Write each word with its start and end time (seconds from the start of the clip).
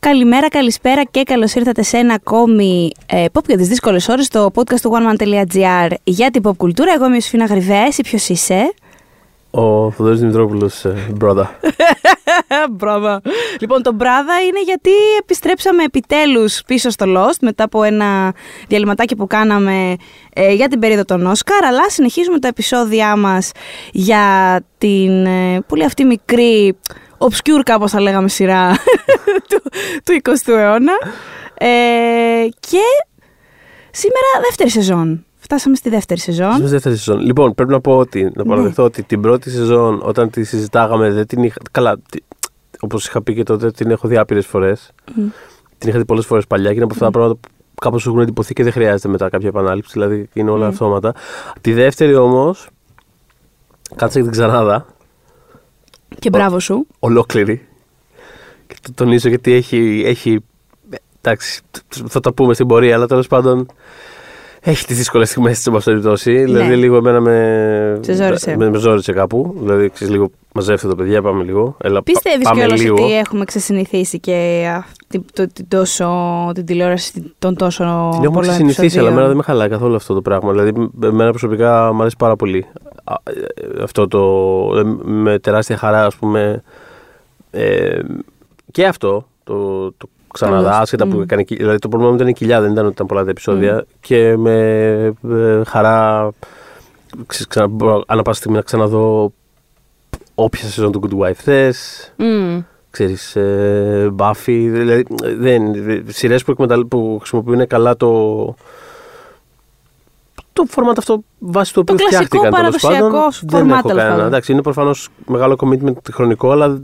Καλημέρα, 0.00 0.48
καλησπέρα 0.48 1.04
και 1.04 1.22
καλώς 1.22 1.54
ήρθατε 1.54 1.82
σε 1.82 1.96
ένα 1.96 2.14
ακόμη 2.14 2.90
ε, 3.06 3.24
pop 3.32 3.44
για 3.46 3.56
τις 3.56 3.68
δύσκολες 3.68 4.08
ώρες 4.08 4.24
στο 4.24 4.50
podcast 4.54 4.80
του 4.82 4.92
oneman.gr 4.92 5.90
για 6.04 6.30
την 6.30 6.42
pop 6.44 6.56
κουλτούρα. 6.56 6.92
Εγώ 6.92 7.06
είμαι 7.06 7.16
η 7.16 7.20
Σφίνα 7.20 7.44
Γρυβαίας, 7.44 7.88
εσύ 7.88 8.02
ποιος 8.02 8.28
είσαι; 8.28 8.74
Ο 9.50 9.90
Θοδωρή 9.90 10.16
Δημητρόπουλος, 10.16 10.86
μπράδα. 11.14 11.58
Μπράβο. 12.70 13.20
Λοιπόν, 13.60 13.82
το 13.82 13.92
μπράδα 13.92 14.40
είναι 14.42 14.62
γιατί 14.64 14.90
επιστρέψαμε 15.20 15.82
επιτέλους 15.82 16.62
πίσω 16.66 16.90
στο 16.90 17.06
Lost 17.08 17.38
μετά 17.40 17.64
από 17.64 17.82
ένα 17.82 18.34
διαλυματάκι 18.68 19.16
που 19.16 19.26
κάναμε 19.26 19.96
ε, 20.32 20.52
για 20.52 20.68
την 20.68 20.78
περίοδο 20.78 21.04
των 21.04 21.26
Όσκαρ. 21.26 21.64
Αλλά 21.64 21.90
συνεχίζουμε 21.90 22.38
τα 22.38 22.48
επεισόδια 22.48 23.16
μας 23.16 23.50
για 23.92 24.60
την 24.78 25.26
ε, 25.26 25.60
πολύ 25.66 25.84
αυτή 25.84 26.04
μικρή 26.04 26.76
obscure 27.20 27.62
κάπως 27.64 27.90
θα 27.90 28.00
λέγαμε 28.00 28.28
σειρά 28.28 28.76
του, 29.48 29.62
του 30.04 30.20
20ου 30.22 30.52
αιώνα. 30.52 30.92
Ε, 31.54 31.68
και 32.60 32.82
σήμερα 33.90 34.26
δεύτερη 34.42 34.70
σεζόν. 34.70 35.24
Φτάσαμε 35.38 35.76
στη 35.76 35.88
δεύτερη 35.88 36.20
σεζόν. 36.20 36.52
Στη 36.52 36.66
δεύτερη 36.66 36.96
σεζόν. 36.96 37.20
Λοιπόν, 37.20 37.54
πρέπει 37.54 37.70
να 37.70 37.80
πω 37.80 37.96
ότι, 37.96 38.30
να 38.34 38.44
παραδεχθώ 38.44 38.84
ότι 38.84 39.02
την 39.02 39.20
πρώτη 39.20 39.50
σεζόν, 39.50 40.00
όταν 40.02 40.30
τη 40.30 40.44
συζητάγαμε, 40.44 41.10
δεν 41.10 41.26
την 41.26 41.42
είχα. 41.42 41.56
Καλά, 41.70 42.00
όπως 42.80 43.06
είχα 43.06 43.22
πει 43.22 43.34
και 43.34 43.42
τότε, 43.42 43.70
την 43.70 43.90
έχω 43.90 44.08
δει 44.08 44.16
άπειρες 44.16 44.46
φορές. 44.46 44.92
Την 45.78 45.88
είχα 45.88 45.98
δει 45.98 46.04
πολλές 46.04 46.26
φορές 46.26 46.46
παλιά 46.46 46.68
και 46.68 46.74
είναι 46.74 46.84
από 46.84 46.92
αυτά 46.92 47.04
τα 47.04 47.10
πράγματα 47.10 47.34
που 47.74 47.80
κάπως 47.80 48.02
σου 48.02 48.08
έχουν 48.08 48.20
εντυπωθεί 48.20 48.54
και 48.54 48.62
δεν 48.62 48.72
χρειάζεται 48.72 49.08
μετά 49.08 49.28
κάποια 49.28 49.48
επανάληψη. 49.48 49.90
Δηλαδή 49.92 50.28
είναι 50.32 50.50
όλα 50.50 50.66
αυτόματα. 50.66 51.14
Τη 51.60 51.72
δεύτερη 51.72 52.14
όμως, 52.14 52.68
κάτσα 53.96 54.18
και 54.18 54.22
την 54.22 54.32
ξανάδα. 54.32 54.86
Και 56.18 56.28
μπράβο 56.30 56.60
σου. 56.60 56.86
Ολόκληρη. 56.98 57.66
Και 58.66 58.74
το 58.82 58.92
τονίζω 58.94 59.28
γιατί 59.28 59.52
έχει. 59.52 60.02
έχει 60.06 60.38
εντάξει, 61.20 61.60
θα 62.06 62.20
τα 62.20 62.32
πούμε 62.32 62.54
στην 62.54 62.66
πορεία, 62.66 62.94
αλλά 62.94 63.06
τέλος 63.06 63.26
πάντων. 63.26 63.66
Έχει 64.60 64.86
τις 64.86 64.96
δύσκολες 64.96 65.28
στιγμές 65.28 65.56
της, 65.56 65.66
εν 65.66 65.72
πάση 65.72 65.84
περιπτώσει. 65.84 66.32
Ναι. 66.32 66.44
Δηλαδή, 66.44 66.76
λίγο 66.76 66.96
εμένα 66.96 67.20
με. 67.20 68.00
Σε 68.02 68.14
ζόρισε. 68.14 68.56
Με, 68.56 68.70
με 68.70 68.78
ζόρισε 68.78 69.12
κάπου. 69.12 69.56
Δηλαδή, 69.58 69.90
ξέρεις, 69.90 70.12
λίγο 70.12 70.30
μαζεύτε 70.54 70.88
το 70.88 70.94
παιδιά, 70.94 71.22
πάμε 71.22 71.42
λίγο. 71.44 71.76
Έλα, 71.82 72.02
Πιστεύεις 72.02 72.42
πάμε 72.48 72.60
κιόλας 72.60 72.80
λίγο. 72.82 72.94
ότι 73.04 73.16
έχουμε 73.16 73.44
ξεσυνηθίσει 73.44 74.20
και 74.20 74.66
αυτή, 74.76 75.24
το, 75.32 75.46
την, 75.52 75.68
τόσο, 75.68 76.08
την 76.54 76.64
τηλεόραση 76.66 77.34
των 77.38 77.56
τόσο 77.56 77.84
Την 77.84 77.92
έχουμε 78.24 78.28
πολλών 78.40 78.54
συνηθίσει, 78.54 78.78
αλλά 78.78 78.82
επεισοδίων. 78.82 79.12
εμένα 79.12 79.26
δεν 79.26 79.36
με 79.36 79.42
χαλάει 79.42 79.68
καθόλου 79.68 79.94
αυτό 79.94 80.14
το 80.14 80.22
πράγμα. 80.22 80.50
Δηλαδή, 80.52 80.90
εμένα 81.02 81.30
προσωπικά 81.30 81.92
μου 81.92 82.00
αρέσει 82.00 82.16
πάρα 82.18 82.36
πολύ 82.36 82.66
α, 83.04 83.14
ε, 83.22 83.82
αυτό 83.82 84.08
το. 84.08 84.20
ε, 84.78 84.82
με 85.04 85.38
τεράστια 85.38 85.76
χαρά, 85.76 86.04
ας 86.04 86.16
πούμε. 86.16 86.62
Ε, 87.50 87.98
και 88.70 88.86
αυτό 88.86 89.26
το, 89.44 89.86
το 89.92 90.08
ξαναδάς, 90.32 90.62
Καλώς. 90.64 90.78
άσχετα 90.80 91.06
που 91.06 91.16
Μμ. 91.16 91.20
έκανε. 91.22 91.42
κοι- 91.42 91.58
Δηλαδή, 91.58 91.78
το 91.78 91.88
πρόβλημα 91.88 92.12
μου 92.12 92.18
ήταν 92.18 92.28
η 92.30 92.32
κοιλιά, 92.34 92.60
δεν 92.60 92.70
ήταν 92.72 92.84
ότι 92.84 92.92
ήταν 92.94 93.06
πολλά 93.06 93.24
τα 93.24 93.30
επεισόδια. 93.30 93.84
Και 94.00 94.36
με 94.36 94.54
ε, 95.30 95.60
χαρά. 95.66 96.28
ξέρεις, 97.26 97.46
Ξανα, 97.46 97.66
μπορώ 97.68 98.02
ανά 98.06 98.22
πάσα 98.22 98.38
στιγμή 98.38 98.56
να 98.56 98.62
ξαναδώ 98.62 99.32
όποια 100.44 100.68
σεζόν 100.68 100.92
του 100.92 101.00
Good 101.02 101.18
Wife 101.26 101.34
θες 101.34 102.12
Μμ. 102.16 102.58
ξέρεις, 102.90 103.36
ε, 103.36 104.10
Buffy, 104.18 104.32
δηλαδή 104.70 105.04
δεν, 105.38 105.62
σειρές 106.06 106.44
που, 106.44 106.50
εκμεταλλ- 106.50 106.86
που 106.86 107.16
χρησιμοποιούν 107.18 107.66
καλά 107.66 107.96
το 107.96 108.08
το 110.52 110.64
format 110.74 110.94
αυτό 110.96 111.22
βάσει 111.38 111.72
του 111.74 111.84
Το 111.84 111.92
οποίου 111.92 112.06
κλασικό 112.06 112.24
φτιάχτηκαν 112.38 112.62
τέλος 112.62 112.80
παραδοσιακό 112.80 113.10
πάντων. 113.16 113.30
Δεν 113.42 113.64
format, 113.64 113.78
έχω 113.78 113.88
τέλος 113.88 113.96
κανένα. 113.96 114.10
πάντων. 114.14 114.26
Εντάξει, 114.26 114.52
είναι 114.52 114.62
προφανώς 114.62 115.08
μεγάλο 115.26 115.56
commitment 115.60 115.92
χρονικό, 116.12 116.50
αλλά 116.50 116.80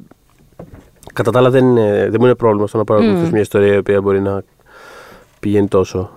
κατά 1.12 1.30
τα 1.30 1.38
άλλα 1.38 1.50
δεν, 1.50 1.64
είναι, 1.64 1.90
δεν 2.10 2.16
μου 2.18 2.24
είναι 2.26 2.34
πρόβλημα 2.34 2.66
στο 2.66 2.76
να 2.78 2.84
παρακολουθήσω 2.84 3.26
Μμ. 3.26 3.30
μια 3.32 3.40
ιστορία 3.40 3.74
η 3.74 3.76
οποία 3.76 4.00
μπορεί 4.00 4.20
να 4.20 4.42
πηγαίνει 5.40 5.68
τόσο. 5.68 6.10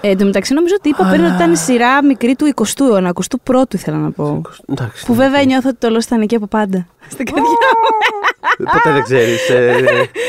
Ε, 0.00 0.08
εν 0.10 0.18
τω 0.18 0.24
μεταξύ, 0.24 0.54
νομίζω 0.54 0.74
ότι 0.78 0.88
είπα 0.88 1.08
πριν 1.10 1.24
ότι 1.24 1.34
ήταν 1.34 1.52
η 1.52 1.56
σειρά 1.56 2.04
μικρή 2.04 2.34
του 2.36 2.52
20ου 2.54 2.80
αιώνα, 2.90 3.12
21ου 3.46 3.74
ήθελα 3.74 3.96
να 3.96 4.10
πω. 4.10 4.42
Εντάξει, 4.66 5.06
Που 5.06 5.14
βέβαια 5.14 5.42
νιώθω 5.44 5.68
ότι 5.68 5.78
το 5.78 5.88
λόγο 5.88 6.00
ήταν 6.06 6.20
εκεί 6.20 6.34
από 6.34 6.46
πάντα. 6.46 6.86
Στην 7.14 7.24
καρδιά 7.26 7.42
μου. 7.42 8.66
Ποτέ 8.72 8.92
δεν 8.92 9.02
ξέρεις. 9.02 9.48
ε, 9.48 9.68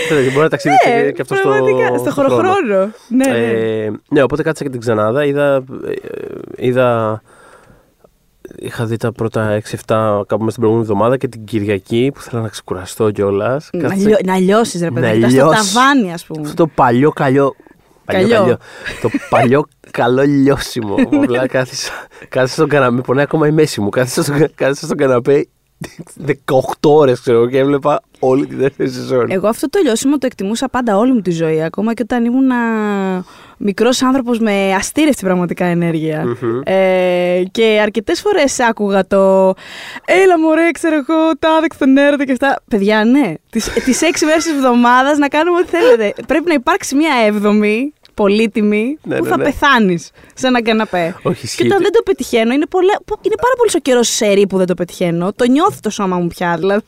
ε, 0.10 0.24
μπορεί 0.24 0.38
να 0.38 0.50
ταξιδέψει 0.50 0.90
Ναι, 0.90 1.12
και 1.12 1.22
αυτό 1.22 1.36
στο, 1.36 1.50
πραγματικά, 1.50 1.98
στο 1.98 2.12
χρόνο. 2.12 2.30
χωροχρόνο. 2.30 2.92
Ναι, 3.08 3.26
ναι. 3.32 3.38
Ε, 3.38 3.92
ναι, 4.10 4.22
οπότε 4.24 4.44
κάτσα 4.44 4.64
και 4.64 4.70
την 4.70 4.80
ξανάδα. 4.80 5.26
Είδα, 5.26 5.56
ε, 5.56 5.94
είδα 6.68 7.22
Είχα 8.58 8.86
δει 8.86 8.98
τα 8.98 9.12
πρώτα 9.12 9.62
6-7 9.62 9.76
κάπου 9.88 10.38
μέσα 10.44 10.50
στην 10.50 10.62
προηγούμενη 10.62 10.82
εβδομάδα 10.82 11.18
και 11.18 11.28
την 11.28 11.44
Κυριακή 11.44 12.12
που 12.14 12.20
ήθελα 12.26 12.42
να 12.42 12.48
ξεκουραστώ 12.48 13.12
κιόλας. 13.12 13.70
Να, 13.74 13.96
λιώ, 13.96 14.18
να 14.26 14.38
λιώσεις 14.38 14.82
ρε 14.82 14.90
Να 14.90 15.00
παιδί, 15.02 15.20
να 15.20 15.30
στο 15.30 15.36
λιώσεις. 15.46 15.74
ταβάνι 15.74 16.14
ας 16.14 16.26
πούμε. 16.26 16.42
Αυτό 16.42 16.64
το 16.64 16.68
παλιό 16.76 17.12
καλιό. 17.12 17.56
Καλιό. 18.14 18.58
το 19.02 19.10
παλιό 19.30 19.68
καλό 19.92 20.24
λιώσιμο. 20.24 20.96
που 20.96 21.10
Απλά 21.24 21.48
κάθισα, 21.48 21.92
κάθισα 22.30 22.54
στον 22.54 22.70
καναπέ. 22.70 22.96
Με 22.96 23.02
πονάει 23.02 23.24
ακόμα 23.24 23.48
η 23.48 23.52
μέση 23.52 23.82
μου. 23.82 23.90
Κάθισα 23.90 24.24
στον, 24.24 24.56
κάθισα 24.56 24.86
στον 24.86 24.98
καναπέ 24.98 25.48
18 26.28 26.34
ώρες 26.84 27.20
ξέρω 27.20 27.38
εγώ, 27.38 27.50
και 27.50 27.58
έβλεπα 27.58 28.02
όλη 28.20 28.48
τη 28.48 28.56
δεύτερη 28.56 28.90
σεζόν. 28.90 29.26
Εγώ 29.30 29.48
αυτό 29.48 29.70
το 29.70 29.80
λιώσιμο 29.84 30.18
το 30.18 30.26
εκτιμούσα 30.26 30.70
πάντα 30.70 30.98
όλη 30.98 31.14
μου 31.14 31.22
τη 31.22 31.32
ζωή. 31.32 31.64
Ακόμα 31.64 31.94
και 31.94 32.02
όταν 32.02 32.26
ήμουν 32.26 32.52
μικρός 33.58 34.02
άνθρωπος 34.02 34.40
με 34.40 34.74
αστήρευτη 34.74 35.26
πραγματικά 35.26 35.66
ενέργεια. 35.66 36.26
Μμμ. 36.26 36.62
Ε, 36.64 37.44
και 37.52 37.80
αρκετές 37.82 38.22
φορές 38.22 38.60
άκουγα 38.60 39.08
το. 39.08 39.54
Έλα, 40.06 40.40
μωρέ, 40.40 40.72
ξέρω 40.72 40.96
εγώ, 40.96 41.38
τάδε 41.40 41.68
στον 41.74 41.98
έρωτα 41.98 42.26
και 42.26 42.32
αυτά. 42.32 42.62
Παιδιά, 42.70 43.04
ναι. 43.04 43.34
Τις 43.86 44.02
έξι 44.02 44.26
μέρες 44.26 44.44
της 44.44 44.54
εβδομάδας 44.54 45.18
να 45.18 45.28
κάνουμε 45.28 45.58
ό,τι 45.58 45.68
θέλετε. 45.68 46.14
Πρέπει 46.28 46.48
να 46.48 46.54
υπάρξει 46.54 46.96
μια 46.96 47.14
έβδομη 47.26 47.94
πολύτιμη 48.24 48.98
Ναι, 49.04 49.16
που 49.18 49.24
ναι, 49.24 49.30
θα 49.30 49.38
ναι. 49.38 49.44
πεθάνεις 49.44 50.12
σε 50.34 50.48
έναν 50.48 50.64
καναπέ. 50.64 51.16
Όχι, 51.22 51.40
Και 51.40 51.46
ισχύει. 51.46 51.66
όταν 51.66 51.82
δεν 51.82 51.92
το 51.92 52.02
πετυχαίνω, 52.06 52.54
είναι, 52.54 52.66
πολλά, 52.70 52.94
είναι 53.22 53.36
πάρα 53.46 53.54
πολύ 53.58 53.82
καιρός 53.82 54.08
σερή 54.08 54.48
που 54.48 54.58
δεν 54.58 54.68
το 54.68 54.74
πετυχαίνω. 54.74 55.32
Το 55.36 55.46
νιώθει 55.46 55.80
το 55.80 55.90
σώμα 55.90 56.18
μου 56.18 56.28
πια, 56.28 56.56
δηλαδή. 56.58 56.86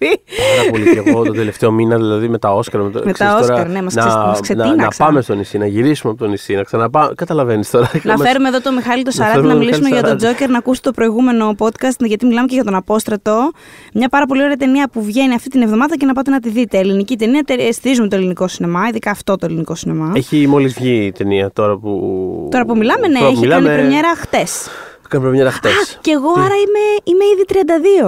Πάρα 0.57 0.69
πολύ 0.71 0.83
και 0.91 1.09
εγώ 1.09 1.23
τον 1.23 1.35
τελευταίο 1.35 1.71
μήνα, 1.71 1.95
δηλαδή 1.97 2.27
με 2.29 2.37
τα 2.37 2.53
Όσκαρ. 2.53 2.81
Με, 2.81 2.89
το, 2.89 2.99
Με 2.99 3.05
τα 3.05 3.11
ξέρεις, 3.11 3.33
τώρα, 3.33 3.43
Όσκαρ, 3.53 3.69
ναι, 3.69 3.81
μας 3.81 3.93
να, 3.93 4.01
ξε- 4.01 4.15
μας 4.15 4.23
να, 4.25 4.33
να, 4.33 4.39
ξετίναξαν. 4.41 5.07
πάμε 5.07 5.21
στο 5.21 5.33
νησί, 5.33 5.57
να 5.57 5.65
γυρίσουμε 5.65 6.11
από 6.11 6.23
το 6.23 6.27
νησί, 6.29 6.53
να 6.55 6.63
ξαναπάμε. 6.63 7.13
Καταλαβαίνεις 7.15 7.69
τώρα. 7.69 7.91
Να 8.03 8.17
φέρουμε 8.17 8.47
εδώ 8.47 8.61
το 8.61 8.71
Μιχάλη 8.71 9.03
το 9.03 9.11
Σαράτη 9.11 9.33
φέρουμε 9.33 9.47
να 9.53 9.57
τον 9.57 9.65
μιλήσουμε 9.65 9.87
για 9.87 9.95
Μιχάλη 9.97 10.11
τον 10.11 10.19
Σαράτη. 10.19 10.35
Τζόκερ, 10.37 10.49
να 10.53 10.57
ακούσει 10.57 10.81
το 10.81 10.91
προηγούμενο 10.91 11.55
podcast, 11.57 11.99
γιατί 11.99 12.25
μιλάμε 12.25 12.47
και 12.47 12.53
για 12.55 12.63
τον 12.63 12.75
Απόστρατο. 12.75 13.51
Μια 13.93 14.09
πάρα 14.09 14.25
πολύ 14.25 14.43
ωραία 14.43 14.55
ταινία 14.55 14.89
που 14.91 15.03
βγαίνει 15.03 15.33
αυτή 15.33 15.49
την 15.49 15.61
εβδομάδα 15.61 15.97
και 15.97 16.05
να 16.05 16.13
πάτε 16.13 16.31
να 16.31 16.39
τη 16.39 16.49
δείτε. 16.49 16.77
Ελληνική 16.77 17.17
ταινία, 17.17 17.41
τε- 17.43 17.73
στηρίζουμε 17.73 18.07
το 18.07 18.15
ελληνικό 18.15 18.47
σινεμά, 18.47 18.87
ειδικά 18.89 19.11
αυτό 19.11 19.35
το 19.35 19.45
ελληνικό 19.45 19.75
σινεμά. 19.75 20.11
Έχει 20.15 20.47
μόλις 20.47 20.73
βγει 20.73 21.05
η 21.05 21.11
ταινία 21.21 21.51
τώρα 21.51 21.77
που. 21.77 21.89
Τώρα 22.51 22.65
που 22.65 22.77
μιλάμε, 22.77 23.07
ναι, 23.07 23.13
τώρα 23.13 23.25
που 23.25 23.31
έχει 23.31 23.41
μιλάμε, 23.41 23.67
κάνει 23.67 23.79
πρεμιέρα 23.79 24.15
χτες. 24.15 24.69
Κάνει 25.09 25.23
πρεμιέρα 25.23 25.51
χτες. 25.51 25.97
Και 26.01 26.11
εγώ 26.11 26.29
άρα 26.37 26.55
είμαι, 26.55 26.83
είμαι 27.03 27.23
ήδη 27.33 27.45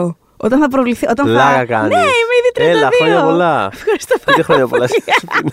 32. 0.09 0.15
Όταν 0.37 0.59
θα 0.59 0.67
προβληθεί. 0.67 1.05
Όταν 1.09 1.25
θα... 1.25 1.31
Πλάκα 1.31 1.65
κάνεις. 1.65 1.95
Ναι, 1.95 2.01
είμαι 2.01 2.35
ήδη 2.39 2.73
32. 2.73 2.77
Έλα, 2.77 2.89
χρόνια 2.97 3.23
πολλά. 3.23 3.69
Ευχαριστώ 3.73 4.15
πάρα 4.17 4.25
Πέντε 4.25 4.43
χρόνια 4.43 4.67
πολλά. 4.67 4.87
πολύ. 4.87 5.03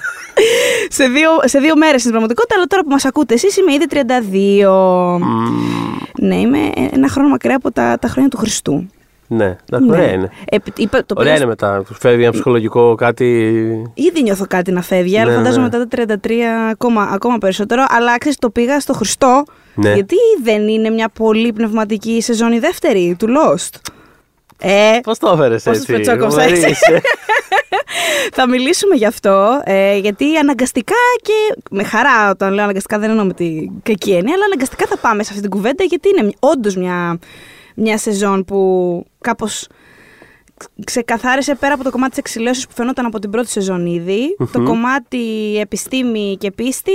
σε, 0.96 1.06
δύο, 1.08 1.30
σε 1.44 1.58
δύο 1.58 1.76
μέρες 1.76 1.98
στην 2.00 2.10
πραγματικότητα, 2.10 2.54
αλλά 2.56 2.66
τώρα 2.66 2.82
που 2.82 2.88
μας 2.90 3.04
ακούτε 3.04 3.34
εσείς 3.34 3.56
είμαι 3.56 3.72
ήδη 3.72 3.86
32. 3.90 5.18
Ναι, 6.20 6.36
είμαι 6.36 6.58
ένα 6.90 7.08
χρόνο 7.08 7.28
μακριά 7.28 7.56
από 7.56 7.72
τα, 7.72 7.98
τα 8.00 8.08
χρόνια 8.08 8.30
του 8.30 8.36
Χριστού. 8.36 8.86
Ναι, 9.32 9.56
εντάξει, 9.72 9.90
ωραία 9.90 10.06
Ναι. 10.06 10.12
είναι. 10.12 10.30
Ε, 10.50 10.56
είπα, 10.76 10.98
το 11.06 11.14
Ωραία 11.18 11.24
πήγα- 11.32 11.36
είναι 11.36 11.46
μετά. 11.46 11.82
Του 11.86 11.94
φεύγει 11.94 12.22
ένα 12.22 12.32
ψυχολογικό 12.32 12.94
κάτι. 12.94 13.26
Ήδη 13.94 14.22
νιώθω 14.22 14.44
κάτι 14.48 14.72
να 14.72 14.82
φεύγει, 14.82 15.18
αλλά 15.18 15.30
Ναι, 15.30 15.36
φαντάζομαι 15.36 15.68
ναι. 15.68 15.76
μετά 15.78 15.78
τα 15.78 16.18
33 16.22 16.70
ακόμα, 16.70 17.08
ακόμα 17.12 17.38
περισσότερο. 17.38 17.84
Αλλά 17.88 18.18
ξέρεις, 18.18 18.38
το 18.38 18.50
πήγα 18.50 18.80
στο 18.80 18.92
Χριστό. 18.92 19.42
Ναι. 19.74 19.92
Γιατί 19.94 20.16
δεν 20.42 20.68
είναι 20.68 20.90
μια 20.90 21.08
πολύ 21.08 21.52
πνευματική 21.52 22.20
σεζόν 22.22 22.52
η 22.52 22.58
δεύτερη 22.58 23.16
του 23.18 23.26
Lost. 23.28 23.78
Ε, 24.62 24.98
Πώς 25.02 25.18
το 25.18 25.30
έφερες 25.34 25.62
Πώς 25.62 25.78
τους 25.78 25.88
έτσι. 25.88 25.92
πετσόκοψα, 25.92 26.36
Βαρύ 26.36 26.52
έτσι. 26.52 26.70
είσαι. 26.70 27.00
θα 28.36 28.48
μιλήσουμε 28.48 28.94
γι' 28.94 29.06
αυτό, 29.06 29.60
ε, 29.64 29.96
γιατί 29.96 30.36
αναγκαστικά 30.36 30.94
και 31.22 31.60
με 31.70 31.82
χαρά, 31.84 32.30
όταν 32.30 32.52
λέω 32.52 32.62
αναγκαστικά 32.64 32.98
δεν 32.98 33.10
εννοώ 33.10 33.24
με 33.24 33.32
την 33.32 33.70
κακή 33.82 34.10
έννοια, 34.10 34.34
αλλά 34.34 34.44
αναγκαστικά 34.44 34.86
θα 34.86 34.96
πάμε 34.96 35.22
σε 35.22 35.28
αυτή 35.30 35.42
την 35.42 35.50
κουβέντα, 35.50 35.84
γιατί 35.84 36.08
είναι 36.08 36.30
όντως 36.38 36.76
μια, 36.76 37.18
μια 37.76 37.98
σεζόν 37.98 38.44
που 38.44 39.04
κάπως 39.20 39.66
ξεκαθάρισε 40.84 41.54
πέρα 41.54 41.74
από 41.74 41.84
το 41.84 41.90
κομμάτι 41.90 42.10
της 42.10 42.18
εξηλαίωση 42.18 42.66
που 42.66 42.72
φαινόταν 42.74 43.06
από 43.06 43.18
την 43.18 43.30
πρώτη 43.30 43.48
σεζόν 43.48 43.86
ήδη. 43.86 44.36
Το 44.52 44.62
κομμάτι 44.62 45.18
επιστήμη 45.60 46.36
και 46.40 46.50
πίστη 46.52 46.92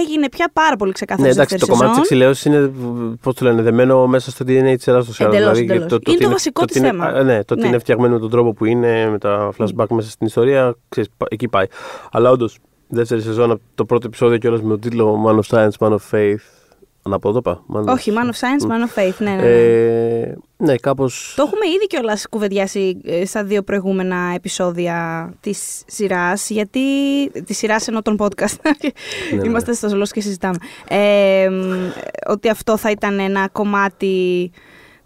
έγινε 0.00 0.28
πια 0.28 0.50
πάρα 0.52 0.76
πολύ 0.76 0.92
ξεκάθαρο. 0.92 1.26
Ναι, 1.26 1.32
στη 1.32 1.40
εντάξει, 1.40 1.58
το 1.58 1.66
δεύτερη 1.66 1.88
κομμάτι 1.90 2.00
της 2.00 2.08
σεζόν. 2.08 2.28
εξηλαίωση 2.28 2.48
είναι, 2.48 3.16
πώς 3.22 3.34
το 3.34 3.44
λένε, 3.44 3.62
δεμένο 3.62 4.06
μέσα 4.06 4.30
στο 4.30 4.44
DNA 4.48 4.74
της 4.76 4.86
Ελλάδα 4.86 5.04
του 5.04 5.22
Εντελώς, 5.22 5.58
εντελώς. 5.58 5.90
Είναι 6.08 6.16
το 6.18 6.28
βασικό 6.30 6.60
ότι 6.62 6.72
της 6.72 6.80
είναι- 6.80 6.90
θέμα. 6.90 7.04
α, 7.04 7.22
Ναι, 7.22 7.44
το 7.44 7.54
ότι 7.54 7.62
Ναι. 7.62 7.68
είναι 7.68 7.78
φτιαγμένο 7.78 8.14
με 8.14 8.20
τον 8.20 8.30
τρόπο 8.30 8.52
που 8.52 8.64
είναι, 8.64 9.08
με 9.10 9.18
τα 9.18 9.52
flashback 9.58 9.86
μέσα 9.88 10.10
στην 10.10 10.26
ιστορία, 10.26 10.74
ξέρεις, 10.88 11.10
πα- 11.16 11.26
εκεί 11.30 11.48
πάει. 11.48 11.66
Αλλά 12.12 12.30
όντως, 12.30 12.58
δεύτερη 12.88 13.20
σεζόν, 13.22 13.50
από 13.50 13.60
το 13.74 13.84
πρώτο 13.84 14.06
επεισόδιο 14.06 14.38
κιόλας 14.38 14.62
με 14.62 14.68
τον 14.68 14.80
τίτλο 14.80 15.24
Man 15.26 15.38
of 15.38 15.56
Science, 15.56 15.86
Man 15.88 15.92
of 15.92 16.00
Faith. 16.10 16.36
Αναπόδοπα. 17.08 17.64
Man 17.74 17.80
of- 17.80 17.86
Όχι, 17.92 18.12
Man 18.14 18.24
of 18.26 18.32
Science, 18.38 18.66
Man 18.70 18.82
of 18.88 18.98
Faith. 19.02 19.14
Ναι, 19.18 19.30
ναι, 19.30 19.36
ναι. 19.36 19.48
Ε, 19.48 20.36
ναι, 20.56 20.76
κάπω. 20.76 21.04
Το 21.36 21.42
έχουμε 21.42 21.66
ήδη 21.76 21.86
κιόλας 21.86 22.28
κουβεντιάσει 22.28 23.00
ε, 23.04 23.24
στα 23.26 23.44
δύο 23.44 23.62
προηγούμενα 23.62 24.32
επεισόδια 24.34 25.30
της 25.40 25.82
σειράς. 25.86 26.50
Γιατί. 26.50 26.80
της 27.44 27.56
σειράς 27.58 27.88
ενώ 27.88 28.02
των 28.02 28.16
podcast. 28.18 28.56
ναι. 29.34 29.40
Είμαστε 29.44 29.72
στο 29.72 29.88
Ζολό 29.88 30.06
και 30.06 30.20
συζητάμε. 30.20 30.56
Ε, 30.88 31.48
μ, 31.50 31.90
ότι 32.28 32.48
αυτό 32.48 32.76
θα 32.76 32.90
ήταν 32.90 33.18
ένα 33.18 33.48
κομμάτι 33.52 34.50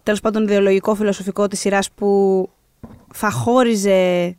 τέλος 0.02 0.20
πάντων 0.20 0.42
ιδεολογικό, 0.42 0.94
φιλοσοφικό 0.94 1.46
της 1.46 1.60
σειράς 1.60 1.90
που 1.94 2.48
θα 3.14 3.30
χώριζε 3.30 4.36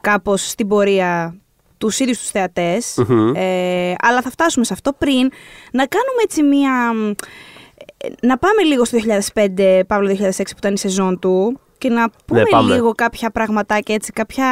κάπως 0.00 0.48
στην 0.48 0.68
πορεία 0.68 1.36
τους 1.78 1.98
ίδιους 1.98 2.18
τους 2.18 2.30
θεατές. 2.30 3.04
Μμμ. 3.08 3.32
Ε, 3.34 3.94
αλλά 4.00 4.22
θα 4.22 4.30
φτάσουμε 4.30 4.64
σε 4.64 4.72
αυτό 4.72 4.92
πριν 4.92 5.30
να 5.72 5.86
κάνουμε 5.86 6.22
έτσι 6.22 6.42
μία. 6.42 6.92
ε, 7.96 8.08
Να 8.26 8.38
πάμε 8.38 8.62
λίγο 8.62 8.84
στο 8.84 8.98
2005, 9.34 9.80
Παύλο 9.86 10.08
2006 10.08 10.30
που 10.36 10.56
ήταν 10.58 10.74
η 10.74 10.78
σεζόν 10.78 11.18
του 11.18 11.60
και 11.78 11.88
να 11.88 12.10
πούμε 12.26 12.42
πάμε. 12.50 12.74
λίγο 12.74 12.92
κάποια 12.94 13.30
πραγματάκια 13.30 13.94
έτσι, 13.94 14.12
κάποια 14.12 14.46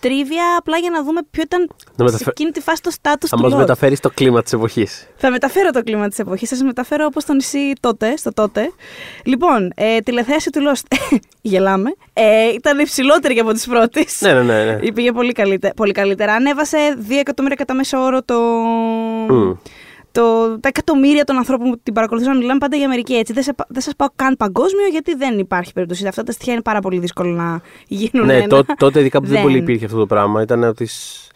τρίβια 0.00 0.44
απλά 0.58 0.76
για 0.76 0.90
να 0.90 1.02
δούμε 1.04 1.20
ποιο 1.30 1.42
ήταν 1.42 1.60
Να 1.60 1.76
σε 1.96 2.02
μεταφε- 2.04 2.28
εκείνη 2.28 2.50
τη 2.50 2.60
φάση 2.60 2.82
το 2.82 2.90
στάτους 2.90 3.30
Θα 3.30 3.36
του 3.36 3.42
μας 3.42 3.52
Lord. 3.52 3.56
μεταφέρεις 3.56 4.00
το 4.00 4.10
κλίμα 4.14 4.42
της 4.42 4.52
εποχής. 4.52 5.08
Θα 5.16 5.30
μεταφέρω 5.30 5.70
το 5.70 5.82
κλίμα 5.82 6.08
της 6.08 6.18
εποχής, 6.18 6.48
θα 6.48 6.54
σας 6.54 6.64
μεταφέρω 6.64 7.04
όπως 7.04 7.24
το 7.24 7.32
νησί 7.34 7.72
τότε, 7.80 8.16
στο 8.16 8.32
τότε. 8.32 8.72
Λοιπόν, 9.24 9.72
ε, 9.74 9.98
τηλεθέαση 9.98 10.50
του 10.50 10.60
Lost, 10.60 10.96
γελάμε, 11.42 11.90
ε, 12.12 12.48
ήταν 12.54 12.78
υψηλότερη 12.78 13.34
και 13.34 13.40
από 13.40 13.52
τις 13.52 13.66
πρώτες. 13.66 14.20
Ναι, 14.20 14.32
ναι, 14.32 14.42
ναι. 14.42 14.64
ναι. 14.64 14.92
Πήγε 14.92 15.12
πολύ, 15.12 15.32
καλύτερα, 15.32 15.74
πολύ 15.74 15.92
καλύτερα. 15.92 16.32
Ανέβασε 16.34 16.76
2 17.08 17.12
εκατομμύρια 17.18 17.56
κατά 17.56 17.74
μέσο 17.74 17.98
όρο 17.98 18.22
το, 18.22 18.34
Μμ. 19.28 19.52
Το, 20.12 20.58
τα 20.60 20.68
εκατομμύρια 20.68 21.24
των 21.24 21.36
ανθρώπων 21.36 21.70
που 21.70 21.80
την 21.82 21.92
παρακολουθούσαν. 21.92 22.36
Μιλάμε 22.36 22.58
πάντα 22.58 22.76
για 22.76 22.86
Αμερική 22.86 23.14
έτσι. 23.14 23.32
Δεν, 23.32 23.42
σε, 23.42 23.54
δεν 23.68 23.82
σας 23.82 23.94
πάω 23.96 24.08
καν 24.16 24.36
παγκόσμιο 24.36 24.86
γιατί 24.86 25.14
δεν 25.14 25.38
υπάρχει 25.38 25.72
περίπτωση. 25.72 26.06
Αυτά 26.06 26.22
τα 26.22 26.32
στοιχεία 26.32 26.52
είναι 26.52 26.62
πάρα 26.62 26.80
πολύ 26.80 26.98
δύσκολο 26.98 27.30
να 27.30 27.60
γίνουν. 27.88 28.26
Ναι, 28.26 28.36
ένα. 28.36 28.46
τότε, 28.46 28.74
τότε 28.76 29.00
ειδικά 29.00 29.20
που 29.20 29.26
δεν 29.26 29.34
Δεν. 29.36 29.42
πολύ 29.42 29.58
υπήρχε 29.58 29.84
αυτό 29.84 29.98
το 29.98 30.06
πράγμα. 30.06 30.42
Ήταν 30.42 30.64
από 30.64 30.76
τις... 30.76 31.26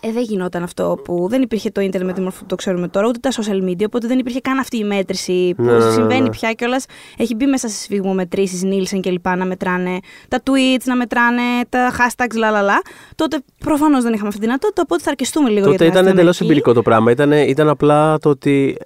Ε, 0.00 0.12
δεν 0.12 0.22
γινόταν 0.22 0.62
αυτό 0.62 0.98
που 1.04 1.26
δεν 1.30 1.42
υπήρχε 1.42 1.70
το 1.70 1.80
ίντερνετ 1.80 2.08
με 2.08 2.12
τη 2.14 2.20
μορφή 2.20 2.38
που 2.38 2.46
το 2.46 2.54
ξέρουμε 2.56 2.88
τώρα, 2.88 3.06
ούτε 3.08 3.18
τα 3.18 3.30
social 3.30 3.68
media, 3.70 3.84
οπότε 3.86 4.06
δεν 4.06 4.18
υπήρχε 4.18 4.40
καν 4.40 4.58
αυτή 4.58 4.76
η 4.76 4.84
μέτρηση 4.84 5.54
που 5.56 5.62
Ναι, 5.62 5.72
ναι, 5.72 5.84
ναι, 5.84 5.90
συμβαίνει 5.90 6.20
ναι. 6.22 6.30
πια 6.30 6.52
κιόλας. 6.52 6.84
Έχει 7.16 7.34
μπει 7.34 7.46
μέσα 7.46 7.68
στις 7.68 7.76
σφυγμομετρήσεις, 7.76 8.62
Nielsen 8.64 9.00
και 9.00 9.10
λοιπά, 9.10 9.36
να 9.36 9.44
μετράνε 9.44 9.98
τα 10.28 10.42
tweets, 10.44 10.84
να 10.84 10.96
μετράνε 10.96 11.42
τα 11.68 11.92
hashtags, 11.98 12.36
λαλαλα. 12.36 12.82
Τότε 13.14 13.38
προφανώς 13.58 14.02
δεν 14.02 14.12
είχαμε 14.12 14.28
αυτή 14.28 14.40
τη 14.40 14.46
δυνατότητα, 14.46 14.82
οπότε 14.84 15.02
θα 15.02 15.10
αρκεστούμε 15.10 15.48
λίγο 15.48 15.68
για 15.68 15.78
Τότε 15.78 15.84
την 15.84 15.92
ήταν 15.92 16.06
εντελώς 16.06 16.20
Αμερική. 16.40 16.44
εμπειρικό 16.44 16.72
το 16.72 16.82
πράγμα. 16.82 17.10
Ήταν, 17.10 17.32
ήταν 17.32 17.68
απλά 17.68 18.18
το 18.18 18.28
ότι. 18.28 18.76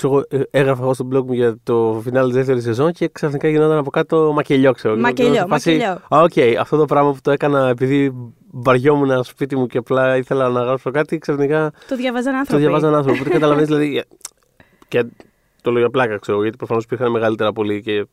Ε, 0.00 0.06
ε, 0.06 0.06
ξέρω, 0.06 0.12
εγώ, 0.12 0.24
ε, 0.28 0.58
έγραφα 0.58 0.82
εγώ 0.82 0.94
στο 0.94 1.08
blog 1.12 1.24
μου 1.24 1.32
για 1.32 1.56
το 1.62 2.00
φινάλε 2.04 2.26
της 2.26 2.34
δεύτερης 2.34 2.62
σεζόν 2.62 2.92
και 2.92 3.08
ξαφνικά 3.08 3.48
γινόταν 3.48 3.78
από 3.78 3.90
κάτω 3.90 4.32
μακελιό, 4.34 4.72
ξέρω. 4.72 4.92
εγώ. 4.94 5.02
Μακελιό, 5.02 5.32
Και 5.32 5.38
σε 5.38 5.46
φάση, 5.46 5.70
μακελιό. 5.70 6.00
Α, 6.08 6.20
οκ, 6.22 6.58
αυτό 6.60 6.76
το 6.76 6.84
πράγμα 6.84 7.12
που 7.12 7.18
το 7.22 7.30
έκανα 7.30 7.68
επειδή 7.68 8.12
βαριόμουν 8.50 9.10
στο 9.12 9.22
σπίτι 9.24 9.56
μου 9.56 9.66
και 9.66 9.78
απλά 9.78 10.16
ήθελα 10.16 10.48
να 10.48 10.62
γράψω 10.62 10.90
κάτι, 10.90 11.18
ξαφνικά 11.18 11.72
Το 11.88 11.96
διαβάζαν 11.96 12.32
το 12.32 12.38
άνθρωποι. 12.38 12.62
διαβάζαν 12.62 12.94
άνθρωποι. 12.94 13.18
Οπότε 13.18 13.30
καταλαβαίνεις 13.32 13.68
δηλαδή. 13.74 14.02
Και 14.88 15.04
το 15.62 15.70
λέω 15.70 15.80
για 15.80 15.90
πλάκα, 15.90 16.16
ξέρω, 16.18 16.42
γιατί 16.42 16.56
προφανώς 16.56 16.84
υπήρχαν 16.84 17.10
μεγαλύτερα 17.10 17.52
πολύ 17.52 17.82
και 17.82 17.92
Ε, 17.92 18.04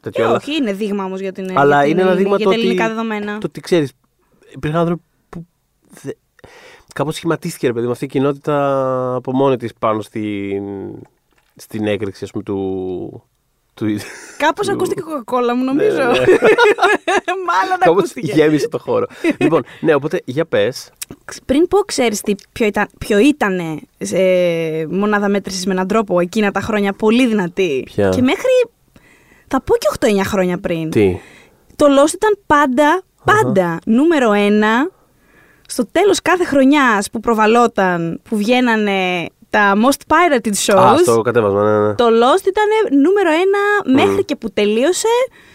τέτοιο. 0.00 0.26
αλλά- 0.26 0.36
όχι, 0.36 0.56
είναι 0.56 0.72
δείγμα 0.72 1.04
όμως 1.04 1.20
για 1.20 1.32
την 1.32 1.58
Αλλά 1.58 1.74
για 1.76 1.80
την 1.84 1.90
είναι 1.90 2.00
ένα 2.00 2.10
Ελληνική- 2.10 2.22
δείγμα 2.22 2.36
για 2.36 2.44
το 2.46 2.50
τα 2.50 2.56
ότι, 2.56 2.60
ελληνικά 2.66 2.88
δεδομένα. 2.88 3.38
το 3.38 3.46
ότι 3.46 3.60
ξέρεις. 3.60 3.92
Υπήρχαν 4.54 4.80
άνθρωποι 4.80 5.02
που. 5.28 5.46
Δε... 6.02 6.10
Κάπως 6.94 7.14
σχηματίστηκε 7.14 7.66
ρε 7.66 7.72
παιδί 7.72 7.86
με 7.86 7.92
αυτή 7.92 8.04
η 8.04 8.08
κοινότητα 8.08 9.14
από 9.14 9.32
μόνη 9.32 9.56
της 9.56 9.72
πάνω 9.78 10.00
στην, 10.00 10.62
στην 11.58 11.86
έκρηξη 11.86 12.24
ας 12.24 12.30
πούμε, 12.30 12.42
του. 12.44 13.22
του... 13.74 13.86
Κάπως 14.38 14.66
του- 14.66 14.72
ακούστηκε 14.72 15.00
η 15.00 15.02
κοκακόλα 15.02 15.54
μου, 15.54 15.64
νομίζω. 15.64 15.96
Ναι, 15.96 16.02
ναι, 16.04 16.10
ναι. 16.10 16.24
Μάλλον 17.50 17.78
Κάπως 17.78 17.96
ακούστηκε. 17.98 18.32
γέμισε 18.32 18.68
το 18.68 18.78
χώρο. 18.78 19.06
λοιπόν, 19.40 19.64
ναι, 19.80 19.94
οπότε 19.94 20.20
για 20.24 20.44
πες. 20.46 20.90
Πριν 21.46 21.68
πω, 21.68 21.78
ξέρεις 21.78 22.20
ποιο 22.52 22.66
ήταν, 22.66 22.88
ποιο 22.98 23.18
ήτανε 23.18 23.80
σε 23.98 24.18
μονάδα 24.90 25.28
μέτρησης 25.28 25.66
με 25.66 25.72
έναν 25.72 25.86
τρόπο 25.86 26.20
εκείνα 26.20 26.50
τα 26.50 26.60
χρόνια 26.60 26.92
πολύ 26.92 27.26
δυνατή; 27.26 27.82
Ποια; 27.84 28.08
Και 28.08 28.22
μέχρι. 28.22 28.50
Θα 29.48 29.60
πω 29.60 29.74
και 29.76 29.88
8-9 30.20 30.20
χρόνια 30.24 30.58
πριν. 30.58 30.90
Τι; 30.90 31.18
Το 31.76 31.86
Lost 31.86 32.12
ήταν 32.14 32.38
πάντα, 32.46 33.02
πάντα 33.24 33.78
νούμερο 33.86 34.32
ένα 34.32 34.90
στο 35.66 35.86
τέλος 35.92 36.22
κάθε 36.22 36.44
χρονιάς 36.44 37.10
που 37.10 37.20
προβαλόταν, 37.20 38.20
που 38.28 38.36
βγαίνανε 38.36 39.26
τα 39.50 39.72
most 39.76 40.00
pirated 40.12 40.52
shows. 40.66 40.78
Α, 40.78 40.98
στο 40.98 41.20
κατέβασμα, 41.20 41.62
ναι, 41.62 41.86
ναι. 41.86 41.94
Το 41.94 42.04
Lost 42.04 42.46
ήταν 42.46 43.00
νούμερο 43.00 43.30
ένα 43.30 43.94
μέχρι 44.02 44.24
και 44.24 44.36
που 44.36 44.50
τελείωσε 44.50 45.08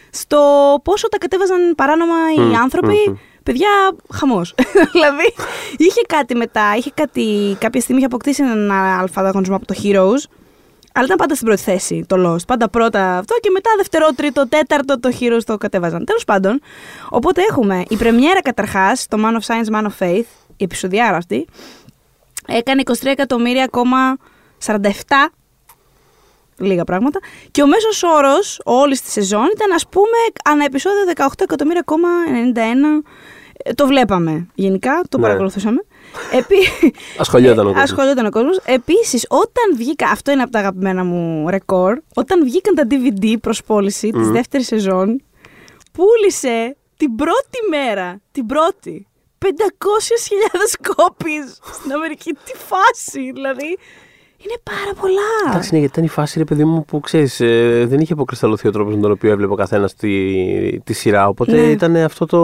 στο 0.10 0.40
πόσο 0.84 1.10
τα 1.10 1.18
κατέβαζαν 1.18 1.76
παράνομα 1.76 2.16
οι 2.38 2.40
Μμ, 2.40 2.56
άνθρωποι. 2.56 3.04
μμ, 3.08 3.12
μμ. 3.12 3.16
Παιδιά, 3.44 3.70
χαμός. 4.14 4.56
δηλαδή, 4.94 5.34
είχε 5.78 6.02
κάτι 6.08 6.36
μετά, 6.36 6.76
είχε 6.78 6.92
κάτι, 6.94 7.56
κάποια 7.60 7.82
στιγμή 7.82 7.98
είχε 8.02 8.10
αποκτήσει 8.12 8.44
έναν 8.44 8.72
αλφα 8.72 9.22
ανταγωνισμό 9.22 9.56
από 9.56 9.66
το 9.66 9.76
Heroes, 9.84 10.30
αλλά 10.94 11.06
ήταν 11.06 11.18
πάντα 11.18 11.36
στην 11.36 11.48
πρώτη 11.48 11.62
θέση 11.62 12.06
το 12.08 12.16
Lost. 12.34 12.46
Πάντα 12.48 12.70
πρώτα 12.70 13.18
αυτό 13.18 13.36
και 13.42 13.50
μετά 13.50 13.70
δεύτερο, 13.78 14.08
τρίτο, 14.16 14.48
τέταρτο 14.48 15.00
το 15.00 15.10
Heroes 15.20 15.44
το 15.46 15.58
κατέβαζαν. 15.58 16.06
Τέλος 16.06 16.24
πάντων, 16.24 16.62
οπότε 17.10 17.42
έχουμε 17.50 17.84
η 17.90 17.96
πρεμιέρα 17.98 18.42
καταρχάς, 18.42 19.08
το 19.08 19.18
Man 19.22 19.34
of 19.40 19.46
Science, 19.54 19.76
Man 19.76 19.86
of 19.86 20.06
Faith, 20.06 20.26
η 20.58 20.64
επεισοδιάρα 20.64 21.18
αυτή, 21.18 21.48
έκανε 22.48 22.82
23 22.86 22.94
εκατομμύρια 23.06 23.64
ακόμα 23.64 24.18
47 24.66 24.82
λίγα 26.58 26.84
πράγματα. 26.84 27.20
Και 27.52 27.62
ο 27.62 27.68
μέσος 27.68 28.04
όρος 28.04 28.62
όλης 28.64 29.02
της 29.02 29.12
σεζόν 29.12 29.46
ήταν 29.56 29.72
ας 29.72 29.88
πούμε 29.88 30.18
ανά 30.44 30.64
επεισόδιο 30.66 31.00
18 31.16 31.28
εκατομμύρια 31.38 31.80
ακόμα 31.80 32.08
91. 32.54 33.04
Ε, 33.64 33.74
Το 33.74 33.88
βλέπαμε 33.88 34.48
γενικά, 34.56 35.02
το 35.10 35.18
Ναι. 35.18 35.24
παρακολουθούσαμε. 35.24 35.84
Επί... 36.32 36.56
Ασχολιόταν 37.20 37.66
ο 37.66 37.70
Ε, 37.70 37.72
κόσμος. 37.72 37.84
Ασχολιόταν 37.92 38.26
ο 38.26 38.30
κόσμος. 38.30 38.58
Επίσης, 38.66 39.26
όταν 39.30 39.76
βγήκα, 39.78 40.08
αυτό 40.10 40.32
είναι 40.32 40.42
από 40.42 40.52
τα 40.52 40.60
αγαπημένα 40.60 41.04
μου 41.04 41.50
ρεκόρ, 41.50 41.98
όταν 42.16 42.44
βγήκαν 42.44 42.76
τα 42.76 42.88
DVD 42.90 43.36
προς 43.42 43.64
πώληση 43.64 44.10
της 44.10 44.30
δεύτερης 44.30 44.68
σεζόν, 44.68 45.22
πούλησε 45.92 46.76
την 46.98 47.16
πρώτη 47.16 47.58
μέρα, 47.70 48.22
την 48.32 48.46
πρώτη, 48.46 49.08
500.000 49.44 50.94
κόπης 50.96 51.60
στην 51.74 51.92
Αμερική. 51.92 52.32
Τι 52.34 52.54
φάση, 52.56 53.32
δηλαδή. 53.34 53.78
Είναι 54.46 54.58
πάρα 54.64 54.94
πολλά. 55.02 55.22
Εντάξει, 55.50 55.70
ναι, 55.74 55.80
γιατί 55.80 55.94
ήταν 55.94 56.04
η 56.06 56.10
φάση, 56.10 56.38
ρε 56.38 56.44
παιδί 56.44 56.64
μου, 56.66 56.86
που 56.86 57.00
ξέρεις, 57.00 57.38
δεν 57.90 58.00
είχε 58.00 58.14
αποκρισταλωθεί 58.14 58.68
ο 58.68 58.72
τρόπος 58.72 58.96
με 58.96 59.02
τον 59.02 59.12
οποίο 59.12 59.32
έβλεπε 59.32 59.52
ο 59.52 59.56
καθένας 59.56 59.94
τη, 59.96 60.80
τη 60.80 60.94
σειρά. 60.94 61.28
Οπότε 61.28 61.52
Ναι. 61.52 61.62
ήταν 61.62 61.96
αυτό 61.96 62.26
το. 62.26 62.40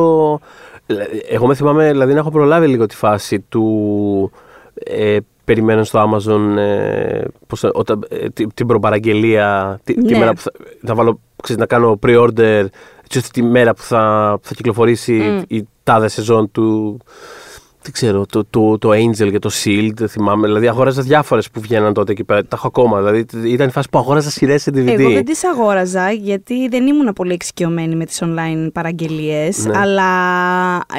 Εγώ 1.30 1.48
με 1.48 1.56
θυμάμαι, 1.56 1.92
δηλαδή, 1.92 2.14
να 2.14 2.20
έχω 2.20 2.32
προλάβει 2.32 2.68
λίγο 2.68 2.86
τη 2.86 2.96
φάση 2.96 3.40
του. 3.40 4.32
Ε, 4.74 5.18
περιμένω 5.46 5.84
στο 5.84 6.10
Amazon 6.12 6.58
ε, 6.58 7.22
πώς, 7.48 7.64
όταν, 7.74 8.06
ε, 8.10 8.30
την, 8.30 8.50
την 8.54 8.68
προπαραγγελία, 8.68 9.80
τη, 9.84 9.94
τη 9.94 10.12
Ναι. 10.14 10.18
μέρα 10.20 10.34
που 10.34 10.40
θα, 10.42 10.52
θα 10.86 10.96
βάλω, 10.96 11.20
ξέρεις, 11.44 11.62
να 11.62 11.68
κάνω 11.68 12.00
pre-order, 12.06 12.66
έτσι 13.10 13.18
ώστε 13.18 13.30
τη 13.42 13.44
μέρα 13.44 13.74
που 13.74 13.82
θα, 13.82 14.34
που 14.42 14.48
θα 14.48 14.54
κυκλοφορήσει 14.54 15.44
η 15.48 15.68
τάδε 15.84 16.08
σεζόν 16.08 16.52
του, 16.52 17.00
δεν 17.82 17.92
ξέρω, 17.92 18.26
το, 18.26 18.46
το, 18.50 18.78
το 18.78 18.90
Angel 18.90 19.32
και 19.32 19.40
το 19.40 19.50
Shield, 19.64 20.08
θυμάμαι. 20.10 20.48
Δηλαδή, 20.48 20.68
αγόραζα 20.68 21.02
διάφορες 21.02 21.50
που 21.50 21.62
βγαίναν 21.62 21.94
τότε 21.94 22.12
εκεί 22.12 22.24
πέρα. 22.24 22.42
Τα 22.42 22.48
έχω 22.56 22.68
ακόμα. 22.68 22.98
Δηλαδή, 23.02 23.26
ήταν 23.44 23.68
η 23.68 23.72
φάση 23.72 23.90
που 23.90 23.98
αγόραζα 23.98 24.30
σειρές 24.30 24.62
σε 24.62 24.72
DVD. 24.74 24.88
Εγώ 24.88 25.10
δεν 25.10 25.26
τις 25.26 25.44
αγόραζα 25.44 26.12
γιατί 26.12 26.68
δεν 26.68 26.88
ήμουν 26.88 27.14
πολύ 27.14 27.34
εξοικειωμένη 27.34 27.96
με 27.96 28.06
τις 28.06 28.22
online 28.24 28.70
παραγγελίες 28.74 29.66
Ναι. 29.66 29.78
αλλά 29.78 30.06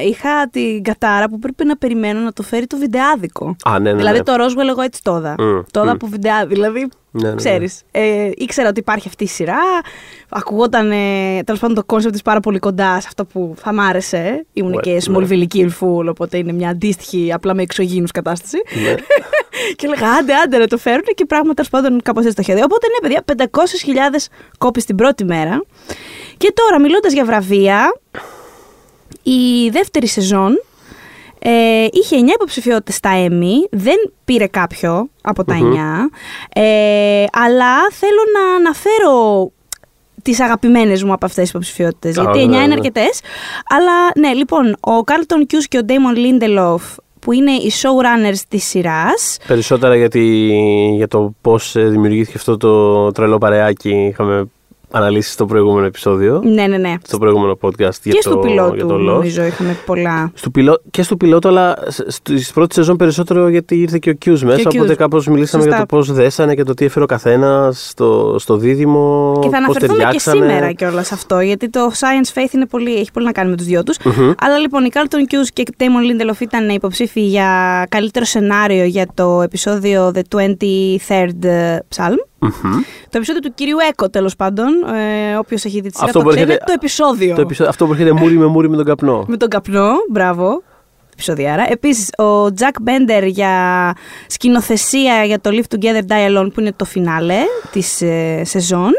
είχα 0.09 0.49
την 0.51 0.83
κατάρα 0.83 1.29
που 1.29 1.39
πρέπει 1.39 1.65
να 1.65 1.77
περιμένω 1.77 2.21
να 2.21 2.33
το 2.33 2.43
φέρει 2.43 2.67
το 2.67 2.77
βιντεάδικο. 2.77 3.57
Α, 3.65 3.79
ναι, 3.79 3.91
ναι, 3.91 3.97
δηλαδή 3.97 4.17
ναι. 4.19 4.23
το 4.25 4.33
Roswell 4.35 4.69
εγώ 4.71 4.83
έτσι 4.83 5.03
το 5.03 5.17
είδα. 5.17 5.35
Μμ, 5.39 5.61
Το 5.71 5.81
είδα 5.81 5.85
μμ. 5.91 5.95
από 5.95 6.07
βιντεάδικο. 6.07 6.55
Δηλαδή, 6.55 6.89
Ναι, 7.11 7.23
ναι, 7.23 7.29
ναι. 7.29 7.35
ξέρεις, 7.35 7.83
ε, 7.91 8.31
ήξερα 8.37 8.69
ότι 8.69 8.81
υπάρχει 8.81 9.09
αυτή 9.09 9.25
η 9.25 9.27
σειρά. 9.27 9.59
Ακουγόταν, 10.29 10.91
ε, 10.91 11.43
τέλος 11.45 11.61
πάντων, 11.61 11.77
το 11.77 11.85
concept 11.85 12.13
της 12.13 12.23
πάρα 12.23 12.41
πολύ 12.41 12.59
κοντά 12.59 13.01
σε 13.01 13.07
αυτό 13.07 13.25
που 13.25 13.55
θα 13.57 13.73
μ' 13.73 13.81
άρεσε. 13.81 14.47
Ήμουν 14.53 14.71
Ναι, 14.71 14.81
και 14.81 14.91
ναι. 14.91 14.99
Smallville 15.07 15.47
Kill 15.55 15.69
Full, 15.81 16.07
οπότε 16.09 16.39
είναι 16.39 16.53
μια 16.53 16.69
αντίστοιχη, 16.69 17.33
απλά 17.33 17.55
με 17.55 17.63
εξωγήινους 17.63 18.11
κατάσταση. 18.11 18.57
Ναι. 18.83 18.95
και 19.77 19.87
έλεγα 19.87 20.13
άντε, 20.13 20.35
άντε 20.35 20.59
να 20.59 20.67
το 20.67 20.79
φέρουν 20.79 21.05
και 21.15 21.25
πράγμα 21.25 21.55
τέλος 21.55 21.71
πάντων 21.71 22.03
κάπως 22.03 22.25
έτσι 22.25 22.37
το 22.37 22.43
είχε 22.43 22.55
δει. 22.55 22.63
Οπότε 22.63 22.87
ναι, 22.87 23.09
παιδιά, 23.09 23.49
500.000 24.15 24.27
κόπιες 24.59 24.85
την 24.85 24.97
πρώτη 24.97 25.25
μέρα. 25.25 25.65
Και 26.37 26.53
τώρα, 26.55 26.81
μιλώντας 26.81 27.13
για 27.13 27.25
βραβεία, 27.25 28.01
η 29.23 29.69
δεύτερη 29.71 30.07
σεζόν 30.07 30.63
ε, 31.43 31.87
είχε 31.91 32.17
9 32.17 32.29
υποψηφιότητες 32.35 32.95
στα 32.95 33.11
Emmy, 33.27 33.69
δεν 33.71 34.13
πήρε 34.25 34.47
κάποιο 34.47 35.09
από 35.23 35.45
τα 35.45 35.55
9, 35.55 36.11
ε, 36.61 37.25
αλλά 37.33 37.75
θέλω 37.91 38.23
να 38.35 38.57
αναφέρω 38.57 39.51
τις 40.23 40.41
αγαπημένες 40.41 41.03
μου 41.03 41.13
από 41.13 41.27
αυτές 41.27 41.43
τις 41.43 41.51
υποψηφιότητες, 41.51 42.19
Α, 42.19 42.23
γιατί 42.23 42.39
9 42.39 42.49
ναι, 42.49 42.57
είναι 42.57 42.67
ναι. 42.67 42.73
αρκετές. 42.73 43.21
Αλλά 43.69 44.13
ναι, 44.17 44.33
λοιπόν, 44.33 44.77
ο 44.81 45.03
Κάρλτον 45.03 45.47
Κιούζ 45.47 45.69
και 45.69 45.79
ο 45.79 45.85
Ντέιμον 45.85 46.17
Λίντελοφ, 46.17 46.83
που 47.19 47.33
είναι 47.33 47.51
οι 47.51 47.73
showrunners 47.83 48.39
της 48.49 48.65
σειράς, 48.65 49.39
Περισσότερα 49.47 49.97
γιατί, 49.97 50.51
για 50.97 51.09
το 51.09 51.35
πώς 51.41 51.73
δημιουργήθηκε 51.77 52.37
αυτό 52.37 52.57
το 52.57 53.13
τρελό 53.13 53.39
παρεάκι 53.39 53.91
είχαμε 53.91 54.49
αναλύσεις 54.91 55.33
στο 55.33 55.47
προηγούμενο 55.47 55.87
επεισόδιο. 55.87 56.41
ναι, 56.45 56.67
ναι, 56.67 56.77
ναι. 56.77 56.95
Στο 57.07 57.19
προηγούμενο 57.19 57.59
podcast 57.61 57.77
για 57.79 57.91
Και 58.03 58.19
το, 58.23 58.31
στο 58.31 58.37
πιλότου, 58.39 58.75
για 58.75 58.87
το 58.87 58.95
Lost. 58.95 58.99
νομίζω, 58.99 59.43
είχαμε 59.43 59.77
πολλά. 59.87 60.31
Στο 60.35 60.51
πιλό, 60.51 60.81
και 60.91 61.03
στο 61.03 61.17
πιλότο, 61.17 61.49
αλλά 61.49 61.79
στη 62.07 62.45
πρώτη 62.55 62.75
σεζόν 62.75 62.97
περισσότερο 62.97 63.49
γιατί 63.49 63.81
ήρθε 63.81 63.99
και 63.99 64.11
ο 64.11 64.13
Κιούς 64.13 64.43
μέσα. 64.45 64.61
ο 64.61 64.63
Hughes. 64.71 64.77
Οπότε 64.77 64.95
κάπως 64.95 65.27
μιλήσαμε 65.27 65.63
Σωστά. 65.63 65.77
για 65.79 65.87
το 65.87 65.97
πώς 65.97 66.13
δέσανε 66.13 66.55
και 66.55 66.63
το 66.63 66.75
τι 66.75 66.85
έφερε 66.85 67.05
ο 67.05 67.09
καθένας 67.09 67.89
στο, 67.89 68.37
στο 68.39 68.57
δίδυμο. 68.57 69.33
Και 69.41 69.49
θα 69.49 69.57
πώς 69.57 69.59
αναφερθούμε 69.59 69.93
και 69.93 70.03
ταιριάξανε. 70.03 70.41
σήμερα 70.45 70.73
κιόλας 70.73 71.07
σε 71.07 71.15
αυτό, 71.15 71.41
γιατί 71.41 71.69
το 71.71 71.81
Science 71.93 72.39
Faith 72.39 72.53
είναι 72.55 72.67
πολύ, 72.67 72.95
έχει 72.95 73.11
πολύ 73.13 73.27
να 73.27 73.33
κάνει 73.33 73.51
με 73.51 73.57
τους 73.57 73.67
δυο 73.67 73.83
τους. 73.83 73.97
Αλλά 74.39 74.59
λοιπόν, 74.59 74.85
η 74.85 74.91
Carlton 74.93 75.33
Hughes 75.35 75.49
και 75.53 75.63
η 75.63 75.67
Damon 75.79 76.31
Lindelof 76.33 76.41
ήταν 76.41 76.69
υποψήφοι 76.69 77.21
για 77.21 77.49
καλύτερο 77.89 78.25
σενάριο 78.25 78.85
για 78.85 79.07
το 79.15 79.43
επεισόδιο 79.43 80.13
The 80.15 80.21
23rd 80.37 81.45
Psalm. 81.97 82.30
Μμμ. 82.41 82.73
Το 83.03 83.17
επεισόδιο 83.17 83.41
του 83.41 83.53
κυρίου 83.55 83.77
Έκο, 83.91 84.11
τέλος 84.11 84.37
πάντων. 84.37 84.67
Ε, 84.95 85.37
Όποιος 85.37 85.65
έχει 85.65 85.81
δει 85.81 85.89
τη 85.91 85.95
σειρά, 85.97 86.07
Αυτό 86.07 86.19
το 86.19 86.25
που 86.25 86.31
ξέρει. 86.31 86.45
έρχεται- 86.47 86.67
Το 86.67 86.73
επεισόδιο. 86.73 87.35
Το 87.35 87.41
επεισόδιο, 87.41 87.71
αυτό 87.71 87.87
που 87.87 87.93
έρχεται 87.93 88.13
μούρι 88.13 88.35
με 88.39 88.47
μούρι 88.47 88.69
με 88.69 88.77
τον 88.77 88.85
καπνό. 88.85 89.25
Με 89.29 89.37
τον 89.37 89.49
καπνό, 89.49 89.91
μπράβο. 90.11 90.63
Επεισοδιάρα. 91.13 91.65
Επίσης, 91.71 92.09
ο 92.19 92.45
Jack 92.47 92.89
Bender 92.89 93.27
για 93.27 93.53
σκηνοθεσία 94.27 95.25
για 95.25 95.41
το 95.41 95.51
Live 95.53 95.75
Together 95.77 96.01
Die 96.09 96.29
Alone, 96.39 96.49
που 96.55 96.61
είναι 96.61 96.73
το 96.77 96.85
φινάλε 96.85 97.39
της 97.73 98.03
ε, 98.03 98.43
σεζόν. 98.45 98.91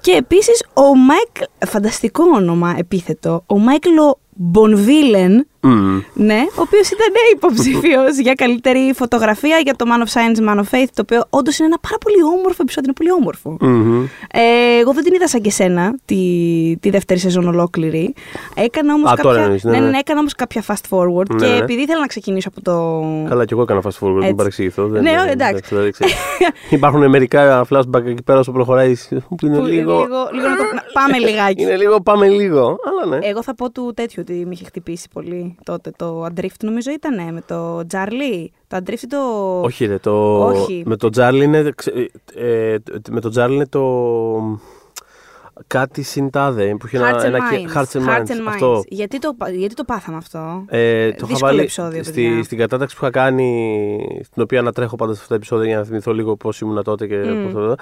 Και 0.00 0.12
επίσης 0.12 0.64
ο 0.74 0.96
Μάικλ. 0.96 1.42
Φανταστικό 1.66 2.24
όνομα, 2.34 2.74
επίθετο. 2.78 3.42
Ο 3.46 3.58
Μάικλ 3.58 3.88
Μπονβίλεν. 4.36 5.46
Μμ. 5.60 5.98
Ναι, 6.14 6.40
ο 6.56 6.60
οποίος 6.60 6.90
ήταν 6.90 7.12
υποψήφιο 7.34 8.00
για 8.22 8.34
καλύτερη 8.34 8.92
φωτογραφία 8.94 9.58
για 9.58 9.74
το 9.76 9.84
Man 9.88 10.02
of 10.06 10.10
Science, 10.12 10.48
Man 10.48 10.56
of 10.58 10.62
Faith, 10.74 10.86
το 10.94 11.02
οποίο 11.02 11.24
όντως 11.30 11.58
είναι 11.58 11.66
ένα 11.68 11.78
πάρα 11.80 11.98
πολύ 11.98 12.22
όμορφο 12.38 12.56
επεισόδιο. 12.60 12.90
Είναι 12.90 12.92
πολύ 12.92 13.12
όμορφο. 13.20 13.56
Μμμ. 13.60 14.02
Ε, 14.32 14.78
εγώ 14.80 14.92
δεν 14.92 15.04
την 15.04 15.14
είδα 15.14 15.28
σαν 15.28 15.40
και 15.40 15.50
σένα 15.50 15.94
τη, 16.04 16.16
τη 16.80 16.90
δεύτερη 16.90 17.20
σεζόν 17.20 17.48
ολόκληρη. 17.48 18.14
Έκανα 18.54 18.94
όμως 18.94 19.06
Α, 19.10 19.14
κάποια, 19.14 19.22
τώρα 19.30 19.42
εννοείς, 19.42 19.64
ναι, 19.64 19.70
ναι, 19.70 19.78
ναι, 19.78 19.84
ναι. 19.84 19.90
ναι, 19.90 19.98
έκανα 19.98 20.18
όμως 20.18 20.32
κάποια 20.34 20.62
fast 20.66 20.88
forward 20.96 21.28
Ναι, 21.30 21.46
και 21.46 21.52
ναι. 21.52 21.56
επειδή 21.56 21.82
ήθελα 21.82 22.00
να 22.00 22.06
ξεκινήσω 22.06 22.48
από 22.48 22.62
το. 22.62 23.04
Καλά, 23.28 23.44
και 23.44 23.52
εγώ 23.54 23.62
έκανα 23.62 23.80
fast 23.84 24.06
forward, 24.06 24.14
Έτσι. 24.16 24.26
μην 24.26 24.36
παρεξηγηθώ. 24.36 24.86
Δεν, 24.86 25.02
Ναι, 25.02 25.10
δεν- 25.16 25.28
εντάξει. 25.28 25.74
δεν 25.74 25.92
ξέρω. 25.92 26.10
Υπάρχουν 26.70 27.08
μερικά 27.10 27.66
flashback 27.70 28.04
εκεί 28.06 28.22
πέρα 28.22 28.38
όσο 28.38 28.52
προχωράει 28.52 28.96
που 29.28 29.46
είναι 29.46 29.58
που- 29.58 29.64
λίγο. 29.64 29.92
λίγο, 29.92 30.28
λίγο 30.32 30.48
να 30.48 30.56
το, 30.56 30.62
να- 30.74 30.84
πάμε 30.92 31.18
λιγάκι. 31.28 31.62
Είναι 31.62 31.76
λίγο, 31.76 32.00
πάμε 32.00 32.28
λίγο. 32.28 32.76
Αλλά 32.88 33.16
ναι. 33.16 33.26
Εγώ 33.26 33.42
θα 33.42 33.54
πω 33.54 33.70
του 33.70 33.92
τέτοιου 33.96 34.24
ότι 34.28 34.46
με 34.46 34.52
είχε 34.52 34.64
χτυπήσει 34.64 35.08
πολύ 35.12 35.56
τότε. 35.64 35.90
Το 35.96 36.24
Adrift 36.24 36.60
νομίζω 36.62 36.90
ήταν 36.90 37.32
με 37.34 37.40
το 37.46 37.86
Τζαρλί. 37.86 38.52
Το 38.68 38.76
Adrift 38.76 39.04
το. 39.08 39.60
Όχι, 39.60 39.84
ρε, 39.86 39.98
το... 39.98 40.44
Όχι. 40.46 40.82
με 40.86 40.96
το 40.96 41.08
Τζάρλι 41.08 41.44
είναι. 41.44 41.70
ξε- 41.76 41.96
ε, 42.34 42.72
ε, 42.72 42.78
με 43.10 43.20
το 43.20 43.28
Τζάρλι 43.28 43.54
είναι 43.54 43.66
το. 43.66 43.82
Κάτι 45.66 46.02
συντάδε 46.02 46.76
που 46.80 46.86
είχε 46.86 46.96
ένα. 46.96 47.12
Hearts 47.14 47.20
and 47.20 47.24
ένα 47.24 47.38
Minds. 47.50 47.76
Hearts 47.76 48.00
and 48.00 48.06
Minds. 48.08 48.26
and 48.30 48.46
Αυτό. 48.48 48.78
Minds. 48.78 48.82
Γιατί, 48.88 49.18
το, 49.18 49.36
γιατί 49.54 49.74
το 49.74 49.84
πάθαμε 49.84 50.16
αυτό; 50.16 50.64
Ε, 50.68 51.02
το 51.02 51.14
είχα 51.16 51.26
Δύσκολο 51.26 51.38
βάλει 51.38 51.60
επεισόδιο, 51.60 52.02
στη, 52.04 52.22
παιδιά. 52.22 52.42
στην 52.42 52.58
κατάταξη 52.58 52.96
που 52.96 53.00
είχα 53.04 53.12
κάνει, 53.12 54.20
στην 54.24 54.42
οποία 54.42 54.58
ανατρέχω 54.60 54.96
πάντα 54.96 55.12
σε 55.12 55.16
αυτά 55.18 55.28
τα 55.28 55.34
επεισόδια 55.34 55.66
για 55.66 55.76
να 55.78 55.84
θυμηθώ 55.84 56.12
λίγο 56.12 56.36
πώς 56.36 56.60
ήμουν 56.60 56.82
τότε 56.82 57.06
και 57.06 57.16
Μμ. 57.16 57.42
πώς 57.44 57.52
θα 57.52 57.76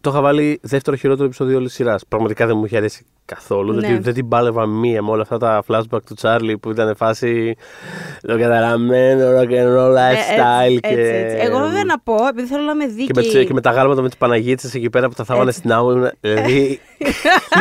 το 0.00 0.10
δω. 0.10 0.10
Το 0.10 0.10
είχα 0.10 0.20
βάλει 0.20 0.58
δεύτερο 0.62 0.96
χειρότερο 0.96 1.24
επεισόδιο 1.26 1.56
όλης 1.56 1.68
τη 1.68 1.74
σειράς. 1.74 2.04
Πραγματικά 2.08 2.46
δεν 2.46 2.56
μου 2.56 2.64
είχε 2.64 2.76
αρέσει 2.76 3.06
καθόλου. 3.24 3.72
Ναι. 3.72 3.80
Δεν, 3.88 4.02
δεν 4.02 4.14
την 4.14 4.28
πάλευα 4.28 4.66
μία 4.66 5.02
με 5.02 5.10
όλα 5.10 5.22
αυτά 5.22 5.38
τα 5.38 5.62
flashback 5.68 6.02
του 6.06 6.14
Τσάρλι 6.14 6.58
που 6.58 6.70
ήταν 6.70 6.96
φάση 6.96 7.56
το 8.22 8.38
καταραμένο 8.38 9.24
rock 9.40 9.50
and 9.50 9.76
roll 9.78 9.96
Ε, 9.96 10.12
lifestyle. 10.12 10.64
έτσι, 10.66 10.80
και... 10.80 10.88
έτσι, 10.88 11.12
έτσι. 11.14 11.36
Εγώ 11.46 11.58
βέβαια 11.58 11.84
να 11.84 11.98
πω, 11.98 12.14
επειδή 12.30 12.46
θέλω 12.48 12.62
να 12.62 12.72
είμαι 12.72 12.84
Και 12.84 12.90
δίκαιη. 12.90 13.08
με, 13.14 13.22
τις- 13.22 13.46
και 13.46 13.52
με 13.54 13.60
τα 13.60 13.70
γάλματα 13.70 14.02
με 14.02 14.08
τις 14.08 14.16
Παναγίτσες 14.18 14.74
εκεί 14.74 14.90
πέρα 14.90 15.08
που 15.08 15.14
τα 15.14 15.24
θάβανε 15.24 15.48
Έτσι. 15.48 15.58
στην 15.58 15.72
άμμο. 15.72 15.90
ήμουν, 15.90 16.10
Δηλαδή. 16.20 16.80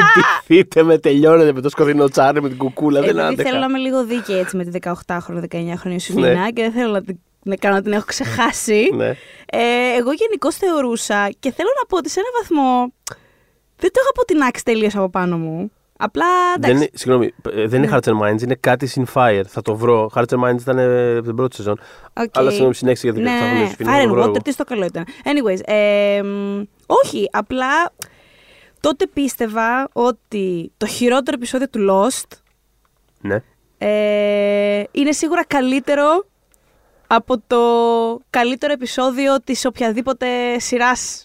Λυπηθείτε 0.48 0.84
με, 0.84 0.98
τελειώνετε 0.98 1.54
με 1.54 1.62
το 1.62 1.70
σκοτεινό 1.70 2.10
τσάρι, 2.10 2.42
με 2.42 2.48
την 2.48 2.58
κουκούλα. 2.58 3.00
δεν 3.00 3.10
Επειδή 3.10 3.24
άντεχα. 3.26 3.50
θέλω 3.50 3.60
να 3.60 3.66
είμαι 3.66 3.78
λίγο 3.78 4.06
δίκαιη 4.06 4.38
έτσι 4.40 4.58
με 4.58 4.64
τη 4.66 4.80
18χρονη, 4.84 5.44
19χρονη 5.52 5.78
Ναι. 5.84 6.00
Σουφίνα 6.00 6.52
και 6.52 6.62
δεν 6.62 6.72
θέλω 6.72 6.92
να 6.92 7.02
την, 7.04 7.20
να 7.50 7.56
κάνω 7.56 7.76
να 7.76 7.82
την 7.82 7.92
έχω 7.94 8.06
ξεχάσει. 8.06 8.90
Ναι. 8.96 9.10
ε, 9.46 9.98
εγώ 9.98 10.12
γενικώς 10.12 10.56
θεωρούσα 10.56 11.30
και 11.40 11.52
θέλω 11.52 11.70
να 11.80 11.86
πω 11.86 11.98
ότι 11.98 12.10
σε 12.10 12.20
έναν 12.20 12.32
βαθμό 12.42 12.94
δεν 13.78 13.92
το 13.92 14.00
έχω 14.00 14.10
αποτινάξει 14.10 14.64
τελείως 14.64 14.96
από 14.96 15.10
πάνω 15.10 15.38
μου. 15.38 15.72
Απλά 16.02 16.26
εντάξει. 16.56 16.72
Δεν 16.74 16.82
είναι, 16.82 16.90
συγγνώμη, 16.94 17.34
ε, 17.52 17.68
δεν 17.68 17.84
είναι 17.84 17.92
Hearts 17.96 18.10
and 18.10 18.20
Minds, 18.22 18.42
είναι 18.42 18.56
κάτι 18.60 18.90
and 18.96 19.04
Fire. 19.14 19.44
Θα 19.48 19.62
το 19.62 19.76
βρω. 19.76 20.10
Hearts 20.16 20.30
and 20.30 20.44
Minds 20.44 20.60
ήταν 20.62 20.78
ε, 20.78 21.16
από 21.18 21.26
την 21.26 21.36
πρώτη 21.36 21.56
σεζόν. 21.56 21.80
Οκ. 22.14 22.38
Αλλά 22.38 22.50
συγγνώμη, 22.50 22.76
συνέχισε 22.76 23.08
γιατί 23.08 23.22
ναι, 23.22 23.30
θα 23.40 23.46
ναι, 23.46 23.54
μιλήσω. 23.54 23.76
ναι. 23.80 23.92
Fire 23.92 24.10
and 24.10 24.24
Water, 24.24 24.44
τι 24.44 24.52
στο 24.52 24.64
καλό 24.64 24.86
ήταν. 24.86 25.06
Anyways, 25.24 25.60
ε, 25.66 26.22
μ, 26.24 26.62
όχι, 26.86 27.30
απλά 27.32 27.94
τότε 28.80 29.08
πίστευα 29.08 29.90
ότι 29.94 30.72
το 30.78 30.86
χειρότερο 30.86 31.36
επεισόδιο 31.38 31.70
του 31.70 31.88
Lost 31.90 32.38
Ναι. 33.22 33.44
ε, 33.78 34.84
είναι 34.92 35.12
σίγουρα 35.12 35.46
καλύτερο 35.46 36.29
από 37.12 37.42
το 37.48 37.58
καλύτερο 38.30 38.74
επεισόδιο 38.74 39.42
της 39.44 39.66
οποιαδήποτε 39.66 40.28
σειράς 40.60 41.24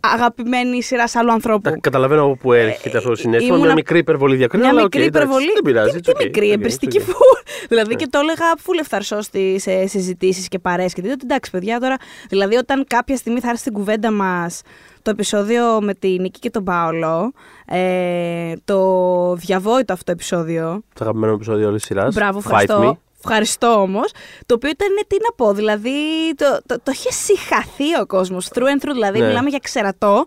αγαπημένη 0.00 0.82
σειράς 0.82 1.14
άλλου 1.16 1.32
ανθρώπου. 1.32 1.70
Τα- 1.70 1.78
Καταλαβαίνω 1.80 2.22
από 2.24 2.36
πού 2.36 2.52
έρχεται 2.52 2.96
αυτό 2.96 3.08
το 3.10 3.16
συναίσθημα. 3.16 3.48
ήμουνα- 3.52 3.66
Μια 3.66 3.74
μικρή 3.74 3.98
υπερβολή 3.98 4.36
διακρίνω. 4.36 4.62
Μια 4.64 4.72
αλλά 4.72 4.82
μικρή 4.82 5.00
οκ, 5.00 5.06
εντάξει, 5.06 5.24
υπερβολή. 5.26 5.52
Δεν 5.54 5.62
πειράζει. 5.62 5.90
Τι, 5.90 5.98
it's 5.98 6.04
τι 6.04 6.12
okay, 6.16 6.24
μικρή, 6.24 6.46
it's 6.46 6.50
okay, 6.50 6.54
εμπρηστική 6.54 6.98
it's 7.00 7.02
okay. 7.08 7.12
φου. 7.12 7.18
δηλαδή 7.68 7.88
Ναι. 7.90 7.94
και 7.94 8.06
το 8.10 8.18
έλεγα 8.18 8.44
φουλ 8.58 8.78
ευθαρσό 8.78 9.18
σε 9.56 9.86
συζητήσεις 9.86 10.48
και 10.48 10.58
παρέες 10.58 10.84
και 10.86 10.94
τέτοια. 10.94 11.12
ότι 11.12 11.20
Εντάξει, 11.24 11.50
παιδιά, 11.50 11.80
τώρα. 11.80 11.96
Δηλαδή, 12.28 12.56
όταν 12.56 12.84
κάποια 12.86 13.16
στιγμή 13.16 13.40
θα 13.40 13.48
έρθει 13.48 13.60
στην 13.60 13.72
κουβέντα 13.72 14.10
μας 14.10 14.60
το 15.02 15.10
επεισόδιο 15.10 15.80
με 15.80 15.94
τη 15.94 16.08
Νίκι 16.08 16.38
και 16.38 16.50
τον 16.50 16.64
Πάολο, 16.64 17.32
ε, 17.66 18.52
το 18.64 19.34
διαβόητο 19.34 19.92
αυτό 19.92 20.12
επεισόδιο. 20.12 20.82
Το 20.94 21.04
αγαπημένο 21.04 21.32
επεισόδιο 21.32 21.68
όλης 21.68 21.78
της 21.86 21.96
σειράς. 21.96 22.14
Μπράβο, 22.14 22.38
ευχαριστώ. 22.38 22.98
Ευχαριστώ 23.24 23.66
όμως. 23.80 24.10
Το 24.46 24.54
οποίο 24.54 24.70
ήταν, 24.70 24.88
τι 25.06 25.16
να 25.20 25.32
πω, 25.36 25.52
δηλαδή 25.52 25.90
το, 26.36 26.60
το, 26.66 26.80
το 26.82 26.90
είχε 26.94 27.12
συχαθεί 27.12 28.00
ο 28.00 28.06
κόσμος. 28.06 28.48
Through 28.54 28.62
and 28.62 28.84
through, 28.84 28.92
δηλαδή 28.92 29.18
Ναι. 29.18 29.26
μιλάμε 29.26 29.48
για 29.48 29.58
ξερατό. 29.62 30.24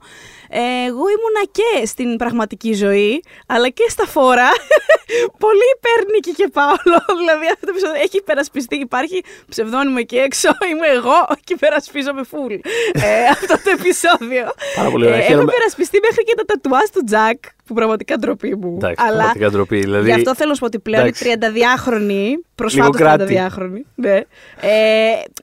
Ε, 0.49 0.59
εγώ 0.87 1.03
ήμουνα 1.15 1.43
και 1.51 1.85
στην 1.85 2.17
πραγματική 2.17 2.73
ζωή, 2.73 3.23
αλλά 3.47 3.69
και 3.69 3.85
στα 3.89 4.05
φόρα. 4.07 4.49
Πολύ 5.45 5.65
υπέρ 5.77 6.11
Νίκη 6.13 6.31
και 6.33 6.47
Πάολο. 6.53 6.99
δηλαδή 7.21 7.45
αυτό 7.53 7.65
το 7.65 7.71
επεισόδιο 7.75 8.01
έχει 8.01 8.17
υπερασπιστεί. 8.17 8.75
Υπάρχει 8.75 9.23
ψευδόνυμο 9.49 9.95
εκεί 9.99 10.17
έξω. 10.17 10.49
Είμαι 10.71 10.87
εγώ 10.87 11.27
και 11.43 11.53
υπερασπίζομαι 11.53 12.21
full. 12.31 12.59
ε, 12.93 13.25
αυτό 13.31 13.53
το 13.63 13.69
επεισόδιο. 13.79 14.45
Πάρα 14.75 14.89
πολύ 14.89 15.05
ωραία. 15.05 15.17
Ε, 15.17 15.19
έχω 15.19 15.27
Χαίρομαι. 15.29 15.51
υπερασπιστεί 15.53 15.99
μέχρι 16.07 16.23
και 16.23 16.33
τα 16.35 16.45
τατουάζ 16.45 16.87
του 16.93 17.03
Τζακ, 17.03 17.39
που 17.65 17.73
πραγματικά 17.73 18.17
ντροπή 18.17 18.55
μου. 18.55 18.73
Εντάξει, 18.75 19.03
αλλά 19.05 19.17
πραγματικά 19.17 19.49
ντροπή. 19.49 19.79
Δηλαδή, 19.79 20.09
Γι' 20.09 20.15
αυτό 20.15 20.35
θέλω 20.35 20.49
να 20.49 20.53
σου 20.53 20.59
πω 20.59 20.65
ότι 20.65 20.79
πλέον 20.79 21.03
εντάξει. 21.03 21.29
οι 21.29 21.33
32χρονοι, 21.33 22.29
προσφάτως 22.55 22.95
κράτη. 22.95 23.39
32χρονοι, 23.39 23.81
ναι, 23.95 24.15
ε, 24.15 24.23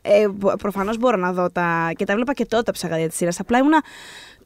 ε, 0.03 0.27
προφανώς 0.59 0.99
μπορώ 0.99 1.17
να 1.17 1.33
δω 1.33 1.51
τα. 1.51 1.91
και 1.97 2.05
τα 2.05 2.15
βλέπα 2.15 2.33
και 2.33 2.47
τότε 2.47 2.63
τα 2.63 2.73
ψαγαδιά 2.73 3.09
της 3.09 3.17
σειράς. 3.17 3.41
Απλά 3.41 3.59
ήμουνα 3.59 3.83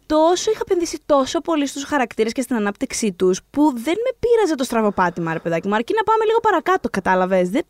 τόσο, 0.06 0.50
είχα 0.50 0.60
επενδύσει 0.62 0.98
τόσο 1.06 1.40
πολύ 1.40 1.66
στους 1.66 1.84
χαρακτήρες 1.84 2.32
και 2.32 2.42
στην 2.42 2.56
ανάπτυξή 2.56 3.12
τους, 3.12 3.40
που 3.50 3.62
δεν 3.62 3.94
με 4.04 4.16
πείραζε 4.18 4.54
το 4.54 4.64
στραβοπάτημα, 4.64 5.32
ρε 5.32 5.38
παιδάκι 5.38 5.68
μου. 5.68 5.74
Αρκεί 5.74 5.92
να 5.96 6.02
πάμε 6.02 6.24
λίγο 6.24 6.40
παρακάτω, 6.40 6.88
κατάλαβες. 6.90 7.48
Δεν, 7.48 7.62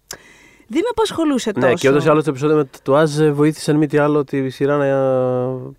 δεν 0.68 0.80
με 0.82 0.88
απασχολούσε 0.90 1.52
τόσο. 1.52 1.66
Ναι, 1.66 1.72
και 1.72 1.88
όντω 1.88 2.04
ή 2.04 2.08
άλλως 2.08 2.24
το 2.24 2.30
επεισόδιο 2.30 2.56
με 2.56 2.64
το 2.64 2.78
τουάζ 2.82 3.20
βοήθησε 3.20 3.70
αν 3.70 3.76
μη 3.76 3.86
τι 3.86 3.98
άλλο 3.98 4.24
τη 4.24 4.50
σειρά 4.50 4.76
να 4.76 4.86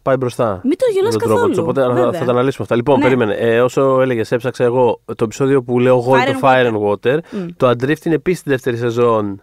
πάει 0.02 0.16
μπροστά. 0.18 0.62
Μην 0.64 0.78
το 0.78 0.86
γελάς 0.94 1.14
με 1.14 1.20
τον 1.20 1.20
τρόπο 1.20 1.34
καθόλου, 1.36 1.50
της. 1.52 1.60
Οπότε 1.60 1.82
θα, 1.82 1.88
βέβαια. 1.94 2.20
θα 2.20 2.26
τα 2.26 2.32
αναλύσουμε 2.32 2.64
αυτά. 2.64 2.76
Λοιπόν, 2.76 2.98
Ναι. 2.98 3.04
περίμενε. 3.04 3.34
Ε, 3.34 3.62
όσο 3.62 4.02
έλεγες, 4.02 4.32
έψαξα 4.32 4.64
εγώ 4.64 5.02
το 5.06 5.24
επεισόδιο 5.24 5.64
που 5.64 5.80
λέω 5.80 5.98
εγώ 5.98 6.16
είναι 6.18 6.26
Fire 6.26 6.40
το 6.42 6.48
and 6.48 6.50
Fire 6.50 6.74
and 6.74 6.90
Water. 6.90 7.18
Μμ. 7.32 7.46
Το 7.58 7.70
Adrift 7.70 8.06
είναι 8.06 8.16
επίσης 8.16 8.44
τη 8.44 8.50
δεύτερη 8.50 8.78
σεζόν. 8.78 9.42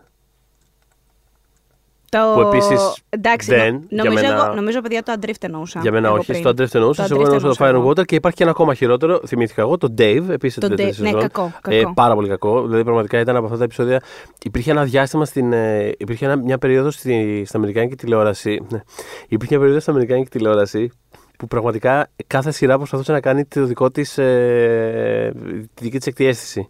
Το... 2.19 2.33
που 2.35 2.41
επίσης 2.41 3.03
Εντάξει, 3.11 3.51
δεν, 3.51 3.73
νο- 3.75 3.81
για 3.89 4.03
νομίζω, 4.05 4.23
μένα- 4.25 4.45
εγώ, 4.45 4.55
νομίζω, 4.55 4.81
παιδιά, 4.81 5.03
το 5.03 5.13
Adrift 5.21 5.41
εννοούσα. 5.41 5.81
Για 5.81 5.93
μένα 5.93 6.07
εγώ 6.09 6.17
όχι. 6.17 6.27
πριν. 6.27 6.41
Στο 6.41 6.51
Adrift 6.51 6.75
εννοούσα. 6.75 7.07
Το 7.09 7.15
Εγώ 7.15 7.23
Adrift 7.23 7.27
εννοούσα 7.27 7.49
το 7.49 7.55
Fire 7.65 7.69
εννοούσα 7.69 7.79
and 7.79 7.83
εγώ. 7.83 8.03
Water 8.03 8.05
και 8.05 8.15
υπάρχει 8.15 8.37
και 8.37 8.43
ένα 8.43 8.53
ακόμα 8.53 8.75
χειρότερο. 8.75 9.21
Θυμήθηκα 9.27 9.61
εγώ. 9.63 9.79
Το 9.79 9.95
Dave, 9.99 10.25
επίσης 10.29 10.61
Το 10.61 10.69
τη 10.69 10.75
δεύτερη 10.75 10.91
Dave, 10.97 11.01
ναι, 11.03 11.07
σεζόν. 11.07 11.21
κακό, 11.21 11.53
Ε, 11.69 11.79
κακό. 11.81 11.93
πάρα 11.95 12.15
πολύ 12.15 12.29
κακό. 12.29 12.63
Δηλαδή, 12.63 12.83
πραγματικά 12.85 13.19
ήταν 13.21 13.37
από 13.37 13.45
αυτά 13.45 13.59
τα 13.59 13.65
επεισόδια. 13.65 14.01
Υπήρχε 14.43 14.71
ένα 14.71 14.85
διάστημα 14.85 15.25
στην. 15.25 15.53
Ε, 15.53 15.93
υπήρχε 15.99 16.25
ένα, 16.25 16.37
μια 16.37 16.59
περίοδο 16.59 16.91
στη, 16.91 17.43
στην 17.47 17.59
Αμερικάνικη 17.59 17.95
τηλεόραση. 17.97 18.63
Ναι. 18.71 18.81
Υπήρχε 19.29 19.47
μια 19.51 19.59
περίοδο 19.59 19.81
στην 19.81 19.93
Αμερικάνικη 19.93 20.31
τηλεόραση 20.31 20.91
που 21.39 21.47
πραγματικά 21.47 22.09
κάθε 22.27 22.51
σειρά 22.51 22.77
προσπαθούσε 22.77 23.13
να 23.13 23.21
κάνει 23.21 23.45
το 23.45 23.65
δικό 23.65 23.91
της, 23.91 24.19
ε, 24.19 25.33
τη 25.75 25.85
δική 25.85 25.99
της 25.99 26.07
εκτιέστηση. 26.07 26.69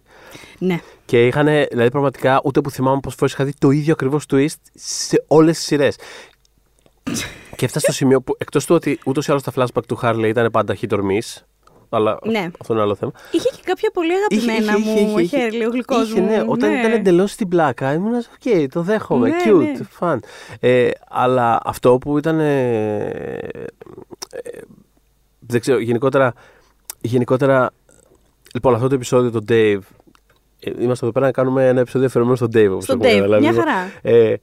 Ναι. 0.57 0.79
Και 1.13 1.27
είχαν, 1.27 1.45
δηλαδή 1.45 1.89
πραγματικά, 1.91 2.41
ούτε 2.43 2.61
που 2.61 2.69
θυμάμαι 2.71 2.99
πώ 2.99 3.09
φορές 3.09 3.33
είχα 3.33 3.43
δει 3.43 3.53
το 3.59 3.69
ίδιο 3.69 3.93
ακριβώς 3.93 4.25
twist 4.29 4.55
σε 4.73 5.23
όλες 5.27 5.55
τις 5.57 5.65
σειρές. 5.65 5.95
και 7.55 7.65
έφτασε 7.65 7.79
στο 7.79 7.91
σημείο 7.91 8.21
που 8.21 8.35
εκτός 8.37 8.65
του 8.65 8.75
ότι 8.75 8.99
ούτως 9.05 9.27
ή 9.27 9.31
άλλως 9.31 9.43
τα 9.43 9.51
flashback 9.55 9.83
του 9.87 9.99
Harley 10.01 10.23
ήταν 10.27 10.51
πάντα 10.51 10.77
hit 10.81 10.89
or 10.89 10.97
miss, 10.99 11.41
Αλλά 11.89 12.19
Ναι. 12.23 12.49
αυτό 12.59 12.73
είναι 12.73 12.81
άλλο 12.81 12.95
θέμα. 12.95 13.11
Είχε 13.31 13.49
και 13.49 13.61
κάποια 13.63 13.91
πολύ 13.93 14.11
αγαπημένα 14.13 14.79
μου 14.79 15.19
χέρι, 15.25 15.65
ο 15.65 15.69
γλυκός 15.69 16.01
είχε, 16.01 16.21
μου. 16.21 16.27
ναι, 16.27 16.43
όταν 16.47 16.71
ήταν 16.73 16.91
εντελώς 16.91 17.31
στην 17.31 17.47
πλάκα, 17.47 17.93
ήμουν 17.93 18.13
οκ, 18.13 18.69
το 18.71 18.81
δέχομαι. 18.81 19.29
Ναι, 19.29 19.35
cute, 19.45 19.57
ναι. 19.59 19.73
fun. 19.99 20.17
Ε, 20.59 20.89
αλλά 21.09 21.59
αυτό 21.63 21.97
που 21.97 22.17
ήταν. 22.17 22.39
ε, 22.39 22.97
ε, 24.31 24.61
δεν 25.39 25.59
ξέρω, 25.59 25.79
γενικότερα. 25.79 26.33
γενικότερα 27.01 27.71
λοιπόν, 28.53 28.73
αυτό 28.75 28.87
το 28.87 28.95
επεισόδιο, 28.95 29.31
το 29.31 29.39
Dave. 29.47 29.79
Ε, 30.63 30.71
Είμαστε 30.83 31.05
εδώ 31.05 31.13
πέρα 31.13 31.25
να 31.25 31.31
κάνουμε 31.31 31.67
ένα 31.67 31.79
επεισόδιο 31.79 32.07
αφιερωμένο 32.07 32.37
στον 32.37 32.49
Dave. 32.53 32.69
όπως 32.71 32.83
Στον 32.83 32.95
έχουμε 33.01 33.13
Dave, 33.13 33.17
καταλάβει. 33.17 33.43
μια 33.43 33.53
χαρά. 33.53 33.91
Ε, 34.01 34.33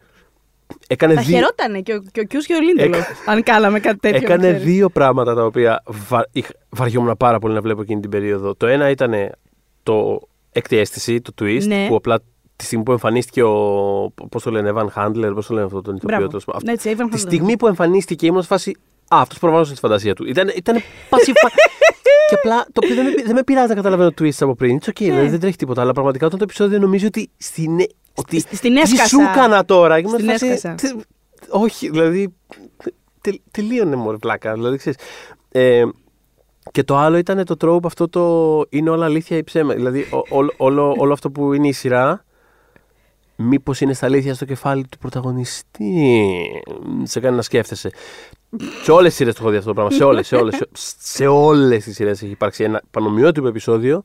έκανε 0.88 1.14
Θα 1.14 1.20
δύο, 1.20 1.36
χαιρότανε 1.36 1.80
και 1.80 1.92
ο, 1.94 2.02
και 2.12 2.20
ο 2.20 2.24
Κιούζ 2.24 2.46
και 2.46 2.54
ο 2.54 2.60
Λίντελοφ, 2.60 2.98
Έκα- 2.98 3.16
αν 3.26 3.42
κάναμε 3.42 3.80
κάτι 3.80 3.98
τέτοιο. 3.98 4.18
έκανε 4.22 4.46
να 4.46 4.52
ξέρεις. 4.54 4.72
δύο 4.74 4.88
πράγματα 4.90 5.34
τα 5.34 5.44
οποία 5.44 5.82
βα, 6.08 6.26
είχ- 6.32 6.50
βαριόμουν 6.68 7.16
πάρα 7.18 7.38
πολύ 7.38 7.54
να 7.54 7.60
βλέπω 7.60 7.82
εκείνη 7.82 8.00
την 8.00 8.10
περίοδο. 8.10 8.54
Το 8.54 8.66
ένα 8.66 8.90
ήταν 8.90 9.12
το 9.82 10.20
έκτη 10.52 10.76
αίσθηση, 10.76 11.20
το 11.20 11.32
twist, 11.40 11.64
Ναι. 11.66 11.86
που 11.88 11.94
απλά 11.94 12.18
τη 12.56 12.64
στιγμή 12.64 12.84
που 12.84 12.90
εμφανίστηκε 12.92 13.42
ο. 13.42 13.54
Πώς 14.30 14.42
το 14.42 14.50
λένε, 14.50 14.72
Evan 14.74 14.86
Handler, 14.94 15.30
πώς 15.34 15.46
το 15.46 15.54
λένε 15.54 15.66
αυτό 15.66 15.80
τον 15.82 15.94
ηθοποιό. 15.96 16.16
Μπράβο. 16.16 16.26
τέλος 16.26 16.44
πάντων. 16.44 16.62
Ναι, 16.64 16.72
έτσι, 16.72 16.90
Evan 16.92 17.04
Τη 17.10 17.16
Handler. 17.16 17.18
στιγμή 17.18 17.56
που 17.56 17.66
εμφανίστηκε 17.66 18.26
ήμουν 18.26 18.40
σε 18.40 18.46
φάση. 18.46 18.76
Α, 19.14 19.20
αυτός 19.20 19.38
προβάλλωσε 19.38 19.72
τη 19.72 19.78
φαντασία 19.78 20.14
του. 20.14 20.24
Ήταν, 20.28 20.52
ήταν 20.56 20.82
πασιφα... 21.08 21.48
και 22.28 22.34
απλά 22.36 22.64
το 22.72 22.80
οποίο 22.84 22.94
δεν 22.94 23.04
με, 23.04 23.22
δεν 23.24 23.34
με 23.34 23.42
πειράζει 23.42 23.68
να 23.68 23.74
καταλαβαίνω 23.74 24.10
το 24.12 24.24
twist 24.24 24.36
από 24.40 24.54
πριν. 24.54 24.78
It's 24.80 24.88
okay, 24.88 24.92
δηλαδή 25.04 25.28
δεν 25.28 25.40
τρέχει 25.40 25.56
τίποτα. 25.56 25.80
Αλλά 25.80 25.92
πραγματικά 25.92 26.26
όταν 26.26 26.38
το 26.38 26.44
επεισόδιο 26.44 26.78
νομίζω 26.78 27.06
ότι 27.06 27.30
στην. 27.36 27.78
Ότι, 28.14 28.38
Στη- 28.40 28.56
στην 28.56 28.74
τι 28.74 28.80
έσκασα. 28.80 29.06
σου 29.08 29.20
έκανα 29.20 29.64
τώρα. 29.64 29.98
Ήμουν 29.98 30.12
Στην 30.12 30.24
σε 30.24 30.30
φάση, 30.32 30.46
έσκασα. 30.46 30.74
τε- 30.74 31.04
όχι, 31.48 31.90
δηλαδή. 31.90 32.34
τε, 33.20 33.30
τελείωνε 33.50 33.96
μωρέ 33.96 34.16
πλάκα. 34.16 34.52
Δηλαδή, 34.52 34.76
ξέρεις, 34.76 34.98
ε, 35.50 35.82
και 36.70 36.82
το 36.84 36.96
άλλο 36.96 37.16
ήταν 37.16 37.44
το 37.44 37.56
trope 37.64 37.84
αυτό 37.84 38.08
το 38.08 38.64
είναι 38.68 38.90
όλα 38.90 39.04
αλήθεια 39.04 39.36
ή 39.36 39.44
ψέμα. 39.44 39.74
Δηλαδή 39.74 40.00
ο- 40.00 40.36
όλο, 40.36 40.52
όλο, 40.56 40.94
όλο 40.98 41.12
αυτό 41.12 41.30
που 41.30 41.52
είναι 41.52 41.68
η 41.68 41.72
σειρά 41.72 42.24
μήπως 43.36 43.80
είναι 43.80 43.92
στα 43.92 44.06
αλήθεια 44.06 44.34
στο 44.34 44.44
κεφάλι 44.44 44.86
του 44.88 44.98
πρωταγωνιστή. 44.98 46.22
Σε 47.02 47.20
κάνει 47.20 47.36
να 47.36 47.42
σκέφτεσαι. 47.42 47.90
Σε 48.82 48.90
όλες 48.90 49.08
τις 49.08 49.16
σειρές 49.16 49.34
το 49.34 49.40
έχω 49.42 49.50
δει 49.50 49.56
αυτό 49.56 49.68
το 49.68 49.74
πράγμα. 49.74 49.92
Σε 49.92 50.04
όλες, 50.04 50.26
σε 50.26 50.36
όλες, 50.36 50.54
σε, 50.54 50.68
σε 50.98 51.26
όλες 51.26 51.84
τις 51.84 51.94
σειρές 51.94 52.22
έχει 52.22 52.32
υπάρξει 52.32 52.64
ένα 52.64 52.82
πανομοιότυπο 52.90 53.48
επεισόδιο. 53.48 54.02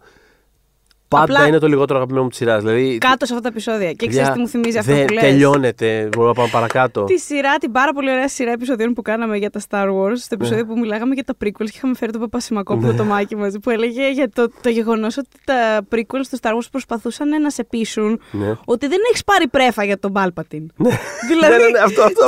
Πάντα 1.08 1.24
Απλά- 1.24 1.48
είναι 1.48 1.58
το 1.60 1.68
λιγότερο 1.68 1.96
αγαπημένο 1.98 2.24
μου 2.24 2.30
της 2.30 2.38
σειράς. 2.38 2.64
Δηλαδή, 2.64 2.98
Κάτω 2.98 3.26
σε 3.26 3.34
αυτά 3.34 3.44
τα 3.44 3.50
επεισόδια. 3.52 3.92
Και 3.92 4.08
ξέρεις 4.08 4.30
τι 4.30 4.40
μου 4.40 4.48
θυμίζει 4.48 4.78
αυτό 4.78 4.94
δεν 4.94 5.06
που 5.06 5.14
λες; 5.14 5.24
τελειώνεται. 5.24 6.10
Μπορούμε 6.12 6.28
να 6.28 6.34
πάμε 6.34 6.50
παρακάτω. 6.52 7.04
Τη 7.04 7.18
σειρά, 7.20 7.58
την 7.58 7.72
πάρα 7.72 7.94
πολύ 7.94 8.12
ωραία 8.12 8.28
σειρά 8.28 8.52
επεισοδίων 8.52 8.94
που 8.94 9.02
κάναμε 9.02 9.38
για 9.38 9.50
τα 9.50 9.60
Star 9.70 9.86
Wars, 9.88 10.16
στο 10.16 10.36
επεισόδιο 10.36 10.66
που 10.66 10.80
μιλάγαμε 10.80 11.14
για 11.14 11.24
τα 11.24 11.34
prequels 11.44 11.66
και 11.66 11.72
είχαμε 11.76 11.96
φέρει 11.96 12.12
τον 12.12 12.22
Παπασημακόπουλο 12.22 12.92
Ναι. 12.92 12.98
το 12.98 13.04
Μάκη 13.04 13.36
μαζί, 13.36 13.60
που 13.60 13.70
έλεγε 13.70 14.12
για 14.12 14.30
το, 14.30 14.50
το 14.62 14.70
γεγονός 14.70 15.18
ότι 15.18 15.30
τα 15.44 15.82
prequels 15.92 16.26
του 16.30 16.38
Star 16.42 16.52
Wars 16.52 16.68
προσπαθούσαν 16.72 17.42
να 17.42 17.50
σε 17.50 17.64
πείσουν 17.64 18.22
Ναι. 18.32 18.56
ότι 18.66 18.88
δεν 18.88 19.00
έχεις 19.10 19.24
πάρει 19.24 19.48
πρέφα 19.48 19.84
για 19.84 20.00
τον 20.00 20.12
Πάλπατιν. 20.14 20.72
Ναι, 20.76 20.90
δηλαδή, 21.28 21.64
ναι, 21.64 21.70
ναι, 21.70 21.80
αυτό, 21.80 22.02
αυτό, 22.04 22.26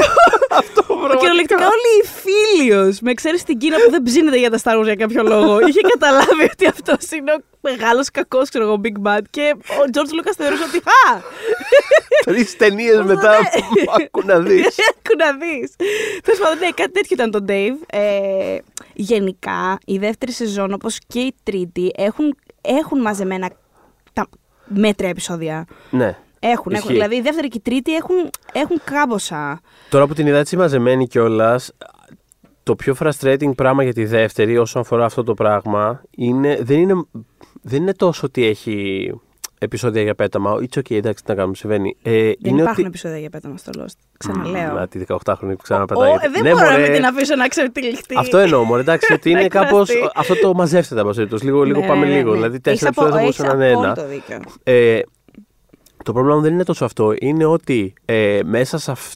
αυτό 0.50 0.82
πραγματικά. 0.86 1.18
Κυριολεκτικά 1.20 1.66
όλοι 1.66 1.90
οι 2.02 2.06
φίλοι 2.22 2.98
με 3.02 3.14
ξέρεις 3.14 3.44
την 3.44 3.58
Κίνα 3.58 3.76
που 3.86 3.92
δεν 3.92 4.04
ψήνεται 4.04 4.38
για 4.38 4.50
τα 4.50 4.60
Star 4.64 4.80
Wars 4.80 4.84
για 4.84 4.96
κάποιο 4.96 5.24
λόγο. 5.24 5.60
Είχε 5.68 5.82
καταλάβει 5.94 6.44
ότι 6.52 6.68
αυτός 6.68 7.12
είναι 7.12 7.32
ο 7.32 7.38
μεγάλος 7.62 8.12
κακός, 8.12 8.50
ξέρω 8.50 8.66
εγώ, 8.68 8.82
Big 8.84 9.08
Bad. 9.08 9.22
Και 9.30 9.56
ο 9.58 9.90
George 9.94 10.14
Lucas 10.28 10.34
θεωρούσε 10.38 10.64
ότι. 10.64 10.78
Α! 10.78 11.22
Τρεις 12.26 12.58
ταινίες 12.58 13.02
μετά 13.02 13.30
Ναι. 13.32 14.06
άκου 14.06 14.22
να 14.26 14.40
δεις. 14.40 14.66
Άκου 14.90 15.16
να 15.18 15.32
δεις. 15.38 15.76
Τέλος 16.24 16.40
πάντων, 16.40 16.58
ναι, 16.60 16.70
κάτι 16.70 16.92
τέτοιο 16.92 17.16
ήταν 17.20 17.32
το 17.32 17.46
Dave. 17.48 17.78
Ε, 17.88 18.58
γενικά, 18.94 19.78
η 19.86 19.98
δεύτερη 19.98 20.32
σεζόν, 20.32 20.74
όπως 20.74 21.00
και 21.08 21.20
η 21.20 21.36
τρίτη, 21.44 21.92
έχουν, 21.96 22.36
έχουν 22.62 23.02
μαζεμένα 23.02 23.50
τα 24.14 24.28
μέτρια 24.66 25.10
επεισόδια. 25.10 25.66
Ναι. 25.90 26.18
Έχουν, 26.40 26.72
έχουν. 26.72 26.72
Ισχύει. 26.74 26.92
Δηλαδή, 26.94 27.16
η 27.16 27.22
δεύτερη 27.22 27.48
και 27.48 27.58
η 27.58 27.62
τρίτη 27.62 27.96
έχουν, 27.96 28.16
έχουν 28.54 28.82
κάμποσα. 28.84 29.62
Τώρα 29.90 30.08
που 30.08 30.14
την 30.14 30.28
είδα 30.28 30.38
έτσι 30.38 30.58
μαζεμένη 30.58 31.08
κιόλας, 31.08 31.72
το 32.68 32.76
πιο 32.76 32.96
frustrating 33.00 33.56
πράγμα 33.56 33.84
για 33.84 33.94
τη 33.94 34.06
δεύτερη 34.06 34.58
όσον 34.58 34.82
αφορά 34.82 35.06
αυτό 35.06 35.24
το 35.24 35.34
πράγμα 35.34 36.02
είναι, 36.18 36.58
δεν, 36.62 36.80
είναι, 36.80 36.94
δεν 37.62 37.82
είναι 37.82 37.94
τόσο 37.94 38.22
ότι 38.26 38.46
έχει 38.46 39.12
επεισόδια 39.60 40.02
για 40.02 40.16
πέταμα. 40.16 40.56
It's 40.60 40.78
okay, 40.80 40.96
εντάξει, 40.96 41.24
τι 41.24 41.30
να 41.30 41.36
κάνουμε, 41.36 41.56
συμβαίνει. 41.56 41.98
Ε, 42.02 42.12
Δεν 42.12 42.22
είναι 42.22 42.36
υπάρχουν 42.62 42.70
ότι... 42.72 42.84
επεισόδια 42.86 43.18
για 43.18 43.30
πέταμα 43.30 43.58
στο 43.58 43.72
Lost. 43.78 43.96
Ξαναλέω. 44.18 44.74
Να, 44.74 44.88
τη 44.88 45.00
18χρονη 45.08 45.38
που 45.40 45.48
Ω, 45.52 45.56
ξαναπετάγεται. 45.64 46.26
ε, 46.26 46.30
δεν 46.30 46.42
Ναι, 46.44 46.52
μπορώ 46.52 46.66
να 46.66 46.72
μωρέ. 46.72 46.84
μην 46.84 46.94
την 46.94 47.06
αφήσω 47.06 47.36
να 47.36 47.48
ξεφτυλιχτεί. 47.48 48.16
Αυτό 48.18 48.38
εννοώ, 48.38 48.64
μωρέ, 48.64 48.82
εντάξει, 48.82 49.14
ότι 49.14 49.30
είναι 49.30 49.42
Να 49.42 49.48
κάπω. 49.48 49.66
εκφραστεί. 49.80 50.10
Αυτό 50.16 50.36
το 50.40 50.54
μαζεύστε 50.54 50.96
τα 50.96 51.04
πασίρτο. 51.04 51.38
Λίγο, 51.42 51.64
λίγο 51.64 51.80
Ναι, 51.80 51.88
πάμε 51.88 52.06
ναι, 52.06 52.16
λίγο. 52.16 52.30
ναι. 52.30 52.36
Δηλαδή, 52.36 52.60
Έχεις 52.66 52.80
τέσσερα 52.80 52.90
απο- 52.90 53.02
επεισόδια 53.18 53.50
θα 53.50 53.56
μπορούσαν 53.56 53.58
να 53.58 53.66
είναι 53.66 53.66
έχεις 53.66 53.84
ένα. 53.84 53.92
απόλυτο 53.92 54.14
δίκιο. 54.14 54.40
Ε, 54.64 55.00
το 56.04 56.12
πρόβλημα 56.14 56.36
μου 56.38 56.42
δεν 56.44 56.54
είναι 56.54 56.64
τόσο 56.64 56.86
αυτό. 56.86 57.14
Είναι 57.20 57.46
ότι 57.46 57.94
ε, 58.06 58.40
μέσα, 58.46 58.78
σε 58.78 58.92
αυ- 58.92 59.14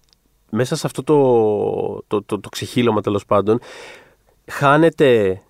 μέσα 0.51 0.75
σε 0.75 0.87
αυτό 0.87 1.03
το, 1.03 2.03
το, 2.07 2.23
το, 2.23 2.39
το 2.39 2.49
ξεχύλωμα 2.49 3.01
τέλος 3.01 3.25
πάντων 3.25 3.59
χάνεται 4.47 5.41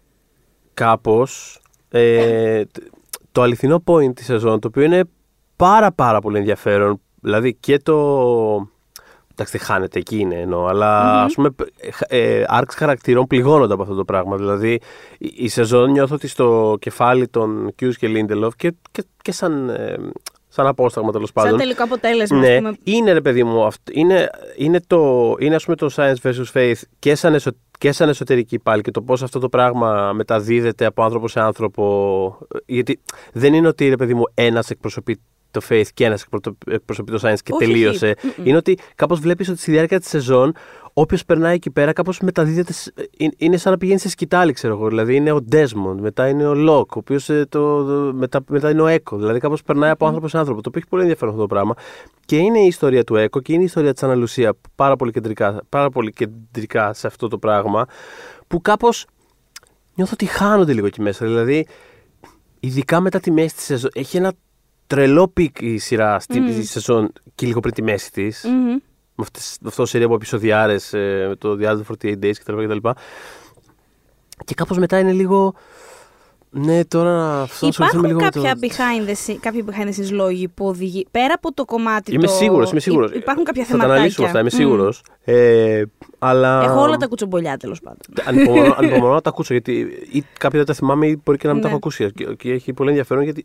κάπως 0.74 1.62
ε, 1.90 2.66
τ- 2.66 2.84
το 3.32 3.42
αληθινό 3.42 3.84
point 3.86 4.16
της 4.16 4.26
σεζόν 4.26 4.60
το 4.60 4.68
οποίο 4.68 4.84
είναι 4.84 5.04
πάρα 5.56 5.92
πάρα 5.92 6.20
πολύ 6.22 6.38
ενδιαφέρον. 6.38 7.02
Δηλαδή 7.22 7.54
και 7.54 7.80
το... 7.80 7.98
Εντάξει, 9.32 9.58
δεν 9.58 9.68
χάνεται 9.68 10.00
εκεί 10.00 10.20
είναι 10.20 10.36
εννοώ, 10.36 10.66
αλλά 10.66 11.22
ας 11.24 11.34
πούμε 11.34 11.50
ε, 12.08 12.44
arcs 12.50 12.74
χαρακτηρών 12.76 13.28
πληγώνονται 13.28 13.74
από 13.74 13.82
αυτό 13.82 13.96
το 13.96 14.06
πράγμα. 14.06 14.36
Δηλαδή 14.38 14.80
η, 15.18 15.34
η 15.36 15.48
σεζόν 15.48 15.92
νιώθω 15.92 16.16
ότι 16.16 16.28
στο 16.28 16.78
κεφάλι 16.80 17.28
των 17.28 17.74
Hughes 17.82 17.94
και 17.98 18.08
Lindelof 18.10 18.50
και, 18.56 18.74
και, 18.92 19.04
και 19.22 19.32
σαν, 19.32 19.70
ε, 19.70 19.98
σαν 20.54 20.68
απόσταγμα 20.68 21.12
τέλος 21.12 21.32
πάντων. 21.32 21.50
Σαν 21.50 21.60
τελικό 21.60 21.84
αποτέλεσμα, 21.84 22.38
ας 22.40 22.48
Ναι, 22.48 22.56
πούμε. 22.58 22.74
είναι 22.84 23.12
ρε 23.12 23.22
παιδί 23.22 23.44
μου, 23.44 23.64
αυτ- 23.66 23.90
είναι, 23.96 24.30
είναι, 24.58 24.80
το, 24.88 25.36
είναι 25.40 25.56
ας 25.56 25.64
πούμε 25.64 25.76
το 25.76 25.90
science 25.96 26.16
versus 26.24 26.52
faith 26.54 26.74
και 27.00 27.16
σαν, 27.16 27.34
εσω, 27.34 27.52
και 27.78 27.92
σαν 27.92 28.10
εσωτερική 28.10 28.60
πάλι 28.60 28.82
και 28.82 28.92
το 28.92 29.02
πώς 29.02 29.24
αυτό 29.24 29.40
το 29.40 29.50
πράγμα 29.50 30.12
μεταδίδεται 30.14 30.86
από 30.86 31.04
άνθρωπο 31.04 31.28
σε 31.28 31.40
άνθρωπο. 31.40 32.38
Γιατί 32.66 33.00
δεν 33.34 33.54
είναι 33.54 33.68
ότι 33.68 33.90
ρε 33.90 33.96
παιδί 33.96 34.14
μου 34.14 34.24
ένας 34.34 34.70
εκπροσωπεί 34.70 35.20
το 35.52 35.62
faith 35.70 35.86
και 35.94 36.06
ένας 36.06 36.22
εκπρο- 36.22 36.56
εκπροσωπεί 36.68 37.12
το 37.12 37.18
science 37.22 37.40
και 37.44 37.54
Όχι, 37.54 37.66
τελείωσε. 37.66 38.14
όχι. 38.18 38.34
Μμμ. 38.38 38.46
Είναι 38.48 38.58
ότι 38.58 38.78
κάπως 38.96 39.20
βλέπεις 39.20 39.50
ότι 39.50 39.60
στη 39.60 39.72
διάρκεια 39.72 40.00
της 40.00 40.10
σεζόν 40.10 40.54
όποιος 40.94 41.26
περνάει 41.26 41.56
εκεί 41.56 41.72
πέρα 41.72 41.94
κάπως 41.94 42.20
μεταδίδεται. 42.20 42.74
σ- 42.74 43.00
ε, 43.18 43.28
Είναι 43.38 43.58
σαν 43.58 43.72
να 43.72 43.78
πηγαίνει 43.78 44.00
σε 44.00 44.10
σκητάλη, 44.10 44.54
ξέρω 44.54 44.74
εγώ. 44.74 44.88
Δηλαδή 44.88 45.16
είναι 45.16 45.32
ο 45.32 45.40
Desmond, 45.52 45.96
μετά 46.00 46.28
είναι 46.28 46.48
ο 46.48 46.52
Locke, 46.54 46.88
ο 46.96 46.98
οποίος 47.00 47.26
το, 47.26 47.46
το- 47.50 48.12
μετά, 48.14 48.40
μετά 48.50 48.70
είναι 48.70 48.82
ο 48.82 48.88
Echo. 48.88 49.18
Δηλαδή 49.18 49.40
κάπως 49.40 49.64
περνάει 49.64 49.90
από 49.90 50.06
άνθρωπος 50.06 50.32
σε 50.32 50.38
άνθρωπο. 50.38 50.62
Το 50.62 50.70
οποίο 50.70 50.80
έχει 50.82 50.90
πολύ 50.90 51.02
ενδιαφέρον 51.02 51.34
αυτό 51.34 51.46
το 51.48 51.54
πράγμα. 51.54 51.74
Και 52.26 52.38
είναι 52.38 52.60
η 52.60 52.66
ιστορία 52.66 53.04
του 53.04 53.16
Eko 53.16 53.42
και 53.42 53.54
είναι 53.54 53.62
η 53.62 53.66
ιστορία 53.66 53.94
της 53.94 54.04
Άνα 54.04 54.21
Λουσία 54.21 54.54
πάρα 54.76 54.96
πολύ 54.96 55.12
κεντρικά, 55.12 55.62
πάρα 55.70 55.90
πολύ 55.90 56.12
κεντρικά 56.12 56.94
σε 56.94 57.08
αυτό 57.08 57.28
το 57.28 57.38
πράγμα. 57.38 57.86
Που 58.48 58.62
κάπως 58.62 59.06
νιώθω 59.96 60.12
ότι 60.14 60.26
χάνονται 60.26 60.74
λίγο 60.74 60.86
εκεί 60.86 61.02
μέσα. 61.02 61.26
Δηλαδή, 61.26 61.68
ειδικά 62.60 63.00
μετά 63.00 63.20
τη 63.20 63.32
μέση 63.32 63.56
της 63.56 63.64
σεζόν, 63.66 63.90
έχει 63.94 64.18
ένα 64.18 64.34
τρελό 64.96 65.28
peak 65.28 65.62
η 65.62 65.78
σειρά 65.78 66.20
στη 66.20 66.64
σεζόν 66.66 67.12
και 67.36 67.46
λίγο 67.46 67.60
πριν 67.60 67.74
τη 67.74 67.82
μέση 67.84 68.12
της. 68.12 68.44
Μμμ. 68.48 68.70
Με 69.16 69.28
αυτές, 69.28 69.58
με 69.62 69.68
αυτό 69.68 69.82
το 69.82 69.88
σειρά 69.88 70.06
από 70.06 70.14
επεισοδιάρες, 70.14 70.76
ε, 70.92 71.28
με 71.28 71.36
το 71.38 71.58
The 71.62 71.66
Other 71.66 71.82
48 72.02 72.14
Days 72.24 72.32
κτλ. 72.44 72.64
κτλ. 72.66 72.88
Και 74.46 74.54
κάπως 74.54 74.78
μετά 74.78 75.00
είναι 75.00 75.12
λίγο. 75.12 75.54
Ναι, 76.54 76.86
τώρα 76.86 77.10
να 77.10 77.42
αυτό 77.42 77.66
να 77.66 77.70
ασχοληθούμε 77.70 77.78
Υπάρχουν 77.78 78.06
λίγο 78.06 78.20
με 78.20 78.24
κάποια 78.24 78.54
το. 78.54 78.60
behind 78.62 79.10
the 79.10 79.32
scenes, 79.32 79.38
κάποιοι 79.40 79.66
behind 79.70 79.86
the 79.88 80.02
scenes 80.02 80.12
λόγοι 80.12 80.48
που 80.48 80.68
οδηγεί. 80.68 81.08
Πέρα 81.12 81.34
από 81.34 81.54
το 81.54 81.66
κομμάτι. 81.66 82.14
Είμαι 82.14 82.26
το... 82.28 82.32
σίγουρος, 82.32 82.72
είμαι 82.72 82.80
σίγουρος. 82.80 83.12
Υ- 83.12 83.16
Υπάρχουν 83.16 83.44
κάποια 83.44 83.64
Θα 83.64 83.68
τα 83.70 83.74
θεματάκια. 83.74 83.96
αναλύσουμε 84.00 84.28
αυτά, 84.28 84.40
είμαι 84.40 84.50
Μμ. 84.54 84.58
σίγουρος. 84.58 85.04
Ε, 85.24 85.84
αλλά. 86.20 86.64
Έχω 86.64 86.82
όλα 86.82 86.98
τα 86.98 87.08
κουτσομπολιά 87.08 87.58
τέλος 87.58 87.80
πάντων. 87.82 88.00
Ανυπομονώ, 88.26 88.76
ανυπομονώ 88.78 89.14
να 89.14 89.22
τα 89.22 89.30
ακούσω 89.30 89.54
γιατί 89.54 89.72
ή 90.12 90.24
κάποια 90.38 90.58
δεν 90.58 90.68
τα 90.68 90.74
θυμάμαι 90.74 91.08
ή 91.08 91.22
μπορεί 91.26 91.38
και 91.38 91.48
να 91.48 91.54
μην 91.54 91.62
τα 91.62 91.68
Ναι. 91.68 91.74
έχω 91.74 91.84
ακούσει. 91.88 92.12
Και, 92.12 92.26
και 92.36 92.52
έχει 92.52 92.74
πολύ 92.74 92.90
ενδιαφέρον 92.90 93.24
γιατί. 93.24 93.44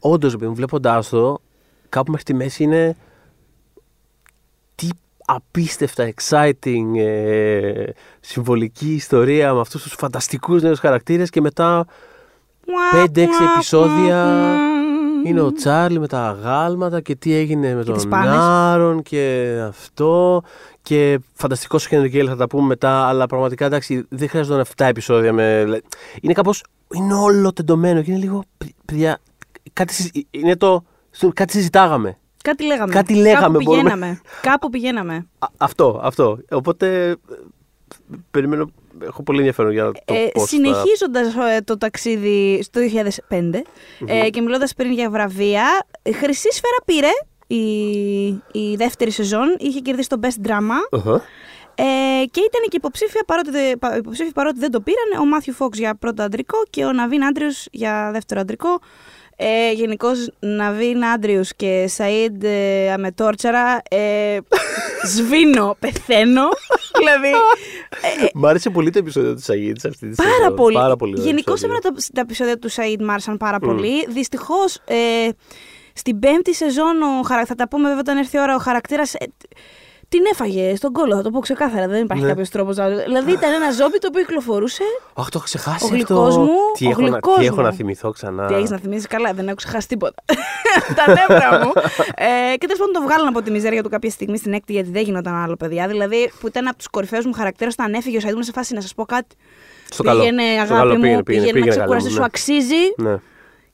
Όντως, 0.00 0.36
βλέποντάς 0.36 1.08
το, 1.08 1.40
κάπου 1.88 2.10
μέχρι 2.10 2.26
τη 2.26 2.34
μέση 2.34 2.62
είναι. 2.62 2.96
Τι 4.74 4.88
απίστευτα 5.26 6.12
exciting 6.14 6.96
ε, 6.98 7.84
συμβολική 8.20 8.92
ιστορία 8.94 9.54
με 9.54 9.60
αυτούς 9.60 9.82
τους 9.82 9.94
φανταστικούς 9.98 10.62
νέους 10.62 10.78
χαρακτήρες 10.78 11.30
και 11.30 11.40
μετά 11.40 11.86
5-6 13.06 13.26
επεισόδια 13.54 14.46
Είναι 15.26 15.40
ο 15.40 15.52
Τσάρλι 15.52 15.98
με 15.98 16.06
τα 16.06 16.20
αγάλματα 16.28 17.00
και 17.00 17.14
τι 17.16 17.34
έγινε 17.34 17.74
με 17.74 17.84
τις 17.84 18.02
τον 18.02 18.08
πάνες. 18.10 18.34
Άρον 18.38 19.02
και 19.02 19.54
αυτό. 19.68 20.42
Και 20.82 21.18
φανταστικό 21.34 21.78
ο 21.80 21.86
Henry 21.90 22.06
Γκέιλ 22.08 22.26
θα 22.28 22.36
τα 22.36 22.46
πούμε 22.46 22.66
μετά, 22.66 23.06
αλλά 23.06 23.26
πραγματικά 23.26 23.64
εντάξει, 23.66 24.06
δεν 24.08 24.28
χρειάζονταν 24.28 24.64
7 24.76 24.84
επεισόδια 24.86 25.32
με. 25.32 25.80
Είναι 26.20 26.32
κάπως. 26.32 26.64
Είναι 26.94 27.14
όλο 27.14 27.52
τεντωμένο 27.52 28.02
και 28.02 28.10
είναι 28.10 28.20
λίγο. 28.20 28.42
«Παι- 28.58 28.74
Παιδιά, 28.84 29.18
κάτι, 29.72 29.92
συζη- 29.94 30.26
είναι 30.30 30.56
το, 30.56 30.84
στο- 31.10 31.30
κάτι 31.34 31.52
συζητάγαμε. 31.52 32.18
Κάτι 32.44 32.64
λέγαμε. 32.64 32.92
Κάτι 32.92 33.14
λέγαμε, 33.14 33.40
Κάπου 33.40 33.62
μπορούμε- 33.62 33.82
πηγαίναμε. 33.92 34.20
Κάπου 34.42 34.68
πηγαίναμε. 34.70 35.26
Α, 35.38 35.46
αυτό, 35.56 36.00
αυτό. 36.02 36.38
Οπότε. 36.50 37.08
ε, 37.08 37.14
Περιμένω. 38.30 38.70
Έχω 39.02 39.22
πολύ 39.22 39.38
ενδιαφέρον 39.38 39.72
για 39.72 39.84
το 39.84 40.14
Ε, 40.14 40.26
πώς 40.32 40.42
θα- 40.42 40.48
Συνεχίζοντας 40.48 41.34
ε, 41.56 41.60
το 41.64 41.78
ταξίδι 41.78 42.62
στο 42.62 42.80
2005 42.80 43.62
ε, 44.06 44.30
και 44.30 44.40
μιλώντας 44.40 44.74
πριν 44.74 44.92
για 44.92 45.10
βραβεία, 45.10 45.64
η 46.02 46.12
Χρυσή 46.12 46.48
Σφαίρα 46.52 46.76
πήρε 46.84 47.08
η, 47.46 47.72
η 48.52 48.76
δεύτερη 48.76 49.10
σεζόν, 49.10 49.56
είχε 49.58 49.80
κερδίσει 49.80 50.08
το 50.08 50.16
Best 50.22 50.46
Drama 50.48 50.98
Αχα. 50.98 51.14
ε, 51.74 52.24
και 52.30 52.40
ήταν 52.40 52.62
και 52.68 52.76
υποψήφια 52.76 53.22
παρότι, 53.26 53.50
δε- 53.50 53.76
πα- 53.76 53.96
υποψήφοι 53.96 54.32
παρότι 54.32 54.58
δεν 54.58 54.70
το 54.70 54.80
πήραν 54.80 55.20
ο 55.20 55.26
Μάθιου 55.26 55.52
Φόξ 55.52 55.78
για 55.78 55.94
πρώτο 55.94 56.22
αντρικό 56.22 56.56
και 56.70 56.84
ο 56.84 56.92
Ναβίν 56.92 57.24
Άντριους 57.24 57.66
για 57.70 58.10
δεύτερο 58.12 58.40
αντρικό. 58.40 58.78
Ε, 59.42 59.72
Γενικώς 59.72 60.30
Ναβίν 60.40 61.04
Άντριους 61.04 61.54
και 61.56 61.90
Σαΐντ 61.96 62.42
ε, 62.44 62.92
Αμετόρτσαρα 62.92 63.82
ε, 63.90 64.38
σβήνω, 65.06 65.76
πεθαίνω. 65.78 66.48
δηλαδή 66.98 67.28
ε, 68.22 68.26
Μ' 68.34 68.46
άρεσε 68.46 68.70
πολύ 68.70 68.90
το 68.90 68.98
επεισόδιο 68.98 69.34
του 69.34 69.42
Σαγίτ 69.42 69.86
αυτή 69.86 70.08
τη 70.08 70.14
Πάρα 70.14 70.30
σεζόν. 70.30 70.54
πολύ. 70.54 70.74
Πάρα 70.74 70.96
πολύ 70.96 71.12
ωραίο 71.12 71.24
Γενικώς 71.24 71.62
επεισόδιο. 71.62 71.76
εμένα 71.84 72.00
τα, 72.00 72.10
τα 72.14 72.20
επεισόδια 72.20 72.58
του 72.58 72.68
Σαΐντ 72.70 73.02
μ' 73.02 73.10
άρεσαν 73.10 73.36
πάρα 73.36 73.58
πολύ. 73.58 74.06
Δυστυχώς 74.08 74.74
ε, 74.84 75.28
στην 75.92 76.18
πέμπτη 76.18 76.54
σεζόν, 76.54 77.02
ο, 77.02 77.22
χαρα- 77.22 77.44
θα 77.44 77.54
τα 77.54 77.68
πούμε 77.68 77.84
βέβαια 77.84 78.00
όταν 78.00 78.16
έρθει 78.16 78.36
η 78.36 78.40
ώρα, 78.40 78.54
ο 78.54 78.58
χαρακτήρας. 78.58 79.14
Την 80.10 80.20
έφαγε 80.32 80.76
στον 80.76 80.92
κόλλο, 80.92 81.16
θα 81.16 81.22
το 81.22 81.30
πω 81.30 81.38
ξεκάθαρα. 81.40 81.86
Δεν 81.88 82.02
υπάρχει 82.04 82.22
Ναι. 82.24 82.28
κάποιος 82.30 82.48
τρόπος 82.48 82.76
να. 82.76 82.88
Δηλαδή 82.88 83.32
ήταν 83.32 83.52
ένα 83.52 83.70
ζόμπι 83.70 83.98
το 83.98 84.06
οποίο 84.06 84.20
κυκλοφορούσε. 84.24 84.82
Αχ, 85.14 85.24
το 85.24 85.30
έχω 85.34 85.44
ξεχάσει 85.44 85.84
Ο 85.84 85.86
αυτό. 85.86 85.94
γλυκός 85.94 86.36
μου, 86.36 86.48
τι, 86.78 86.86
ο 86.86 86.90
έχω 86.90 87.00
να, 87.00 87.08
γλυκός 87.08 87.38
τι 87.38 87.44
έχω 87.44 87.56
μου. 87.56 87.62
να 87.62 87.72
θυμηθώ 87.72 88.10
ξανά. 88.10 88.46
Τι 88.46 88.54
έχεις 88.54 88.70
να 88.70 88.78
θυμίζει 88.78 89.06
καλά, 89.06 89.32
δεν 89.32 89.46
έχω 89.46 89.54
ξεχάσει 89.54 89.88
τίποτα. 89.88 90.22
τα 90.96 91.04
νεύρα 91.06 91.64
μου. 91.64 91.72
ε, 92.14 92.56
και 92.56 92.66
τέλος 92.66 92.78
πάντων 92.78 92.92
το 92.94 93.00
βγάλαν 93.02 93.26
από 93.28 93.42
τη 93.42 93.50
μιζέρια 93.50 93.82
του 93.82 93.88
κάποια 93.88 94.10
στιγμή 94.10 94.36
στην 94.38 94.52
έκτη, 94.52 94.72
γιατί 94.72 94.90
δεν 94.90 95.02
γινόταν 95.02 95.34
άλλο, 95.34 95.56
παιδιά. 95.56 95.88
Δηλαδή 95.88 96.32
που 96.40 96.46
ήταν 96.46 96.66
από 96.68 96.76
τους 96.76 96.86
κορυφαίους 96.88 97.24
μου 97.26 97.32
χαρακτήρες 97.32 97.72
όταν 97.78 97.94
έφυγε 97.94 98.16
ο 98.16 98.20
Σαϊδού 98.20 98.42
σε 98.42 98.52
φάση 98.52 98.74
να 98.74 98.80
σας 98.80 98.94
πω 98.94 99.04
κάτι. 99.04 99.36
Στο 99.90 100.02
καλό. 100.02 100.18
πήγαινε, 100.20 100.42
Στο 100.42 100.52
αγάπη 100.60 100.68
καλό 100.74 100.94
μου, 100.94 101.00
πήγαινε, 101.00 101.22
πήγαινε, 101.22 101.22
πήγαινε, 101.22 101.46
να 101.46 101.52
πήγαινε 101.52 101.70
ξεκουράσει, 101.70 102.02
καλό, 102.04 102.14
σου 102.14 102.20
ναι. 102.20 102.24
αξίζει. 102.24 102.84
Ναι. 102.96 103.16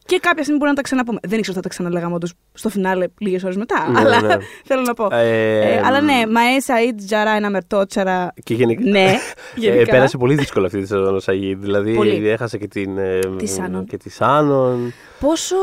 Και 0.07 0.19
κάποια 0.19 0.43
στιγμή 0.43 0.59
μπορεί 0.59 0.71
να 0.71 0.77
τα 0.77 0.83
ξαναπούμε. 0.83 1.19
Δεν 1.23 1.39
ήξερα 1.39 1.59
ότι 1.59 1.67
θα 1.67 1.69
τα 1.69 1.69
ξαναλέγαμε 1.69 2.15
όντως 2.15 2.33
στο 2.53 2.69
φινάλε 2.69 3.07
λίγες 3.19 3.43
ώρες 3.45 3.57
μετά. 3.57 3.89
Ναι, 3.91 3.99
αλλά 4.01 4.21
ναι. 4.23 4.35
θέλω 4.69 4.81
να 4.83 4.95
πω. 4.95 5.09
Ε, 5.13 5.61
Ε, 5.75 5.81
αλλά 5.85 6.01
ναι, 6.01 6.23
Μαέ 6.31 6.59
Σαΐτ 6.61 6.97
Τζαρά, 7.07 7.31
ένα 7.31 7.51
μερτότσαρα. 7.51 8.33
Και 8.45 8.55
γενικά. 8.55 8.83
Ναι, 8.91 9.01
Ε, 9.11 9.17
γενικά. 9.61 9.91
πέρασε 9.91 10.17
πολύ 10.17 10.35
δύσκολο 10.35 10.67
αυτή 10.67 10.81
τη 10.81 10.87
σεζόν 10.87 11.15
ο 11.15 11.19
Σαγίτ. 11.19 11.61
Δηλαδή 11.61 11.95
Πολύ. 11.95 12.29
έχασε 12.29 12.59
και 12.59 12.69
την. 12.69 12.99
ε, 12.99 13.19
Τη 13.39 13.47
Σάνον. 13.47 13.85
Και 13.87 13.97
τη 13.97 14.11
Σάνον. 14.11 14.93
Πόσο. 15.21 15.57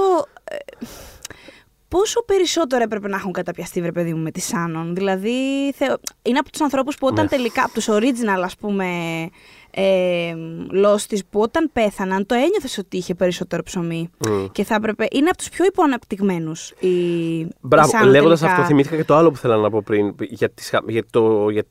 ε, 0.43 0.56
Πόσο 1.88 2.23
περισσότερο 2.25 2.84
έπρεπε 2.84 3.08
να 3.08 3.15
έχουν 3.15 3.32
καταπιαστεί, 3.32 3.82
βρε 3.82 3.91
παιδί 3.91 4.13
μου, 4.13 4.21
με 4.21 4.32
τη 4.32 4.39
Σάνον. 4.41 4.95
Δηλαδή, 4.95 5.32
θεω... 5.75 5.95
είναι 6.21 6.38
από 6.39 6.51
τους 6.51 6.62
ανθρώπους 6.62 6.97
που 6.97 7.08
όταν 7.08 7.23
Ναι. 7.23 7.29
τελικά, 7.29 7.63
από 7.63 7.73
τους 7.73 7.88
original, 7.89 8.41
ας 8.43 8.56
πούμε, 8.56 8.86
ε, 9.75 10.33
Lost 10.86 11.17
που 11.29 11.39
όταν 11.39 11.69
πέθαναν, 11.73 12.25
το 12.25 12.36
ένιωθες 12.36 12.77
ότι 12.77 12.97
είχε 12.97 13.13
περισσότερο 13.15 13.63
ψωμί. 13.63 14.09
Μμ. 14.29 14.45
Και 14.51 14.63
θα 14.63 14.75
έπρεπε. 14.75 15.07
Είναι 15.12 15.27
από 15.29 15.38
τους 15.38 15.49
πιο 15.49 15.65
υποαναπτυγμένους. 15.65 16.73
Η... 16.79 16.88
η 16.88 17.47
Μπράβο, 17.62 17.89
Σάνον 17.89 18.09
λέγοντας 18.09 18.39
τελικά. 18.39 18.55
αυτό, 18.57 18.67
θυμήθηκα 18.67 18.95
και 18.95 19.03
το 19.03 19.15
άλλο 19.15 19.31
που 19.31 19.38
θέλω 19.38 19.57
να 19.62 19.69
πω 19.69 19.81
πριν 19.86 20.15
για 20.19 20.49
τις, 20.49 20.69
χα- 20.69 20.83
για 20.88 21.03
το, 21.09 21.49
για 21.49 21.63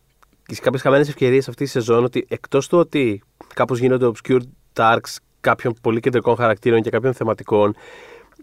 τις 0.46 0.60
κάποιες 0.60 0.82
χαμένες 0.82 1.08
ευκαιρίες 1.08 1.48
αυτής 1.48 1.72
της 1.72 1.84
σεζόν 1.84 2.04
ότι 2.04 2.26
εκτός 2.28 2.68
του 2.68 2.78
ότι 2.78 3.22
κάπως 3.54 3.78
γίνονται 3.78 4.10
obscure 4.12 4.40
arcs 4.76 5.16
κάποιων 5.40 5.74
πολύ 5.82 6.00
κεντρικών 6.00 6.36
χαρακτήρων 6.36 6.82
και 6.82 6.90
κάποιων 6.90 7.14
θεματικών 7.14 7.74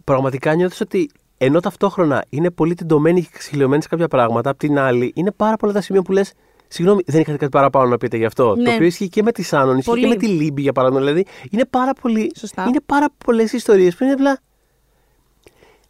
πραγματικά 0.03 0.53
νιώθεις 0.55 0.81
ότι 0.81 1.09
ενώ 1.37 1.59
ταυτόχρονα 1.59 2.25
είναι 2.29 2.49
πολύ 2.49 2.73
τεντωμένοι 2.73 3.21
και 3.21 3.29
ξεχειλωμένοι 3.31 3.81
σε 3.81 3.87
κάποια 3.87 4.07
πράγματα, 4.07 4.49
απ' 4.49 4.57
την 4.57 4.79
άλλη 4.79 5.11
είναι 5.15 5.31
πάρα 5.31 5.55
πολλά 5.55 5.73
τα 5.73 5.81
σημεία 5.81 6.01
που 6.01 6.11
λες 6.11 6.33
Συγγνώμη, 6.71 7.01
δεν 7.05 7.21
είχατε 7.21 7.37
κάτι 7.37 7.51
παραπάνω 7.51 7.89
να 7.89 7.97
πείτε 7.97 8.17
γι' 8.17 8.25
αυτό. 8.25 8.55
Ναι. 8.55 8.63
Το 8.63 8.71
οποίο 8.73 8.85
ισχύει 8.85 9.09
και 9.09 9.23
με 9.23 9.31
τη 9.31 9.43
Σάνον, 9.43 9.77
ισχύει 9.77 9.89
Πολύ. 9.89 10.01
και 10.01 10.07
με 10.07 10.15
τη 10.15 10.25
Λίμπη 10.27 10.61
για 10.61 10.71
παράδειγμα. 10.71 11.05
Δηλαδή 11.05 11.25
είναι 11.49 11.65
πάρα 11.65 11.93
πολύ. 11.93 12.31
Σωστά. 12.37 12.65
Είναι 12.67 12.79
πάρα 12.85 13.05
πολλές 13.25 13.53
ιστορίες 13.53 13.95
που 13.95 14.03
είναι 14.03 14.13
απλά. 14.13 14.39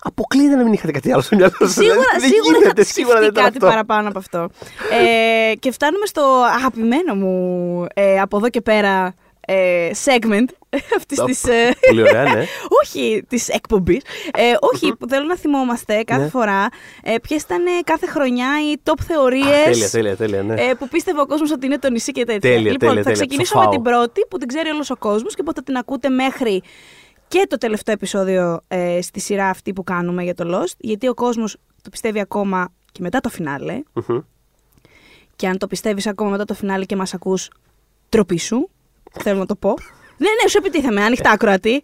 Αποκλείεται 0.03 0.55
να 0.55 0.63
μην 0.63 0.73
είχατε 0.73 0.91
κάτι 0.91 1.11
άλλο 1.11 1.21
στο 1.21 1.35
μυαλό 1.35 1.53
σας. 1.59 1.71
Σίγουρα, 1.71 1.95
δεν 2.19 2.29
σίγουρα 2.29 2.57
γίνεται, 2.57 2.81
είχα 2.81 2.91
σίγουρα 2.91 3.19
δεν 3.19 3.23
σκεφτεί 3.23 3.39
ήταν 3.39 3.43
κάτι 3.43 3.57
αυτό. 3.57 3.67
παραπάνω 3.67 4.07
από 4.09 4.19
αυτό. 4.19 4.49
ε, 5.51 5.55
και 5.55 5.71
φτάνουμε 5.71 6.05
στο 6.05 6.21
αγαπημένο 6.57 7.15
μου 7.15 7.85
ε, 7.93 8.19
από 8.19 8.37
εδώ 8.37 8.49
και 8.49 8.61
πέρα 8.61 9.13
ε, 9.51 9.89
segment 10.05 10.45
αυτής 10.97 11.19
Οπ, 11.19 11.25
της. 11.27 11.43
Ε, 11.43 11.75
Πολύ 11.87 12.01
ωραία, 12.01 12.23
ναι. 12.23 12.43
όχι 12.83 13.23
της 13.27 13.47
εκπομπής. 13.49 14.01
Ε, 14.33 14.41
όχι, 14.59 14.95
που 14.95 15.07
θέλω 15.09 15.25
να 15.25 15.37
θυμόμαστε 15.37 16.03
κάθε 16.03 16.23
Ναι. 16.23 16.29
φορά 16.29 16.67
ε, 17.03 17.15
ποιες 17.21 17.41
ήταν 17.41 17.65
ε, 17.65 17.69
κάθε 17.83 18.05
χρονιά 18.07 18.47
οι 18.71 18.75
top 18.83 18.93
θεωρίες. 19.07 19.47
Α, 19.59 19.63
τέλεια, 19.63 19.89
τέλεια, 19.89 20.15
τέλεια, 20.15 20.43
ναι. 20.43 20.61
Ε, 20.61 20.73
που 20.73 20.87
πίστευε 20.87 21.21
ο 21.21 21.25
κόσμος 21.25 21.51
ότι 21.51 21.65
είναι 21.65 21.79
το 21.79 21.89
νησί 21.89 22.11
και 22.11 22.23
τέτοια. 22.25 22.39
Τέλεια, 22.51 22.71
λοιπόν, 22.71 22.79
τέλεια, 22.79 22.93
θα 23.03 23.09
τέλεια. 23.09 23.25
ξεκινήσω 23.25 23.53
Το 23.53 23.57
με 23.59 23.63
φάω. 23.65 23.73
την 23.73 23.81
πρώτη 23.81 24.25
που 24.29 24.37
την 24.37 24.47
ξέρει 24.47 24.69
όλος 24.69 24.89
ο 24.89 24.95
κόσμος 24.97 25.35
και 25.35 25.43
που 25.43 25.53
θα 25.53 25.63
την 25.63 25.77
ακούτε 25.77 26.09
μέχρι 26.09 26.61
και 27.27 27.45
το 27.49 27.57
τελευταίο 27.57 27.93
επεισόδιο 27.93 28.59
ε, 28.67 29.01
στη 29.01 29.19
σειρά 29.19 29.49
αυτή 29.49 29.73
που 29.73 29.83
κάνουμε 29.83 30.23
για 30.23 30.33
το 30.35 30.43
Lost. 30.57 30.73
Γιατί 30.77 31.07
ο 31.07 31.13
κόσμος 31.13 31.57
το 31.81 31.89
πιστεύει 31.89 32.19
ακόμα 32.19 32.71
και 32.91 32.99
μετά 33.01 33.19
το 33.19 33.29
φινάλε. 33.29 33.81
Μμμ. 33.93 34.19
Και 35.35 35.47
αν 35.47 35.57
το 35.57 35.67
πιστεύεις 35.67 36.07
ακόμα 36.07 36.29
μετά 36.29 36.45
το 36.45 36.53
φινάλε 36.53 36.85
και 36.85 36.95
μας 36.95 37.13
ακούς, 37.13 37.49
τροπή 38.09 38.37
σου. 38.39 38.69
Θέλω 39.23 39.39
να 39.39 39.45
το 39.45 39.55
πω. 39.55 39.73
ναι, 40.17 40.27
ναι, 40.43 40.49
σου 40.49 40.57
επιτίθεμαι, 40.57 41.01
ανοιχτά 41.03 41.31
ακροατή. 41.31 41.81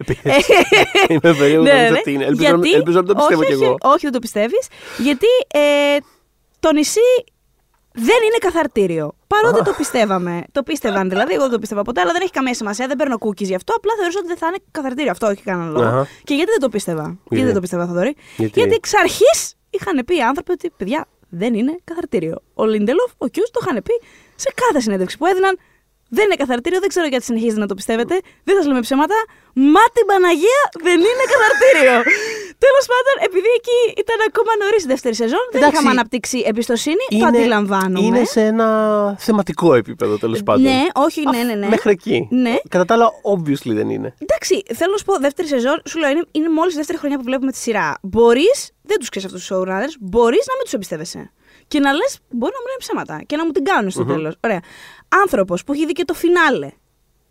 Είμαι 1.10 1.20
περίεργο 1.22 1.64
Ναι, 1.64 1.74
να 1.74 1.82
ναι. 1.82 1.90
δω 1.90 2.02
τι 2.02 2.12
είναι. 2.12 2.24
Ελπίζω 2.26 2.50
να- 2.50 2.56
Γιατί- 2.58 2.74
ελπίζω 2.74 2.98
να 2.98 3.06
το 3.06 3.14
πιστεύω 3.16 3.40
όχι, 3.42 3.50
κι 3.50 3.56
όχι, 3.56 3.64
εγώ. 3.64 3.76
Όχι, 3.82 4.00
δεν 4.02 4.12
το 4.12 4.20
πιστεύεις. 4.20 4.68
Γιατί 4.98 5.26
ε, 5.54 5.98
το 6.60 6.72
νησί 6.74 7.00
δεν 7.92 8.20
είναι 8.26 8.38
καθαρτήριο. 8.40 9.16
Παρότι 9.28 9.64
το 9.64 9.74
πιστεύαμε. 9.78 10.44
Το 10.52 10.64
πίστευαν 10.64 11.10
δηλαδή, 11.10 11.34
εγώ 11.34 11.42
δεν 11.42 11.52
το 11.52 11.60
πίστευα 11.60 11.82
ποτέ, 11.82 12.02
αλλά 12.02 12.12
δεν 12.12 12.22
έχει 12.22 12.32
καμία 12.32 12.54
σημασία. 12.54 12.88
Δεν 12.88 12.96
παίρνω 12.98 13.16
cookies 13.20 13.44
γι' 13.44 13.56
αυτό. 13.56 13.74
Απλά 13.76 13.94
θεωρούσα 13.98 14.18
ότι 14.20 14.28
δεν 14.28 14.38
θα 14.38 14.48
είναι 14.48 14.58
καθαρτήριο. 14.72 15.12
Αυτό 15.12 15.28
έχει 15.28 15.42
κανένα 15.44 15.70
λόγο. 15.70 15.86
Αχα. 15.86 16.08
Και 16.24 16.34
γιατί 16.34 16.50
δεν 16.52 16.60
το 16.60 16.70
πίστευα; 16.70 17.18
Γιατί, 17.30 17.46
δεν 17.46 17.54
το 17.54 17.60
πίστευα, 17.60 17.86
Θοδωρή; 17.88 18.16
Γιατί; 18.38 18.60
Γιατί 18.60 18.74
εξ 18.76 18.94
αρχής 18.96 19.56
είχαν 19.70 20.06
πει 20.06 20.16
οι 20.16 20.22
άνθρωποι 20.22 20.52
ότι 20.52 20.72
παιδιά 20.78 21.08
δεν 21.30 21.54
είναι 21.54 21.76
καθαρτήριο. 21.84 22.42
Ο 22.54 22.66
Λίντελοφ, 22.66 23.12
ο 23.18 23.28
Κιούς 23.28 23.52
το 23.52 23.60
είχαν 23.64 23.84
πει 23.84 23.94
σε 24.36 24.52
κάθε 24.56 24.80
συνέντευξη 24.80 25.18
που 25.18 25.26
έδιναν. 25.26 25.58
Δεν 26.10 26.26
είναι 26.26 26.36
καθαρτήριο, 26.36 26.80
δεν 26.80 26.90
ξέρω 26.90 27.08
γιατί 27.08 27.26
συνεχίζετε 27.26 27.60
να 27.60 27.68
το 27.68 27.74
πιστεύετε. 27.74 28.16
Δεν 28.44 28.56
σας 28.56 28.66
λέμε 28.68 28.80
ψέματα. 28.80 29.16
Μα 29.54 29.84
την 29.94 30.06
Παναγία 30.06 30.62
δεν 30.88 30.98
είναι 31.10 31.24
καθαρτήριο. 31.34 31.98
Τέλος 32.66 32.86
πάντων, 32.92 33.16
επειδή 33.28 33.48
εκεί 33.60 34.00
ήταν 34.04 34.18
ακόμα 34.30 34.52
νωρίς 34.62 34.84
η 34.84 34.88
δεύτερη 34.88 35.16
σεζόν, 35.16 35.44
δεν 35.52 35.62
Εντάξει, 35.62 35.76
είχαμε 35.76 35.92
αναπτύξει 35.96 36.44
εμπιστοσύνη. 36.46 37.06
το 37.20 37.26
αντιλαμβάνομαι. 37.26 38.06
Είναι 38.06 38.24
σε 38.26 38.42
ένα 38.42 38.68
θεματικό 39.20 39.74
επίπεδο 39.74 40.18
τέλος 40.18 40.44
πάντων. 40.44 40.62
Ναι, 40.62 40.82
όχι, 40.94 41.22
ναι, 41.30 41.44
ναι, 41.44 41.54
ναι. 41.54 41.68
Μέχρι 41.68 41.92
εκεί. 41.92 42.28
Ναι. 42.32 42.56
Κατά 42.70 42.86
τα 42.86 42.94
άλλα, 42.94 43.10
obviously 43.36 43.72
δεν 43.80 43.90
είναι. 43.90 44.14
Εντάξει, 44.20 44.64
θέλω 44.76 44.92
να 44.92 44.98
σου 44.98 45.06
πω, 45.06 45.18
δεύτερη 45.20 45.48
σεζόν, 45.48 45.82
σου 45.86 46.00
λέω, 46.00 46.10
είναι, 46.10 46.26
είναι 46.32 46.50
μόλις 46.50 46.74
η 46.74 46.78
δεύτερη 46.78 46.98
χρονιά 46.98 47.18
που 47.18 47.24
βλέπουμε 47.24 47.52
τη 47.52 47.58
σειρά. 47.58 47.98
Μπορείς, 48.02 48.72
δεν 48.82 48.98
τους 49.00 49.10
ξέρεις 49.10 49.28
αυτούς 49.28 49.46
τους 49.48 49.58
showrunners, 49.58 49.94
μπορείς 50.00 50.44
να 50.48 50.54
μην 50.56 50.64
τους 50.64 50.74
εμπιστεύεσαι. 50.74 51.32
Και 51.68 51.80
να 51.80 51.94
λες, 51.94 52.20
μπορεί 52.30 52.52
να 52.54 52.60
μου 52.60 52.68
λένε 52.68 52.78
ψέματα 52.80 53.24
και 53.26 53.36
να 53.36 53.46
μου 53.46 53.52
την 53.52 53.64
κάνουν 53.64 53.90
στο 53.90 54.06
τέλος. 54.06 54.38
Ωραία. 54.44 54.60
Άνθρωπος 55.08 55.64
που 55.64 55.74
έχει 55.74 55.86
δει 55.86 55.92
και 55.92 56.06
το 56.06 56.14
φινάλε. 56.14 56.72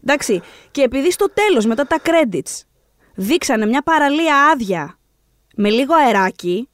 Εντάξει. 0.02 0.42
Και 0.70 0.82
επειδή 0.82 1.12
στο 1.12 1.26
τέλος, 1.34 1.66
μετά 1.66 1.86
τα 1.86 2.00
credits, 2.04 2.62
δείξανε 3.14 3.66
μια 3.66 3.82
παραλία 3.82 4.36
άδεια 4.52 4.98
με 5.56 5.70
λίγο 5.70 5.94
αεράκι 5.94 6.68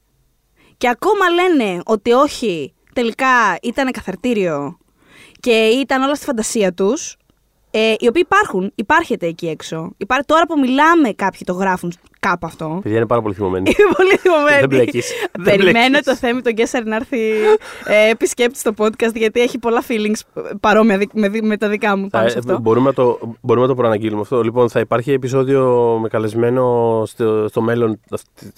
και 0.77 0.89
ακόμα 0.89 1.31
λένε 1.31 1.81
ότι 1.85 2.13
όχι, 2.13 2.75
τελικά 2.93 3.59
ήταν 3.63 3.91
καθαρτήριο 3.91 4.79
και 5.41 5.67
ήταν 5.67 6.03
όλα 6.03 6.15
στη 6.15 6.25
φαντασία 6.25 6.73
τους, 6.73 7.17
ε, 7.71 7.95
οι 7.99 8.09
οποίοι 8.09 8.23
υπάρχουν, 8.25 8.73
υπάρχετε 8.75 9.27
εκεί 9.27 9.49
έξω. 9.49 9.93
Υπάρχει, 9.97 10.25
τώρα 10.25 10.47
που 10.47 10.59
μιλάμε 10.59 11.13
κάποιοι 11.13 11.41
το 11.45 11.53
γράφουν 11.53 11.93
κάπου 12.21 12.47
αυτό. 12.47 12.79
Παιδιά 12.83 12.97
είναι 12.97 13.07
πάρα 13.07 13.23
πολύ 13.23 13.35
θυμωμένοι. 13.35 13.71
Είμαι 13.79 13.93
πολύ 13.97 14.17
θυμωμένη. 14.17 14.59
Δεν 14.61 14.69
μπλέκεις. 14.69 15.11
Δεν 15.33 15.45
Περιμένω 15.45 15.89
μπλέκεις. 15.89 16.07
το 16.07 16.17
Θέμη 16.17 16.41
τον 16.43 16.53
Γκέσσαρ 16.53 16.85
να 16.85 16.97
έρθει 16.97 17.19
ε, 17.85 18.11
επισκέπτη 18.11 18.59
στο 18.59 18.73
podcast 18.79 19.15
γιατί 19.15 19.41
έχει 19.41 19.59
πολλά 19.59 19.83
feelings 19.89 20.43
παρόμοια 20.61 20.99
δι- 20.99 21.11
με, 21.15 21.29
δι- 21.29 21.43
με 21.45 21.57
τα 21.57 21.69
δικά 21.69 21.97
μου 21.97 22.07
πάνω 22.09 22.25
Θα- 22.25 22.31
σε 22.31 22.39
αυτό. 22.39 22.59
μπορούμε, 22.61 22.87
να 22.87 22.93
το, 22.95 23.19
μπορούμε 23.41 23.67
να 23.67 23.73
το 23.73 23.79
προαναγγείλουμε 23.79 24.21
αυτό. 24.21 24.43
Λοιπόν, 24.43 24.69
θα 24.71 24.81
υπάρχει 24.81 25.13
επεισόδιο 25.13 25.99
με 26.03 26.09
καλεσμένο 26.09 27.03
στο, 27.07 27.49
στο 27.49 27.61
μέλλον 27.61 28.01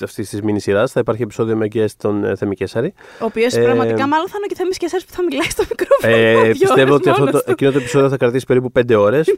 αυτή 0.05 0.23
της 0.27 0.43
μήνυ 0.43 0.61
σειράς. 0.61 0.93
Θα 0.93 1.01
υπάρχει 1.01 1.23
επεισόδιο 1.23 1.57
με 1.57 1.69
guest 1.75 1.87
τον 1.99 2.25
ε, 2.25 2.37
Θέμη 2.37 2.55
Κέσσαρη. 2.55 2.93
Ο 3.21 3.25
οποίος 3.25 3.55
Ε, 3.55 3.63
πραγματικά 3.63 4.07
μάλλον 4.07 4.29
θα 4.29 4.35
είναι 4.37 4.47
και 4.47 4.55
Θέμης 4.55 4.77
Γκέσσαρ 4.81 5.01
που 5.01 5.13
θα 5.13 5.23
μιλάει 5.31 5.51
στο 5.51 5.65
μικρόφωνο. 5.69 6.15
Ε, 6.29 6.43
δύο 6.43 6.51
πιστεύω 6.51 6.81
ώρες 6.83 6.95
ότι 6.95 7.09
αυτό 7.09 7.21
μόνος 7.25 7.35
το, 7.35 7.45
του. 7.45 7.51
εκείνο 7.51 7.71
το 7.71 7.79
επεισόδιο 7.79 8.09
θα 8.09 8.17
κρατήσει 8.17 8.47
περίπου 8.47 8.73
5 8.79 8.95
ώρες. 8.99 9.37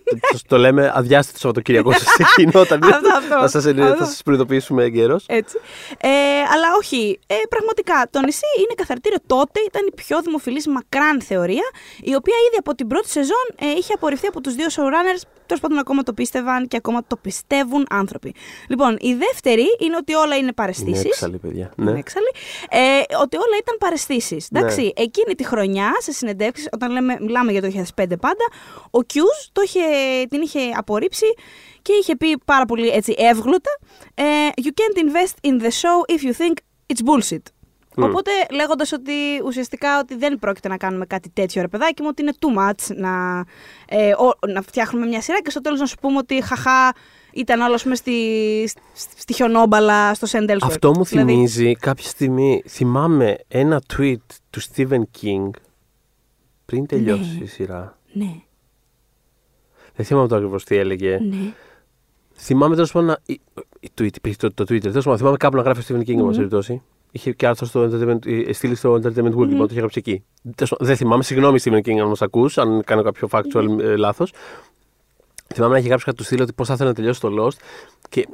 το 0.49 0.57
λέμε 0.59 0.93
αδιάστητο 0.95 1.39
Σαββατοκύριακο 1.39 1.93
σε 1.93 2.05
εκείνο. 2.19 2.61
Όταν 2.61 2.81
Αυτό, 2.85 3.09
αυτό. 3.17 3.39
θα 3.39 4.05
σας 4.05 4.14
Αυτό. 4.15 4.23
σας 4.23 4.23
προειδοποιήσουμε 4.23 4.85
εγκαίρως. 4.85 5.25
Έτσι. 5.29 5.59
Ε, 6.01 6.09
αλλά 6.55 6.69
όχι, 6.79 7.19
ε, 7.27 7.35
πραγματικά 7.49 8.09
το 8.11 8.21
νησί 8.21 8.47
είναι 8.59 8.75
καθαρτήριο 8.77 9.19
τότε, 9.27 9.61
ήταν 9.67 9.83
η 9.87 9.95
πιο 9.95 10.21
δημοφιλής 10.23 10.67
μακράν 10.67 11.23
θεωρία, 11.23 11.67
η 12.03 12.15
οποία 12.15 12.35
ήδη 12.49 12.57
από 12.59 12.75
την 12.75 12.87
πρώτη 12.87 13.09
σεζόν 13.09 13.47
ε, 13.61 13.67
είχε 13.79 13.93
απορριφθεί 13.93 14.27
από 14.27 14.41
τους 14.41 14.55
δύο 14.55 14.67
showrunners. 14.77 15.23
Τέλος 15.47 15.63
πάντων, 15.63 15.79
ακόμα 15.79 16.03
το 16.03 16.13
πίστευαν 16.13 16.69
και 16.69 16.77
ακόμα 16.77 17.05
το 17.07 17.17
πιστεύουν 17.17 17.87
άνθρωποι. 17.91 18.35
Λοιπόν, 18.69 18.97
η 19.01 19.15
δεύτερη 19.15 19.65
είναι 19.81 19.97
ότι 19.97 20.15
όλα 20.15 20.35
είναι 20.35 20.43
Είναι 20.45 20.53
παρεστήσει. 20.53 21.07
έξαλλη, 21.07 21.39
παιδιά. 21.39 21.73
Είναι 21.79 21.93
Ναι. 21.93 21.99
έξαλλη. 21.99 22.31
Ε, 22.71 22.79
ότι 23.23 23.37
όλα 23.37 23.57
ήταν 23.61 23.77
παρεστήσεις. 23.79 24.49
Εντάξει, 24.53 24.93
εκείνη 24.97 25.35
τη 25.35 25.45
χρονιά 25.45 25.93
σε 25.99 26.13
συνεντεύξεις, 26.13 26.69
όταν 26.73 26.91
λέμε, 26.91 27.17
μιλάμε 27.21 27.53
για 27.53 27.61
το 27.61 27.67
2005 27.67 28.17
πάντα, 28.21 28.45
ο 28.91 29.03
Κιούζ 29.03 29.37
το 29.53 29.63
είχε, 29.65 29.81
την 30.29 30.41
είχε 30.43 30.61
απορρίψει 30.77 31.27
και 31.85 31.93
είχε 32.01 32.17
πει 32.17 32.39
πάρα 32.45 32.65
πολύ 32.65 32.89
έτσι 32.89 33.15
εύγλωτα 33.19 33.71
ε, 34.15 34.23
You 34.63 34.67
can't 34.69 34.99
invest 35.05 35.51
in 35.51 35.63
the 35.63 35.71
show 35.71 36.17
if 36.17 36.21
you 36.29 36.33
think 36.43 36.53
it's 36.93 37.05
bullshit. 37.09 37.43
Οπότε 37.97 38.31
λέγοντας 38.53 38.93
ότι 38.93 39.13
ουσιαστικά 39.45 39.99
ότι 39.99 40.17
δεν 40.17 40.39
πρόκειται 40.39 40.69
να 40.69 40.77
κάνουμε 40.77 41.07
κάτι 41.07 41.31
τέτοιο 41.31 41.63
ρε 41.63 41.69
παιδάκι 41.69 42.03
μου, 42.03 42.09
ότι 42.11 42.23
είναι 42.23 42.33
too 42.39 42.59
much 42.59 42.97
να, 42.97 43.45
ε, 43.89 44.11
ο- 44.13 44.47
να 44.49 44.63
φτιάχνουμε 44.63 45.07
μια 45.07 45.21
σειρά 45.21 45.43
και 45.43 45.51
στο 45.51 45.61
τέλος 45.61 45.81
να 45.81 45.87
σου 45.87 45.97
πούμε 46.01 46.19
ότι 46.19 46.43
χαχά 46.43 46.93
ήταν 47.33 47.61
όλος 47.61 47.85
με 47.85 47.95
στη, 47.95 48.19
στη, 48.95 49.21
στη 49.21 49.33
χιονόμπαλα 49.33 50.15
στο 50.15 50.27
Sand 50.31 50.51
Ellsworth. 50.51 50.57
Αυτό 50.63 50.91
μου 50.97 51.05
Δηλαδή, 51.05 51.33
θυμίζει 51.33 51.75
κάποια 51.77 52.09
στιγμή. 52.09 52.63
Θυμάμαι 52.69 53.37
ένα 53.49 53.83
tweet 53.97 54.17
του 54.51 54.61
Stephen 54.63 55.03
King 55.23 55.51
πριν 56.65 56.87
τελειώσει 56.87 57.37
Ναι. 57.39 57.45
η 57.45 57.47
σειρά. 57.47 57.99
Ναι, 58.13 58.35
Δεν 59.97 60.07
θυμάμαι 60.07 60.29
το 60.29 60.35
ακριβώς 60.37 60.65
τι 60.65 60.77
έλεγε. 60.77 61.19
ναι. 61.23 61.53
Θυμάμαι 62.37 62.75
τέλος 62.75 62.93
πάντων. 62.93 63.09
να- 63.09 63.19
η- 63.27 63.41
η 63.81 63.91
tweet, 63.99 64.17
υπήρχε 64.17 64.37
το, 64.41 64.53
το 64.55 64.63
Twitter. 64.63 64.81
Τέλος 64.81 65.05
πάντων, 65.05 65.19
θυμάμαι 65.19 65.37
κάπου 65.37 65.57
να 65.57 65.63
γράφει 65.63 65.93
ο 65.93 65.97
Stephen 65.97 66.09
King, 66.09 66.23
mm-hmm. 66.23 66.35
περιπτώσει. 66.35 66.83
Είχε 67.11 67.33
και 67.33 67.47
άρθρο 67.47 67.67
στο 67.67 67.83
Entertainment, 67.83 68.27
ε, 68.27 68.53
στείλει 68.53 68.75
στο 68.75 68.95
Entertainment 68.95 69.35
Weekly, 69.35 69.53
mm-hmm. 69.53 69.57
το 69.57 69.67
είχε 69.71 69.79
γράψει 69.79 69.99
εκεί. 69.99 70.25
Τέλος 70.55 70.71
πάντων, 70.71 70.87
Δεν 70.87 70.97
θυμάμαι, 70.97 71.23
συγγνώμη 71.23 71.59
Stephen 71.65 71.79
King 71.79 71.99
αν 71.99 72.09
μας 72.09 72.23
ακούς, 72.23 72.59
αν 72.59 72.83
κάνω 72.85 73.03
κάποιο 73.03 73.29
factual 73.31 73.79
ε, 73.81 73.97
λάθος. 73.97 74.33
Θυμάμαι 75.55 75.73
να 75.73 75.79
έχει 75.79 75.87
γράψει 75.87 76.05
κάτι 76.05 76.17
του 76.17 76.25
στείλει 76.25 76.43
ότι 76.43 76.53
πώς 76.53 76.67
θα 76.69 76.75
ήθελε 76.75 76.89
να 76.89 76.95
τελειώσει 76.95 77.21
το 77.21 77.29
Lost. 77.41 77.57
Και 78.09 78.29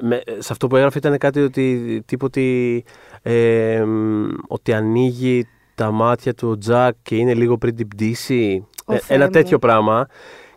με, 0.00 0.22
σε 0.38 0.48
αυτό 0.52 0.66
που 0.66 0.76
έγραφε 0.76 0.98
ήταν 0.98 1.18
κάτι 1.18 1.40
ότι, 1.40 2.02
τύπου 2.06 2.24
ότι, 2.26 2.84
ε, 3.22 3.84
μ, 3.86 4.26
ότι 4.46 4.72
ανοίγει 4.72 5.46
τα 5.74 5.90
μάτια 5.90 6.34
του 6.34 6.48
ο 6.48 6.58
Τζακ 6.58 6.94
και 7.02 7.16
είναι 7.16 7.34
λίγο 7.34 7.58
πριν 7.58 7.76
την 7.76 7.88
πτήση. 7.88 8.66
Ω, 8.84 8.92
Ε, 8.94 8.98
Θεέ 8.98 9.16
ένα 9.16 9.24
μου. 9.24 9.30
τέτοιο 9.30 9.58
πράγμα. 9.58 10.06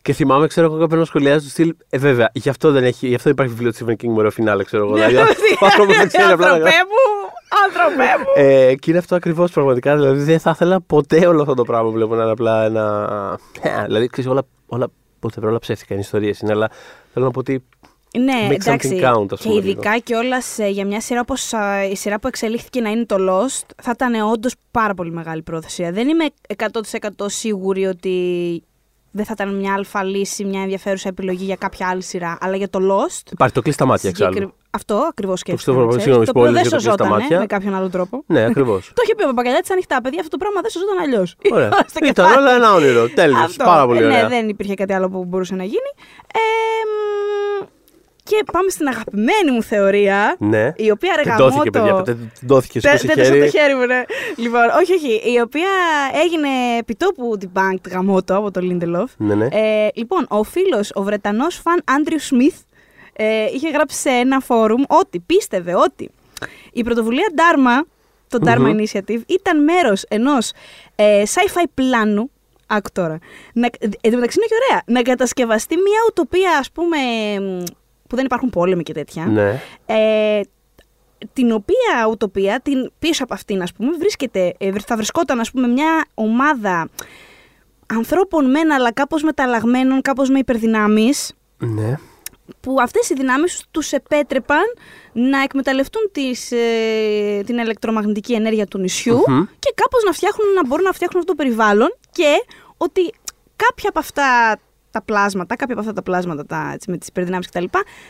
Και 0.09 0.15
θυμάμαι, 0.15 0.47
ξέρω 0.47 0.65
εγώ, 0.67 0.77
κάποιον 0.79 0.99
να 0.99 1.05
σχολιάζει 1.05 1.43
του 1.45 1.49
στυλ. 1.49 1.75
Ε, 1.89 1.97
βέβαια, 1.97 2.29
γι' 2.33 2.49
αυτό, 2.49 2.71
δεν 2.71 2.83
έχει, 2.83 3.07
γι 3.07 3.15
αυτό 3.15 3.29
υπάρχει 3.29 3.53
βιβλίο 3.53 3.71
του 3.73 3.85
Stephen 3.85 3.91
King 3.91 4.07
με 4.07 4.17
ωραίο 4.17 4.31
φινάλε, 4.31 4.63
ξέρω 4.63 4.83
εγώ. 4.85 4.93
δηλαδή, 4.93 5.15
ο 5.61 5.65
άνθρωπος 5.65 5.97
δεν 5.97 6.07
ξέρει 6.07 6.31
απλά 6.31 6.47
να 6.47 6.53
Άνθρωπέ 6.53 6.69
γράφει. 6.69 6.85
μου, 6.85 7.29
άνθρωπέ 7.65 8.03
μου. 8.19 8.25
Ε, 8.35 8.75
και 8.75 8.89
είναι 8.89 8.99
αυτό 8.99 9.15
ακριβώς 9.15 9.51
πραγματικά. 9.51 9.95
Δηλαδή, 9.95 10.21
δεν 10.21 10.39
θα 10.39 10.49
ήθελα 10.53 10.81
ποτέ 10.81 11.27
όλο 11.27 11.41
αυτό 11.41 11.53
το 11.53 11.63
πράγμα 11.63 11.87
που 11.87 11.93
βλέπω 11.93 12.15
να 12.15 12.21
είναι 12.21 12.31
απλά 12.31 12.63
ένα. 12.63 13.07
Ε, 13.61 13.83
δηλαδή, 13.85 14.07
ξέρεις, 14.07 14.29
όλα, 14.29 14.41
όλα, 14.67 14.87
whatever, 15.21 15.43
όλα 15.43 15.59
ψεύτικα 15.59 15.93
είναι 15.93 16.03
ιστορίες 16.03 16.39
είναι, 16.39 16.51
αλλά 16.51 16.69
θέλω 17.13 17.25
να 17.25 17.31
πω 17.31 17.39
ότι. 17.39 17.63
Ναι, 18.17 18.47
Make 18.49 18.53
εντάξει. 18.53 18.99
something 19.01 19.15
count, 19.15 19.25
ας 19.31 19.41
και 19.41 19.47
πούμε, 19.49 19.59
ειδικά 19.59 19.97
κιόλας 19.97 20.57
για 20.69 20.85
μια 20.85 21.01
σειρά 21.01 21.19
όπως 21.19 21.51
η 21.91 21.95
σειρά 21.95 22.19
που 22.19 22.27
εξελίχθηκε 22.27 22.81
να 22.81 22.89
είναι 22.89 23.05
το 23.05 23.15
Lost, 23.19 23.65
θα 23.81 23.91
ήταν 23.93 24.13
όντως 24.31 24.53
πάρα 24.71 24.93
πολύ 24.93 25.11
μεγάλη 25.11 25.41
πρόθεση. 25.41 25.89
Δεν 25.89 26.07
είμαι 26.07 26.25
100% 26.57 27.25
σίγουρη 27.25 27.85
ότι 27.85 28.17
δεν 29.11 29.25
θα 29.25 29.31
ήταν 29.35 29.55
μια 29.55 29.73
αλφα 29.73 30.03
λύση, 30.03 30.43
μια 30.45 30.61
ενδιαφέρουσα 30.61 31.09
επιλογή 31.09 31.43
για 31.45 31.55
κάποια 31.55 31.87
άλλη 31.87 32.03
σειρά. 32.03 32.37
Αλλά 32.41 32.55
για 32.55 32.69
το 32.69 32.79
Lost. 32.81 33.31
Υπάρχει 33.31 33.53
το 33.53 33.61
κλείσει 33.61 33.77
τα 33.77 33.85
μάτια 33.85 34.09
εξάλλου. 34.09 34.33
συγκεκρι- 34.33 34.55
Αυτό 34.71 34.95
ακριβώς 34.95 35.39
σκέφτομαι. 35.39 35.77
Χριστόφορο, 35.77 35.87
ξέρεις, 35.87 36.03
συγγνώμη, 36.03 36.25
το 36.25 36.31
οποίο 36.31 36.43
spoiler 36.49 36.53
δεν 36.53 36.61
για 36.61 36.69
το 36.71 36.75
κλείσει 36.75 36.85
τα 36.97 37.03
σωζόταν 37.03 37.19
μάτια. 37.21 37.39
με 37.39 37.45
κάποιον 37.45 37.75
άλλο 37.75 37.89
τρόπο. 37.89 38.23
Ναι, 38.27 38.45
ακριβώς. 38.45 38.87
Το 38.95 39.01
είχε 39.05 39.15
πει 39.15 39.23
ο 39.23 39.27
Παπαγκαλιάτης 39.27 39.71
ανοιχτά, 39.71 40.01
παιδιά. 40.01 40.19
Αυτό 40.19 40.37
το 40.37 40.37
πράγμα 40.37 40.61
δεν 40.61 40.71
σωζόταν 40.71 40.97
αλλιώς. 40.99 41.35
Ωραία. 41.51 41.69
Ήταν 42.11 42.37
όλα 42.37 42.51
ένα 42.55 42.73
όνειρο. 42.73 43.09
Τέλειος. 43.19 43.55
Πάρα 43.55 43.85
πολύ 43.85 44.05
ωραία. 44.05 44.21
Ναι, 44.21 44.27
δεν 44.29 44.49
υπήρχε 44.49 44.73
κάτι 44.73 44.93
άλλο 44.93 45.09
που 45.09 45.25
μπορούσε 45.25 45.55
να 45.55 45.63
γίνει. 45.63 45.91
Ε, 46.33 46.39
μ, 46.89 46.93
και 48.29 48.43
πάμε 48.51 48.69
στην 48.69 48.87
αγαπημένη 48.87 49.51
μου 49.51 49.63
θεωρία. 49.63 50.35
Ναι. 50.39 50.73
Η 50.75 50.91
οποία 50.91 51.13
ρε 51.15 51.23
Τεντώθηκε, 51.23 51.69
γαμώτο. 51.69 51.69
παιδιά. 51.71 52.01
τε- 52.01 52.17
Τεντώθηκε, 52.39 52.79
Τε- 52.79 52.97
σήκωσε 52.97 53.07
τέτοιο 53.07 53.23
στο 53.25 53.33
χέρι. 53.33 53.49
χέρι 53.49 53.75
μου, 53.75 53.85
ναι. 53.85 54.03
Λοιπόν, 54.35 54.61
όχι, 54.81 54.93
όχι. 54.93 55.31
Η 55.33 55.39
οποία 55.41 55.69
έγινε 56.23 56.47
επιτόπου 56.79 57.37
debunked 57.41 57.89
γαμώτο 57.91 58.35
από 58.37 58.51
το 58.51 58.59
Lindelof. 58.63 59.05
Ναι, 59.17 59.35
ναι. 59.35 59.45
Ε, 59.51 59.87
λοιπόν, 59.93 60.25
ο 60.29 60.43
φίλος, 60.43 60.91
ο 60.93 61.03
Βρετανός 61.03 61.55
φαν 61.55 61.81
Άντριου 61.85 62.19
Σμιθ, 62.19 62.55
ε, 63.13 63.45
είχε 63.53 63.69
γράψει 63.69 63.97
σε 63.99 64.09
ένα 64.09 64.39
φόρουμ 64.39 64.81
ότι 64.87 65.19
πίστευε 65.19 65.75
ότι 65.75 66.09
η 66.73 66.83
πρωτοβουλία 66.83 67.27
Dharma, 67.35 67.85
το 68.27 68.37
Dharma 68.45 68.57
Μμμ. 68.59 68.77
Initiative, 68.77 69.21
ήταν 69.27 69.63
μέρος 69.63 70.03
ενός 70.07 70.51
ε, 70.95 71.23
sci-fi 71.25 71.63
πλάνου, 71.73 72.31
άκου 72.67 72.89
τώρα, 72.93 73.17
να, 73.53 73.67
εν 73.79 74.11
τω 74.11 74.15
μεταξύ 74.17 74.37
είναι 74.39 74.47
και 74.47 74.55
ωραία, 74.67 74.81
να 74.85 75.01
κατασκευαστεί 75.01 75.75
μια 75.75 75.99
ουτοπία, 76.09 76.57
ας 76.59 76.71
πούμε, 76.71 76.97
μ, 77.39 77.63
που 78.09 78.15
δεν 78.15 78.25
υπάρχουν 78.25 78.49
πόλεμοι 78.49 78.83
και 78.83 78.93
τέτοια, 78.93 79.25
Ναι. 79.25 79.61
ε, 79.85 80.41
την 81.33 81.51
οποία 81.51 82.07
ουτοπία, 82.09 82.59
την, 82.63 82.91
πίσω 82.99 83.23
από 83.23 83.33
αυτήν 83.33 83.61
ας 83.61 83.73
πούμε, 83.73 83.91
βρίσκεται, 83.97 84.53
ε, 84.57 84.71
θα 84.85 84.95
βρισκόταν 84.95 85.39
ας 85.39 85.51
πούμε 85.51 85.67
μια 85.67 86.05
ομάδα 86.13 86.89
ανθρώπων 87.87 88.49
μεν 88.49 88.71
αλλά 88.71 88.91
κάπως 88.93 89.23
μεταλλαγμένων, 89.23 90.01
κάπως 90.01 90.29
με 90.29 90.39
υπερδυνάμεις, 90.39 91.33
Ναι. 91.57 91.95
που 92.59 92.75
αυτές 92.81 93.09
οι 93.09 93.13
δυνάμεις 93.13 93.63
τους 93.71 93.91
επέτρεπαν 93.91 94.63
να 95.13 95.41
εκμεταλλευτούν 95.41 96.09
τις, 96.11 96.51
ε, 96.51 97.41
την 97.45 97.57
ηλεκτρομαγνητική 97.57 98.33
ενέργεια 98.33 98.65
του 98.65 98.77
νησιου 98.77 99.23
Μμμ. 99.27 99.43
και 99.59 99.73
κάπως 99.75 100.03
να, 100.03 100.11
φτιάχνουν, 100.11 100.53
να 100.53 100.65
μπορούν 100.67 100.83
να 100.85 100.91
φτιάχνουν 100.91 101.21
αυτό 101.21 101.33
το 101.35 101.43
περιβάλλον 101.43 101.95
και 102.11 102.33
ότι 102.77 103.01
κάποια 103.55 103.89
από 103.89 103.99
αυτά 103.99 104.59
τα 104.91 105.01
πλάσματα, 105.01 105.55
κάποια 105.55 105.73
από 105.73 105.83
αυτά 105.83 105.93
τα 105.93 106.01
πλάσματα 106.01 106.45
τα, 106.45 106.71
έτσι, 106.73 106.91
με 106.91 106.97
τις 106.97 107.07
υπερδυνάμεις 107.07 107.47
κτλ. 107.47 107.63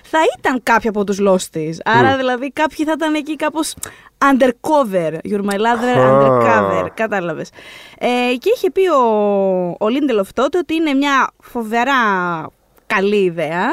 θα 0.04 0.20
ήταν 0.38 0.60
κάποια 0.63 0.89
από 0.89 1.04
τους 1.04 1.18
Losties. 1.22 1.74
Άρα 1.86 2.18
δηλαδή 2.18 2.52
κάποιοι 2.52 2.86
θα 2.86 2.92
ήταν 2.92 3.13
εκεί 3.13 3.36
κάπως 3.36 3.76
undercover. 4.18 5.13
You're 5.30 5.46
my 5.50 5.58
lover 5.58 5.98
Α. 5.98 6.12
undercover. 6.12 6.88
Κατάλαβες. 6.94 7.50
Ε, 7.98 8.08
και 8.39 8.52
είχε 8.56 8.72
πει 8.72 8.88
ο, 8.89 9.04
ο 9.70 9.86
Lindelof 9.86 10.28
τότε 10.34 10.58
ότι 10.58 10.74
είναι 10.74 10.94
μια 10.94 11.30
φοβερά 11.44 11.94
καλή 12.86 13.24
ιδέα. 13.24 13.68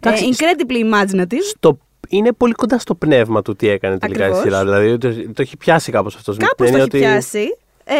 Εντάξει, 0.00 0.24
ε, 0.24 0.28
incredibly 0.32 0.94
imaginative. 0.94 1.42
Στο, 1.48 1.78
είναι 2.08 2.32
πολύ 2.32 2.52
κοντά 2.52 2.78
στο 2.78 2.94
πνεύμα 2.94 3.42
του 3.42 3.56
τι 3.56 3.68
έκανε 3.68 3.98
τελικά 3.98 4.24
Ακριβώς. 4.24 4.44
η 4.44 4.48
σειρά. 4.48 4.64
Δηλαδή 4.64 4.98
το, 4.98 5.32
το 5.32 5.42
έχει 5.42 5.56
πιάσει 5.56 5.92
κάπως 5.92 6.14
αυτός. 6.14 6.36
Κάπως 6.36 6.70
το 6.70 6.76
έχει 6.76 6.88
πιάσει. 6.88 7.56
Ε, 7.88 7.94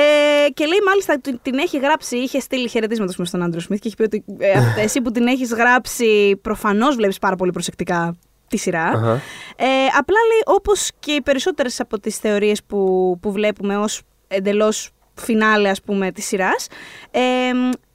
και 0.54 0.66
λέει 0.66 0.78
μάλιστα 0.86 1.14
ότι 1.16 1.38
την 1.42 1.58
έχει 1.58 1.78
γράψει, 1.78 2.16
είχε 2.16 2.40
στείλει 2.40 2.68
χαιρετίσματα 2.68 3.10
ας 3.10 3.16
πούμε, 3.16 3.26
στον 3.28 3.42
Άντριο 3.42 3.60
Σμιθ 3.60 3.80
και 3.80 3.86
έχει 3.88 3.96
πει 3.96 4.02
ότι 4.02 4.24
ε, 4.38 4.50
αυ- 4.52 4.78
εσύ 4.78 5.00
που 5.00 5.10
την 5.10 5.26
έχεις 5.26 5.52
γράψει 5.52 6.36
προφανώς 6.42 6.94
βλέπεις 6.94 7.18
πάρα 7.18 7.36
πολύ 7.36 7.50
προσεκτικά 7.52 8.16
τη 8.48 8.56
σειρά. 8.56 8.84
Αχα. 8.84 9.12
Ε, 9.56 9.66
απλά 9.98 10.18
λέει 10.28 10.40
όπως 10.44 10.90
και 10.98 11.12
οι 11.12 11.20
περισσότερες 11.22 11.80
από 11.80 12.00
τις 12.00 12.16
θεωρίες 12.16 12.62
που, 12.64 13.18
που 13.22 13.32
βλέπουμε 13.32 13.76
ως 13.76 14.02
εντελώς 14.28 14.90
φινάλε 15.14 15.68
ας 15.68 15.82
πούμε 15.82 16.12
της 16.12 16.26
σειράς 16.26 16.66
ε, 17.10 17.20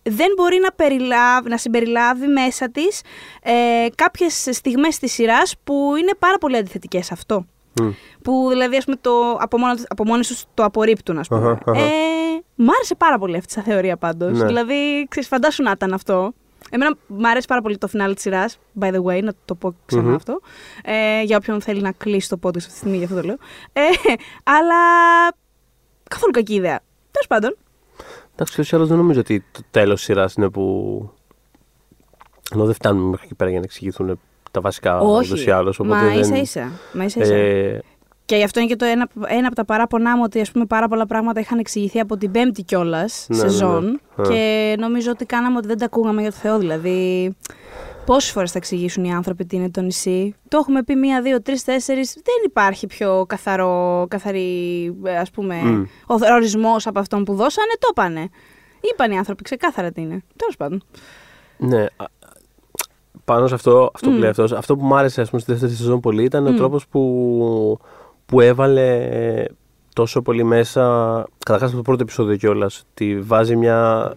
δεν 0.04 0.28
μπορεί 0.36 0.60
να, 0.60 0.72
περιλάβει, 0.72 1.50
να 1.50 1.58
συμπεριλάβει 1.58 2.28
μέσα 2.28 2.70
της 2.70 3.02
ε, 3.44 3.88
κάποιες 3.96 4.48
στιγμές 4.52 4.98
της 4.98 5.12
σειράς 5.14 5.56
που 5.64 5.94
είναι 6.00 6.12
πάρα 6.20 6.38
πολύ 6.38 6.58
αντιθετικές 6.58 7.06
σε 7.06 7.14
αυτό. 7.14 7.46
Μμ. 7.82 7.92
Που 8.22 8.48
δηλαδή 8.50 8.78
ας 8.78 8.84
πούμε, 8.84 8.98
το, 9.02 9.12
από, 9.40 9.58
μόνο, 9.58 9.74
από 9.88 10.06
μόνοι 10.06 10.22
τους 10.22 10.44
το 10.54 10.64
απορρίπτουν, 10.64 11.18
ας 11.18 11.28
πούμε. 11.28 11.50
Αχα, 11.50 11.60
αχα. 11.66 11.80
Ε, 11.80 11.86
μ' 12.56 12.70
άρεσε 12.70 12.96
πάρα 12.96 13.18
πολύ 13.18 13.38
αυτή 13.38 13.54
σαν 13.54 13.64
θεωρία 13.64 13.98
πάντως. 13.98 14.40
Ναι. 14.40 14.46
Δηλαδή, 14.46 15.08
ξέρεις, 15.10 15.30
φαντάσου 15.30 15.64
να 15.64 15.72
ήταν 15.72 15.94
αυτό. 15.94 16.34
Εμένα 16.70 16.96
μ' 17.08 17.26
αρέσει 17.26 17.48
πάρα 17.48 17.62
πολύ 17.62 17.78
το 17.78 17.88
φινάλι 17.88 18.14
της 18.14 18.24
σειράς, 18.24 18.58
by 18.80 18.94
the 18.94 19.04
way, 19.04 19.24
να 19.24 19.34
το 19.46 19.56
πω 19.56 19.76
ξανά 19.86 20.04
Μμμ. 20.04 20.16
αυτό. 20.16 20.40
Ε, 20.84 21.22
για 21.22 21.38
όποιον 21.38 21.62
θέλει 21.62 21.82
να 21.82 21.92
κλείσει 21.92 22.30
το 22.30 22.38
πόδι 22.38 22.58
αυτή 22.58 22.72
τη 22.72 22.78
στιγμή, 22.78 22.98
γι' 22.98 23.04
αυτό 23.04 23.16
το 23.16 23.22
λέω. 23.22 23.38
Ε, 23.74 23.82
αλλά 24.44 24.76
καθόλου 26.10 26.32
κακή 26.32 26.54
ιδέα. 26.54 26.80
Τέλος 27.12 27.28
πάντων. 27.28 27.58
Εντάξει, 28.34 28.62
ούτω 28.62 28.70
ή 28.72 28.78
άλλω 28.78 28.86
δεν 28.86 28.98
νομίζω 28.98 29.20
ότι 29.20 29.46
το 29.52 29.60
τέλος 29.72 29.96
της 29.96 30.04
σειράς 30.04 30.34
είναι 30.34 30.50
που. 30.50 30.64
Ενώ 32.54 32.66
δεν 32.66 32.74
φτάνουμε 32.74 33.10
μέχρι 33.10 33.26
εκεί 33.26 33.36
πέρα 33.36 33.50
για 33.50 33.60
να 33.60 33.66
εξηγηθούν 33.66 34.20
τα 34.52 34.62
βασικά 34.62 35.02
ούτως 35.04 35.46
ή 35.46 35.52
άλλως. 35.52 35.80
Μα 35.80 36.14
ίσα 36.16 36.36
ίσα. 36.38 36.72
Μα 36.94 37.04
ίσα, 37.04 37.22
ίσα. 37.22 37.34
Ε, 37.34 37.82
Και 38.26 38.36
γι' 38.36 38.44
αυτό 38.44 38.60
είναι 38.60 38.70
και 38.70 38.76
το 38.76 38.86
ένα, 38.86 39.08
ένα 39.28 39.48
από 39.48 39.56
τα 39.56 39.66
παράπονά 39.66 40.16
μου 40.18 40.22
ότι 40.26 40.42
ας 40.42 40.52
πούμε, 40.52 40.66
πάρα 40.66 40.88
πολλά 40.88 41.06
πράγματα 41.06 41.40
είχαν 41.40 41.60
εξηγηθεί 41.60 42.00
από 42.00 42.18
την 42.18 42.32
πέμπτη 42.32 42.64
κιόλας 42.64 43.26
Ναι, 43.30 43.38
σεζόν. 43.38 43.84
ναι, 43.86 44.28
ναι. 44.28 44.28
Και 44.36 44.76
νομίζω 44.80 45.12
ότι 45.12 45.26
κάναμε 45.26 45.58
ότι 45.58 45.68
δεν 45.68 45.78
τα 45.78 45.86
ακούγαμε 45.86 46.22
για 46.22 46.32
το 46.32 46.38
Θεό. 46.38 46.58
Δηλαδή, 46.58 47.36
πόσες 48.06 48.32
φορές 48.32 48.52
θα 48.52 48.58
εξηγήσουν 48.58 49.04
οι 49.04 49.14
άνθρωποι 49.14 49.46
τι 49.46 49.56
είναι 49.56 49.70
το 49.70 49.82
νησί. 49.82 50.36
Το 50.48 50.58
έχουμε 50.58 50.84
πει 50.84 50.96
μία, 50.96 51.22
δύο, 51.22 51.42
τρεις, 51.42 51.64
τέσσερις. 51.64 52.14
Δεν 52.14 52.36
υπάρχει 52.46 52.88
πιο 52.88 53.26
καθαρό, 53.28 54.06
καθαρή, 54.10 54.86
ε, 55.04 55.18
ας 55.18 55.32
πούμε, 55.32 55.56
Μμ. 55.64 55.84
ο 56.08 56.16
ορισμός 56.34 56.88
από 56.88 57.00
αυτόν 57.00 57.24
που 57.24 57.34
δώσανε. 57.36 57.72
Το 57.80 57.88
είπανε. 57.92 58.30
Είπαν 58.92 59.12
οι 59.12 59.18
άνθρωποι 59.18 59.44
ξεκάθαρα 59.44 59.92
τι 59.92 60.02
είναι. 60.02 60.24
Τέλος 60.36 60.58
πάντων. 60.58 60.84
Ναι. 61.58 61.86
Α- 63.22 63.34
Πάνω 63.34 63.48
σε 63.48 63.54
αυτό, 63.54 63.92
αυτό 63.94 64.10
που 64.10 64.16
Μμ. 64.16 64.20
λέει 64.20 64.30
αυτός, 64.30 64.52
αυτό 64.52 64.78
που 64.78 64.86
μου 64.86 64.96
άρεσε 64.96 65.22
ας 65.22 65.30
πούμε, 65.30 65.42
στη 65.42 65.52
δεύτερη 65.52 65.74
σεζόν 65.74 66.00
πολύ 66.00 66.24
ήταν 66.24 66.48
ο 66.48 66.52
Μμ. 66.52 66.56
τρόπος 66.56 66.88
που, 66.88 67.80
που 68.26 68.42
έβαλε 68.42 69.10
τόσο 69.94 70.22
πολύ 70.22 70.44
μέσα. 70.44 70.82
Καταρχάς 71.46 71.68
από 71.70 71.78
το 71.78 71.84
πρώτο 71.84 72.04
επεισόδιο 72.04 72.36
κιόλας. 72.36 72.84
Ότι 72.92 73.20
βάζει 73.20 73.56
μια. 73.56 74.12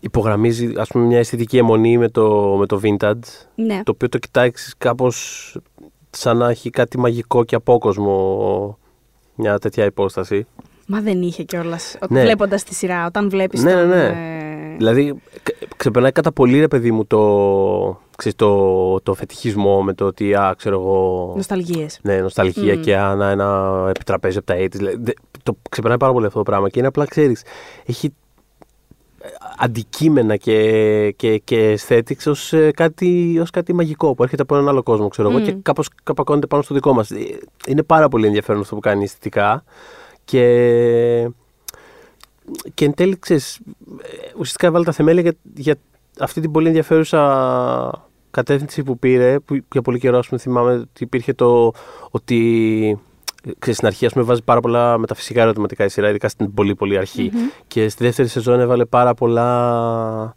υπογραμμίζει 0.00 0.72
ας 0.76 0.88
πούμε, 0.88 1.04
μια 1.04 1.18
αισθητική 1.18 1.58
αιμονή 1.58 1.98
με 1.98 2.08
το, 2.08 2.56
με 2.58 2.66
το 2.66 2.80
vintage. 2.82 3.18
Ναι. 3.54 3.82
Το 3.84 3.92
οποίο 3.94 4.08
το 4.08 4.18
κοιτάει 4.18 4.50
κάπως 4.78 5.56
σαν 6.10 6.36
να 6.36 6.50
έχει 6.50 6.70
κάτι 6.70 6.98
μαγικό 6.98 7.44
και 7.44 7.54
απόκοσμο 7.54 8.78
μια 9.34 9.58
τέτοια 9.58 9.84
υπόσταση. 9.84 10.46
Μα 10.86 11.00
δεν 11.00 11.22
είχε 11.22 11.42
κιόλας. 11.42 11.96
Ναι. 12.08 12.22
Βλέποντας 12.22 12.62
τη 12.64 12.74
σειρά, 12.74 13.06
όταν 13.06 13.30
βλέπεις. 13.30 13.62
Ναι, 13.62 13.72
τον, 13.72 13.88
ναι, 13.88 14.08
ναι. 14.08 14.51
Ε, 14.72 14.76
Δηλαδή, 14.76 15.22
ξε- 15.42 15.68
ξεπερνάει 15.76 16.12
κατά 16.12 16.32
πολύ 16.32 16.58
ρε 16.60 16.68
παιδί 16.68 16.90
μου 16.90 17.06
το, 17.06 18.00
ξέρεις, 18.16 18.36
το, 18.38 19.00
το 19.00 19.14
φετιχισμό 19.14 19.82
με 19.82 19.92
το 19.94 20.04
ότι, 20.04 20.34
α, 20.34 20.54
ξέρω 20.58 20.80
εγώ, 20.80 21.32
Νοσταλγίες. 21.36 21.98
ναι, 22.02 22.16
νοσταλγία 22.20 22.74
Μμμ. 22.74 22.80
και 22.82 22.92
ένα, 22.92 23.28
ένα 23.30 23.86
επιτραπέζι 23.88 24.38
από 24.38 24.46
τα 24.46 24.54
80's. 24.58 24.70
Δηλαδή, 24.70 24.96
δε- 25.00 25.12
το 25.42 25.56
ξεπερνάει 25.70 25.98
πάρα 25.98 26.12
πολύ 26.12 26.26
αυτό 26.26 26.38
το 26.38 26.44
πράγμα 26.44 26.68
και 26.68 26.78
είναι 26.78 26.88
απλά, 26.88 27.04
ξέρεις, 27.06 27.42
έχει 27.86 28.06
ε, 29.22 29.28
αντικείμενα 29.58 30.36
και, 30.36 31.10
και, 31.16 31.38
και 31.38 31.78
aesthetics 31.78 32.26
ως, 32.26 32.52
ε, 32.52 32.70
κάτι, 32.70 33.38
ως 33.40 33.50
κάτι 33.50 33.72
μαγικό 33.74 34.14
που 34.14 34.22
έρχεται 34.22 34.42
από 34.42 34.54
έναν 34.54 34.68
άλλο 34.68 34.82
κόσμο, 34.82 35.08
ξέρω 35.08 35.30
εγώ, 35.30 35.38
Μμ. 35.38 35.44
και 35.44 35.52
κάπως 35.62 35.88
καπακώνεται 36.02 36.46
πάνω 36.46 36.62
στο 36.62 36.74
δικό 36.74 36.92
μας. 36.92 37.10
Ε, 37.10 37.16
Είναι 37.66 37.82
πάρα 37.82 38.08
πολύ 38.08 38.26
ενδιαφέρον 38.26 38.60
αυτό 38.60 38.74
που 38.74 38.80
κάνει 38.80 39.04
αισθητικά 39.04 39.64
και, 40.24 41.30
και 42.74 42.84
εν 42.84 42.94
τέλει, 42.94 43.18
ξέρεις, 43.18 43.56
ε, 43.56 44.30
ουσιαστικά 44.32 44.66
έβαλε 44.66 44.84
τα 44.84 44.92
θεμέλια 44.92 45.22
για, 45.22 45.34
για 45.54 45.76
αυτή 46.18 46.40
την 46.40 46.50
πολύ 46.50 46.66
ενδιαφέρουσα 46.66 48.04
κατεύθυνση 48.30 48.82
που 48.82 48.98
πήρε, 48.98 49.38
που 49.38 49.58
για 49.72 49.82
πολύ 49.82 49.98
καιρό 49.98 50.18
ας 50.18 50.28
πούμε, 50.28 50.40
θυμάμαι 50.40 50.72
ότι 50.72 51.04
υπήρχε 51.04 51.32
το 51.32 51.72
ότι 52.10 52.98
ε, 53.44 53.50
ξέρεις, 53.58 53.76
στην 53.76 53.88
αρχή 53.88 54.06
ας 54.06 54.12
πούμε, 54.12 54.24
βάζει 54.24 54.42
πάρα 54.42 54.60
πολλά 54.60 54.98
μεταφυσικά 54.98 55.42
ερωτηματικά 55.42 55.84
η 55.84 55.88
σειρά, 55.88 56.08
ειδικά 56.08 56.28
στην 56.28 56.54
πολύ 56.54 56.74
πολύ 56.74 56.98
αρχή. 56.98 57.30
Και 57.66 57.88
στη 57.88 58.04
δεύτερη 58.04 58.28
σεζόν 58.28 58.60
έβαλε 58.60 58.84
πάρα 58.84 59.14
πολλά 59.14 60.34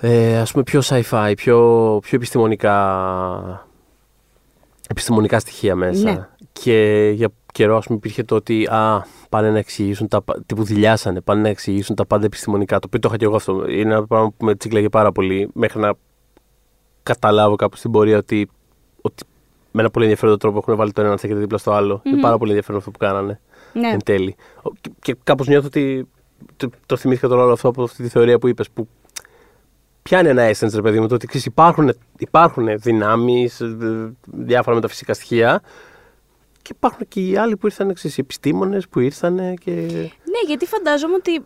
ε, 0.00 0.38
ας 0.38 0.52
πούμε 0.52 0.62
πιο 0.62 0.80
sci-fi, 0.84 1.32
πιο, 1.36 1.98
πιο 2.02 2.16
επιστημονικά 2.16 3.66
επιστημονικά 4.88 5.38
στοιχεία 5.38 5.76
μέσα. 5.76 6.12
Ναι. 6.12 6.28
Και 6.52 7.10
για 7.14 7.28
καιρό 7.52 7.76
ας 7.76 7.86
πούμε 7.86 7.98
υπήρχε 7.98 8.22
το 8.22 8.34
ότι 8.34 8.66
α, 8.66 9.06
πάνε 9.32 9.50
να 9.50 9.58
εξηγήσουν 9.58 10.08
τα 10.08 10.22
πα- 10.22 10.42
τύπου 10.46 10.64
δουλειάσανε, 10.64 11.20
πάνε 11.20 11.40
να 11.40 11.48
εξηγήσουν 11.48 11.94
τα 11.96 12.06
πάντα 12.06 12.24
επιστημονικά. 12.24 12.78
Το 12.78 12.84
οποίο 12.86 12.98
το 13.00 13.08
είχα 13.08 13.16
και 13.16 13.24
εγώ 13.24 13.36
αυτό. 13.36 13.64
Είναι 13.68 13.94
ένα 13.94 14.06
πράγμα 14.06 14.32
που 14.36 14.44
με 14.44 14.54
τσίκλαγε 14.54 14.88
πάρα 14.88 15.12
πολύ 15.12 15.50
μέχρι 15.54 15.80
να 15.80 15.92
καταλάβω 17.02 17.56
κάπου 17.56 17.76
στην 17.76 17.90
πορεία 17.90 18.16
ότι, 18.16 18.50
ότι 19.00 19.24
με 19.72 19.80
ένα 19.80 19.90
πολύ 19.90 20.04
ενδιαφέρον 20.04 20.38
τρόπο 20.38 20.58
έχουν 20.58 20.76
βάλει 20.76 20.92
το 20.92 21.00
ένα 21.00 21.10
να 21.10 21.16
στέκεται 21.16 21.38
δίπλα 21.38 21.58
στο 21.58 21.72
άλλο. 21.72 22.00
Είναι 22.04 22.20
πάρα 22.20 22.38
πολύ 22.38 22.50
ενδιαφέρον 22.50 22.78
αυτό 22.80 22.90
που 22.90 22.98
κάνανε 22.98 23.40
Ναι. 23.72 23.88
εν 23.88 24.02
τέλει. 24.04 24.36
Ο- 24.62 24.70
Και, 24.80 24.90
και 25.00 25.16
κάπως 25.24 25.46
νιώθω 25.46 25.66
ότι 25.66 26.08
το, 26.56 26.68
το 26.86 26.96
θυμήθηκα 26.96 27.28
τώρα 27.28 27.42
όλο 27.42 27.52
αυτό 27.52 27.68
από 27.68 27.82
αυτή 27.82 28.02
τη 28.02 28.08
θεωρία 28.08 28.38
που 28.38 28.48
είπες 28.48 28.70
που 28.70 28.88
πιάνει 30.02 30.28
ένα 30.28 30.50
essence 30.50 30.70
ρε 30.74 30.82
παιδί 30.82 31.00
μου 31.00 31.06
το 31.08 31.14
ότι 31.14 31.26
ξέρεις, 31.26 31.46
υπάρχουν, 31.46 31.92
υπάρχουν 32.18 32.68
δυνάμεις, 32.78 33.60
ε, 33.60 33.76
διάφορα 34.32 34.76
μεταφυσικά 34.76 35.14
στοιχεία 35.14 35.62
και 36.62 36.72
υπάρχουν 36.76 37.08
και 37.08 37.20
οι 37.20 37.36
άλλοι 37.36 37.56
που 37.56 37.66
ήρθαν, 37.66 37.94
ξέρεις, 37.94 38.16
οι 38.16 38.20
επιστήμονες 38.20 38.88
που 38.88 39.00
ήρθαν 39.00 39.54
και... 39.56 39.70
Ναι, 40.24 40.40
γιατί 40.46 40.66
φαντάζομαι 40.66 41.14
ότι. 41.14 41.38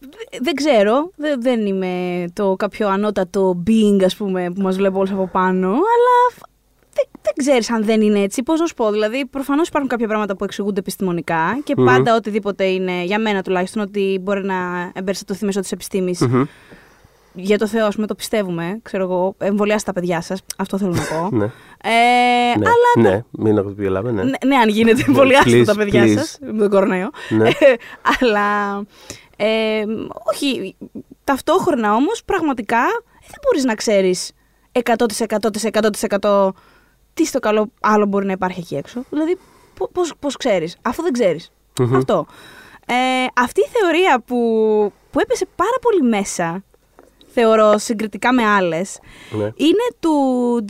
δε- 0.00 0.38
Δεν 0.42 0.54
ξέρω, 0.54 1.10
δε- 1.16 1.36
δεν 1.36 1.66
είμαι 1.66 2.24
το 2.32 2.56
κάποιο 2.56 2.88
ανώτατο 2.88 3.62
being, 3.66 4.02
ας 4.04 4.16
πούμε, 4.16 4.50
που 4.54 4.60
μας 4.60 4.76
βλέπω 4.76 4.98
όλους 4.98 5.10
από 5.10 5.26
πάνω, 5.26 5.68
αλλά 5.68 6.30
φ- 6.32 6.48
δεν, 6.94 7.04
δεν 7.22 7.32
ξέρεις 7.36 7.70
αν 7.70 7.84
δεν 7.84 8.00
είναι 8.00 8.18
έτσι. 8.20 8.42
Πώς 8.42 8.60
να 8.60 8.66
σου 8.66 8.74
πω, 8.74 8.90
δηλαδή, 8.90 9.26
προφανώς 9.26 9.68
υπάρχουν 9.68 9.90
κάποια 9.90 10.06
πράγματα 10.06 10.36
που 10.36 10.44
εξηγούνται 10.44 10.80
επιστημονικά 10.80 11.60
και 11.64 11.74
Μμμ. 11.76 11.84
πάντα 11.84 12.14
οτιδήποτε 12.14 12.64
είναι, 12.64 13.02
για 13.04 13.18
μένα 13.18 13.42
τουλάχιστον, 13.42 13.82
ότι 13.82 14.18
μπορεί 14.22 14.44
να 14.44 14.54
εμπεριστατωθεί 14.94 15.44
μέσω 15.44 15.60
της 15.60 15.72
επιστήμης. 15.72 16.20
Μμμ. 16.20 16.42
Για 17.34 17.58
το 17.58 17.66
Θεό, 17.66 17.86
ας 17.86 17.94
πούμε, 17.94 18.06
το 18.06 18.14
πιστεύουμε, 18.14 18.78
ξέρω 18.82 19.02
εγώ, 19.02 19.34
εμβολιάστε 19.38 19.92
τα 19.92 20.00
παιδιά 20.00 20.20
σας, 20.20 20.42
αυτό 20.58 20.78
θέλω 20.78 20.90
να 20.94 21.02
πω. 21.02 21.36
Ναι, 21.84 21.90
Ε, 21.92 22.58
ναι, 22.58 22.66
αλλά 22.66 23.08
ναι, 23.10 23.22
μην 23.30 23.52
αγαπητοποιέλαμε, 23.52 24.10
ναι. 24.10 24.22
ναι, 24.22 24.30
ναι, 24.46 24.56
αν 24.56 24.68
γίνεται, 24.68 25.04
εμβολιάστε 25.08 25.60
please, 25.60 25.64
τα 25.66 25.74
παιδιά 25.74 26.04
please. 26.04 26.14
σας 26.16 26.38
με 26.40 26.58
τον 26.58 26.70
κορονοϊό. 26.70 27.10
Ναι. 27.28 27.48
Ε, 27.48 27.52
αλλά, 28.20 28.76
ε, 29.36 29.84
όχι, 30.32 30.76
ταυτόχρονα 31.24 31.94
όμως, 31.94 32.22
πραγματικά, 32.24 32.78
ε, 32.78 33.26
δεν 33.26 33.38
μπορείς 33.44 33.64
να 33.64 33.74
ξέρεις 33.74 34.32
100% 34.72 35.52
της 35.52 35.64
100% 36.20 36.48
τι 37.14 37.24
στο 37.26 37.38
καλό 37.38 37.70
άλλο 37.80 38.06
μπορεί 38.06 38.26
να 38.26 38.32
υπάρχει 38.32 38.60
εκεί 38.60 38.76
έξω. 38.76 39.04
Δηλαδή, 39.10 39.36
πο- 39.74 39.88
πώς, 39.92 40.12
πώς 40.18 40.36
ξέρεις, 40.36 40.76
αφού 40.82 41.02
δεν 41.02 41.12
ξέρεις. 41.12 41.50
Μμμ. 41.80 41.96
Αυτό. 41.96 42.26
Ε, 42.86 42.94
αυτή 43.36 43.60
η 43.60 43.68
θεωρία 43.72 44.22
που, 44.26 44.36
που 45.10 45.20
έπεσε 45.20 45.46
πάρα 45.56 45.76
πολύ 45.80 46.02
μέσα, 46.08 46.64
θεωρώ, 47.32 47.78
συγκριτικά 47.78 48.32
με 48.32 48.44
άλλες, 48.44 48.98
Ναι. 49.30 49.44
είναι 49.44 49.86
του 50.00 50.10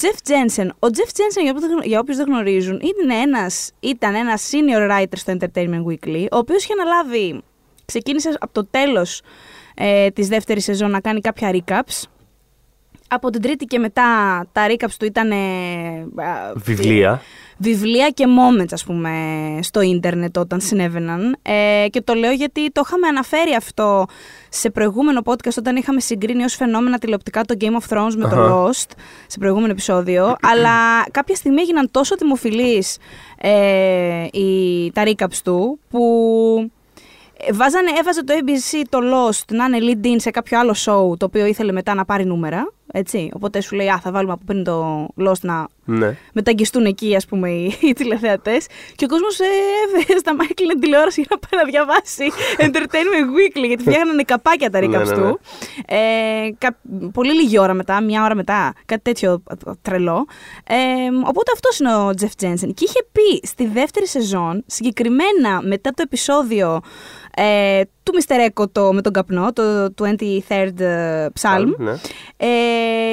Jeff 0.03 0.29
Jensen. 0.31 0.67
Ο 0.69 0.87
Jeff 0.93 1.11
Jensen, 1.11 1.43
για 1.43 1.51
όποιους 1.51 1.61
δεν 1.61 1.71
γνω- 1.71 1.85
για 1.85 1.99
όποιους 2.01 2.17
δεν 2.17 2.27
γνωρίζουν, 2.27 2.81
είναι 2.83 3.15
ένας, 3.15 3.71
ήταν 3.81 4.15
ένας 4.15 4.51
senior 4.53 4.91
writer 4.91 5.13
στο 5.17 5.37
Entertainment 5.39 5.85
Weekly, 5.87 6.27
ο 6.33 6.37
οποίος 6.37 6.63
είχε 6.65 6.73
αναλάβει, 6.73 7.43
ξεκίνησε 7.85 8.37
από 8.41 8.53
το 8.53 8.67
τέλος 8.71 9.23
ε, 9.75 10.11
της 10.11 10.29
δεύτερης 10.29 10.65
σεζόν 10.65 10.91
να 10.91 11.01
κάνει 11.01 11.21
κάποια 11.21 11.51
recaps. 11.53 12.03
Από 13.13 13.31
την 13.31 13.43
τρίτη 13.43 13.65
και 13.65 13.79
μετά 13.79 14.03
τα 14.53 14.67
recaps 14.69 14.95
του 14.99 15.05
ήταν... 15.05 15.33
Βιβλία. 16.55 17.23
Βιβλία 17.63 18.11
και 18.11 18.25
moments, 18.27 18.73
ας 18.73 18.85
πούμε, 18.85 19.11
στο 19.63 19.81
ίντερνετ 19.81 20.39
όταν 20.39 20.61
συνέβαιναν. 20.61 21.37
Ε, 21.43 21.87
και 21.91 22.01
το 22.01 22.15
λέω 22.15 22.33
γιατί 22.33 22.71
το 22.71 22.83
είχαμε 22.85 23.07
αναφέρει 23.07 23.55
αυτό 23.55 24.07
σε 24.49 24.71
προηγούμενο 24.71 25.21
podcast 25.25 25.57
όταν 25.59 25.77
είχαμε 25.77 26.01
συγκρίνει 26.01 26.45
ως 26.45 26.55
φαινόμενα 26.55 26.99
τηλεοπτικά 26.99 27.43
το 27.45 27.55
Game 27.61 27.65
of 27.65 27.97
Thrones 27.97 28.13
με 28.17 28.29
το 28.29 28.41
Αχα. 28.41 28.69
Lost, 28.69 28.91
σε 29.27 29.39
προηγούμενο 29.39 29.71
επεισόδιο. 29.71 30.37
αλλά 30.43 31.05
κάποια 31.11 31.35
στιγμή 31.35 31.61
έγιναν 31.61 31.91
τόσο 31.91 32.17
δημοφιλείς 32.17 32.99
ε, 33.39 34.27
οι, 34.33 34.91
τα 34.93 35.03
recaps 35.07 35.37
του 35.45 35.79
που 35.91 36.01
ε, 37.37 37.53
Βάζανε, 37.53 37.91
έβαζε 37.99 38.25
το 38.25 38.35
ABC 38.37 38.83
το 38.89 38.99
Lost 38.99 39.45
να 39.53 39.65
είναι 39.65 39.79
lead-in 39.81 40.17
σε 40.17 40.31
κάποιο 40.31 40.59
άλλο 40.59 40.75
show 40.77 41.19
το 41.19 41.25
οποίο 41.25 41.47
ήθελε 41.47 41.73
μετά 41.73 41.95
να 41.95 42.05
πάρει 42.05 42.25
νούμερα. 42.25 42.73
Έτσι. 42.93 43.31
Οπότε 43.35 43.61
σου 43.61 43.75
λέει, 43.77 43.89
Α, 43.89 43.99
θα 44.01 44.11
βάλουμε 44.13 44.33
από 44.33 44.43
πριν 44.47 44.65
το 44.65 45.09
Lost 45.19 45.41
να 45.43 45.67
Ναι. 45.85 46.17
μεταγγιστούν 46.33 46.85
εκεί, 46.85 47.17
ας 47.17 47.27
πούμε, 47.27 47.51
οι, 47.51 47.75
οι 47.89 47.93
τηλεθεατές. 47.93 48.67
Και 48.97 49.05
ο 49.05 49.09
κόσμος 49.09 49.39
ε, 49.39 49.45
σταμάει 50.19 50.47
κλείνει 50.55 50.73
την 50.73 50.81
τηλεόραση 50.81 51.21
για 51.21 51.39
να 51.41 51.49
πάει 51.49 51.65
να 51.65 51.71
διαβάσει 51.71 52.25
Entertainment 52.67 53.27
Weekly, 53.37 53.67
γιατί 53.67 53.83
φτιάχνανε 53.83 54.23
καπάκια 54.23 54.71
τα 54.71 54.81
Ναι, 54.81 54.87
recaps 54.87 55.07
ναι, 55.07 55.15
ναι. 55.15 55.23
του. 55.23 55.41
Ε, 55.87 55.97
κα- 56.59 56.79
πολύ 57.13 57.35
λίγη 57.35 57.59
ώρα 57.59 57.75
μετά, 57.75 58.03
μια 58.03 58.25
ώρα 58.25 58.35
μετά, 58.35 58.73
κάτι 58.87 59.03
τέτοιο 59.03 59.43
ε, 59.51 59.71
τρελό. 59.83 60.27
Ε, 60.67 60.75
οπότε 61.27 61.51
αυτός 61.55 61.79
είναι 61.79 61.95
ο 61.97 62.11
Jeff 62.21 62.45
Jensen. 62.45 62.71
Και 62.75 62.85
είχε 62.85 63.07
πει 63.13 63.47
στη 63.47 63.67
δεύτερη 63.67 64.07
σεζόν, 64.07 64.65
συγκεκριμένα 64.67 65.61
μετά 65.63 65.91
το 65.91 66.03
επεισόδιο 66.03 66.81
ε, 67.37 67.81
του 68.03 68.13
Mr. 68.23 68.49
Echo 68.51 68.71
το, 68.73 68.93
με 68.93 69.03
τον 69.03 69.13
καπνό, 69.13 69.53
το 69.53 69.93
23rd 69.99 70.81
Psalm, 71.41 71.75
Ναι. 71.79 71.91
ε, 72.37 72.49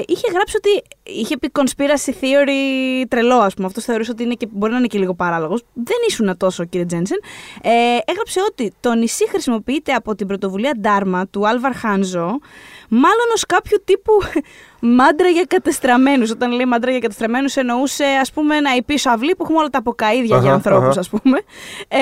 είχε 0.07 0.27
γράψει 0.33 0.55
ότι 0.57 0.83
είχε 1.03 1.37
πει 1.37 1.51
conspiracy 1.59 2.09
theory 2.23 3.05
τρελό, 3.07 3.35
ας 3.35 3.53
πούμε. 3.53 3.67
Αυτός 3.67 3.83
θεωρούσε 3.83 4.11
ότι 4.11 4.23
είναι 4.23 4.33
και, 4.33 4.47
μπορεί 4.51 4.71
να 4.71 4.77
είναι 4.77 4.87
και 4.87 4.97
λίγο 4.97 5.13
παράλογος. 5.13 5.63
Δεν 5.73 5.97
ήσουν 6.07 6.37
τόσο, 6.37 6.65
κύριε 6.65 6.85
Τζένσεν. 6.85 7.17
Ε, 7.61 7.69
έγραψε 8.05 8.39
ότι 8.49 8.73
το 8.79 8.93
νησί 8.93 9.29
χρησιμοποιείται 9.29 9.93
από 9.93 10.15
την 10.15 10.27
πρωτοβουλία 10.27 10.73
Dharma 10.83 11.21
του 11.31 11.47
Άλβαρ 11.47 11.75
Χάνζο, 11.75 12.39
μάλλον 12.87 13.27
ως 13.33 13.45
κάποιο 13.45 13.77
τύπου 13.83 14.11
μάντρα 14.97 15.27
για 15.27 15.43
κατεστραμμένους. 15.47 16.31
Όταν 16.31 16.51
λέει 16.51 16.65
μάντρα 16.65 16.91
για 16.91 16.99
κατεστραμμένους, 16.99 17.55
εννοούσε 17.55 18.05
ας 18.21 18.31
πούμε 18.31 18.55
ένα 18.55 18.75
υπήσω 18.75 19.09
αυλή 19.09 19.35
που 19.35 19.43
έχουμε 19.43 19.57
όλα 19.59 19.69
τα 19.69 19.77
αποκαίδια 19.77 20.23
για 20.23 20.37
Αχα, 20.37 20.53
ανθρώπους, 20.53 20.87
αχα. 20.87 20.99
ας 20.99 21.09
πούμε. 21.09 21.39
Ε, 21.87 21.97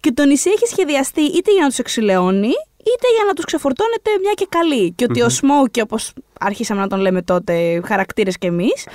και 0.00 0.12
το 0.12 0.24
νησί 0.24 0.50
έχει 0.50 0.66
σχεδιαστεί 0.66 1.20
είτε 1.20 1.52
για 1.52 1.62
να 1.62 1.68
τους 1.68 1.78
εξηλαιώνει, 1.78 2.52
είτε 2.78 3.06
για 3.16 3.24
να 3.26 3.32
τους 3.32 3.44
ξεφορτώνεται 3.44 4.10
μια 4.20 4.32
και 4.34 4.46
καλή. 4.48 4.92
Και 4.92 5.06
ότι 5.10 5.22
ο 5.22 5.26
Smokey, 5.26 5.80
όπως 5.82 6.12
αρχίσαμε 6.40 6.80
να 6.80 6.88
τον 6.88 7.00
λέμε 7.00 7.22
τότε, 7.22 7.80
χαρακτήρες 7.84 8.38
κι 8.38 8.46
εμείς, 8.46 8.86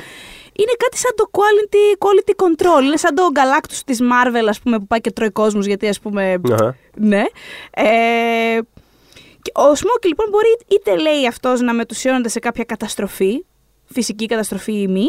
είναι 0.59 0.71
κάτι 0.77 0.97
σαν 0.97 1.11
το 1.15 1.29
quality, 1.31 2.05
quality 2.05 2.45
control. 2.45 2.83
Είναι 2.83 2.97
σαν 2.97 3.15
το 3.15 3.23
Galactus 3.33 3.79
της 3.85 3.99
Marvel, 4.01 4.45
ας 4.49 4.59
πούμε, 4.59 4.79
που 4.79 4.87
πάει 4.87 5.01
και 5.01 5.11
τρώει 5.11 5.29
κόσμους, 5.29 5.65
γιατί 5.65 5.87
ας 5.87 5.99
πούμε... 5.99 6.41
Αχα. 6.51 6.75
Ναι. 6.95 7.23
Ε, 7.71 7.85
και 8.57 8.76
ο 9.55 9.71
Smokey 9.75 10.05
λοιπόν 10.07 10.27
μπορεί 10.29 10.57
είτε 10.67 10.95
λέει 10.97 11.27
αυτός 11.27 11.61
να 11.61 11.73
μετουσιώνεται 11.73 12.29
σε 12.29 12.39
κάποια 12.39 12.63
καταστροφή, 12.63 13.45
φυσική 13.85 14.25
καταστροφή 14.25 14.81
ή 14.81 14.87
μη, 14.87 15.07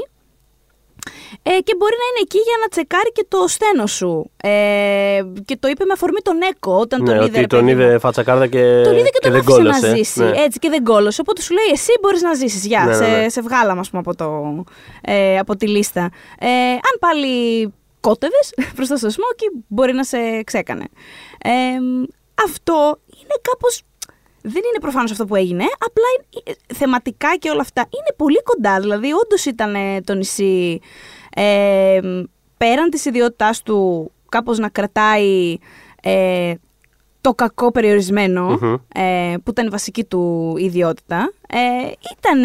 Ε, 1.42 1.50
και 1.50 1.74
μπορεί 1.76 1.94
να 2.02 2.06
είναι 2.10 2.20
εκεί 2.22 2.38
για 2.38 2.56
να 2.60 2.68
τσεκάρει 2.68 3.12
και 3.12 3.24
το 3.28 3.48
στένο 3.48 3.86
σου. 3.86 4.30
Ε, 4.42 5.20
και 5.44 5.56
το 5.56 5.68
είπε 5.68 5.84
με 5.84 5.92
αφορμή 5.92 6.20
τον 6.22 6.40
Έκο 6.50 6.78
όταν 6.78 7.04
τον 7.04 7.14
ναι, 7.16 7.24
είδε. 7.24 7.24
ότι 7.30 7.40
ρε 7.40 7.46
τον 7.46 7.64
παιδί 7.64 7.74
μου. 7.74 7.80
είδε 7.82 7.98
φατσακάρδα 7.98 8.46
και, 8.46 8.80
Τον 8.84 8.96
είδε 8.96 9.08
και 9.08 9.18
τον 9.20 9.30
δεν 9.32 9.40
άφησε 9.40 9.56
κόλλωσε. 9.56 9.88
να 9.88 9.94
ζήσει. 9.96 10.20
Ναι. 10.20 10.30
Έτσι 10.36 10.58
και 10.58 10.68
δεν 10.68 10.84
κόλλωσε. 10.84 11.20
Οπότε 11.20 11.42
σου 11.42 11.52
λέει: 11.54 11.64
Εσύ 11.72 11.92
μπορείς 12.00 12.22
να 12.22 12.34
ζήσεις. 12.34 12.66
Γεια, 12.66 12.80
Ναι, 12.84 12.96
ναι, 12.98 13.04
σε, 13.04 13.10
ναι. 13.16 13.28
σε 13.28 13.40
βγάλαμε, 13.40 13.80
ας 13.80 13.90
πούμε, 13.90 14.02
από, 14.06 14.14
το, 14.16 14.64
ε, 15.00 15.38
από 15.38 15.56
τη 15.56 15.68
λίστα. 15.68 16.10
Ε, 16.38 16.48
αν 16.72 16.94
πάλι 17.00 17.66
κότευες 18.00 18.54
μπροστά 18.74 18.96
στο 18.96 19.10
σμόκι, 19.10 19.46
μπορεί 19.68 19.92
να 19.92 20.04
σε 20.04 20.42
ξέκανε. 20.44 20.84
Ε, 21.42 21.50
αυτό 22.44 22.98
είναι 23.16 23.34
κάπως 23.40 23.82
δεν 24.42 24.62
είναι 24.68 24.80
προφανώς 24.80 25.10
αυτό 25.10 25.24
που 25.24 25.34
έγινε, 25.36 25.64
απλά 25.78 26.04
είναι, 26.14 26.42
ε, 26.68 26.74
θεματικά 26.74 27.36
και 27.36 27.50
όλα 27.50 27.60
αυτά 27.60 27.80
είναι 27.80 28.14
πολύ 28.16 28.42
κοντά. 28.42 28.80
Δηλαδή, 28.80 29.12
όντως 29.24 29.44
ήταν 29.44 29.74
ε, 29.74 30.00
το 30.00 30.14
νησί 30.14 30.80
ε, 31.34 32.00
πέραν 32.56 32.90
της 32.90 33.04
ιδιότητάς 33.04 33.62
του 33.62 34.10
κάπως 34.28 34.58
να 34.58 34.68
κρατάει 34.68 35.56
ε, 36.02 36.52
το 37.20 37.34
κακό 37.34 37.70
περιορισμένο, 37.72 38.58
Μμμ. 38.60 38.74
ε, 38.94 39.34
που 39.44 39.50
ήταν 39.50 39.66
η 39.66 39.68
βασική 39.68 40.04
του 40.04 40.54
ιδιότητα. 40.58 41.32
Ε, 41.48 41.90
ήταν 42.18 42.44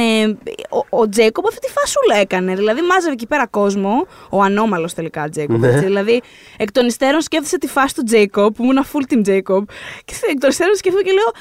ο, 0.70 1.00
ο 1.00 1.10
Τζέικοπ 1.10 1.48
αυτή 1.48 1.60
τη 1.60 1.72
φασούλα 1.72 2.16
έκανε. 2.16 2.56
Δηλαδή 2.56 2.82
μάζευε 2.82 3.14
εκεί 3.14 3.28
πέρα 3.28 3.48
κόσμο, 3.48 4.08
ο 4.30 4.42
ανώμαλος 4.42 4.94
τελικά 4.94 5.30
Τζέικοπ. 5.30 5.60
Ναι. 5.60 5.68
έτσι. 5.68 5.84
Δηλαδή 5.84 6.22
εκ 6.58 6.72
των 6.72 6.86
υστέρων 6.86 7.22
σκέφτεσαι 7.22 7.58
τη 7.58 7.68
φάση 7.68 7.96
του 7.96 8.04
Τζέικοπ, 8.04 8.56
που 8.56 8.64
ήμουν 8.64 8.86
full 8.94 9.14
team 9.14 9.20
Τζέικοπ. 9.22 9.70
Και 10.06 10.14
εκ 10.32 10.40
των 10.40 10.50
υστέρων 10.50 10.76
σκέφτομαι 10.76 11.04
και 11.04 11.12
λέω 11.12 11.32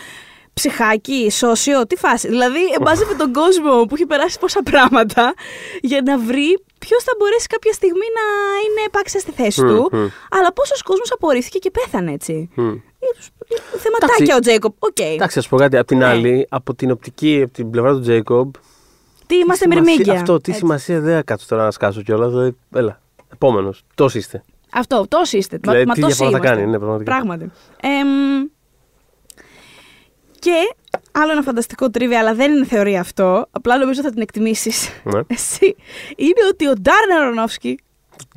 ψυχάκι, 0.55 1.30
σώσιο, 1.30 1.86
τι 1.86 1.96
φάση. 1.96 2.28
Δηλαδή, 2.28 2.59
μάζευε 2.80 3.14
τον 3.14 3.32
κόσμο 3.32 3.84
που 3.86 3.94
έχει 3.94 4.07
περάσει 4.07 4.38
πόσα 4.38 4.62
πράγματα 4.62 5.34
για 5.80 6.00
να 6.05 6.18
βρει 6.18 6.62
ποιος 6.78 7.03
θα 7.03 7.12
μπορέσει 7.18 7.46
κάποια 7.46 7.72
στιγμή 7.72 8.07
να 8.18 8.24
είναι 8.64 8.86
επάξια 8.86 9.20
στη 9.20 9.30
θέση 9.30 9.62
Μμ, 9.62 9.68
του. 9.68 9.88
μμ. 9.92 10.07
Αλλά 10.30 10.53
πόσος 10.53 10.82
κόσμος 10.82 11.12
απορρίφθηκε 11.12 11.59
και 11.59 11.70
πέθανε 11.70 12.12
έτσι. 12.12 12.50
Μμ. 12.55 12.68
Ε, 12.68 12.74
Θεματάκια 13.78 14.14
Εντάξει. 14.18 14.36
ο 14.36 14.38
Τζέικομπ. 14.40 14.74
Οκ. 14.78 14.98
Εντάξει, 15.00 15.38
ας 15.38 15.48
πω 15.48 15.57
κάτι. 15.57 15.76
Απ' 15.76 15.86
την 15.86 15.98
Ναι. 15.98 16.05
άλλη, 16.07 16.46
από 16.50 16.74
την 16.74 16.90
οπτική, 16.90 17.40
από 17.44 17.53
την 17.53 17.70
πλευρά 17.70 17.92
του 17.92 18.00
Τζέικομπ. 18.00 18.55
Τι 19.26 19.36
είμαστε 19.36 19.64
τι 19.66 19.72
σημασία- 19.72 19.82
μυρμήγκια. 19.96 20.12
Αυτό, 20.20 20.40
τι 20.40 20.50
Έτσι. 20.50 20.61
σημασία 20.62 21.00
δεν 21.00 21.14
θα 21.14 21.22
κάτσω 21.22 21.46
τώρα 21.48 21.64
να 21.64 21.70
σκάσω 21.70 22.03
κιόλας. 22.03 22.30
Δηλαδή, 22.30 22.57
έλα. 22.74 23.00
Επόμενος. 23.32 23.84
Τόσο 23.94 24.18
είστε. 24.18 24.42
Αυτό, 24.72 25.05
τόσο 25.09 25.36
είστε. 25.36 25.59
Μα, 25.64 25.72
Δηλαδή, 25.72 25.88
μα 25.88 25.94
τι 25.94 26.00
τόσο 26.00 26.14
διαφορά 26.14 26.30
θα 26.30 26.44
είμαστε. 26.46 26.61
κάνει, 26.61 26.70
ναι, 26.70 26.78
πραγματικά. 26.78 27.11
Πράγματι. 27.12 27.50
Εμ, 27.80 28.48
και 30.43 30.74
άλλο 31.12 31.32
ένα 31.32 31.43
φανταστικό 31.43 31.90
trivia, 31.90 32.18
αλλά 32.18 32.34
δεν 32.34 32.53
είναι 32.53 32.64
θεωρία 32.64 33.01
αυτό. 33.01 33.47
Απλά 33.51 33.78
νομίζω 33.78 34.03
θα 34.03 34.11
την 34.11 34.22
εκτιμήσεις. 34.22 34.88
Ναι. 35.05 35.20
Εσύ. 35.36 35.76
Είναι 36.16 36.40
ότι 36.51 36.68
ο 36.68 36.72
Ντάρν 36.72 37.22
Αρονόφσκι. 37.22 37.78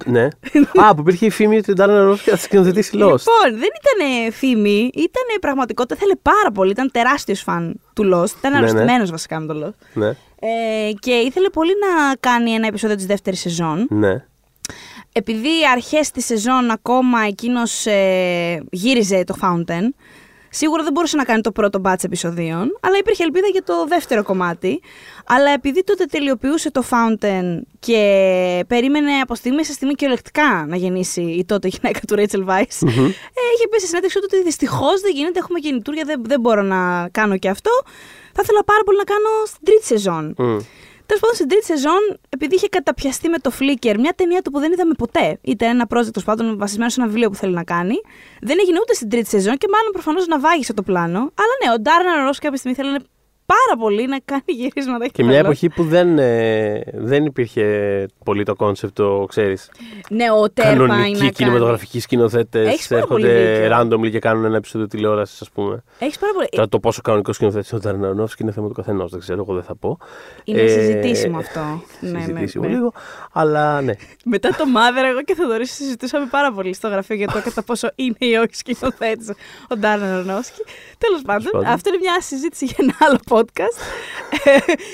ναι. 0.06 0.28
Α, 0.86 0.96
που 0.96 1.02
υπήρχε 1.02 1.26
η 1.26 1.30
φήμη 1.30 1.58
ότι 1.58 1.72
ο 1.72 1.74
Ντάρεν 1.74 2.04
Αρονόφσκι 2.04 2.30
θα 2.30 2.38
σκηνοθετήσει 2.38 2.92
Lost. 2.94 3.00
Λοιπόν, 3.00 3.50
δεν 3.50 3.70
ήταν 3.82 4.32
φήμη, 4.32 4.90
ήταν 4.94 5.24
πραγματικότητα. 5.42 5.96
Θέλει 5.96 6.16
πάρα 6.22 6.52
πολύ. 6.54 6.72
Ήταν 6.72 6.92
τεράστιος 6.92 7.42
φαν 7.42 7.80
του 7.94 8.04
Lost. 8.14 8.38
Ήταν 8.38 8.52
Ναι, 8.52 8.58
αρρωστημένος 8.58 9.12
βασικά 9.12 9.40
με 9.40 9.54
το 9.54 9.66
Lost. 9.68 9.88
Ναι. 9.94 10.08
Ε, 10.40 10.92
και 11.00 11.12
ήθελε 11.12 11.50
πολύ 11.50 11.72
να 11.80 12.16
κάνει 12.20 12.52
ένα 12.52 12.68
επεισόδιο 12.68 12.96
της 12.96 13.06
δεύτερης 13.06 13.40
σεζόν. 13.40 13.88
Ναι. 13.90 14.26
Επειδή 15.12 15.50
αρχές 15.74 16.12
της 16.12 16.26
σεζόν 16.26 16.70
ακόμα 16.72 17.20
εκείνος 17.28 17.86
ε, 17.86 18.64
γύριζε 18.72 19.24
το 19.24 19.36
Fountain, 19.42 19.84
σίγουρα 20.56 20.84
δεν 20.84 20.92
μπορούσε 20.92 21.18
να 21.18 21.24
κάνει 21.24 21.42
το 21.42 21.52
πρώτο 21.52 21.82
batch 21.86 22.04
επεισοδίων, 22.04 22.78
αλλά 22.80 22.98
υπήρχε 22.98 23.24
ελπίδα 23.24 23.48
για 23.48 23.64
το 23.64 23.86
δεύτερο 23.88 24.24
κομμάτι. 24.24 24.82
Αλλά 25.26 25.50
επειδή 25.50 25.84
τότε 25.84 26.06
τελειοποιούσε 26.06 26.72
το 26.72 26.84
Fountain 26.90 27.60
και 27.80 28.00
περίμενε 28.68 29.12
από 29.12 29.36
στιγμή 29.36 29.66
σε 29.66 29.74
στιγμή 29.74 29.94
κυριολεκτικά 29.94 30.66
να 30.68 30.76
γεννήσει 30.76 31.22
η 31.22 31.46
τότε 31.46 31.68
γυναίκα 31.68 32.00
του 32.08 32.16
Rachel 32.18 32.46
Weisz, 32.50 32.78
ε, 32.88 33.46
είχε 33.54 33.68
πει 33.70 33.78
στη 33.78 33.88
συνέντευξη 33.88 34.20
του 34.20 34.28
ότι 34.32 34.44
δυστυχώς 34.44 35.02
δεν 35.02 35.12
γίνεται, 35.14 35.40
έχουμε 35.40 35.60
γεννητούρια, 35.60 36.04
δεν, 36.06 36.22
δεν 36.26 36.40
μπορώ 36.40 36.62
να 36.62 37.10
κάνω 37.12 37.38
και 37.38 37.50
αυτό. 37.50 37.72
Θα 38.34 38.42
ήθελα 38.44 38.64
πάρα 38.64 38.84
πολύ 38.86 38.98
να 38.98 39.04
κάνω 39.04 39.30
στην 39.46 39.66
τρίτη 39.66 39.86
σεζόν. 39.86 40.36
Μμ. 40.38 40.58
Τέλος 41.06 41.22
πάντων, 41.22 41.36
στην 41.36 41.48
τρίτη 41.48 41.66
σεζόν, 41.66 42.20
επειδή 42.30 42.56
είχε 42.56 42.68
καταπιαστεί 42.68 43.30
με 43.30 43.38
το 43.38 43.52
Flickr, 43.60 43.96
μια 44.00 44.14
ταινία 44.16 44.42
του 44.42 44.52
που 44.52 44.60
δεν 44.60 44.72
είδαμε 44.72 44.94
ποτέ, 44.94 45.40
ήταν 45.42 45.70
ένα 45.70 45.84
project 45.84 46.12
τέλος 46.12 46.24
πάντων 46.24 46.58
βασισμένο 46.58 46.90
σε 46.90 47.02
ένα 47.02 47.10
βιβλίο 47.10 47.30
που 47.30 47.36
θέλει 47.36 47.54
να 47.54 47.64
κάνει, 47.64 47.96
δεν 48.42 48.58
έγινε 48.62 48.80
ούτε 48.82 48.94
στην 48.94 49.10
τρίτη 49.10 49.30
σεζόν 49.30 49.58
και 49.58 49.68
μάλλον 49.72 49.92
προφανώς 49.92 50.28
να 50.28 50.40
βάγισε 50.40 50.74
το 50.74 50.82
πλάνο. 50.82 51.20
Αλλά 51.20 51.54
ναι, 51.66 51.74
ο 51.74 51.80
Ντάρνα 51.80 52.24
Ρος 52.24 52.40
κάποια 52.40 52.58
στιγμή 52.58 52.78
θέλανε 52.78 53.00
πάρα 53.46 53.80
πολύ 53.80 54.08
να 54.08 54.18
κάνει 54.26 54.44
γυρίσματα. 54.46 55.08
Και 55.08 55.24
μια 55.24 55.38
εποχή 55.38 55.70
που 55.70 55.84
δεν, 55.84 56.20
ε, 56.20 56.84
δεν 56.94 57.26
υπήρχε 57.26 57.66
πολύ 58.24 58.44
το 58.44 58.56
κόνσεπτ, 58.56 58.96
το 58.96 59.26
ξέρεις. 59.30 59.72
Ναι, 60.10 60.32
ο 60.32 60.50
Τέρπα 60.50 60.72
είναι. 60.72 60.88
Κανονικοί 60.88 61.30
κινηματογραφικοί 61.32 62.00
σκηνοθέτες 62.00 62.68
Έχεις 62.68 62.88
πάρα 62.88 63.06
πολύ 63.06 63.28
έρχονται 63.28 63.60
δίκιο. 63.62 64.00
randomly 64.00 64.12
και 64.12 64.20
κάνουν 64.20 64.46
ένα 64.46 64.56
επεισόδιο 64.56 64.88
τηλεόρασης, 64.88 65.42
ας 65.42 65.50
πούμε. 65.50 65.84
Έχεις 66.00 66.18
πάρα 66.18 66.34
πολύ. 66.34 66.48
Τώρα 66.52 66.68
το 66.68 66.80
πόσο 66.80 67.02
κανονικός 67.02 67.36
σκηνοθέτης 67.36 67.70
είναι 67.70 67.80
ο 67.80 67.84
Ταρνανόφσκι 67.90 68.44
είναι 68.44 68.52
θέμα 68.52 68.68
του 68.68 68.74
καθενός. 68.74 69.12
Δεν 69.12 69.20
ξέρω, 69.20 69.42
εγώ 69.42 69.54
δεν 69.54 69.64
θα 69.64 69.76
πω. 69.76 69.98
Είναι 70.44 70.62
Ε, 70.62 70.68
συζητήσιμο 70.68 71.38
αυτό. 71.38 71.60
Ναι, 72.00 72.10
ναι, 72.12 72.20
Συζητήσιμο 72.20 72.66
ναι. 72.68 72.74
λίγο. 72.74 72.94
Αλλά 73.32 73.82
ναι. 73.82 73.94
Μετά 74.26 74.50
το 74.50 74.64
Mother, 74.76 75.04
εγώ 75.10 75.22
και 75.24 75.32
ο 75.32 75.36
Θοδωρή 75.36 75.66
συζητούσαμε 75.68 76.26
πάρα 76.32 76.52
πολύ 76.52 76.74
στο 76.74 76.88
γραφείο 76.88 77.16
για 77.16 77.28
το 77.28 77.42
κατά 77.44 77.64
πόσο 77.64 77.90
είναι 77.96 78.16
ή 78.18 78.36
όχι 78.36 78.56
σκηνοθέτης 78.56 79.30
ο 79.70 79.76
Ντάρνα 79.78 80.16
Ρονόσκι. 80.18 80.62
Τέλος 80.98 81.22
πάντων, 81.26 81.52
πάντων. 81.52 81.68
αυτό 81.68 81.90
είναι 81.90 81.98
μια 82.02 82.22
συζήτηση 82.22 82.66
για 82.66 82.76
ένα 82.80 82.94
άλλο 83.00 83.18
podcast. 83.36 83.78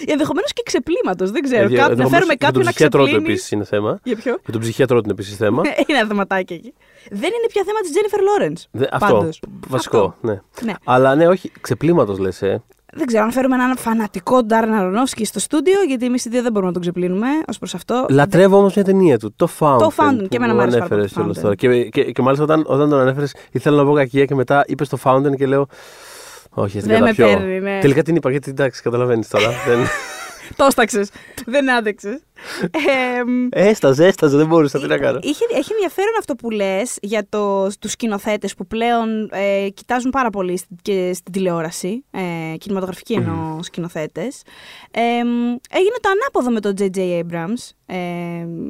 Ενδεχομένως 0.06 0.54
και 0.54 0.62
ξεπλήματος. 0.66 1.32
Δεν 1.32 1.42
ξέρω. 1.44 1.64
Ε, 1.64 1.68
για- 1.68 1.78
Κάπου, 1.78 1.88
να 1.88 1.92
ενδεχομένως 1.92 2.12
φέρουμε 2.12 2.34
για 2.34 2.48
κάποιον 2.48 2.54
τον 2.54 2.64
να 2.64 2.70
ψυχίατρό 2.70 3.00
του 3.02 3.06
ξεπλύνει. 3.08 3.32
επίσης 3.32 3.52
είναι 3.52 3.64
θέμα. 3.64 4.00
Για 4.04 4.16
ποιο; 4.16 4.32
Για 4.44 4.52
τον 4.52 4.62
ψυχίατρό 4.62 4.96
του 4.98 5.04
είναι 5.04 5.14
επίσης 5.14 5.36
θέμα. 5.38 5.62
είναι 5.88 5.98
ένα 5.98 6.08
θεματάκι 6.08 6.54
εκεί. 6.54 6.74
Δεν 7.10 7.30
είναι 7.36 7.48
πια 7.54 7.64
θέμα 7.66 7.80
της 7.80 7.92
Τζένιφερ 7.92 8.22
Λόρεν. 8.22 8.54
Δε- 8.72 8.88
αυτό. 8.92 9.30
Βασικό. 9.68 10.16
Ναι. 10.22 10.40
Ναι. 10.62 10.74
Αλλά 10.86 11.16
ναι, 11.16 11.28
όχι. 11.28 11.52
Ξεπλήματος 11.62 12.18
λες. 12.20 12.42
Ε. 12.42 12.64
Δεν 12.94 13.06
ξέρω 13.06 13.24
αν 13.24 13.32
φέρουμε 13.32 13.56
έναν 13.56 13.78
φανατικό 13.78 14.44
Ντάρνα 14.44 14.82
Ρονόφσκι 14.84 15.26
στο 15.26 15.40
στούντιο, 15.40 15.82
γιατί 15.88 16.06
εμείς 16.06 16.26
οι 16.26 16.30
δύο 16.30 16.42
δεν 16.42 16.52
μπορούμε 16.52 16.68
να 16.68 16.74
τον 16.74 16.82
ξεπλύνουμε 16.82 17.28
ως 17.48 17.58
προς 17.58 17.74
αυτό. 17.76 18.06
Λατρεύω 18.10 18.58
όμως 18.58 18.76
μια 18.76 18.84
ταινία 18.86 19.20
του. 19.20 19.34
Το 19.36 19.48
Fountain. 19.60 19.78
Το 19.80 19.92
Fountain, 19.98 20.18
που 20.22 20.28
και 20.28 20.36
εμένα 20.36 20.52
μου 20.54 20.58
μου 20.58 20.62
άρεσε 20.62 20.78
πάρα 20.78 20.90
ανέφερες 20.96 21.12
πολύ 21.14 21.28
το 21.28 21.34
κιόλας 21.34 21.38
Fountain. 21.38 21.42
τώρα. 21.42 21.56
Και, 21.56 21.90
και, 22.04 22.12
και 22.12 22.22
μάλιστα 22.22 22.44
όταν, 22.44 22.64
όταν 22.68 22.90
τον 22.90 23.00
ανέφερες, 23.00 23.36
ήθελα 23.52 23.78
να 23.78 23.86
πω 23.86 23.94
κακία 23.94 24.26
και 24.26 24.36
μετά 24.36 24.64
είπες 24.68 24.90
το 24.90 24.98
Fountain 25.04 25.36
και 25.38 25.46
λέω. 25.46 25.68
Όχι, 26.54 26.80
δεν 26.80 26.88
Δεν 26.90 27.00
με 27.04 27.10
καταπιώ. 27.14 27.38
παίρνει, 27.38 27.60
ναι. 27.60 27.80
Τελικά 27.82 28.02
την 28.04 28.16
είπα 28.16 28.32
γιατί 28.32 28.50
εντάξει, 28.50 28.82
καταλαβαίνεις 28.82 29.28
τώρα. 29.28 29.48
δεν... 29.68 29.80
Το 30.56 30.66
έσταξε. 30.66 31.06
δεν 31.46 31.72
άντεξε. 31.72 32.22
Ε, 33.52 33.70
Έσταζε, 33.70 34.06
έσταζε, 34.08 34.38
δεν 34.38 34.48
μπορούσα. 34.48 34.80
Τι 34.80 34.88
να 34.88 34.98
κάνω. 34.98 35.20
Είχε, 35.22 35.46
έχει 35.56 35.72
ενδιαφέρον 35.74 36.12
αυτό 36.20 36.36
που 36.36 36.50
λες 36.50 36.98
για 37.02 37.26
το, 37.30 37.68
τους 37.80 37.92
σκηνοθέτες 37.92 38.56
που 38.56 38.68
πλέον 38.68 39.30
ε, 39.32 39.70
κοιτάζουν 39.70 40.12
πάρα 40.12 40.30
πολύ 40.30 40.58
στη- 40.58 40.76
και 40.82 41.12
στην 41.14 41.32
τηλεόραση, 41.32 42.04
ε, 42.12 42.58
κινηματογραφική 42.58 43.14
εννοώ 43.14 43.64
σκηνοθέτες. 43.64 44.42
Ε, 44.92 45.02
έγινε 45.72 45.96
το 46.02 46.10
ανάποδο 46.10 46.52
με 46.52 46.60
τον 46.60 46.74
J.J. 46.80 47.20
Abrams, 47.20 47.70
ε, 47.86 47.96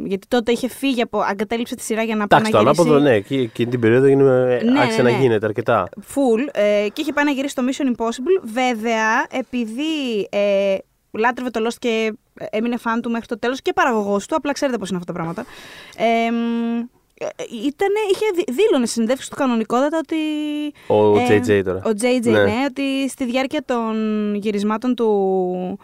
γιατί 0.06 0.28
τότε 0.28 0.52
είχε 0.52 0.68
φύγει 0.70 1.02
από, 1.02 1.20
αγκατέλειψε 1.20 1.76
τη 1.76 1.82
σειρά 1.84 2.04
για 2.04 2.16
να 2.16 2.28
πάει 2.28 2.40
Εντάξει, 2.40 2.58
να 2.58 2.64
το 2.64 2.72
γυρίσει 2.72 2.82
ανάποδο, 2.90 3.10
ναι, 3.10 3.16
εκείνη, 3.16 3.42
εκείνη 3.42 3.70
την 3.72 3.80
περίοδο 3.80 4.06
έγινε, 4.06 4.24
Ναι, 4.64 4.80
άρχισε 4.80 5.02
ναι, 5.02 5.10
να 5.10 5.16
ναι. 5.18 5.22
γίνεται 5.22 5.46
αρκετά. 5.46 5.90
full 6.14 6.50
ε, 6.52 6.88
και 6.94 7.02
είχε 7.02 7.14
πάει 7.14 7.26
να 7.26 7.32
γυρίσει 7.32 7.56
το 7.56 7.62
Mission 7.70 7.86
Impossible. 8.02 8.44
Βέβαια, 8.44 9.26
επειδή 9.32 10.28
ε, 10.30 10.76
λάτρευε 11.12 11.50
το 11.50 11.66
Lost 11.68 11.76
και 11.80 12.14
έμεινε 12.50 12.78
φαν 12.78 13.02
του 13.02 13.10
μέχρι 13.12 13.26
το 13.28 13.40
τέλος 13.40 13.62
και 13.62 13.74
παραγωγός 13.74 14.26
του, 14.28 14.36
απλά 14.36 14.52
ξέρετε 14.52 14.78
πώς 14.78 14.90
είναι 14.90 14.98
αυτά 14.98 15.14
τα 15.14 15.20
πράγματα. 15.20 15.46
Ε, 15.98 16.32
μ, 16.32 16.78
ε, 17.24 17.26
ήτανε, 17.66 18.00
είχε 18.14 18.26
δι- 18.36 18.52
δήλωνε 18.52 18.86
στη 18.86 18.94
συνέντευξη 18.94 19.30
του 19.30 19.36
κανονικότατα 19.36 19.98
ότι. 19.98 20.16
Ο 20.88 21.18
ε, 21.20 21.40
JJ 21.40 21.62
τώρα. 21.66 21.82
Ο 21.86 21.90
JJ, 22.02 22.22
Ναι. 22.32 22.44
ναι. 22.44 22.54
ότι 22.70 23.10
στη 23.10 23.26
διάρκεια 23.26 23.64
των 23.66 23.96
γυρισμάτων 24.36 24.96
του, 24.96 25.80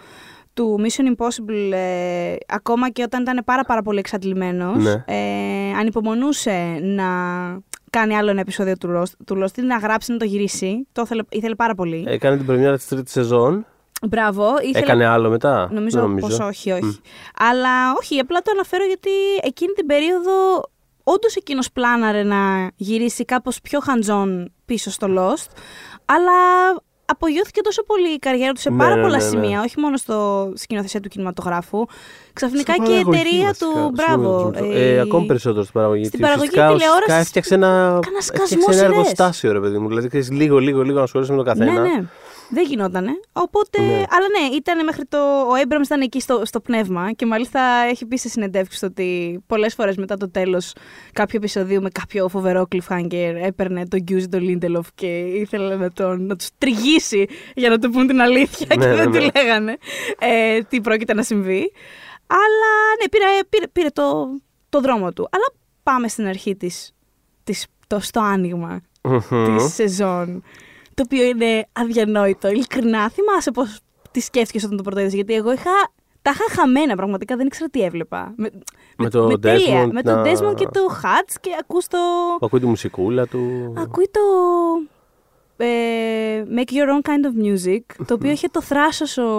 του 0.54 0.80
Mission 0.84 1.16
Impossible, 1.16 1.72
ε, 1.72 2.36
ακόμα 2.48 2.90
και 2.90 3.04
όταν 3.04 3.22
ήταν 3.22 3.42
πάρα 3.46 3.64
πάρα 3.64 3.82
πολύ 3.82 4.00
εξαντλημένος, 4.00 4.84
Ναι. 4.84 5.04
ε, 5.08 5.74
ανυπομονούσε 5.80 6.80
να 6.82 7.06
κάνει 7.90 8.16
άλλο 8.16 8.30
ένα 8.30 8.40
επεισόδιο 8.40 8.78
του 8.78 8.90
Lost, 8.98 9.12
του 9.26 9.44
Lost, 9.44 9.64
να 9.64 9.78
γράψει, 9.78 10.12
να 10.12 10.18
το 10.18 10.26
γυρίσει. 10.26 10.88
Το 10.92 11.02
ήθελε, 11.06 11.22
ήθελε 11.30 11.56
πάρα 11.56 11.76
πολύ. 11.76 12.04
Έκανε 12.08 12.38
την 12.38 12.46
πρεμιέρα 12.46 12.76
της 12.76 12.88
τρίτης 12.88 13.12
σεζόν. 13.12 13.66
Μπράβο. 14.08 14.54
Ήθελε... 14.62 14.80
Έκανε 14.86 15.06
άλλο 15.06 15.30
μετά; 15.30 15.70
Νομίζω, 15.72 16.00
Δεν 16.00 16.10
νομίζω. 16.10 16.28
πως 16.28 16.40
όχι, 16.40 16.72
όχι. 16.72 17.00
Αλλά 17.40 17.92
όχι, 18.02 18.20
απλά 18.20 18.42
το 18.42 18.52
αναφέρω 18.54 18.84
γιατί 18.86 19.10
εκείνη 19.44 19.74
την 19.74 19.86
περίοδο 19.86 20.32
όντως 21.04 21.36
εκείνος 21.36 21.72
πλάναρε 21.72 22.24
να 22.24 22.72
γυρίσει 22.76 23.26
κάπως 23.26 23.62
πιο 23.62 23.80
χαντζόν 23.80 24.52
πίσω 24.66 24.92
στο 24.92 25.08
Lost. 25.18 25.48
Αλλά 26.06 26.32
απογειώθηκε 27.06 27.62
τόσο 27.62 27.84
πολύ 27.84 28.14
η 28.14 28.20
καριέρα 28.20 28.52
του 28.52 28.60
σε 28.60 28.70
Ναι, 28.70 28.78
πάρα 28.78 28.96
ναι, 28.96 29.02
πολλά 29.02 29.18
ναι, 29.18 29.24
ναι. 29.24 29.30
σημεία, 29.30 29.62
όχι 29.62 29.80
μόνο 29.80 29.98
στο 29.98 30.52
σκηνοθεσία 30.56 31.00
του 31.00 31.10
κινηματογράφου. 31.10 31.86
Ξαφνικά 32.34 32.72
Στην 32.74 32.84
και 32.86 32.92
η 32.92 32.96
παραγωγή, 33.04 33.20
εταιρεία 33.20 33.46
βασικά. 33.48 33.66
του. 33.66 33.72
Συγγνώμη, 33.72 33.96
Μπράβο. 33.96 34.52
Τζορτζο. 34.52 34.72
ε, 34.78 34.94
Ε, 34.96 35.00
ακόμη 35.00 35.26
περισσότερο 35.26 35.62
στην 35.62 35.74
παραγωγή. 35.74 36.06
στην 36.06 36.20
Γιατί 36.20 36.34
παραγωγή 36.34 36.50
ουσιαστικά- 36.60 36.76
ουσιαστικά 36.76 37.04
τηλεόρασης 37.06 37.28
έφτιαξε 37.28 37.54
ένα, 37.54 38.00
κάνα 38.04 38.22
σκασμό 38.22 38.44
έφτιαξε 38.44 38.66
ένα 38.66 38.74
σειρές. 38.74 38.98
εργοστάσιο, 38.98 39.52
ρε 39.52 39.60
παιδί 39.60 39.78
μου. 39.78 39.88
Δηλαδή, 39.88 40.08
ξέρεις, 40.08 40.32
λίγο, 40.32 40.58
λίγο, 40.58 40.82
λίγο 40.82 40.98
να 40.98 41.04
ασχολείσαι 41.04 41.32
με 41.32 41.38
το 41.38 41.44
καθένα. 41.44 42.10
Ναι, 42.50 42.60
ναι. 42.60 42.62
Δεν 42.62 42.66
γινότανε. 42.70 43.12
Οπότε, 43.34 43.82
Ναι. 43.82 43.94
αλλά 43.94 44.28
ναι, 44.40 44.56
ήταν 44.56 44.84
μέχρι 44.84 45.06
το. 45.06 45.18
Ο 45.50 45.56
Έμπραμ 45.56 45.82
ήταν 45.82 46.02
εκεί 46.02 46.20
στο, 46.22 46.42
στο 46.46 46.60
πνεύμα 46.60 47.12
και 47.12 47.26
μάλιστα 47.26 47.62
έχει 47.90 48.06
πει 48.06 48.18
σε 48.18 48.30
συνεντεύξεις 48.30 48.84
ότι 48.84 49.40
πολλές 49.48 49.74
φορές 49.74 49.98
μετά 49.98 50.18
το 50.18 50.30
τέλος 50.32 50.74
κάποιου 51.14 51.38
επεισοδίου 51.42 51.82
με 51.82 51.90
κάποιο 51.90 52.28
φοβερό 52.28 52.68
cliffhanger 52.72 53.34
έπαιρνε 53.44 53.86
τον 53.88 54.00
Γκιούζι 54.02 54.28
τον 54.28 54.42
Λίντελοφ 54.42 54.88
και 54.96 55.18
ήθελε 55.20 55.76
να, 55.76 55.92
τον, 55.92 56.26
να 56.26 56.36
τους 56.36 56.50
τριγύσει 56.58 57.28
για 57.56 57.70
να 57.70 57.78
του 57.80 57.90
πούν 57.90 58.08
την 58.08 58.22
αλήθεια 58.22 58.66
Ναι, 58.76 58.84
και 58.84 58.90
ναι, 58.90 58.96
δεν 58.96 59.10
ναι. 59.10 59.20
του 59.20 59.30
λέγανε 59.36 59.78
ε, 60.20 60.62
τι 60.62 60.82
πρόκειται 60.82 61.14
να 61.14 61.24
συμβεί. 61.24 61.72
Αλλά 62.28 62.72
ναι, 63.02 63.10
πήρε, 63.10 63.24
πήρε, 63.50 63.68
πήρε 63.68 63.90
το, 63.90 64.28
το 64.70 64.82
δρόμο 64.82 65.14
του. 65.14 65.30
Αλλά 65.32 65.46
πάμε 65.84 66.08
στην 66.08 66.26
αρχή 66.28 66.56
της, 66.56 66.96
της 67.44 67.66
το, 67.88 68.00
στο 68.00 68.20
άνοιγμα 68.20 68.82
Μμμ. 69.02 69.56
της 69.58 69.74
σεζόν. 69.74 70.44
Το 70.98 71.04
οποίο 71.06 71.24
είναι 71.24 71.68
αδιανόητο. 71.74 72.48
Ειλικρινά, 72.50 73.10
θυμάσαι 73.10 73.52
πώς 73.52 73.80
τη 74.12 74.20
σκέφτηκες 74.20 74.64
όταν 74.64 74.78
το 74.78 74.84
πρωτοείδε. 74.84 75.16
Γιατί 75.16 75.34
εγώ 75.34 75.52
είχα. 75.52 75.72
Τα 76.22 76.32
είχα 76.36 76.62
χαμένα 76.62 76.96
πραγματικά, 76.96 77.36
δεν 77.36 77.46
ήξερα 77.46 77.70
τι 77.70 77.82
έβλεπα. 77.84 78.34
Με, 78.38 78.50
Με 78.98 79.10
το 79.10 79.24
με, 79.28 79.38
τέλεια, 79.38 79.86
Desmond 79.86 79.92
με 79.92 80.02
τον 80.02 80.14
να- 80.16 80.22
Desmond 80.24 80.56
και 80.56 80.66
το 80.66 80.80
Hutch 81.04 81.36
και 81.42 81.50
ακούς 81.60 81.88
το. 81.88 81.98
Ακούει 82.42 82.60
τη 82.60 82.66
μουσικούλα 82.66 83.28
του. 83.28 83.74
Ακούει 83.78 84.10
το. 84.12 84.20
ε, 85.58 86.44
make 86.56 86.70
your 86.72 86.90
own 86.90 87.10
kind 87.10 87.26
of 87.26 87.46
music, 87.48 87.80
το 88.06 88.14
οποίο 88.14 88.32
είχε 88.36 88.48
το 88.48 88.62
θράσος 88.62 89.18
ο 89.18 89.32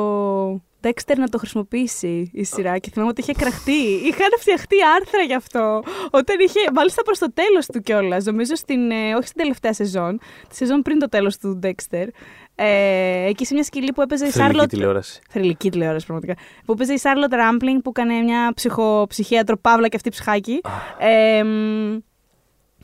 Dexter 0.89 1.17
να 1.17 1.29
το 1.29 1.39
χρησιμοποιήσει 1.39 2.31
η 2.35 2.45
σειρά 2.45 2.79
και 2.79 2.91
θυμάμαι 2.91 3.11
ότι 3.11 3.21
είχε 3.21 3.33
κραχτεί. 3.33 3.83
Είχαν 3.83 4.29
φτιαχτεί 4.39 4.77
άρθρα 4.97 5.23
γι' 5.23 5.35
αυτό. 5.35 5.83
Όταν 6.11 6.37
είχε, 6.41 6.61
μάλιστα 6.75 7.03
προς 7.03 7.19
το 7.19 7.33
τέλος 7.33 7.67
του 7.67 7.81
κιόλας, 7.81 8.25
νομίζω 8.25 8.55
στην, 8.55 8.91
ε, 8.91 9.15
όχι 9.15 9.27
στην 9.27 9.43
τελευταία 9.43 9.73
σεζόν, 9.73 10.21
τη 10.49 10.57
σεζόν 10.57 10.83
πριν 10.83 10.99
το 10.99 11.09
τέλος 11.09 11.37
του 11.37 11.61
Dexter, 11.63 12.07
ε, 12.55 13.27
εκεί 13.29 13.45
σε 13.45 13.55
μια 13.55 13.63
σκηνή 13.63 13.93
που 13.93 14.03
έπαιζε 14.03 14.27
η 14.27 14.31
Θρηλυκή 14.31 14.59
Charlotte 14.61 14.69
τηλεόραση. 14.69 15.21
Θρηλυκή 15.29 15.71
τηλεόραση, 15.71 16.07
πραγματικά. 16.07 16.35
Που 16.65 16.75
παίζει 16.75 16.93
η 16.93 17.01
Charlotte 17.03 17.35
Rampling 17.35 17.79
που 17.83 17.93
έκανε 17.97 18.21
μια 18.21 18.53
ψυχοψυχίατρο 18.55 19.57
παύλα 19.59 19.89
και 19.89 19.97
αυτή 19.97 20.11
ψυχάκι. 20.11 20.61
Ε, 20.99 21.43
μ, 21.43 21.97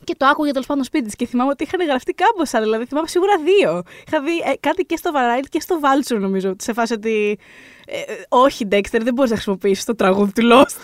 και 0.05 0.15
το 0.17 0.25
άκουγε 0.25 0.51
τέλος 0.51 0.67
πάντων 0.67 0.83
σπίτι 0.83 1.05
της 1.05 1.15
και 1.15 1.25
θυμάμαι 1.25 1.49
ότι 1.49 1.63
είχαν 1.63 1.87
γραφτεί 1.87 2.13
κάμποσα. 2.13 2.59
Δηλαδή 2.61 2.85
θυμάμαι 2.85 3.07
σίγουρα 3.07 3.33
δύο. 3.37 3.81
Είχα 4.07 4.21
δει 4.21 4.37
ε, 4.37 4.53
κάτι 4.59 4.83
και 4.83 4.97
στο 4.97 5.11
Variety 5.15 5.45
και 5.49 5.59
στο 5.59 5.79
Vulture 5.81 6.19
νομίζω. 6.19 6.55
Σε 6.57 6.73
φάση 6.73 6.93
ότι. 6.93 7.39
ε, 7.85 7.99
ε, 7.99 8.23
όχι, 8.29 8.67
Dexter, 8.71 8.99
δεν 9.01 9.13
μπορείς 9.13 9.29
να 9.29 9.35
χρησιμοποιήσεις 9.35 9.85
το 9.85 9.95
τραγούδι 9.95 10.31
του 10.31 10.49
Lost. 10.51 10.75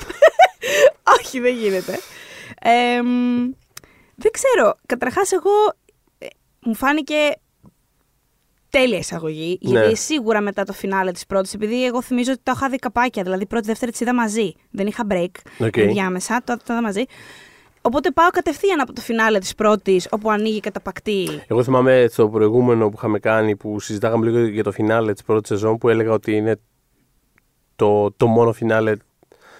όχι, 1.19 1.39
δεν 1.39 1.55
γίνεται. 1.55 1.99
Ε, 2.61 3.01
μ, 3.01 3.49
δεν 4.15 4.31
ξέρω. 4.31 4.75
Καταρχάς, 4.85 5.31
εγώ. 5.31 5.51
ε, 6.17 6.27
μου 6.59 6.75
φάνηκε 6.75 7.15
τέλεια 8.69 8.97
εισαγωγή. 8.97 9.59
Ναι. 9.61 9.69
Γιατί 9.79 9.97
σίγουρα 9.97 10.41
μετά 10.41 10.63
το 10.63 10.73
φινάλε 10.73 11.11
της 11.11 11.25
πρώτης, 11.25 11.53
επειδή 11.53 11.85
εγώ 11.85 12.01
θυμίζω 12.01 12.31
ότι 12.31 12.41
τα 12.43 12.51
είχα 12.55 12.69
δει 12.69 12.77
καπάκια. 12.77 13.23
Δηλαδή, 13.23 13.45
πρώτη, 13.45 13.67
δεύτερη 13.67 13.91
τις 13.91 13.97
είδα 14.01 14.13
μαζί. 14.13 14.53
Δεν 14.71 14.87
είχα 14.87 15.07
break 15.11 15.31
Οκ. 15.59 15.77
ενδιάμεσα, 15.77 16.41
το, 16.45 16.57
το 16.57 16.73
είδα 16.73 16.81
μαζί. 16.81 17.03
Οπότε 17.81 18.11
πάω 18.11 18.29
κατευθείαν 18.29 18.79
από 18.79 18.93
το 18.93 19.01
φινάλε 19.01 19.39
της 19.39 19.55
πρώτης, 19.55 20.07
όπου 20.11 20.31
ανοίγει 20.31 20.59
καταπακτή. 20.59 21.27
Εγώ 21.47 21.63
θυμάμαι 21.63 22.07
στο 22.09 22.29
προηγούμενο 22.29 22.85
που 22.89 22.93
είχαμε 22.97 23.19
κάνει 23.19 23.55
που 23.55 23.79
συζητάγαμε 23.79 24.25
λίγο 24.29 24.45
για 24.45 24.63
το 24.63 24.71
φινάλε 24.71 25.13
της 25.13 25.23
πρώτης 25.23 25.47
σεζόν 25.49 25.77
που 25.77 25.89
έλεγα 25.89 26.11
ότι 26.11 26.35
είναι 26.35 26.59
το, 27.75 28.11
το 28.11 28.27
μόνο 28.27 28.53
φινάλε 28.53 28.95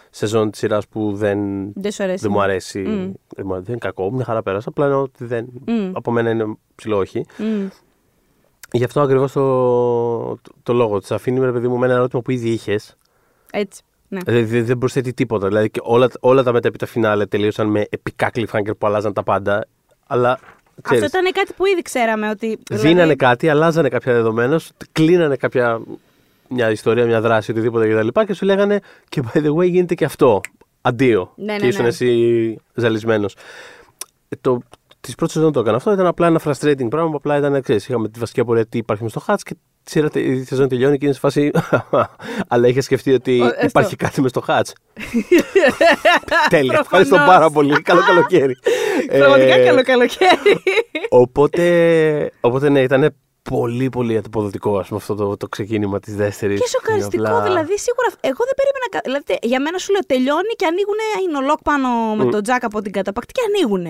σεζόν 0.10 0.52
της 0.52 0.60
σειράς 0.60 0.88
που 0.88 1.14
δεν, 1.16 1.40
Δεν 1.74 1.92
σου 1.92 2.04
αρέσει. 2.04 2.22
δεν 2.24 2.32
μου 2.32 2.42
αρέσει. 2.42 2.80
Μμ. 2.80 3.12
Δεν, 3.36 3.46
μου- 3.46 3.54
δεν 3.54 3.64
είναι 3.68 3.78
κακό, 3.78 4.12
μια 4.12 4.24
χαρά 4.26 4.42
πέρασα. 4.44 4.70
Απλά 4.70 4.86
εννοώ 4.86 5.02
ότι 5.02 5.26
δεν, 5.26 5.48
Μμ. 5.66 5.92
από 5.94 6.12
μένα 6.12 6.30
είναι 6.30 6.56
ψηλό 6.76 6.98
όχι. 6.98 7.26
Μμ. 7.38 7.68
Γι' 8.72 8.84
αυτό 8.84 9.02
ακριβώς 9.02 9.32
το, 9.32 9.42
το, 10.36 10.52
το 10.64 10.74
λόγο 10.74 11.00
της 11.00 11.12
αφήνει 11.12 11.40
με, 11.40 11.46
ρε 11.46 11.52
παιδί 11.52 11.68
μου, 11.68 11.78
με 11.78 11.86
ένα 11.86 11.96
ερώτημα 11.96 12.22
που 12.22 12.32
ήδη 12.32 12.50
είχες. 12.50 12.98
Έτσι. 13.52 13.82
Ναι. 14.12 14.20
Δηλαδή 14.26 14.44
δεν, 14.44 14.66
δεν 14.66 14.78
προσθέτει 14.78 15.14
τίποτα. 15.14 15.48
Δηλαδή 15.48 15.70
και 15.70 15.80
όλα, 15.84 16.10
όλα 16.20 16.44
τα 16.44 16.52
μετέπειτα 16.52 16.86
φινάλε 16.86 17.26
τελείωσαν 17.26 17.68
με 17.68 17.86
επικά 17.90 18.32
cliffhanger 18.34 18.78
που 18.78 18.88
αλλάζαν 18.88 19.14
τα 19.14 19.24
πάντα. 19.24 19.68
Αλλά 20.08 20.40
ξέρεις, 20.82 21.04
Αυτό 21.04 21.18
ήταν 21.18 21.32
κάτι 21.32 21.54
που 21.54 21.66
ήδη 21.66 21.82
ξέραμε 21.82 22.30
ότι. 22.30 22.60
δίνανε 22.70 22.94
δηλαδή, 22.94 23.16
κάτι, 23.16 23.50
αλλάζανε 23.50 23.90
κάποια 23.90 24.14
δεδομένα, 24.14 24.60
σου, 24.60 24.74
κλείνανε 24.92 25.36
κάποια 25.36 25.82
μια 26.48 26.70
ιστορία, 26.72 27.06
μια 27.06 27.22
δράση, 27.22 27.52
οτιδήποτε 27.52 27.94
κτλ. 27.94 28.08
Και, 28.08 28.26
και 28.26 28.34
σου 28.34 28.46
λέγανε 28.46 28.80
και 29.10 29.24
by 29.34 29.38
the 29.38 29.56
way 29.56 29.70
γίνεται 29.70 29.96
και 29.96 30.06
αυτό. 30.06 30.42
Αντίο. 30.82 31.34
Ναι, 31.36 31.56
και 31.56 31.62
ναι, 31.62 31.68
ήσουν 31.68 31.82
ναι. 31.82 31.88
εσύ 31.88 32.58
ζαλισμένος. 32.74 33.36
Το, 34.42 34.62
τη 35.02 35.14
πρώτη 35.18 35.32
σεζόν 35.32 35.52
το 35.52 35.60
έκανα 35.60 35.78
αυτό. 35.78 35.92
Ήταν 35.92 36.06
απλά 36.06 36.28
ένα 36.28 36.42
frustrating 36.44 36.90
πράγμα 36.90 37.10
που 37.10 37.16
απλά 37.16 37.38
ήταν 37.38 37.56
εξή. 37.56 37.74
Είχαμε 37.74 38.10
τη 38.10 38.20
βασική 38.20 38.40
απορία 38.40 38.66
τι 38.66 38.78
υπάρχει 38.78 39.04
μες 39.04 39.12
στο 39.12 39.24
Hats 39.28 39.40
και 39.44 39.56
η 39.86 39.90
σειρά 39.90 40.10
τε- 40.10 40.26
η 40.26 40.44
σεζόν 40.46 40.68
τελειώνει 40.68 40.98
και 40.98 41.06
είναι 41.06 41.14
σε 41.14 41.20
φάση. 41.20 41.52
Αλλά 42.48 42.68
είχε 42.68 42.82
σκεφτεί 42.82 43.14
ότι 43.14 43.42
Ο- 43.42 43.46
έστω. 43.46 43.66
υπάρχει 43.66 43.96
κάτι 43.96 44.22
με 44.22 44.28
στο 44.28 44.44
Hats. 44.48 44.72
Τέλεια. 46.50 46.78
Ευχαριστώ 46.82 47.16
Προφανώς. 47.16 47.36
πάρα 47.36 47.50
πολύ. 47.50 47.82
Καλό 47.90 48.02
καλοκαίρι. 48.06 48.56
Πραγματικά 49.08 49.54
Ε, 49.56 49.66
καλό 49.66 49.84
καλοκαίρι. 49.84 50.64
Οπότε, 51.10 51.64
οπότε 52.42 52.70
ναι, 52.70 52.82
ήταν 52.82 53.16
πολύ 53.50 53.90
πολύ 53.90 54.18
αποδοτικό 54.18 54.78
ας 54.80 54.88
πούμε, 54.88 55.00
αυτό 55.02 55.16
το, 55.16 55.38
το 55.38 55.48
ξεκίνημα 55.48 56.00
της 56.00 56.16
δεύτερης. 56.16 56.60
Και 56.62 56.68
σοκαριστικό, 56.68 57.42
δηλαδή 57.42 57.76
σίγουρα. 57.86 58.10
Εγώ 58.30 58.42
δεν 58.50 58.56
περίμενα. 58.60 58.88
κα- 58.94 59.02
Δηλαδή, 59.08 59.34
για 59.52 59.60
μένα 59.62 59.78
σου 59.78 59.92
λέω 59.92 60.02
τελειώνει 60.14 60.54
και 60.60 60.66
ανοίγουν. 60.72 61.00
Είναι 61.24 61.38
ο 61.38 61.42
λοκ 61.50 61.62
πάνω 61.70 61.88
με 62.20 62.26
τον 62.34 62.42
τζακ 62.44 62.64
από 62.70 62.82
την 62.82 62.92
καταπακτή 62.98 63.32
και 63.38 63.44
ανοίγουν. 63.50 63.86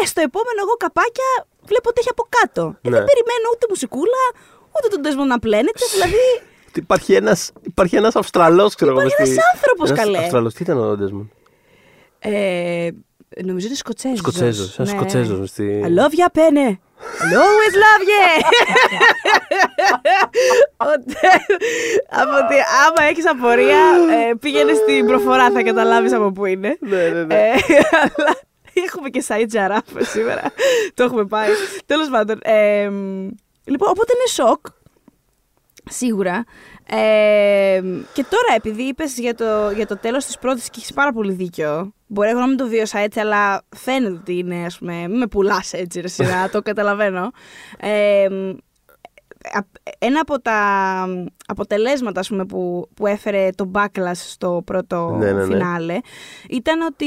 Ε, 0.00 0.04
στο 0.12 0.20
επόμενο 0.28 0.58
εγώ 0.64 0.74
καπάκια 0.84 1.30
βλέπω 1.70 1.86
ότι 1.90 1.98
έχει 2.02 2.12
από 2.16 2.24
κάτω. 2.36 2.62
Ε, 2.84 2.88
Ναι. 2.88 2.96
δεν 2.96 3.04
περιμένω 3.10 3.46
ούτε 3.54 3.64
μουσικούλα, 3.72 4.22
ούτε 4.76 4.96
τον 4.96 5.00
Desmond 5.04 5.26
να 5.26 5.38
πλένεται. 5.38 5.80
δηλαδή. 5.92 6.14
Ότι 6.68 6.78
Υπάρχει 6.80 7.14
ένας, 7.14 7.50
υπάρχει 7.62 7.96
ένας 7.96 8.16
Αυστραλός, 8.16 8.74
ξέρω 8.74 8.90
εγώ. 8.90 9.00
Υπάρχει 9.00 9.16
μες 9.20 9.30
ένας 9.30 9.44
άνθρωπος, 9.54 9.90
ένας 9.90 10.00
καλέ. 10.04 10.18
Αυστραλός, 10.18 10.54
τι 10.54 10.62
ήταν 10.62 10.78
ο 10.78 10.96
Ντέσμον; 10.96 11.30
Ε, 12.18 12.88
νομίζω 13.44 13.66
είναι 13.66 13.76
Σκοτσέζος. 13.76 14.18
Σκοτσέζος, 14.18 14.78
ένας 14.78 14.90
Ναι. 14.92 14.96
Σκοτσέζος 14.98 15.38
μες 15.38 15.48
στη... 15.50 15.80
I 15.84 15.88
love 15.88 16.12
ya, 16.20 16.38
Penne. 16.38 16.78
I'll 17.22 17.36
always 17.46 17.74
love 17.84 18.02
you. 18.10 18.42
Ότι- 20.76 21.16
από 22.08 22.30
ότι 22.44 22.54
άμα 22.86 23.08
έχεις 23.08 23.26
απορία, 23.28 23.78
ε, 24.30 24.34
πήγαινε 24.40 24.72
στην 24.74 25.06
προφορά, 25.06 25.50
θα 25.50 25.62
καταλάβεις 25.62 26.12
από 26.12 26.32
πού 26.32 26.44
είναι. 26.44 26.76
Ναι, 26.80 27.08
ναι, 27.08 27.22
ναι. 27.24 27.34
Ε, 27.34 27.50
αλλά 28.00 28.34
έχουμε 28.86 29.08
και 29.08 29.24
Σαΐτ 29.28 29.46
Τζαράφ 29.48 29.84
σήμερα. 29.98 30.42
Το 30.94 31.02
έχουμε 31.02 31.24
πάει. 31.24 31.48
Τέλος 31.86 32.08
πάντων. 32.08 32.38
Ε, 33.64 33.70
μ, 33.70 33.70
λοιπόν, 33.70 33.88
οπότε 33.88 34.12
είναι 34.14 34.26
σοκ. 34.48 34.66
Σίγουρα. 35.90 36.44
Ε, 36.86 37.80
και 38.12 38.24
τώρα, 38.28 38.54
επειδή 38.56 38.82
είπες 38.82 39.18
για 39.18 39.34
το, 39.34 39.70
για 39.70 39.86
το 39.86 39.96
τέλος 39.96 40.24
της 40.24 40.38
πρώτης 40.38 40.64
και 40.70 40.76
έχεις 40.78 40.92
πάρα 40.92 41.12
πολύ 41.12 41.32
δίκιο. 41.32 41.92
Μπορεί 42.06 42.28
εγώ 42.28 42.40
να 42.40 42.46
μην 42.46 42.56
το 42.56 42.66
βίωσα 42.66 42.98
έτσι, 42.98 43.20
αλλά 43.20 43.62
φαίνεται 43.76 44.14
ότι 44.14 44.38
είναι, 44.38 44.64
ας 44.64 44.78
πούμε. 44.78 45.08
Μην 45.08 45.18
με 45.18 45.26
πουλάς 45.26 45.72
έτσι, 45.72 46.00
ρε 46.00 46.08
σειρά, 46.08 46.48
το 46.48 46.62
καταλαβαίνω. 46.68 47.30
Ε, 47.78 48.24
α- 49.52 49.80
ένα 49.98 50.20
από 50.20 50.40
τα 50.40 51.06
αποτελέσματα 51.46 52.20
ας 52.20 52.28
πούμε, 52.28 52.44
που, 52.44 52.88
που 52.94 53.06
έφερε 53.06 53.48
το 53.54 53.70
backlash 53.74 54.12
στο 54.14 54.62
πρώτο 54.66 55.16
Ναι, 55.18 55.32
ναι, 55.32 55.32
ναι. 55.32 55.44
φινάλε 55.44 55.98
ήταν 56.48 56.80
ότι 56.80 57.06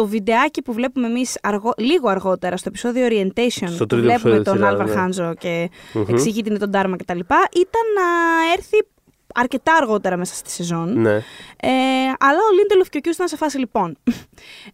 το 0.00 0.06
βιντεάκι 0.06 0.62
που 0.62 0.72
βλέπουμε 0.72 1.06
εμείς 1.06 1.38
αργό, 1.42 1.72
λίγο 1.76 2.08
αργότερα 2.08 2.56
στο 2.56 2.68
επεισόδιο 2.68 3.06
Orientation 3.06 3.68
Στο 3.68 3.76
που 3.76 3.86
τρίτο 3.86 3.96
βλέπουμε 3.96 4.12
επεισόδιο 4.12 4.36
της 4.36 4.44
τον 4.44 4.54
σειράς, 4.54 4.70
Άλβαρ 4.70 4.86
ναι. 4.88 4.94
Χάντζο 4.94 5.34
και 5.34 5.70
Μμμ. 5.92 6.04
εξηγεί 6.08 6.42
τι 6.42 6.50
είναι 6.50 6.58
τον 6.58 6.70
Τάρμα 6.70 6.96
κτλ. 6.96 7.18
ήταν 7.18 7.84
να 7.96 8.06
έρθει 8.56 8.86
αρκετά 9.34 9.74
αργότερα 9.74 10.16
μέσα 10.16 10.34
στη 10.34 10.50
σεζόν. 10.50 11.00
Ναι. 11.00 11.14
Ε, 11.56 11.70
αλλά 12.18 12.38
ο 12.50 12.54
Λίντελοφ 12.60 12.88
και 12.88 12.98
ο 12.98 13.00
Κιούς 13.00 13.14
ήταν 13.14 13.28
σε 13.28 13.36
φάση 13.36 13.58
λοιπόν. 13.58 13.96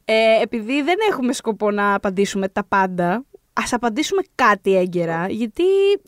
Ε, 0.05 0.43
επειδή 0.43 0.83
δεν 0.83 0.95
έχουμε 1.11 1.33
σκοπό 1.33 1.71
να 1.71 1.95
απαντήσουμε 1.95 2.49
τα 2.49 2.65
πάντα, 2.69 3.25
ας 3.53 3.73
απαντήσουμε 3.73 4.23
κάτι 4.35 4.77
έγκαιρα. 4.77 5.27
Γιατί 5.29 5.65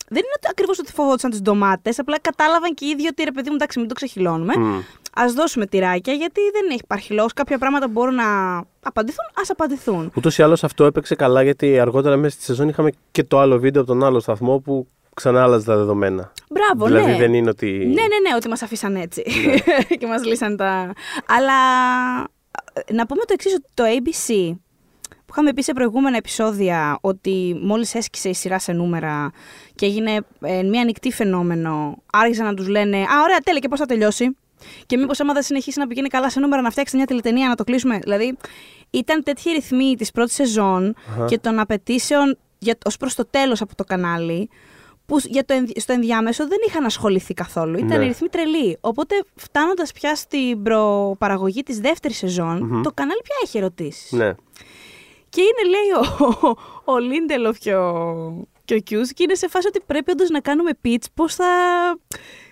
δεν 0.08 0.22
είναι 0.22 0.48
ακριβώς 0.50 0.78
ότι 0.78 0.92
φοβόντουσαν 0.92 1.30
τις 1.30 1.42
ντομάτες, 1.42 1.98
απλά 1.98 2.18
κατάλαβαν 2.20 2.74
και 2.74 2.84
οι 2.84 2.88
ίδιοι 2.88 3.06
ότι 3.06 3.24
ρε 3.24 3.32
παιδί 3.32 3.48
μου, 3.48 3.54
εντάξει, 3.54 3.78
μην 3.78 3.88
το 3.88 3.94
ξεχυλώνουμε. 3.94 4.54
Μμ. 4.56 4.78
Α 5.12 5.24
δώσουμε 5.34 5.66
τυράκια, 5.66 6.12
γιατί 6.12 6.40
δεν 6.52 6.66
έχει 6.70 6.80
υπάρχει 6.84 7.12
λόγος. 7.12 7.32
Κάποια 7.32 7.58
πράγματα 7.58 7.86
που 7.86 7.92
μπορούν 7.92 8.14
να 8.14 8.58
απαντηθούν, 8.82 9.24
ας 9.40 9.50
απαντηθούν. 9.50 10.12
Ούτως 10.16 10.38
ή 10.38 10.42
άλλως 10.42 10.64
αυτό 10.64 10.84
έπαιξε 10.84 11.14
καλά 11.14 11.42
γιατί 11.42 11.78
αργότερα 11.78 12.16
μέσα 12.16 12.34
στη 12.34 12.44
σεζόν 12.44 12.68
είχαμε 12.68 12.90
και 13.10 13.24
το 13.24 13.38
άλλο 13.38 13.58
βίντεο 13.58 13.82
από 13.82 13.90
τον 13.90 14.04
άλλο 14.04 14.20
σταθμό 14.20 14.58
που 14.58 14.86
ξανά 15.14 15.42
άλλαζε 15.42 15.64
τα 15.64 15.76
δεδομένα. 15.76 16.32
Μπράβο, 16.50 16.86
δηλαδή 16.86 17.10
ναι. 17.10 17.18
δεν 17.18 17.34
είναι 17.34 17.48
ότι. 17.48 17.66
Ναι, 17.66 17.86
ναι, 17.86 18.28
ναι, 18.28 18.34
ότι 18.36 18.48
μας 18.48 18.62
αφήσαν 18.62 18.96
έτσι 18.96 19.22
και 19.98 20.06
μας 20.06 20.24
λύσαν 20.24 20.56
τα... 20.56 20.92
Αλλά 21.26 21.52
ε, 22.72 22.92
να 22.92 23.06
πούμε 23.06 23.24
το 23.24 23.32
εξής, 23.32 23.54
ότι 23.54 23.66
το 23.74 23.84
ABC 23.84 24.56
που 25.08 25.34
είχαμε 25.34 25.52
πει 25.52 25.62
σε 25.62 25.72
προηγούμενα 25.72 26.16
επεισόδια 26.16 26.98
ότι 27.00 27.58
μόλις 27.62 27.94
έσκησε 27.94 28.28
η 28.28 28.34
σειρά 28.34 28.58
σε 28.58 28.72
νούμερα 28.72 29.30
και 29.74 29.86
έγινε 29.86 30.20
ε, 30.40 30.62
μια 30.62 30.80
ανοιχτή 30.80 31.12
φαινόμενο, 31.12 32.02
άρχισαν 32.12 32.46
να 32.46 32.54
τους 32.54 32.68
λένε 32.68 32.96
«Α, 32.96 33.22
ωραία, 33.22 33.38
τέλεια, 33.44 33.60
και 33.60 33.68
πώς 33.68 33.78
θα 33.78 33.86
τελειώσει» 33.86 34.36
και 34.86 34.96
μήπως 34.96 35.20
άμα 35.20 35.32
δεν 35.32 35.42
συνεχίσει 35.42 35.78
να 35.78 35.86
πηγαίνει 35.86 36.08
καλά 36.08 36.30
σε 36.30 36.40
νούμερα 36.40 36.62
να 36.62 36.70
φτιάξετε 36.70 36.96
μια 36.96 37.06
τηλετενία 37.06 37.48
να 37.48 37.54
το 37.54 37.64
κλείσουμε. 37.64 37.98
Δηλαδή 37.98 38.36
ήταν 38.90 39.22
τέτοιοι 39.22 39.50
ρυθμοί 39.50 39.94
της 39.96 40.10
πρώτης 40.10 40.34
σεζόν 40.34 40.94
Αχα. 41.10 41.24
και 41.24 41.38
των 41.38 41.58
απαιτήσεων 41.58 42.38
για, 42.58 42.78
ως 42.84 42.96
προς 42.96 43.14
το 43.14 43.26
τέλος 43.30 43.60
από 43.60 43.74
το 43.74 43.84
κανάλι 43.84 44.48
που 45.06 45.18
για 45.24 45.44
το, 45.44 45.54
ενδι- 45.54 45.80
στο 45.80 45.92
ενδιάμεσο 45.92 46.48
δεν 46.48 46.58
είχαν 46.68 46.84
ασχοληθεί 46.84 47.34
καθόλου. 47.34 47.78
Ήταν 47.78 47.98
Ναι. 47.98 48.06
ρυθμοί 48.06 48.28
τρελοί. 48.28 48.78
Οπότε 48.80 49.14
φτάνοντας 49.34 49.92
πια 49.92 50.14
στην 50.14 50.62
προπαραγωγή 50.62 51.62
της 51.62 51.78
δεύτερης 51.80 52.16
σεζόν, 52.16 52.80
το 52.84 52.90
κανάλι 52.94 53.20
πια 53.22 53.34
έχει 53.44 53.58
ερωτήσεις. 53.58 54.12
Ναι. 54.12 54.34
Και 55.28 55.40
είναι, 55.40 55.68
λέει, 55.70 55.90
ο, 56.44 56.56
ο 56.92 56.98
Λίντελοφ 56.98 57.58
και 57.58 57.74
ο, 57.74 58.46
και 58.64 58.74
ο 58.74 58.78
Κιούς 58.78 59.12
και 59.12 59.22
είναι 59.22 59.34
σε 59.34 59.48
φάση 59.48 59.66
ότι 59.68 59.80
πρέπει 59.86 60.10
όντως 60.10 60.28
να 60.28 60.40
κάνουμε 60.40 60.70
pitch 60.84 61.04
πώς 61.14 61.34
θα, 61.34 61.46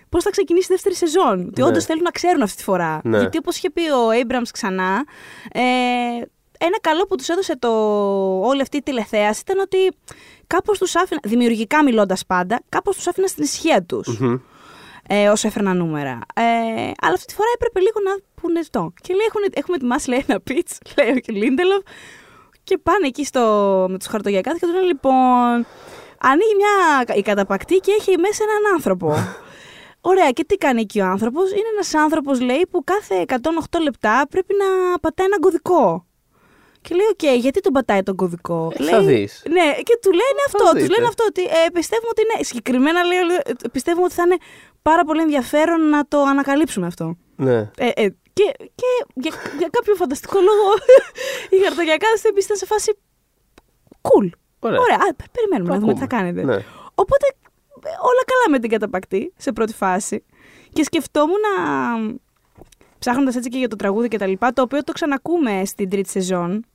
πώς 0.09 0.23
θα 0.23 0.29
ξεκινήσει 0.29 0.65
η 0.65 0.69
δεύτερη 0.73 0.95
σεζόν. 0.95 1.39
Ότι 1.47 1.61
Ναι. 1.61 1.67
όντως 1.67 1.85
θέλουν 1.85 2.03
να 2.03 2.11
ξέρουν 2.11 2.41
αυτή 2.41 2.57
τη 2.57 2.63
φορά. 2.63 2.99
Ναι. 3.03 3.17
Γιατί 3.19 3.37
όπως 3.37 3.57
είχε 3.57 3.69
πει 3.69 3.81
ο 3.81 4.07
Abrams 4.23 4.47
ξανά, 4.51 5.05
ε, 5.51 5.61
ένα 6.59 6.79
καλό 6.81 7.05
που 7.05 7.15
τους 7.15 7.27
έδωσε 7.29 7.57
το, 7.57 7.69
όλη 8.39 8.61
αυτή 8.61 8.77
η 8.77 8.81
τηλεθέαση 8.81 9.41
ήταν 9.41 9.59
ότι 9.59 9.77
κάπως 10.47 10.77
τους 10.77 10.95
άφηνα, 10.95 11.19
δημιουργικά 11.23 11.83
μιλώντας 11.83 12.25
πάντα, 12.25 12.61
κάπως 12.69 12.95
τους 12.95 13.07
άφηνα 13.07 13.27
στην 13.27 13.43
ησυχία 13.43 13.83
τους 13.83 14.19
Μμμ. 14.19 14.37
ε, 15.07 15.29
όσο 15.29 15.47
έφερνα 15.47 15.73
νούμερα. 15.73 16.19
Ε, 16.33 16.41
αλλά 17.01 17.13
αυτή 17.13 17.25
τη 17.25 17.33
φορά 17.33 17.49
έπρεπε 17.55 17.79
λίγο 17.79 17.99
να 18.03 18.11
πούνε 18.41 18.59
αυτό. 18.59 18.93
Και 19.01 19.13
λέει, 19.13 19.25
έχουν, 19.27 19.41
έχουμε 19.53 19.75
ετοιμάσει 19.75 20.09
λέει, 20.09 20.25
ένα 20.27 20.39
pitch, 20.49 20.71
λέει 20.97 21.09
ο 21.09 21.33
Λίντελοφ, 21.33 21.81
και 22.63 22.77
πάνε 22.77 23.07
εκεί 23.07 23.25
στο, 23.25 23.41
με 23.89 23.97
τους 23.97 24.07
χαρτογιακάτες 24.07 24.59
και 24.59 24.65
τους 24.65 24.75
λένε, 24.75 24.87
λοιπόν, 24.87 25.65
ανοίγει 26.21 26.55
μια 26.57 27.15
η 27.17 27.21
καταπακτή 27.21 27.75
και 27.75 27.91
έχει 27.99 28.17
μέσα 28.17 28.43
έναν 28.43 28.73
άνθρωπο. 28.73 29.13
Ωραία, 30.11 30.31
και 30.31 30.43
τι 30.43 30.55
κάνει 30.57 30.81
εκεί 30.81 30.99
ο 30.99 31.05
άνθρωπος; 31.05 31.51
Είναι 31.51 31.69
ένας 31.73 31.93
άνθρωπος, 31.93 32.41
λέει, 32.41 32.67
που 32.71 32.83
κάθε 32.83 33.25
108 33.27 33.79
λεπτά 33.83 34.25
πρέπει 34.29 34.53
να 34.63 34.99
πατάει 34.99 35.25
έναν 35.27 35.39
κωδικό. 35.39 36.05
Και 36.81 36.95
λέει, 36.95 37.05
Οκ, 37.11 37.39
γιατί 37.41 37.59
τον 37.59 37.73
πατάει 37.73 38.03
τον 38.03 38.15
κωδικό; 38.15 38.71
Ε, 38.77 38.83
λέει, 38.83 38.89
θα 38.93 39.01
δεις. 39.01 39.43
Ναι, 39.49 39.67
και 39.87 39.99
του 40.01 40.11
λένε 40.11 40.41
αυτό. 40.47 40.63
Του 40.71 40.75
δείτε. 40.77 40.93
λένε 40.93 41.07
αυτό. 41.07 41.23
Ότι 41.27 41.41
ε, 41.43 41.69
πιστεύουμε 41.73 42.09
ότι 42.09 42.21
είναι. 42.25 42.43
Συγκεκριμένα 42.43 43.03
λέει, 43.03 43.17
ε, 43.45 43.51
πιστεύουμε 43.71 44.05
ότι 44.05 44.13
θα 44.13 44.23
είναι 44.25 44.37
πάρα 44.81 45.03
πολύ 45.03 45.21
ενδιαφέρον 45.21 45.89
να 45.89 46.07
το 46.07 46.21
ανακαλύψουμε 46.21 46.85
αυτό. 46.87 47.17
Ναι. 47.35 47.57
Ε, 47.77 47.87
ε, 47.95 48.07
και 48.33 48.45
και 48.75 48.87
για, 49.13 49.31
για 49.59 49.69
κάποιο 49.71 49.95
φανταστικό 49.95 50.39
λόγο 50.39 50.65
οι 51.51 51.57
χαρτογιακάδες 51.63 52.17
ήταν 52.43 52.57
σε 52.57 52.65
φάση. 52.65 52.97
Cool. 54.01 54.29
Ωραία. 54.59 54.79
Ωραία, 54.79 54.95
α, 54.95 55.15
πε- 55.15 55.29
περιμένουμε 55.31 55.67
Το 55.69 55.73
να 55.73 55.79
δούμε 55.79 55.93
τι 55.93 55.99
θα 55.99 56.05
ακούμε. 56.05 56.21
κάνετε. 56.21 56.43
Ναι. 56.43 56.63
Οπότε 56.95 57.25
ε, 57.29 57.46
όλα 57.83 58.23
καλά 58.25 58.49
με 58.49 58.59
την 58.59 58.69
καταπακτή 58.69 59.33
σε 59.37 59.51
πρώτη 59.51 59.73
φάση. 59.73 60.23
Και 60.73 60.83
σκεφτόμουν 60.83 61.35
να. 61.39 62.15
ψάχνοντας 62.99 63.35
έτσι 63.35 63.49
και 63.49 63.57
για 63.57 63.67
το 63.67 63.75
τραγούδι 63.75 64.07
και 64.07 64.17
τα 64.17 64.25
λοιπά, 64.27 64.53
το 64.53 64.61
οποίο 64.61 64.83
το 64.83 64.91
ξανακούμε 64.91 65.61
στην 65.65 65.89
τρίτη 65.89 66.09
σεζόν. 66.09 66.65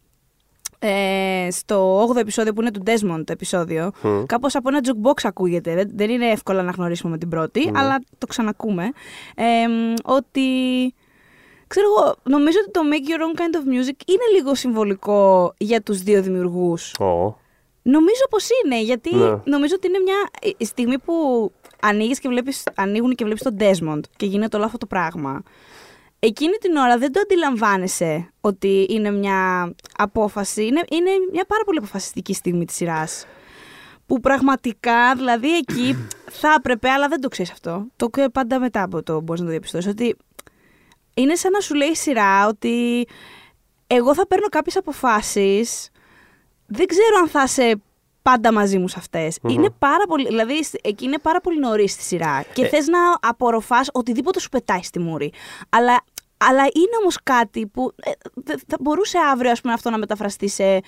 Ε, 0.85 1.49
στο 1.51 2.07
8ο 2.13 2.17
επεισόδιο 2.17 2.53
που 2.53 2.61
είναι 2.61 2.71
του 2.71 2.83
Desmond 2.87 3.23
το 3.25 3.33
επεισόδιο. 3.33 3.91
Μμ. 4.03 4.23
Κάπως 4.27 4.55
από 4.55 4.69
ένα 4.69 4.81
jukebox 4.85 5.21
ακούγεται. 5.23 5.75
Δεν, 5.75 5.91
δεν 5.95 6.11
είναι 6.11 6.27
εύκολο 6.27 6.63
να 6.63 6.71
γνωρίσουμε 6.71 7.11
με 7.13 7.19
την 7.19 7.29
πρώτη, 7.29 7.71
Ναι. 7.71 7.79
αλλά 7.79 7.99
το 8.19 8.27
ξανακούμε. 8.27 8.91
Ε, 9.35 9.67
μ, 9.69 9.95
ότι. 10.05 10.41
Ξέρω 11.67 11.87
εγώ, 11.97 12.15
νομίζω 12.23 12.59
ότι 12.63 12.71
το 12.71 12.81
Make 12.91 13.09
Your 13.11 13.21
Own 13.21 13.41
Kind 13.41 13.55
of 13.55 13.69
Music 13.69 13.97
είναι 14.07 14.25
λίγο 14.37 14.55
συμβολικό 14.55 15.55
για 15.59 15.83
τους 15.83 16.03
δύο 16.03 16.23
δημιουργούς. 16.23 16.95
Ω. 17.01 17.37
Νομίζω 17.83 18.23
πως 18.31 18.49
είναι, 18.65 18.83
γιατί 18.83 19.15
Ναι. 19.15 19.41
νομίζω 19.45 19.75
ότι 19.77 19.87
είναι 19.87 19.99
μια 19.99 20.17
η 20.59 20.65
στιγμή 20.65 20.99
που 20.99 21.13
ανοίγεις 21.83 22.19
και 22.19 22.29
βλέπεις, 22.29 22.63
ανοίγουν 22.75 23.15
και 23.15 23.25
βλέπεις 23.25 23.43
τον 23.43 23.57
Desmond 23.59 24.01
και 24.17 24.27
γίνεται 24.27 24.57
όλο 24.57 24.65
αυτό 24.67 24.79
το 24.79 24.87
πράγμα. 24.87 25.43
Εκείνη 26.19 26.57
την 26.57 26.77
ώρα 26.77 26.99
δεν 26.99 27.13
το 27.13 27.21
αντιλαμβάνεσαι 27.21 28.33
ότι 28.41 28.87
είναι 28.91 29.11
μια 29.11 29.73
απόφαση, 29.97 30.67
είναι, 30.67 30.83
είναι 30.91 31.11
μια 31.33 31.45
πάρα 31.45 31.65
πολύ 31.65 31.79
αποφασιστική 31.79 32.35
στιγμή 32.35 32.65
της 32.65 32.77
σειράς. 32.77 33.27
Που 34.07 34.21
πραγματικά, 34.21 35.15
δηλαδή 35.15 35.57
εκεί 35.57 35.97
θα 36.41 36.55
έπρεπε, 36.59 36.89
αλλά 36.89 37.09
δεν 37.09 37.21
το 37.21 37.29
ξέρεις 37.29 37.51
αυτό. 37.53 37.87
Το 37.97 38.09
και 38.09 38.29
πάντα 38.33 38.59
μετά 38.61 38.83
από 38.83 39.03
το 39.03 39.21
μπορείς 39.21 39.41
να 39.41 39.47
το 39.47 39.53
διαπιστώσεις. 39.53 39.91
Ότι 39.91 40.17
είναι 41.15 41.35
σαν 41.35 41.51
να 41.53 41.61
σου 41.61 41.75
λέει 41.75 41.89
η 41.89 41.95
σειρά 41.97 42.47
ότι 42.47 43.07
εγώ 43.87 44.15
θα 44.15 44.27
παίρνω 44.27 44.47
κάποιες 44.49 44.77
αποφάσεις 44.77 45.91
δεν 46.73 46.87
ξέρω 46.87 47.17
αν 47.21 47.29
θα 47.29 47.43
είσαι 47.43 47.81
πάντα 48.23 48.53
μαζί 48.53 48.79
μου 48.79 48.89
σε 48.89 48.97
αυτες 48.99 49.39
Είναι 49.49 49.71
πάρα 49.79 50.05
πολύ. 50.09 50.27
Δηλαδή, 50.27 50.65
σ- 50.65 50.87
εκεί 50.87 51.05
είναι 51.05 51.19
πάρα 51.23 51.41
πολύ 51.41 51.59
νωρίς 51.59 51.93
στη 51.93 52.03
σειρά. 52.03 52.45
Και 52.53 52.65
Ε. 52.65 52.69
θες 52.69 52.87
να 52.87 52.99
απορροφάς 53.21 53.89
οτιδήποτε 53.93 54.41
σου 54.41 54.49
πετάει 54.49 54.83
στη 54.83 54.99
μούρη. 54.99 55.33
Αλλά, 55.69 56.05
αλλά 56.37 56.63
είναι 56.63 56.97
όμως 57.01 57.19
κάτι 57.23 57.67
που 57.67 57.93
ε, 58.03 58.11
δε- 58.35 58.55
θα 58.67 58.77
μπορούσε 58.81 59.19
αύριο 59.33 59.51
ας 59.51 59.61
πούμε, 59.61 59.73
αυτό 59.73 59.91
να 59.91 59.99
μεταφραστεί 59.99 60.49
σε. 60.49 60.81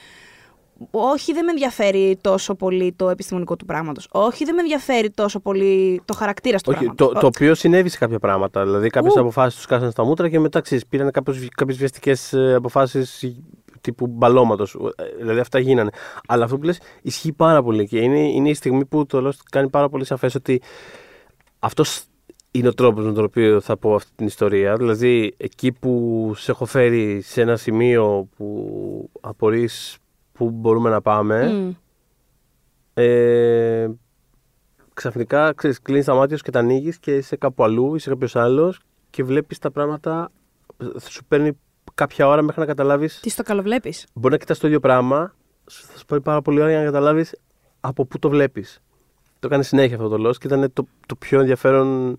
Όχι, 0.91 1.32
δεν 1.32 1.45
με 1.45 1.51
ενδιαφέρει 1.51 2.18
τόσο 2.20 2.55
πολύ 2.55 2.93
το 2.97 3.09
επιστημονικό 3.09 3.57
του 3.57 3.64
πράγματος. 3.64 4.09
Όχι, 4.12 4.45
δεν 4.45 4.55
με 4.55 4.61
ενδιαφέρει 4.61 5.11
τόσο 5.11 5.41
πολύ 5.41 6.03
το 6.05 6.14
χαρακτήρα 6.14 6.57
του 6.57 6.62
Όχι, 6.66 6.78
πράγματος. 6.78 7.12
το, 7.12 7.20
το 7.20 7.26
οποίο 7.26 7.55
συνέβη 7.55 7.89
σε 7.89 7.99
κάποια 7.99 8.18
πράγματα. 8.18 8.64
Δηλαδή, 8.64 8.89
κάποιες 8.89 9.14
Ου. 9.14 9.20
αποφάσεις 9.20 9.55
τους 9.57 9.66
κάσανε 9.66 9.91
στα 9.91 10.05
μούτρα 10.05 10.28
και 10.28 10.39
μετά 10.39 10.61
ξέρεις, 10.61 10.87
πήραν 10.87 11.11
κάποιες 11.57 11.76
βιαστικές 11.76 12.35
αποφάσεις 12.57 13.24
τύπου 13.85 14.07
μπαλώματος. 14.07 14.76
Δηλαδή, 15.18 15.41
αυτά 15.41 15.59
γίνανε. 15.59 15.91
Αλλά 16.26 16.45
αυτό 16.45 16.59
που 16.59 16.64
λες 16.64 16.80
ισχύει 17.03 17.32
πάρα 17.32 17.62
πολύ 17.62 17.87
και 17.87 17.99
είναι, 17.99 18.18
είναι 18.18 18.49
η 18.49 18.55
στιγμή 18.55 18.85
που 18.85 19.07
το 19.07 19.28
Lost 19.28 19.39
κάνει 19.51 19.68
πάρα 19.68 19.89
πολύ 19.89 20.05
σαφές 20.05 20.35
ότι 20.35 20.62
αυτός 21.59 22.05
είναι 22.51 22.68
ο 22.68 22.74
τρόπος 22.74 23.05
με 23.05 23.12
τον 23.12 23.24
οποίο 23.24 23.61
θα 23.61 23.76
πω 23.76 23.95
αυτή 23.95 24.11
την 24.16 24.26
ιστορία. 24.26 24.76
Δηλαδή, 24.76 25.35
εκεί 25.37 25.72
που 25.72 26.32
σε 26.37 26.51
έχω 26.51 26.64
φέρει 26.64 27.20
σε 27.20 27.41
ένα 27.41 27.57
σημείο 27.57 28.28
που 28.37 29.11
απορείς 29.20 29.99
πού 30.32 30.51
μπορούμε 30.51 30.91
να 30.91 31.01
πάμε, 31.01 31.53
Μμ. 31.53 31.72
ε, 32.95 33.91
ξαφνικά 34.95 35.53
ξέρεις, 35.53 35.82
κλείνεις 35.82 36.05
τα 36.05 36.14
μάτια 36.14 36.37
σου 36.37 36.43
και 36.43 36.51
τα 36.51 36.59
ανοίγεις 36.59 36.99
και 36.99 37.16
είσαι 37.16 37.37
κάπου 37.37 37.64
αλλού, 37.64 37.95
είσαι 37.95 38.11
κάποιος 38.11 38.37
άλλος 38.37 38.80
και 39.11 39.24
βλέπεις 39.24 39.59
τα 39.59 39.70
πράγματα. 39.70 40.30
Σου 41.09 41.24
παίρνει 41.24 41.59
κάποια 41.95 42.26
ώρα 42.26 42.43
μέχρι 42.43 42.61
να 42.61 42.66
καταλάβεις 42.66 43.20
Τι 43.20 43.30
στο 43.30 43.43
καλοβλέπει. 43.43 43.95
Μπορεί 44.14 44.32
να 44.32 44.39
κοιτάς 44.39 44.59
το 44.59 44.66
ίδιο 44.66 44.80
πράγμα, 44.80 45.35
σου- 45.70 45.87
θα 45.87 45.99
σου 45.99 46.05
πάρει 46.05 46.22
πάρα 46.22 46.43
πολύ 46.43 46.61
ώρα 46.61 46.68
για 46.70 46.78
να 46.78 46.85
καταλάβεις 46.85 47.35
από 47.80 48.05
πού 48.05 48.18
το 48.18 48.28
βλέπεις 48.28 48.82
Το 49.39 49.47
έκανε 49.47 49.62
συνέχεια 49.62 49.97
αυτό 49.97 50.09
το 50.09 50.28
Lost 50.28 50.37
και 50.37 50.47
ήταν 50.47 50.72
το, 50.72 50.87
το 51.07 51.14
πιο 51.16 51.41
ενδιαφέρον 51.41 52.16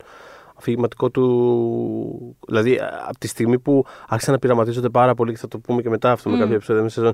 αφηγηματικό 0.56 1.10
του. 1.10 2.36
Δηλαδή, 2.48 2.80
από 3.08 3.20
τη 3.20 3.28
στιγμή 3.28 3.60
που 3.60 3.86
άρχισαν 4.08 4.34
να 4.34 4.40
πειραματίζονται 4.40 4.90
πάρα 4.90 5.14
πολύ, 5.14 5.32
και 5.32 5.38
θα 5.38 5.48
το 5.48 5.60
πούμε 5.60 5.82
και 5.82 5.90
μετά 5.90 6.12
αυτό 6.12 6.30
με 6.30 6.36
Μμ. 6.36 6.40
κάποια 6.40 6.56
επεισόδια 6.56 6.82
μέσα 6.82 6.96
σεζόν. 6.96 7.14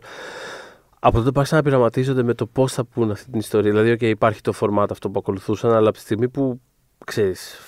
Από 1.00 1.18
τότε 1.18 1.32
που 1.32 1.40
άρχισαν 1.40 1.58
να 1.58 1.64
πειραματίζονται 1.64 2.24
με 2.24 2.34
το 2.34 2.46
πώς 2.46 2.74
θα 2.74 2.84
πούν 2.86 3.12
αυτή 3.12 3.30
την 3.30 3.40
ιστορία. 3.40 3.72
Δηλαδή, 3.72 3.92
okay, 3.92 4.10
υπάρχει 4.10 4.42
το 4.42 4.54
format 4.60 4.86
αυτό 4.90 5.10
που 5.10 5.20
ακολουθούσαν, 5.20 5.72
αλλά 5.72 5.88
από 5.88 5.98
τη 5.98 6.04
στιγμή 6.04 6.30
που 6.30 6.62
ξέρεις, 7.06 7.60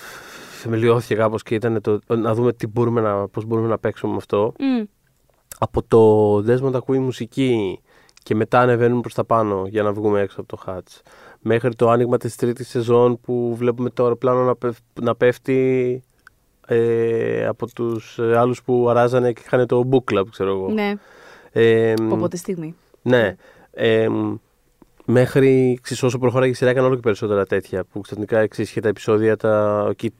θεμελιώθηκε 0.64 1.16
κάπως 1.16 1.44
και 1.44 1.56
ήταν 1.56 1.82
το, 1.82 2.00
να 2.08 2.34
δούμε 2.34 2.54
τι 2.54 2.68
μπορούμε 2.68 3.02
να, 3.02 3.28
πώς 3.28 3.46
μπορούμε 3.46 3.68
να 3.68 3.78
παίξουμε 3.78 4.12
με 4.12 4.18
αυτό. 4.18 4.54
Από 5.60 5.84
το 5.88 6.36
Desmond 6.38 6.74
ακούει 6.74 7.00
μουσική 7.00 7.80
και 8.24 8.36
μετά 8.36 8.60
ανεβαίνουμε 8.60 9.02
προς 9.02 9.14
τα 9.14 9.24
πάνω 9.24 9.64
για 9.68 9.84
να 9.84 9.94
βγούμε 9.94 10.20
έξω 10.22 10.42
από 10.42 10.58
το 10.58 10.64
Hatch. 10.68 11.02
Μέχρι 11.40 11.76
το 11.76 11.90
άνοιγμα 11.90 12.18
της 12.18 12.36
τρίτης 12.36 12.68
σεζόν 12.70 13.20
που 13.22 13.56
βλέπουμε 13.56 13.90
το 13.90 14.04
αεροπλάνο 14.04 14.44
να, 14.44 14.56
πεφ- 14.56 14.78
να 15.02 15.16
πέφτει 15.16 16.04
ε, 16.68 17.46
από 17.46 17.68
τους 17.74 18.20
ε, 18.20 18.38
άλλους 18.38 18.64
που 18.64 18.90
αράζανε 18.90 19.32
και 19.34 19.42
είχαν 19.46 19.68
το 19.68 19.90
book 19.92 20.14
club, 20.14 20.24
ξέρω 20.32 20.50
εγώ. 20.50 20.70
Ναι, 20.70 20.94
Ε, 21.52 21.94
από 22.02 22.16
από 22.16 22.28
τη 22.28 22.38
στιγμή. 22.38 22.76
ναι. 23.02 23.36
Ε, 23.72 24.08
μέχρι 25.06 25.80
ξέρεις, 25.82 26.04
όσο 26.04 26.18
προχωράει 26.20 26.50
η 26.50 26.54
σειρά 26.54 26.70
έκανε 26.70 26.86
όλο 26.86 26.96
και 26.96 27.02
περισσότερα 27.02 27.46
τέτοια 27.46 27.84
που 27.84 28.02
ξαφνικά 28.02 28.40
εξής, 28.40 28.70
είχε 28.70 28.80
τα 28.80 28.88
επεισόδια 28.88 29.38
τα 29.38 29.86
εκεί, 29.90 30.14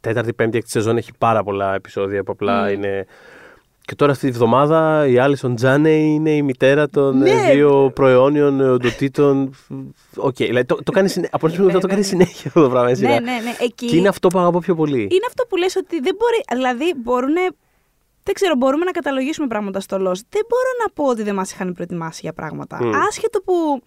τέταρτη, 0.00 0.32
πέμπτη, 0.32 0.56
έκτη 0.58 0.70
σεζόν 0.70 0.96
έχει 0.96 1.10
πάρα 1.18 1.42
πολλά 1.42 1.74
επεισόδια 1.74 2.22
που 2.24 2.32
απλά 2.32 2.62
Μμμ. 2.62 2.72
είναι 2.72 3.06
και 3.80 3.94
τώρα 3.94 4.12
αυτή 4.12 4.26
τη 4.26 4.32
βδομάδα 4.32 5.06
η 5.06 5.18
Άλισον 5.18 5.54
Τζάνεϊ 5.54 5.90
είναι 5.90 6.30
η 6.30 6.42
μητέρα 6.42 6.88
των 6.88 7.22
ε, 7.22 7.34
Ναι. 7.34 7.52
δύο 7.52 7.90
προαιώνιων 7.94 8.60
ε, 8.60 8.64
οντοτήτων. 8.68 9.54
Οκ, 10.16 10.36
δηλαδή 10.36 10.64
το, 10.66 10.82
το 10.82 10.92
κάνει, 10.92 11.08
συνέ- 11.08 11.34
από 11.34 11.46
ένα 11.46 11.54
σημείο 11.56 11.72
Ναι, 11.72 11.78
το 11.80 11.86
ναι, 11.86 11.92
κάνει 11.92 12.00
ναι. 12.00 12.06
συνέχεια 12.08 12.42
αυτό 12.46 12.62
το 12.62 12.68
πράγμα. 12.68 12.90
η 12.90 12.94
σειρά. 12.94 13.08
Ναι, 13.08 13.18
ναι, 13.18 13.30
ναι. 13.30 13.54
Εκεί 13.60 13.86
Και 13.86 13.96
είναι 13.96 14.08
αυτό 14.08 14.28
που 14.28 14.38
αγαπώ 14.38 14.58
πιο 14.58 14.74
πολύ. 14.74 15.00
είναι 15.00 15.26
αυτό 15.28 15.44
που 15.48 15.56
λες 15.56 15.76
ότι 15.76 16.00
δεν 16.00 16.14
μπορεί. 16.18 16.62
Δηλαδή, 16.62 16.94
μπορούν. 16.96 17.34
Δεν 18.22 18.34
ξέρω, 18.34 18.54
μπορούμε 18.56 18.84
να 18.84 18.90
καταλογίσουμε 18.90 19.46
πράγματα 19.46 19.80
στο 19.80 19.96
Lost. 19.96 20.22
Δεν 20.28 20.42
μπορώ 20.48 20.70
να 20.84 20.92
πω 20.94 21.04
ότι 21.04 21.22
δεν 21.22 21.34
μας 21.34 21.52
είχαν 21.52 21.72
προετοιμάσει 21.72 22.20
για 22.22 22.32
πράγματα. 22.32 22.78
Μμ. 22.84 22.90
Άσχετο 23.08 23.40
που 23.40 23.82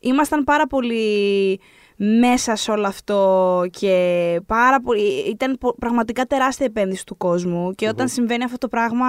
ήμασταν 0.00 0.44
πάρα 0.44 0.66
πολύ 0.66 1.60
μέσα 2.02 2.56
σε 2.56 2.70
όλο 2.70 2.86
αυτό 2.86 3.64
και 3.70 4.40
πάρα 4.46 4.80
πολύ, 4.80 5.02
ήταν 5.28 5.58
πο- 5.60 5.74
πραγματικά 5.78 6.24
τεράστια 6.24 6.66
επένδυση 6.66 7.06
του 7.06 7.16
κόσμου 7.16 7.72
και 7.72 7.88
όταν 7.88 8.08
συμβαίνει 8.08 8.44
αυτό 8.44 8.58
το 8.58 8.68
πράγμα 8.68 9.06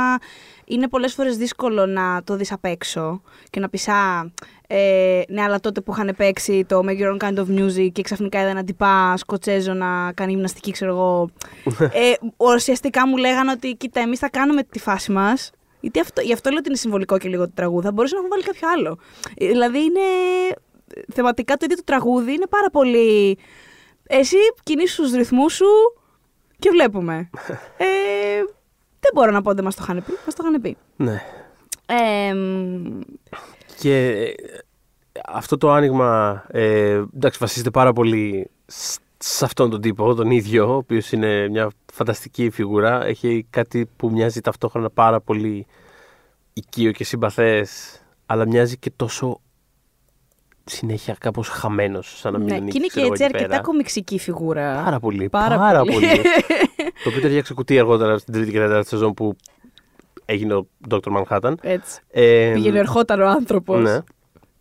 είναι 0.66 0.88
πολλές 0.88 1.14
φορές 1.14 1.38
δύσκολο 1.38 1.86
να 1.86 2.24
το 2.24 2.36
δεις 2.36 2.52
απ' 2.52 2.66
έξω 2.66 3.22
και 3.50 3.60
να 3.60 3.70
πεις 3.70 3.88
«Α, 3.88 4.32
ε, 4.68 5.22
ναι, 5.28 5.42
αλλά 5.42 5.60
τότε 5.60 5.82
που 5.82 5.92
είχαν 5.92 6.14
παίξει 6.18 6.66
το 6.68 6.82
Make 6.86 7.00
Your 7.00 7.18
Own 7.18 7.28
Kind 7.28 7.38
of 7.38 7.60
Music 7.60 7.92
και 7.92 8.02
ξαφνικά 8.02 8.40
είδα 8.42 8.50
έναν 8.50 8.66
τυπά 8.66 9.18
Σκοτσέζο 9.18 9.74
να 9.74 10.12
κάνει 10.14 10.32
γυμναστική, 10.32 10.72
ξέρω 10.72 10.92
εγώ. 10.92 11.30
ε, 11.80 12.14
ουσιαστικά 12.38 13.08
μου 13.08 13.18
λέγανε 13.18 13.52
ότι 13.52 13.76
κοίτα, 13.76 14.00
εμείς 14.00 14.20
θα 14.20 14.30
κάνουμε 14.30 14.64
τη 14.64 14.80
φάση 14.80 15.12
μας 15.12 15.52
γιατί 15.80 16.00
αυτό, 16.00 16.22
γι' 16.22 16.34
αυτό 16.34 16.50
λέω 16.50 16.58
ότι 16.60 16.68
είναι 16.68 16.78
συμβολικό 16.78 17.18
και 17.18 17.30
λίγο 17.30 17.46
το 17.46 17.52
τραγούδι. 17.56 17.86
Θα 17.86 17.92
μπορούσε 17.92 18.14
να 18.14 18.20
έχουν 18.20 18.32
βάλει 18.32 18.44
κάποιο 18.44 18.68
άλλο. 18.78 18.98
Ε, 19.38 19.48
Δηλαδή 19.48 19.78
είναι. 19.78 20.00
Θεματικά 21.14 21.56
το 21.58 21.66
ίδιο 21.66 21.78
το 21.78 21.84
τραγούδι 21.86 22.34
είναι 22.34 22.48
πάρα 22.48 22.70
πολύ. 22.70 23.38
Εσύ 24.08 24.38
κινείς 24.64 24.96
τους 24.96 25.12
ρυθμούς 25.12 25.54
σου 25.54 25.66
και 26.60 26.70
βλέπουμε. 26.70 27.30
ε, 27.78 27.86
δεν 29.00 29.12
μπορώ 29.14 29.32
να 29.32 29.42
πω 29.42 29.50
ότι 29.50 29.62
μας 29.64 29.76
το 29.76 29.82
είχαν 29.84 30.04
πει. 30.06 30.12
Μας 30.26 30.36
το 30.36 30.44
είχαν 30.48 30.62
πει. 30.62 30.78
Ναι. 30.96 31.22
Ε, 31.86 32.34
μ, 32.34 33.00
Και 33.80 34.08
ε, 34.08 34.34
αυτό 35.28 35.58
το 35.58 35.72
άνοιγμα 35.72 36.44
ε, 36.52 37.04
εντάξει, 37.16 37.40
βασίζεται 37.40 37.70
πάρα 37.70 37.94
πολύ 37.94 38.50
σ- 38.66 39.02
σε 39.18 39.46
αυτόν 39.46 39.70
τον 39.70 39.82
τύπο, 39.82 40.14
τον 40.14 40.32
ίδιο, 40.32 40.74
ο 40.74 40.76
οποίος 40.76 41.12
είναι 41.12 41.50
μια 41.50 41.70
φανταστική 41.94 42.50
φιγούρα. 42.50 43.06
Έχει 43.06 43.46
κάτι 43.50 43.90
που 43.98 44.12
μοιάζει 44.12 44.42
ταυτόχρονα 44.42 44.90
πάρα 44.90 45.22
πολύ 45.22 45.66
οικείο 46.54 46.92
και 46.92 47.04
συμπαθές, 47.04 48.00
αλλά 48.26 48.48
μοιάζει 48.48 48.78
και 48.78 48.92
τόσο 48.96 49.40
συνέχεια 50.66 51.16
κάπως 51.20 51.48
χαμένος, 51.50 52.18
σαν 52.20 52.32
να 52.34 52.38
μην 52.40 52.48
ναι, 52.48 52.54
ανήκει, 52.56 52.72
και 52.72 52.78
είναι 52.78 52.86
και 52.86 52.92
ξέρω 52.92 53.06
εγώ, 53.06 53.14
έτσι 53.14 53.24
εκεί 53.26 53.34
αρκετά 53.34 53.50
πέρα. 53.56 53.62
κομιξική 53.68 54.20
φιγούρα. 54.20 54.82
Πάρα 54.84 55.00
πολύ, 55.00 55.30
Πάρα 55.30 55.58
πάρα, 55.58 55.80
πολύ. 55.80 55.94
πολύ. 55.94 56.08
το 57.04 57.10
οποίο 57.10 57.22
ταιριάξε 57.22 57.54
κουτί 57.54 57.80
αργότερα 57.80 58.18
στην 58.18 58.34
τρίτη 58.34 58.52
και 58.52 58.60
τέταρτη 58.60 58.88
σεζόν 58.88 59.14
που 59.14 59.36
έγινε 60.26 60.54
ο 60.54 60.68
Dr. 60.90 61.00
Manhattan. 61.24 61.54
Έτσι. 61.62 62.02
Ε, 62.12 62.52
Πήγαινε 62.54 62.80
ερχόταν 62.80 63.22
ο 63.22 63.28
άνθρωπος. 63.28 63.82
Ναι. 63.82 63.98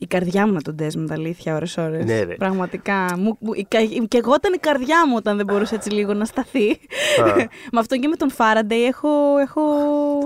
Η 0.03 0.07
καρδιά 0.07 0.46
μου 0.46 0.53
να 0.53 0.61
τον 0.62 0.76
Desmond, 0.80 1.07
αλήθεια, 1.12 1.55
ώρες-ώρες. 1.55 2.05
Ναι, 2.05 2.22
ρε. 2.22 2.34
Πραγματικά. 2.34 3.14
Μου, 3.18 3.36
μου, 3.40 3.53
η, 3.55 3.66
κα- 3.70 4.05
και 4.09 4.18
εγώ 4.18 4.34
ήταν 4.34 4.53
η 4.53 4.59
καρδιά 4.59 5.07
μου 5.09 5.14
όταν 5.16 5.36
δεν 5.36 5.46
μπορούσε 5.46 5.74
έτσι 5.74 5.90
λίγο 5.90 6.14
να 6.14 6.24
σταθεί. 6.24 6.70
Α. 6.70 7.34
με 7.72 7.78
αυτόν 7.78 8.01
και 8.01 8.09
με 8.09 8.16
τον 8.16 8.30
Faraday 8.36 8.86
έχω. 8.88 9.09
έχω... 9.38 9.62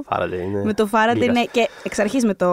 Faraday, 0.09 0.53
ναι. 0.53 0.65
Με 0.65 0.75
το 0.75 0.89
Faraday, 0.93 1.17
Λίγα. 1.17 1.33
ναι. 1.33 1.45
Και 1.45 1.69
εξ 1.83 1.99
αρχής 1.99 2.25
με 2.25 2.35
το. 2.35 2.49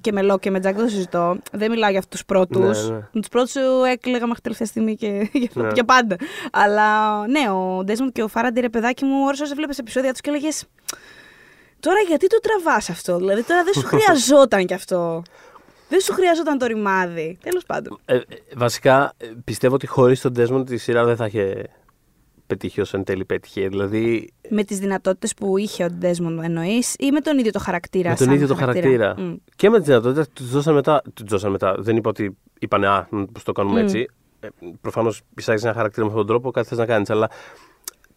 και 0.00 0.12
με 0.12 0.22
Λό 0.22 0.38
και 0.38 0.50
με 0.50 0.60
Τζακ 0.60 0.74
δεν 0.74 0.84
το 0.84 0.90
συζητώ. 0.90 1.36
Δεν 1.52 1.70
μιλάω 1.70 1.90
για 1.90 1.98
αυτούς 1.98 2.20
του 2.20 2.26
πρώτους. 2.26 2.88
Ναι, 2.88 2.94
ναι. 2.94 3.00
Με 3.12 3.20
τους 3.20 3.28
πρώτους 3.28 3.54
έκλαιγα 3.92 4.26
μέχρι 4.26 4.42
τελευταία 4.42 4.66
στιγμή 4.66 4.94
και 4.96 5.06
για, 5.32 5.50
Ναι. 5.54 5.68
για 5.74 5.84
πάντα. 5.84 6.16
Αλλά 6.52 7.18
ναι, 7.26 7.50
ο 7.50 7.78
Desmond 7.86 8.12
και 8.12 8.22
ο 8.22 8.28
Faraday, 8.34 8.60
ρε 8.60 8.68
παιδάκι 8.68 9.04
μου, 9.04 9.24
ώρες 9.26 9.40
ώρες 9.40 9.54
βλέπεις 9.54 9.78
επεισόδια 9.78 10.10
τους 10.10 10.20
και 10.20 10.30
έλεγες. 10.30 10.64
Τώρα 11.80 11.98
γιατί 12.08 12.26
το 12.26 12.38
τραβάς 12.40 12.90
αυτό, 12.90 13.16
Δηλαδή 13.16 13.42
τώρα 13.44 13.64
δεν 13.64 13.72
σου 13.74 13.86
χρειαζόταν 13.96 14.66
κι 14.66 14.74
αυτό. 14.74 15.22
Δεν 15.90 16.00
σου 16.00 16.12
χρειαζόταν 16.12 16.58
το 16.58 16.66
ρημάδι. 16.66 17.38
Τέλος 17.42 17.64
πάντων. 17.66 17.98
Ε, 18.04 18.14
ε, 18.16 18.22
βασικά 18.56 19.12
ε, 19.16 19.26
πιστεύω 19.44 19.74
ότι 19.74 19.86
χωρίς 19.86 20.20
τον 20.20 20.32
Desmond 20.36 20.70
η 20.70 20.76
σειρά 20.76 21.04
δεν 21.04 21.16
θα 21.16 21.26
είχε 21.26 21.64
πετύχει 22.46 22.80
όσο 22.80 22.96
εν 22.96 23.04
τέλει 23.04 23.24
πέτυχε. 23.24 23.68
Δηλαδή 23.68 24.32
Με 24.48 24.64
τις 24.64 24.78
δυνατότητες 24.78 25.34
που 25.34 25.56
είχε 25.58 25.84
ο 25.84 25.88
Desmond 26.02 26.38
εννοείς 26.42 26.94
ή 26.98 27.10
με 27.10 27.20
τον 27.20 27.38
ίδιο 27.38 27.52
το 27.52 27.58
χαρακτήρα. 27.58 28.08
με 28.10 28.16
τον 28.16 28.26
σαν 28.26 28.34
ίδιο 28.34 28.46
το 28.46 28.54
χαρακτήρα; 28.54 29.14
Μμ. 29.18 29.34
Και 29.56 29.70
με 29.70 29.78
τις 29.78 29.86
δυνατότητες 29.86 30.28
τους 30.32 30.50
δώσαν 30.50 30.74
μετά. 30.74 31.02
Τους 31.14 31.28
δώσαν 31.28 31.50
μετά. 31.50 31.74
Δεν 31.78 31.96
είπα 31.96 32.08
ότι 32.08 32.36
είπανε 32.58 32.88
Α, 32.88 33.06
πώ 33.10 33.42
το 33.44 33.52
κάνουμε 33.52 33.80
Μμ. 33.80 33.84
έτσι. 33.84 34.06
Ε, 34.40 34.48
Προφανώς 34.80 35.20
εισάγει 35.36 35.64
ένα 35.64 35.74
χαρακτήρα 35.74 36.02
με 36.06 36.10
αυτόν 36.12 36.26
τον 36.26 36.34
τρόπο, 36.34 36.50
κάτι 36.50 36.68
θες 36.68 36.78
να 36.78 36.86
κάνεις. 36.86 37.10
Αλλά 37.10 37.30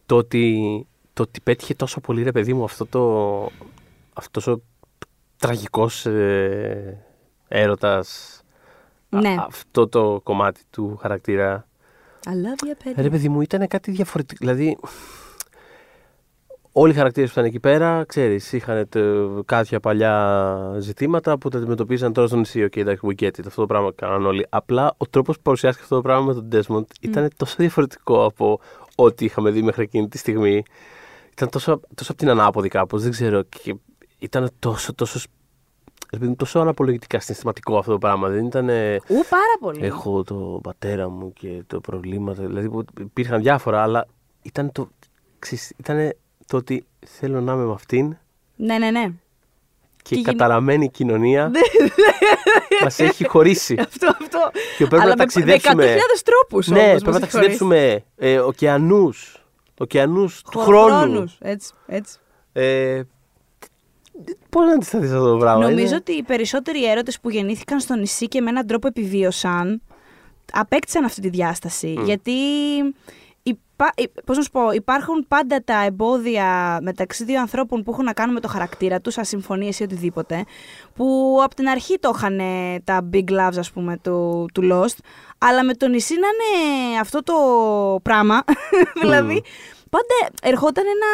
το 0.06 0.16
ότι, 0.16 0.86
το 1.12 1.22
ότι 1.22 1.40
πέτυχε 1.40 1.74
τόσο 1.74 2.00
πολύ, 2.00 2.22
ρε 2.22 2.32
παιδί 2.32 2.54
μου, 2.54 2.64
αυτό 2.64 2.86
το. 2.86 3.50
αυτός 4.12 4.46
ο 4.46 4.62
τραγικός 5.36 6.06
ε, 6.06 7.04
έρωτας 7.48 8.38
α- 9.10 9.20
Ναι. 9.20 9.34
αυτό 9.38 9.88
το 9.88 10.20
κομμάτι 10.22 10.60
του 10.70 10.96
χαρακτήρα 11.00 11.66
I 12.26 12.30
love 12.30 12.64
you, 12.66 12.88
Petty. 12.88 13.02
Ρε 13.02 13.10
παιδί 13.10 13.28
μου, 13.28 13.40
ήταν 13.40 13.66
κάτι 13.68 13.90
διαφορετικό. 13.90 14.38
Δηλαδή, 14.44 14.78
όλοι 16.72 16.92
οι 16.92 16.94
χαρακτήρες 16.94 17.28
που 17.32 17.38
ήταν 17.38 17.50
εκεί 17.50 17.60
πέρα, 17.60 18.04
ξέρεις, 18.06 18.52
είχαν 18.52 18.88
τε- 18.88 19.04
κάποια 19.44 19.80
παλιά 19.80 20.76
ζητήματα 20.78 21.38
που 21.38 21.48
τα 21.48 21.58
αντιμετωπίζαν 21.58 22.12
τώρα 22.12 22.26
στο 22.26 22.36
νησί. 22.36 22.64
Okay, 22.64 22.76
εντάξει, 22.76 23.06
we 23.08 23.22
get 23.22 23.26
it, 23.26 23.46
αυτό 23.46 23.60
το 23.60 23.66
πράγμα 23.66 23.92
κάναν 23.94 24.26
όλοι. 24.26 24.46
Απλά 24.48 24.94
ο 24.96 25.06
τρόπος 25.06 25.36
που 25.36 25.42
παρουσιάστηκε 25.42 25.82
αυτό 25.84 25.96
το 25.96 26.02
πράγμα 26.02 26.24
με 26.24 26.34
τον 26.34 26.48
Desmond 26.52 26.84
ήταν 27.00 27.30
τόσο 27.36 27.54
διαφορετικό 27.58 28.24
από 28.24 28.60
ό,τι 28.94 29.24
είχαμε 29.24 29.50
δει 29.50 29.62
μέχρι 29.62 29.82
εκείνη 29.82 30.08
τη 30.08 30.18
στιγμή. 30.18 30.62
Ήταν 31.32 31.48
τόσο, 31.50 31.80
τόσο 31.94 32.12
από 32.12 32.20
την 32.20 32.30
ανάποδη 32.30 32.68
κάπως, 32.68 33.02
δεν 33.02 33.10
ξέρω. 33.10 33.42
Και 33.42 33.74
ήταν 34.18 34.50
τόσο, 34.58 34.94
τόσο, 34.94 35.20
ρε 36.14 36.18
παιδί 36.18 36.30
μου, 36.30 36.36
τόσο 36.36 36.58
αναπολογητικά 36.58 37.20
συναισθηματικό 37.20 37.78
αυτό 37.78 37.92
το 37.92 37.98
πράγμα. 37.98 38.28
Δεν 38.28 38.44
ήταν... 38.44 38.68
Ου, 39.08 39.24
πάρα 39.28 39.54
πολύ. 39.60 39.84
Έχω 39.84 40.22
το 40.22 40.60
πατέρα 40.62 41.08
μου 41.08 41.32
και 41.32 41.62
το 41.66 41.80
προβλήματα. 41.80 42.42
Δηλαδή 42.46 42.68
που 42.68 42.84
υπήρχαν 43.00 43.40
διάφορα, 43.42 43.82
αλλά 43.82 44.06
ήταν 44.42 44.72
το, 44.72 44.88
ξέρεις, 45.38 45.72
ήταν 45.76 46.12
το 46.46 46.56
ότι 46.56 46.84
θέλω 47.06 47.40
να 47.40 47.52
είμαι 47.52 47.64
με 47.64 47.72
αυτήν 47.72 48.16
Ναι, 48.56 48.78
ναι, 48.78 48.90
ναι. 48.90 49.02
και, 49.02 49.14
Και 50.02 50.14
η 50.14 50.16
γίν- 50.18 50.26
καταραμένη 50.26 50.90
κοινωνία 50.90 51.50
μας 52.82 52.98
έχει 52.98 53.26
χωρίσει. 53.28 53.76
αυτό, 53.80 54.06
αυτό. 54.20 54.50
Και 54.76 54.86
πρέπει 54.86 54.94
Αλλά 54.94 55.02
να 55.04 55.08
με- 55.08 55.16
ταξιδέψουμε. 55.16 55.84
Με 55.84 55.94
100.000 55.94 56.22
τρόπους 56.24 56.66
ναι, 56.68 56.78
όμως 56.78 56.88
πρέπει 56.90 57.04
να 57.04 57.10
μας 57.12 57.22
έχει 57.22 57.30
χωρίσει. 57.30 57.58
ταξιδέψουμε 57.58 58.04
ε, 58.16 58.38
ωκεανούς, 58.38 59.44
ωκεανούς 59.78 60.42
του 60.42 60.58
Χω- 60.58 60.64
χρόνου. 60.66 60.88
χρόνους, 60.88 61.36
Έτσι, 61.40 61.72
έτσι. 61.86 62.18
Ε, 62.52 63.02
Πώς 64.50 64.66
να 64.66 64.72
αντισταθείς 64.72 65.10
αυτό 65.10 65.30
το 65.32 65.36
πράγμα. 65.38 65.62
Νομίζω 65.62 65.86
είναι- 65.86 65.94
ότι 65.96 66.12
οι 66.12 66.22
περισσότεροι 66.22 66.84
έρωτες 66.90 67.20
που 67.20 67.30
γεννήθηκαν 67.30 67.80
στο 67.80 67.94
νησί 67.94 68.28
και 68.28 68.40
με 68.40 68.50
έναν 68.50 68.66
τρόπο 68.66 68.86
επιβίωσαν, 68.86 69.82
απέκτησαν 70.52 71.04
αυτή 71.04 71.20
τη 71.20 71.28
διάσταση. 71.28 71.96
Γιατί 72.04 72.32
υπά, 73.42 73.90
υ- 73.96 74.20
πώς 74.24 74.36
να 74.36 74.42
σου 74.42 74.50
πω, 74.50 74.70
υπάρχουν 74.70 75.24
πάντα 75.28 75.62
τα 75.64 75.84
εμπόδια 75.84 76.78
μεταξύ 76.82 77.24
δύο 77.24 77.40
ανθρώπων 77.40 77.82
που 77.82 77.90
έχουν 77.90 78.04
να 78.04 78.12
κάνουν 78.12 78.34
με 78.34 78.40
το 78.40 78.48
χαρακτήρα 78.48 79.00
τους, 79.00 79.18
ασυμφωνίες 79.18 79.78
ή 79.78 79.82
οτιδήποτε, 79.82 80.44
που 80.94 81.38
από 81.44 81.54
την 81.54 81.68
αρχή 81.68 81.98
το 81.98 82.12
είχαν 82.16 82.38
ε, 82.38 82.80
τα 82.84 83.08
big 83.12 83.30
loves, 83.30 83.58
ας 83.58 83.70
πούμε, 83.70 83.98
του, 84.02 84.46
του 84.54 84.62
Lost, 84.72 84.98
αλλά 85.38 85.64
με 85.64 85.74
το 85.74 85.88
νησί 85.88 86.14
να 86.14 86.26
είναι 86.28 86.98
αυτό 87.00 87.22
το 87.22 87.34
πράγμα, 88.02 88.44
δηλαδή, 89.02 89.42
πάντα 89.90 90.32
ερχόταν 90.42 90.84
ένα, 90.86 91.06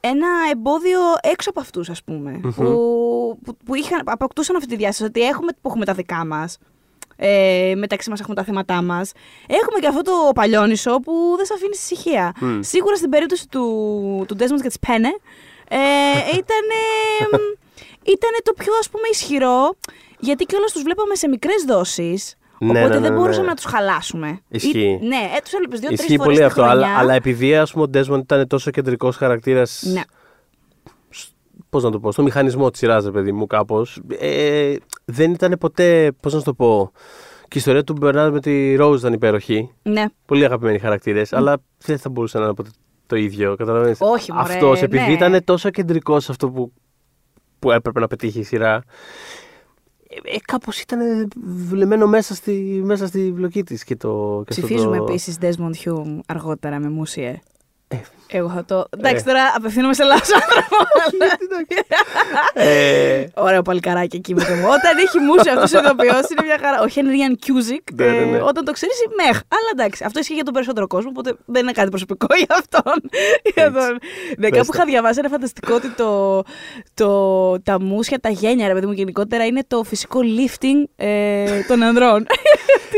ένα 0.00 0.28
εμπόδιο 0.50 1.00
έξω 1.22 1.50
από 1.50 1.60
αυτούς, 1.60 1.90
ας 1.90 2.02
πούμε, 2.02 2.40
που, 2.42 3.38
που, 3.44 3.56
που 3.64 3.74
είχαν, 3.74 4.02
αποκτούσαν 4.04 4.56
αυτή 4.56 4.68
τη 4.68 4.76
διάσταση, 4.76 5.04
ότι 5.04 5.20
έχουμε, 5.20 5.52
που 5.60 5.68
έχουμε 5.68 5.84
τα 5.84 5.92
δικά 5.92 6.26
μας, 6.26 6.58
ε, 7.16 7.72
μεταξύ 7.76 8.10
μας 8.10 8.20
έχουμε 8.20 8.34
τα 8.34 8.44
θέματά 8.44 8.82
μας. 8.82 9.12
Έχουμε 9.46 9.78
και 9.80 9.86
αυτό 9.86 10.02
το 10.02 10.12
παλιόνισο 10.34 11.00
που 11.00 11.34
δεν 11.36 11.46
σε 11.46 11.52
αφήνει 11.54 11.74
στη 11.74 11.94
ησυχία. 11.94 12.32
Μμ. 12.40 12.60
Σίγουρα 12.60 12.96
στην 12.96 13.10
περίπτωση 13.10 13.48
του, 13.48 14.24
του 14.28 14.36
Desmond 14.38 14.60
και 14.62 14.68
της 14.68 14.78
Πένε, 14.78 15.08
ε, 15.68 15.78
ήταν, 16.40 16.66
ήταν 18.02 18.30
το 18.42 18.52
πιο 18.52 18.72
ας 18.80 18.90
πούμε 18.90 19.08
ισχυρό, 19.10 19.76
γιατί 20.18 20.44
κιόλας 20.44 20.72
τους 20.72 20.82
βλέπαμε 20.82 21.14
σε 21.14 21.28
μικρές 21.28 21.64
δόσεις, 21.66 22.34
Ναι, 22.34 22.37
οπότε 22.60 22.78
ναι, 22.78 22.86
ναι, 22.88 22.98
δεν 22.98 23.12
ναι. 23.12 23.18
μπορούσαμε 23.18 23.46
να 23.46 23.54
τους 23.54 23.64
χαλάσουμε. 23.64 24.40
Ισχύει. 24.48 24.78
Ή- 24.78 25.06
ναι, 25.06 25.16
ε, 25.16 25.40
τους 25.42 25.52
έβλεπες 25.52 25.78
δύο-τρεις 25.80 26.00
Ισχύει 26.00 26.16
φορές 26.16 26.24
πολύ 26.26 26.38
τη 26.38 26.44
αυτό. 26.44 26.62
χρονιά. 26.62 26.86
Αλλά, 26.86 26.98
αλλά 26.98 27.14
επειδή 27.14 27.56
ας 27.56 27.72
πούμε, 27.72 27.84
ο 27.84 27.88
Desmond 27.94 28.18
ήταν 28.18 28.46
τόσο 28.46 28.70
κεντρικός 28.70 29.16
χαρακτήρας. 29.16 29.82
Ναι. 29.92 30.00
Πώς 31.70 31.82
να 31.82 31.90
το 31.90 32.00
πω, 32.00 32.12
στο 32.12 32.22
μηχανισμό 32.22 32.70
της 32.70 32.78
σειράς, 32.78 33.04
ρε 33.04 33.10
παιδί 33.10 33.32
μου, 33.32 33.46
κάπως. 33.46 34.00
Ε, 34.18 34.74
δεν 35.04 35.32
ήταν 35.32 35.56
ποτέ. 35.60 36.12
Πώς 36.22 36.32
να 36.32 36.38
σου 36.38 36.44
το 36.44 36.54
πω. 36.54 36.92
Και 37.40 37.56
η 37.56 37.58
ιστορία 37.58 37.84
του 37.84 37.92
Μπερνάρ 37.92 38.32
με 38.32 38.40
τη 38.40 38.74
Ρόουζ 38.74 39.00
ήταν 39.00 39.12
υπέροχη. 39.12 39.70
ναι. 39.82 40.04
Πολύ 40.26 40.44
αγαπημένοι 40.44 40.78
χαρακτήρες, 40.78 41.32
αλλά 41.32 41.56
δεν 41.78 41.98
θα 41.98 42.08
μπορούσε 42.10 42.38
να 42.38 42.44
είναι 42.44 42.54
ποτέ 42.54 42.68
το 43.06 43.16
ίδιο. 43.16 43.56
Καταλαβαίνεις. 43.56 43.98
Όχι, 44.00 44.32
μωρέ, 44.32 44.52
Αυτός, 44.52 44.82
επειδή 44.82 45.06
ναι. 45.06 45.12
ήταν 45.12 45.44
τόσο 45.44 45.70
κεντρικός 45.70 46.24
σε 46.24 46.30
αυτό 46.30 46.50
που, 46.50 46.72
που 47.58 47.70
έπρεπε 47.70 48.00
να 48.00 48.06
πετύχει 48.06 48.38
η 48.38 48.42
σειρά. 48.42 48.82
Ε, 50.22 50.34
ε, 50.34 50.38
Κάπως 50.44 50.80
ήταν 50.80 51.28
δουλεμένο 51.68 52.06
μέσα 52.06 52.34
στη, 52.34 52.80
μέσα 52.84 53.06
στη 53.06 53.32
βλοκή 53.32 53.62
της. 53.64 53.84
Και 53.84 53.96
το, 53.96 54.42
και 54.44 54.50
αυτό 54.50 54.66
Ψηφίζουμε 54.66 54.96
το... 54.96 55.02
επίσης 55.02 55.38
Desmond 55.40 55.84
Hume 55.84 56.18
αργότερα 56.26 56.78
με 56.78 56.88
μουσιέ. 56.88 57.40
Ε. 57.88 57.96
Εγώ 58.30 58.48
θα 58.48 58.64
το. 58.64 58.86
Εντάξει, 58.98 59.24
τώρα 59.24 59.52
απευθύνομαι 59.56 59.94
σε 59.94 60.04
λάθος 60.04 60.30
άνθρωπο. 60.34 60.76
Ε, 62.54 63.26
Ωραίο 63.34 63.62
παλικαράκι 63.62 64.16
εκεί 64.16 64.34
με 64.34 64.44
το 64.44 64.52
μου. 64.52 64.62
Όταν 64.66 64.98
έχει 65.06 65.18
μουσια 65.18 65.52
αυτός 65.52 65.72
ο 65.72 65.78
ηθοποιό 65.78 66.14
είναι 66.30 66.42
μια 66.44 66.58
χαρά. 66.60 66.80
Ο 66.80 66.86
Henry 66.94 67.32
Cusick. 67.44 67.84
Ναι, 67.94 68.04
ναι, 68.06 68.24
ναι. 68.24 68.36
ε, 68.36 68.40
Όταν 68.40 68.64
το 68.64 68.72
ξέρεις, 68.72 68.96
μεχ. 69.16 69.36
Αλλά 69.36 69.68
εντάξει, 69.72 70.04
αυτό 70.04 70.18
ισχύει 70.18 70.34
για 70.34 70.44
τον 70.44 70.52
περισσότερο 70.54 70.86
κόσμο, 70.86 71.10
οπότε 71.10 71.34
δεν 71.44 71.62
είναι 71.62 71.72
κάτι 71.72 71.88
προσωπικό 71.88 72.26
για 72.46 72.46
αυτόν. 72.50 73.10
Για 73.54 73.72
τον- 73.72 73.98
Ναι, 74.38 74.48
Πες 74.48 74.58
κάπου 74.58 74.66
το. 74.66 74.72
είχα 74.74 74.84
διαβάσει 74.84 75.18
ένα 75.18 75.28
φανταστικό 75.28 75.74
ότι 75.74 75.88
το, 75.90 76.42
το, 76.94 77.60
τα 77.62 77.80
μουσια, 77.80 78.18
τα 78.20 78.28
γένια, 78.28 78.66
ρε 78.66 78.72
παιδί 78.74 78.86
μου, 78.86 78.92
γενικότερα 78.92 79.46
είναι 79.46 79.62
το 79.66 79.82
φυσικό 79.84 80.20
lifting 80.22 80.84
ε, 80.96 81.60
των 81.68 81.82
ανδρών. 81.82 82.26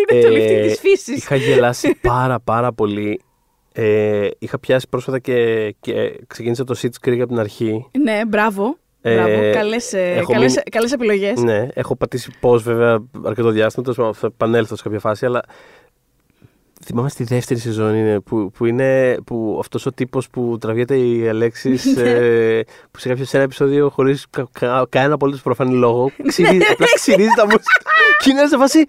Ότι 0.03 0.17
είναι 0.17 0.23
το 0.23 0.29
lifting 0.29 0.69
της 0.69 0.79
φύσης. 0.81 1.09
Ε, 1.09 1.17
Είχα 1.17 1.37
γελάσει 1.37 1.99
πάρα 2.03 2.41
πάρα 2.41 2.73
πολύ. 2.73 3.21
Ε, 3.73 4.29
είχα 4.39 4.59
πιάσει 4.59 4.87
πρόσφατα 4.89 5.19
και, 5.19 5.71
και 5.81 6.21
ξεκίνησα 6.27 6.65
το 6.65 6.79
Sitch 6.83 7.09
Creek 7.09 7.19
από 7.19 7.27
την 7.27 7.39
αρχή. 7.39 7.87
Ναι, 8.03 8.21
μπράβο. 8.29 8.77
Ε, 9.03 9.15
Μπράβο. 9.15 9.53
Καλές, 9.53 9.93
ε, 9.93 10.13
έχω 10.17 10.33
καλές, 10.33 10.51
μείνει- 10.51 10.71
καλές 10.71 10.93
επιλογές. 10.93 11.41
Ναι, 11.43 11.69
έχω 11.75 11.97
πατήσει 11.97 12.31
πώ 12.41 12.59
βέβαια 12.59 13.03
αρκετό 13.25 13.51
διάστημα, 13.51 13.83
τέλος 13.83 13.99
πάντων, 13.99 14.15
θα 14.15 14.27
επανέλθω 14.27 14.77
σε 14.77 14.83
κάποια 14.83 14.99
φάση, 14.99 15.27
αλλά 15.27 15.43
Θυμάμαι 16.85 17.09
στη 17.09 17.25
δεύτερη 17.25 17.61
σεζόν 17.61 17.95
είναι 17.95 18.21
που, 18.21 18.51
που 18.51 18.67
είναι 18.67 19.17
που 19.27 19.57
αυτός 19.61 19.87
ο 19.87 19.93
τύπος 19.93 20.31
που 20.31 20.57
τραβιέται 20.61 20.97
η 20.99 21.29
Αλέξης 21.29 21.97
ε, 21.97 22.65
που 22.91 22.99
σε 22.99 23.09
κάποιο 23.09 23.25
σε 23.25 23.37
ένα 23.37 23.45
επεισόδιο 23.45 23.89
χωρίς 23.91 24.27
κα, 24.31 24.49
κα, 24.53 24.87
κανένα 24.89 25.15
απολύτως 25.15 25.43
προφανή 25.43 25.75
λόγο 25.75 26.11
ξυρίζει, 26.27 26.65
απλά 26.73 26.87
ξυρίζει 26.95 27.29
τα 27.37 27.45
μουσικά 27.45 27.91
και 28.23 28.31
είναι 28.31 28.47
σε 28.47 28.57
φάση 28.57 28.85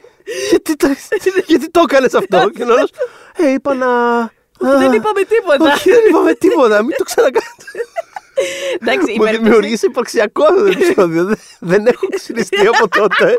γιατί 0.50 0.76
το, 0.76 0.88
γιατί 1.48 1.72
το 1.72 1.82
έκανες 1.90 2.14
αυτό; 2.14 2.50
Και 2.50 2.64
είναι 2.64 2.72
όλος 2.72 2.92
ε, 3.38 3.52
είπα 3.52 3.74
να... 3.74 3.88
Δεν 4.62 4.92
είπαμε 4.92 5.22
τίποτα. 5.24 5.74
Όχι, 5.74 5.90
δεν 5.90 6.00
είπαμε 6.10 6.34
τίποτα, 6.34 6.84
μην 6.84 6.96
το 6.98 7.04
ξανακάνετε. 7.04 7.66
Εντάξει, 8.80 9.12
η 9.12 9.16
Μου 9.18 9.24
περίπτωση- 9.24 9.38
δημιούργησε 9.44 9.86
υπαρξιακό 9.86 10.44
αυτό 10.44 10.60
το 10.62 10.66
επεισόδιο. 10.66 11.24
Δεν- 11.26 11.38
Δεν 11.60 11.86
έχω 11.88 12.08
ξυριστεί 12.08 12.68
από 12.68 12.88
τότε. 12.88 13.36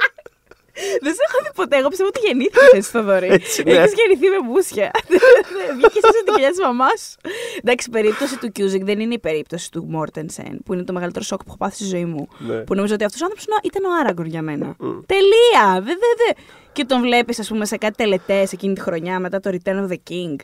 Δεν 1.01 1.13
σε 1.15 1.21
έχω 1.29 1.39
δει 1.43 1.51
ποτέ. 1.55 1.77
Εγώ 1.77 1.89
πιστεύω 1.89 2.09
ότι 2.15 2.21
γεννήθηκες 2.27 2.69
εσύ, 2.73 2.91
Θοδωρή. 2.91 3.29
Έτσι, 3.31 3.63
ναι. 3.63 3.73
Έχεις 3.73 3.93
γεννηθεί 3.97 4.29
με 4.29 4.39
μούσια. 4.53 4.91
Βγήκες 5.77 6.03
εσύ 6.03 6.23
την 6.25 6.35
κοιλιά 6.35 6.49
της 6.51 6.59
μαμάς 6.61 7.01
σου. 7.11 7.31
Εντάξει, 7.63 7.89
η 7.89 7.93
περίπτωση 7.93 8.39
του 8.39 8.49
Κιούζικ 8.53 8.85
δεν 8.85 9.01
είναι 9.01 9.15
η 9.15 9.19
περίπτωση 9.19 9.71
του 9.71 9.85
Μόρτενσεν, 9.89 10.61
που 10.65 10.73
είναι 10.73 10.83
το 10.85 10.93
μεγαλύτερο 10.93 11.25
σοκ 11.25 11.39
που 11.39 11.45
έχω 11.49 11.57
πάθει 11.57 11.75
στη 11.75 11.85
ζωή 11.85 12.05
μου. 12.05 12.29
Ναι. 12.39 12.55
Που 12.57 12.75
νομίζω 12.75 12.95
ότι 12.95 13.05
αυτός 13.05 13.21
ο 13.21 13.25
άνθρωπος 13.25 13.47
ήταν 13.63 13.85
ο 13.85 13.89
Άραγκορ 14.01 14.27
για 14.27 14.43
μένα. 14.43 14.77
Τελεία! 15.07 15.73
Δε, 15.75 15.81
δε, 15.93 16.11
δε. 16.27 16.33
Και 16.73 16.85
τον 16.85 17.01
βλέπεις, 17.01 17.39
ας 17.39 17.49
πούμε, 17.49 17.65
σε 17.67 17.77
κάτι 17.77 17.95
τελετές 17.97 18.53
εκείνη 18.53 18.75
τη 18.75 18.81
χρονιά 18.81 19.19
μετά 19.21 19.41
το 19.41 19.51
Return 19.53 19.77
of 19.77 19.89
the 19.89 19.97
King. 20.11 20.37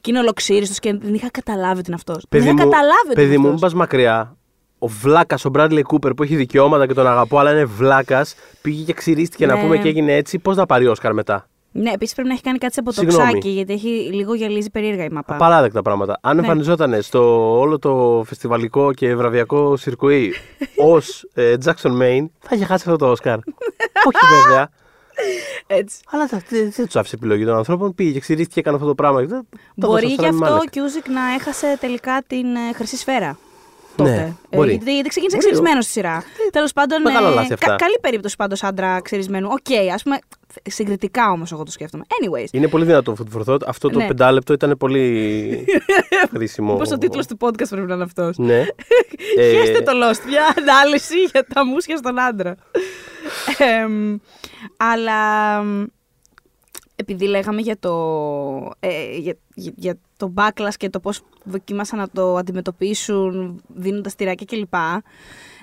Και 0.00 0.10
είναι 0.10 0.18
ολοξήριστο 0.18 0.74
και 0.80 0.98
δεν 1.02 1.14
είχα 1.14 1.30
καταλάβει 1.30 1.78
ότι 1.78 1.84
είναι 1.86 1.94
αυτός. 1.94 2.16
Δεν 2.16 2.26
Παιδί 2.28 2.44
είχα 2.44 2.52
μου, 2.52 2.58
καταλάβει 2.70 3.06
ότι 3.06 3.14
παιδί 3.14 3.26
είναι 3.28 3.36
μου, 3.38 3.44
μην 3.44 3.54
αυτός. 3.54 3.72
πα 3.72 3.76
μακριά. 3.78 4.36
Ο 4.78 4.86
Βλάκας, 4.86 5.44
ο 5.44 5.48
Μπράντλε 5.48 5.82
Κούπερ 5.82 6.14
που 6.14 6.22
έχει 6.22 6.36
δικαιώματα 6.36 6.86
και 6.86 6.94
τον 6.94 7.06
αγαπώ, 7.06 7.38
αλλά 7.38 7.50
είναι 7.52 7.64
Βλάκας, 7.64 8.34
πήγε 8.62 8.82
και 8.84 8.92
ξυρίστηκε 8.92 9.46
να 9.46 9.54
Ναι. 9.54 9.60
πούμε 9.62 9.78
και 9.78 9.88
έγινε 9.88 10.12
έτσι. 10.14 10.38
Πώς 10.38 10.56
θα 10.56 10.66
πάρει 10.66 10.86
Όσκαρ 10.86 11.12
μετά; 11.14 11.46
Ναι, 11.72 11.90
επίσης 11.90 12.14
πρέπει 12.14 12.28
να 12.28 12.34
έχει 12.34 12.42
κάνει 12.42 12.58
κάτι 12.58 12.72
σε 12.74 12.82
Συγγνώμη. 12.86 13.16
ποτοξάκι, 13.18 13.48
γιατί 13.48 13.72
έχει 13.72 13.88
λίγο 14.12 14.34
γυαλίζει 14.34 14.70
περίεργα 14.70 15.04
η 15.04 15.08
μαπά. 15.08 15.34
Απαράδεκτα 15.34 15.82
πράγματα. 15.82 16.18
Αν 16.22 16.36
Ναι. 16.36 16.42
εμφανιζόταν 16.42 17.02
στο 17.02 17.52
όλο 17.58 17.78
το 17.78 18.22
φεστιβαλικό 18.26 18.92
και 18.92 19.14
βραβιακό 19.14 19.76
σιρκουί 19.76 20.34
ως 20.76 21.26
Jackson 21.64 21.90
Maine, 22.00 22.26
θα 22.40 22.54
είχε 22.54 22.64
χάσει 22.64 22.84
αυτό 22.86 22.96
το 22.96 23.10
Όσκαρ. 23.10 23.38
Όχι 24.08 24.18
βέβαια. 24.44 24.68
Έτσι. 25.66 25.96
Αλλά 26.10 26.26
δεν 26.26 26.42
δεν- 26.48 26.70
δεν 26.70 26.84
τους 26.86 26.96
άφησε 26.96 27.14
επιλογή 27.14 27.44
των 27.44 27.56
ανθρώπων. 27.56 27.94
Πήγε 27.94 28.10
και 28.12 28.20
ξυρίστηκε 28.20 28.52
και 28.54 28.60
έκανε 28.60 28.76
αυτό 28.76 28.88
το 28.88 28.94
πράγμα. 28.94 29.18
Δεν- 29.22 29.46
το 29.80 29.86
Μπορεί 29.86 30.06
έδωσε 30.06 30.06
γι' 30.06 30.14
στο 30.14 30.26
Rami 30.38 30.42
αυτό 30.42 30.54
ο 30.54 30.58
Malek. 30.58 30.70
Κιούζικ 30.70 31.08
να 31.08 31.34
έχασε 31.34 31.76
τελικά 31.80 32.22
την 32.26 32.54
ε, 32.54 32.72
χρυσή 32.74 32.96
σφαίρα. 32.96 33.38
Ναι, 34.02 34.08
Τότε. 34.08 34.36
Ε, 34.50 34.56
μπορεί. 34.56 34.70
γιατί, 34.70 34.94
γιατί 34.94 35.08
ξεκίνησε 35.08 35.36
Μπορεί. 35.36 35.48
ξυρισμένο 35.52 35.80
στη 35.80 35.90
σειρά. 35.92 36.22
Τέλος 36.52 36.72
πάντων. 36.72 37.02
μεγάλα 37.02 37.28
λάθη 37.30 37.52
αυτά. 37.52 37.74
καλή 37.76 37.98
περίπτωση 38.00 38.36
πάντως 38.36 38.62
άντρα 38.62 39.00
ξυρισμένου. 39.00 39.48
Οκ, 39.50 39.92
ας 39.94 40.02
πούμε. 40.02 40.18
Συγκριτικά 40.62 41.30
όμως 41.30 41.52
εγώ 41.52 41.62
το 41.62 41.70
σκέφτομαι. 41.70 42.04
Anyways. 42.08 42.46
Είναι 42.50 42.68
πολύ 42.68 42.84
δυνατό 42.84 43.10
αυτό 43.10 43.24
το 43.24 43.30
φορθό. 43.30 43.56
Αυτό 43.66 43.88
το 43.88 43.98
Ναι. 43.98 44.06
πεντάλεπτο 44.06 44.52
ήταν 44.52 44.76
πολύ 44.78 45.64
χρήσιμο. 46.34 46.72
Μήπως 46.72 46.90
ο 46.90 46.98
τίτλος 46.98 47.26
του 47.26 47.36
podcast 47.40 47.68
πρέπει 47.68 47.86
να 47.86 47.94
είναι 47.94 48.02
αυτός. 48.02 48.38
Ναι. 48.38 48.64
Ε, 49.36 49.50
Χαίστε 49.50 49.80
το 49.80 49.92
Lost. 49.94 50.26
Μια 50.28 50.54
ανάλυση 50.56 51.22
για 51.32 51.46
τα 51.54 51.66
μουσια 51.66 51.96
στον 51.96 52.18
άντρα. 52.20 52.54
Εμ, 53.82 54.16
αλλά 54.76 55.62
μ, 55.62 55.84
επειδή 56.96 57.26
λέγαμε 57.26 57.60
για 57.60 57.78
το, 57.78 57.92
ε, 58.80 59.16
για, 59.18 59.36
για, 59.54 59.72
για 59.76 59.98
το 60.18 60.32
backlash 60.36 60.74
και 60.76 60.90
το 60.90 61.00
πώς 61.00 61.20
δοκίμασαν 61.44 61.98
να 61.98 62.08
το 62.08 62.36
αντιμετωπίσουν 62.36 63.62
δίνοντας 63.74 64.14
τυράκια 64.14 64.46
κλπ. 64.46 64.74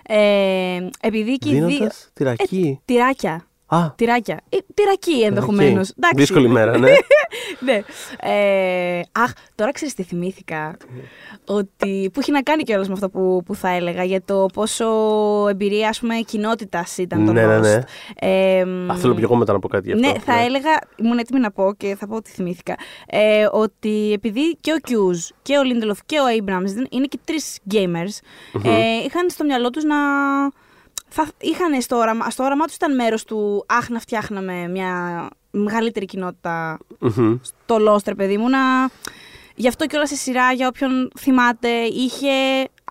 Ε, 0.07 0.87
επειδή 1.01 1.37
και 1.37 1.49
οι 1.49 1.53
δύο... 1.53 1.67
Δίνοντας 1.67 2.09
τυρακί. 2.13 2.79
Ε, 2.79 2.81
τυράκια. 2.85 3.45
Α, 3.67 3.91
Τυράκια. 3.95 4.41
Ε, 4.49 4.57
τυρακί 4.73 5.21
ενδεχομένως. 5.21 5.93
Τυρακί. 5.93 6.15
Δύσκολη 6.17 6.47
μέρα, 6.47 6.77
ναι. 6.77 6.89
ναι. 7.65 7.81
Ε, 8.19 9.01
αχ, 9.11 9.31
τώρα 9.55 9.71
ξέρεις 9.71 9.93
τι 9.93 10.03
θυμήθηκα. 10.03 10.77
ότι, 11.45 12.09
που 12.13 12.19
έχει 12.19 12.31
να 12.31 12.41
κάνει 12.41 12.63
κιόλας 12.63 12.87
με 12.87 12.93
αυτό 12.93 13.09
που, 13.09 13.41
που 13.45 13.55
θα 13.55 13.69
έλεγα 13.69 14.03
για 14.03 14.21
το 14.25 14.45
πόσο 14.53 14.85
εμπειρία 15.49 15.89
ας 15.89 15.99
πούμε 15.99 16.15
κοινότητας 16.15 16.97
ήταν 16.97 17.25
το 17.25 17.31
Ναι, 17.31 17.45
ναι, 17.45 17.59
ναι. 17.59 17.79
Lost. 17.79 17.83
Ε, 18.19 18.65
μ, 18.65 18.91
Α, 18.91 18.95
θέλω 18.95 19.15
και 19.15 19.21
εγώ 19.23 19.35
μετά 19.35 19.53
να 19.53 19.59
πω 19.59 19.67
κάτι 19.67 19.87
γι' 19.87 19.93
αυτό. 19.93 20.07
ναι, 20.07 20.19
θα 20.19 20.43
έλεγα, 20.43 20.69
ήμουν 20.95 21.17
έτοιμη 21.17 21.39
να 21.39 21.51
πω 21.51 21.73
και 21.77 21.95
θα 21.99 22.07
πω 22.07 22.15
ότι 22.15 22.29
θυμήθηκα, 22.29 22.75
ε, 23.07 23.47
ότι 23.51 24.11
επειδή 24.13 24.57
και 24.61 24.71
ο 24.71 24.77
Κιούζ 24.79 25.19
και 25.41 25.57
ο 25.57 25.63
Λίντελοφ 25.63 25.99
και 26.05 26.19
ο 26.19 26.23
Abrams 26.39 26.91
είναι 26.91 27.05
και 27.05 27.19
τρεις 27.25 27.59
gamers, 27.71 28.19
ε, 28.63 29.03
είχαν 29.05 29.29
στο 29.29 29.43
μυαλό 29.43 29.69
τους 29.69 29.83
να... 29.83 29.95
Θα, 31.17 31.27
είχαν 31.41 31.81
στο, 31.81 31.95
όραμα, 31.97 32.29
στο 32.29 32.43
όραμά 32.43 32.65
τους 32.65 32.75
ήταν 32.75 32.95
μέρος 32.95 33.23
του 33.23 33.65
αχ 33.67 33.89
να 33.89 33.99
φτιάχναμε 33.99 34.67
μια 34.67 35.27
μεγαλύτερη 35.51 36.05
κοινότητα 36.05 36.77
Μμμ. 36.99 37.37
το 37.65 37.75
Lost, 37.87 38.03
ρε 38.05 38.15
παιδί 38.15 38.37
μου, 38.37 38.49
να... 38.49 38.59
Γι' 39.55 39.67
αυτό 39.67 39.85
και 39.85 39.95
όλα 39.95 40.05
στη 40.05 40.15
σειρά, 40.15 40.51
για 40.51 40.67
όποιον 40.67 41.11
θυμάται, 41.19 41.69
είχε 41.69 42.29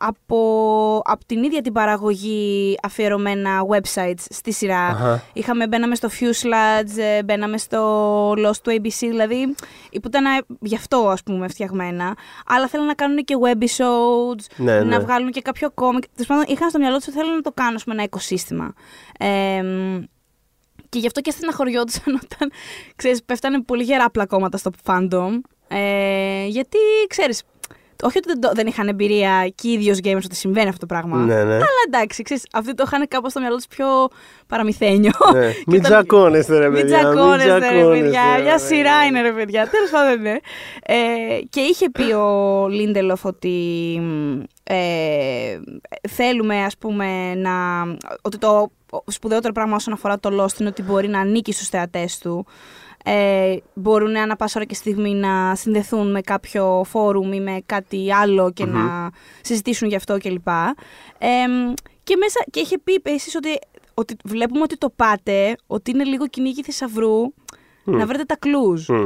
από, 0.01 1.03
από 1.05 1.25
την 1.27 1.43
ίδια 1.43 1.62
την 1.62 1.73
παραγωγή 1.73 2.77
αφιερωμένα 2.83 3.61
websites 3.69 4.25
στη 4.31 4.53
σειρά. 4.53 4.87
Αχα. 4.87 5.23
Είχαμε, 5.33 5.67
μπαίναμε 5.67 5.95
στο 5.95 6.09
Fuselage, 6.21 6.99
ε, 6.99 7.23
μπαίναμε 7.23 7.59
στο 7.59 8.31
Lost 8.33 8.57
του 8.62 8.71
ABC, 8.71 8.99
δηλαδή 8.99 9.55
που 9.91 10.07
ήταν 10.07 10.25
ε, 10.25 10.39
γι' 10.61 10.75
αυτό 10.75 11.09
ας 11.09 11.23
πούμε 11.23 11.49
φτιαγμένα. 11.49 12.17
Αλλά 12.47 12.69
θέλουν 12.69 12.87
να 12.87 12.95
κάνουν 12.95 13.25
και 13.25 13.35
webisodes, 13.43 14.45
Ναι, 14.57 14.79
να 14.79 14.85
ναι. 14.85 14.99
βγάλουν 14.99 15.31
και 15.31 15.41
κάποιο 15.41 15.71
κόμικ. 15.71 16.05
Τέλος 16.15 16.27
πάντων, 16.27 16.45
είχαν 16.49 16.71
στο 16.71 16.79
μυαλό 16.79 16.97
τους 16.97 17.07
ότι 17.07 17.17
θέλουν 17.17 17.35
να 17.35 17.41
το 17.41 17.53
κάνουν 17.53 17.75
ας 17.75 17.83
πούμε, 17.85 17.95
ένα 17.95 18.05
οικοσύστημα. 18.05 18.75
Ε, 19.19 19.62
μ, 19.62 20.03
και 20.89 20.99
γι' 20.99 21.07
αυτό 21.07 21.21
και 21.21 21.31
στεναχωριόντουσαν 21.31 22.15
όταν, 22.25 22.51
ξέρεις, 22.97 23.23
πέφτανε 23.25 23.62
πολύ 23.62 23.83
γερά 23.83 24.11
πλακώματα 24.11 24.57
στο 24.57 24.71
fandom. 24.85 25.41
Ε, 25.77 26.47
γιατί, 26.47 26.79
ξέρεις, 27.09 27.43
όχι 28.03 28.18
ότι 28.18 28.29
δεν, 28.29 28.41
το- 28.41 28.51
δεν 28.55 28.66
είχαν 28.66 28.89
εμπειρία 28.89 29.53
και 29.55 29.68
οι 29.68 29.72
ίδιοι 29.72 30.01
gamers 30.05 30.25
ότι 30.25 30.35
συμβαίνει 30.35 30.68
αυτό 30.68 30.81
το 30.81 30.95
πράγμα. 30.95 31.16
Ναι, 31.16 31.45
ναι. 31.45 31.55
Αλλά 31.55 31.64
εντάξει, 31.87 32.22
ξέρεις, 32.22 32.47
αυτοί 32.53 32.75
το 32.75 32.85
είχαν 32.87 33.09
κάπως 33.09 33.31
στο 33.31 33.41
μυαλό 33.41 33.57
τους 33.57 33.66
πιο 33.66 33.87
παραμυθένιο. 34.47 35.11
Ναι. 35.33 35.51
Και 35.53 35.62
Μην 35.66 35.77
ήταν- 35.79 35.91
τζακώνεστε, 35.91 36.59
ρε 36.59 36.68
Μην 36.70 36.81
παιδιά. 36.81 36.99
τζακώνεστε, 36.99 37.53
ρε 37.53 37.59
τζακώνεστε, 37.59 38.03
παιδιά. 38.03 38.22
ρε 38.37 38.43
Μια 38.43 38.53
παιδιά. 38.53 38.59
σειρά 38.59 39.05
είναι, 39.07 39.20
ρε 39.22 39.33
παιδιά. 39.33 39.68
Τέλος 39.68 39.91
πάντων, 39.91 40.22
ναι. 40.22 40.37
Ε, 40.83 40.95
και 41.51 41.61
είχε 41.61 41.91
πει 41.91 42.12
ο 42.12 42.66
Λίντελοφ 42.68 43.25
ότι 43.25 43.57
ε, 44.62 45.59
θέλουμε, 46.09 46.64
ας 46.64 46.77
πούμε, 46.79 47.35
να. 47.35 47.53
ότι 48.22 48.39
το 48.39 48.70
σπουδαιότερο 49.07 49.53
πράγμα 49.53 49.75
όσον 49.77 49.93
αφορά 49.93 50.18
το 50.20 50.43
Lost 50.45 50.61
είναι 50.61 50.68
ότι 50.68 50.83
μπορεί 50.83 51.09
να 51.09 51.20
ανήκει 51.20 51.53
στους 51.53 51.68
θεατές 51.68 52.18
του. 52.18 52.47
Ε, 53.07 53.57
μπορούν 53.75 54.17
ανά 54.17 54.37
πάσα 54.37 54.55
ώρα 54.57 54.67
και 54.67 54.75
στιγμή 54.75 55.15
να 55.15 55.55
συνδεθούν 55.55 56.11
με 56.11 56.21
κάποιο 56.21 56.85
φόρουμ 56.87 57.33
ή 57.33 57.41
με 57.41 57.63
κάτι 57.67 58.13
άλλο 58.13 58.53
και 58.53 58.65
να 58.65 59.11
συζητήσουν 59.41 59.89
γι' 59.89 59.97
αυτό 59.97 60.19
κλπ. 60.19 60.49
Ε, 61.19 61.29
και, 62.03 62.17
μέσα, 62.17 62.45
και 62.51 62.61
είχε 62.61 62.79
πει 62.79 62.93
επίσης 62.95 63.35
ότι, 63.35 63.59
ότι 63.95 64.17
βλέπουμε 64.25 64.63
ότι 64.63 64.77
το 64.77 64.91
πάτε, 64.91 65.57
ότι 65.67 65.91
είναι 65.91 66.05
λίγο 66.05 66.27
κυνήγι 66.27 66.63
θησαυρού, 66.63 67.35
να 67.85 68.07
βρείτε 68.07 68.25
τα 68.25 68.39
clues. 68.43 68.95
Μμ. 68.95 69.05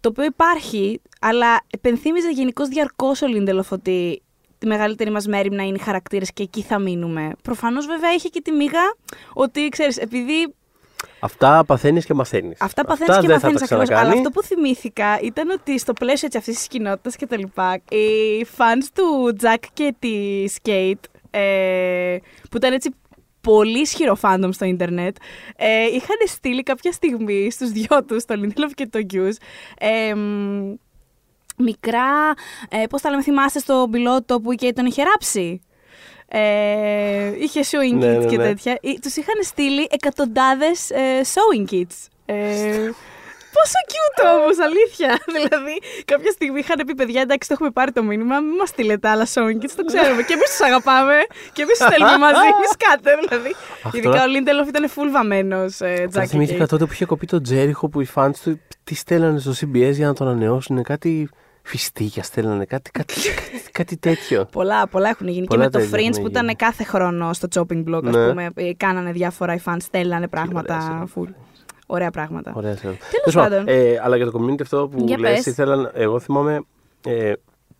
Το 0.00 0.08
οποίο 0.08 0.24
υπάρχει, 0.24 1.00
αλλά 1.20 1.60
επενθύμιζε 1.70 2.30
γενικώς 2.30 2.68
διαρκώς 2.68 3.22
ο 3.22 3.26
Λίντελοφ 3.26 3.72
ότι 3.72 4.22
τη 4.58 4.66
μεγαλύτερη 4.66 5.10
μας 5.10 5.26
μέρη 5.26 5.50
να 5.50 5.62
είναι 5.62 5.76
οι 5.76 5.82
χαρακτήρες 5.82 6.32
και 6.32 6.42
εκεί 6.42 6.62
θα 6.62 6.78
μείνουμε. 6.78 7.32
Προφανώς 7.42 7.86
βέβαια 7.86 8.12
είχε 8.12 8.28
και 8.28 8.40
τη 8.40 8.52
μίγα 8.52 8.96
ότι 9.32 9.68
ξέρεις, 9.68 9.96
επειδή 9.96 10.54
Αυτά 11.20 11.64
παθαίνεις 11.66 12.04
και 12.04 12.14
μαθαίνεις. 12.14 12.60
Αυτά 12.60 12.84
παθαίνεις 12.84 13.18
και 13.20 13.26
δεν 13.26 13.40
θα 13.40 13.50
μαθαίνεις 13.50 13.68
τα 13.68 13.74
ακριβώς. 13.74 13.88
Αλλά 13.88 13.98
ξανακάνει. 13.98 14.18
αυτό 14.18 14.30
που 14.30 14.42
θυμήθηκα 14.46 15.18
ήταν 15.22 15.50
ότι 15.50 15.78
στο 15.78 15.92
πλαίσιο 15.92 16.28
αυτής 16.36 16.56
της 16.56 16.66
κοινότητας 16.66 17.16
και 17.16 17.26
τα 17.26 17.38
λοιπά, 17.38 17.80
οι 17.88 18.46
fans 18.56 18.86
του 18.94 19.36
Jack 19.40 19.64
και 19.72 19.94
τη 19.98 20.44
Skate, 20.62 21.04
ε, 21.30 22.16
που 22.50 22.56
ήταν 22.56 22.72
έτσι 22.72 22.94
πολύ 23.40 23.80
ισχυρό 23.80 24.18
fandom 24.20 24.48
στο 24.50 24.64
ίντερνετ, 24.64 25.16
ε, 25.56 25.84
είχαν 25.84 26.16
στείλει 26.26 26.62
κάποια 26.62 26.92
στιγμή 26.92 27.50
στους 27.50 27.70
δυο 27.70 28.04
τους, 28.06 28.24
τον 28.24 28.44
Lindelof 28.44 28.70
και 28.74 28.86
τον 28.86 29.06
Hughes, 29.12 29.36
ε, 29.78 30.14
μ, 30.14 30.74
μικρά, 31.56 32.32
ε, 32.68 32.86
πώς 32.90 33.00
τα 33.00 33.10
λέμε, 33.10 33.22
θυμάστε 33.22 33.58
στο 33.58 33.88
πιλότο 33.90 34.40
που 34.40 34.52
η 34.52 34.56
Kate 34.60 34.72
τον 34.74 34.86
είχε 34.86 35.02
ράψει; 35.02 35.60
Ε, 36.34 37.32
είχε 37.38 37.60
showing 37.60 37.94
Ναι, 37.98 38.16
kits 38.16 38.20
ναι, 38.20 38.26
και 38.26 38.36
ναι. 38.36 38.44
τέτοια. 38.44 38.72
Ε, 38.72 38.92
Τους 39.02 39.16
είχαν 39.16 39.34
στείλει 39.42 39.88
εκατοντάδες 39.90 40.90
ε, 40.90 41.20
showing 41.34 41.72
kits. 41.72 41.96
Ε, 42.26 42.34
Πόσο 43.56 43.78
cute 43.92 44.38
όμως, 44.38 44.58
αλήθεια. 44.58 45.18
δηλαδή, 45.36 45.74
κάποια 46.04 46.30
στιγμή 46.30 46.58
είχαν 46.58 46.86
πει 46.86 46.94
παιδιά, 46.94 47.20
εντάξει, 47.20 47.48
το 47.48 47.54
έχουμε 47.54 47.70
πάρει 47.70 47.92
το 47.92 48.02
μήνυμα, 48.02 48.40
μην 48.40 48.54
μας 48.54 48.68
στείλετε 48.68 49.08
άλλα 49.08 49.26
showing 49.34 49.58
kits, 49.64 49.70
το 49.76 49.84
ξέρουμε. 49.84 50.22
και 50.22 50.32
εμείς 50.32 50.48
τους 50.50 50.60
αγαπάμε 50.60 51.14
και 51.52 51.62
εμείς 51.62 51.78
τους 51.78 51.86
θέλουμε 51.86 52.18
μαζί. 52.18 52.46
Μη 52.60 52.66
σκάτε, 52.72 53.10
δηλαδή. 53.28 53.54
Αχ, 53.82 53.92
Ειδικά 53.94 54.10
τώρα- 54.10 54.22
ο 54.22 54.26
Λίντελοφ 54.26 54.68
ήταν 54.68 54.88
full 54.94 55.08
βαμμένος. 55.12 55.80
Ε, 55.80 55.94
Θα 55.96 56.08
Τζάκι 56.08 56.26
θυμήθηκα 56.28 56.58
Κέιτ. 56.58 56.68
τότε 56.68 56.84
που 56.84 56.92
είχε 56.92 57.04
κοπεί 57.04 57.26
το 57.26 57.40
Τζέριχο 57.40 57.88
που 57.88 58.00
οι 58.00 58.08
fans 58.14 58.30
του 58.44 58.60
τι 58.84 58.94
στέλνανε 58.94 59.38
στο 59.38 59.52
CBS 59.60 59.92
για 59.92 60.06
να 60.06 60.12
το 60.14 60.24
ανανεώσουν. 60.24 60.82
Κάτι 60.82 61.28
φιστίκια 61.62 62.22
στέλνανε, 62.22 62.64
κάτι, 62.64 62.90
κάτι, 62.90 63.14
κάτι, 63.14 63.70
κάτι 63.72 63.96
τέτοιο. 63.96 64.44
Πολλά, 64.52 64.86
πολλά 64.88 65.08
έχουν 65.08 65.28
γίνει. 65.28 65.46
Πολλά 65.46 65.68
και 65.68 65.78
με 65.78 65.84
το 65.84 65.90
τέτοια 65.90 65.98
Fringe 65.98 66.10
έχουν 66.10 66.22
που 66.22 66.28
ήταν 66.30 66.42
γίνει. 66.44 66.54
κάθε 66.56 66.84
χρόνο 66.84 67.32
στο 67.32 67.48
chopping 67.54 67.84
block, 67.88 68.02
Ναι. 68.02 68.24
α 68.24 68.28
πούμε. 68.28 68.50
ε, 68.54 68.72
Κάνανε 68.74 69.12
διάφορα, 69.12 69.54
οι 69.54 69.58
fans 69.64 69.76
στέλνανε 69.80 70.28
πράγματα 70.28 70.74
ωραίες 70.76 70.88
είναι. 71.16 71.28
full. 71.30 71.34
ωραία 71.86 72.10
πράγματα. 72.10 72.52
Ωραία, 72.54 72.74
ξέρω. 72.74 72.94
Τέλος 73.10 73.32
Τέλος 73.34 73.48
πάντων. 73.48 73.64
Ε, 73.68 74.00
αλλά 74.02 74.16
για 74.16 74.30
το 74.30 74.40
community 74.40 74.60
αυτό 74.62 74.88
που 74.88 75.04
Για 75.06 75.18
λες, 75.18 75.32
πες. 75.34 75.46
ήθελα, 75.46 75.76
να- 75.76 75.90
εγώ 75.94 76.20
θυμάμαι 76.20 76.60
ε, 77.06 77.32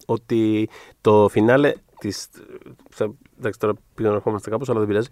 ότι 0.07 0.69
το 1.01 1.29
φινάλε 1.31 1.73
της... 2.01 2.29
Θα, 2.91 3.13
εντάξει, 3.39 3.59
τώρα 3.59 3.73
πήγα 3.95 4.09
να 4.09 4.15
ερχόμαστε 4.15 4.51
κάπως, 4.51 4.69
αλλά 4.69 4.79
δεν 4.79 4.89
πειράζει. 4.89 5.09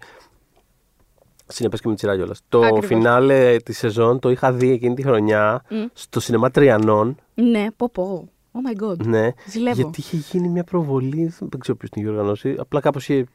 Συνεπές 1.47 1.81
και 1.81 1.87
με 1.87 1.93
τη 1.93 1.99
σειρά 1.99 2.15
κιόλας. 2.15 2.39
Το 2.49 2.59
Ακριβώς. 2.59 2.85
φινάλε 2.85 3.57
της 3.57 3.77
σεζόν 3.77 4.19
το 4.19 4.29
είχα 4.29 4.51
δει 4.51 4.71
εκείνη 4.71 4.95
τη 4.95 5.01
χρονιά 5.03 5.63
Μμ. 5.69 5.75
στο 5.93 6.19
σινεμά 6.19 6.51
Τριανών. 6.51 7.17
Ναι, 7.33 7.65
πω 7.77 7.89
πω. 7.89 8.29
Oh 8.53 8.57
my 8.57 8.89
god. 8.89 8.97
Ναι, 9.05 9.29
Ζηλεύω. 9.45 9.75
γιατί 9.81 9.99
είχε 9.99 10.17
γίνει 10.17 10.47
μια 10.47 10.63
προβολή, 10.63 11.33
δεν 11.39 11.59
ξέρω 11.59 11.77
ποιος 11.77 11.89
την 11.89 12.01
είχε 12.01 12.11
οργανώσει, 12.11 12.55
απλά 12.59 12.79
κάπως 12.79 13.09
είχε, 13.09 13.25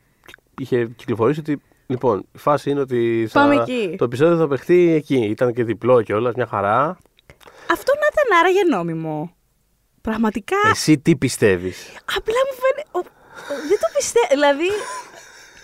είχε 0.60 0.86
κυκλοφορήσει 0.86 1.40
ότι 1.40 1.60
Λοιπόν, 1.88 2.26
η 2.32 2.38
φάση 2.38 2.70
είναι 2.70 2.80
ότι 2.80 3.26
θα- 3.30 3.40
Πάμε 3.40 3.54
εκεί. 3.54 3.94
το 3.98 4.04
επεισόδιο 4.04 4.36
θα 4.36 4.48
παιχτεί 4.48 4.90
εκεί. 4.92 5.16
Ήταν 5.16 5.52
και 5.52 5.64
διπλό 5.64 6.02
κιόλα, 6.02 6.32
μια 6.36 6.46
χαρά. 6.46 6.98
Αυτό 7.70 7.92
να 7.94 8.06
ήταν 8.12 8.38
άραγε 8.40 8.76
νόμιμο. 8.76 9.30
Πραγματικά. 10.00 10.56
Εσύ 10.70 10.98
τι 10.98 11.16
πιστεύεις; 11.16 11.88
Απλά 12.16 12.34
μου 12.48 12.54
φαίνεται. 12.60 12.88
ο- 12.90 12.98
ο- 12.98 13.68
Δεν 13.68 13.78
το 13.78 13.86
πιστεύω. 13.96 14.26
Δηλαδή. 14.30 14.68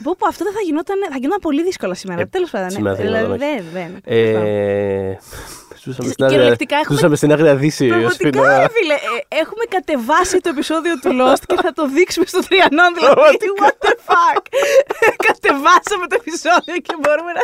Πω, 0.02 0.14
πω, 0.18 0.26
αυτό 0.28 0.44
δεν 0.44 0.52
θα 0.52 0.60
γινόταν. 0.60 0.96
Θα 1.10 1.16
γινόταν 1.18 1.40
πολύ 1.40 1.62
δύσκολα 1.62 1.94
σήμερα. 1.94 2.20
Ε, 2.20 2.26
Τέλος 2.26 2.50
πάντων. 2.50 2.70
σήμερα 2.70 2.96
θα 2.96 3.02
δηλαδή, 3.02 3.24
γινόταν, 3.24 3.38
δεν. 3.38 3.64
δεν. 3.72 4.00
τέλος 4.02 4.32
πάντων. 4.32 4.46
Ε, 4.48 5.18
ζούσαμε, 5.84 6.08
στην 6.12 6.24
άγρια, 6.24 6.36
Κυριολεκτικά 6.38 6.76
έχουμε- 6.76 6.94
ζούσαμε 6.96 7.16
στην 7.20 7.30
άγρια 7.34 7.54
δύση. 7.62 7.86
Πραγματικά, 7.86 8.24
Ιωσήφινα. 8.28 8.58
ρε 8.64 8.68
φίλε, 8.76 8.94
ε, 8.94 9.38
έχουμε 9.42 9.64
κατεβάσει 9.76 10.36
το 10.44 10.48
επεισόδιο 10.54 10.94
του 11.02 11.10
Lost 11.20 11.42
και 11.50 11.56
θα 11.64 11.72
το 11.78 11.84
δείξουμε 11.96 12.26
στο 12.32 12.40
Τριανόν. 12.48 12.90
Δηλαδή, 12.96 13.14
Πραγματικά. 13.14 13.52
what 13.62 13.76
the 13.86 13.94
fuck; 14.08 14.42
Κατεβάσαμε 15.26 16.04
το 16.10 16.16
επεισόδιο 16.22 16.76
και 16.86 16.94
μπορούμε 17.02 17.30
να, 17.38 17.42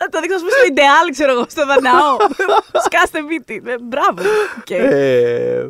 να 0.00 0.06
το 0.12 0.16
δείξουμε 0.20 0.38
ας 0.38 0.42
πούμε, 0.42 0.52
στο 0.56 0.64
Ιντεάλ, 0.72 1.06
ξέρω 1.16 1.30
εγώ, 1.34 1.44
στο 1.54 1.62
Δαναό. 1.70 2.12
Σκάστε 2.86 3.18
μύτη. 3.28 3.56
Ε, 3.72 3.74
Μπράβο. 3.90 4.18
Οκ. 4.60 4.70
Ε, 4.70 5.66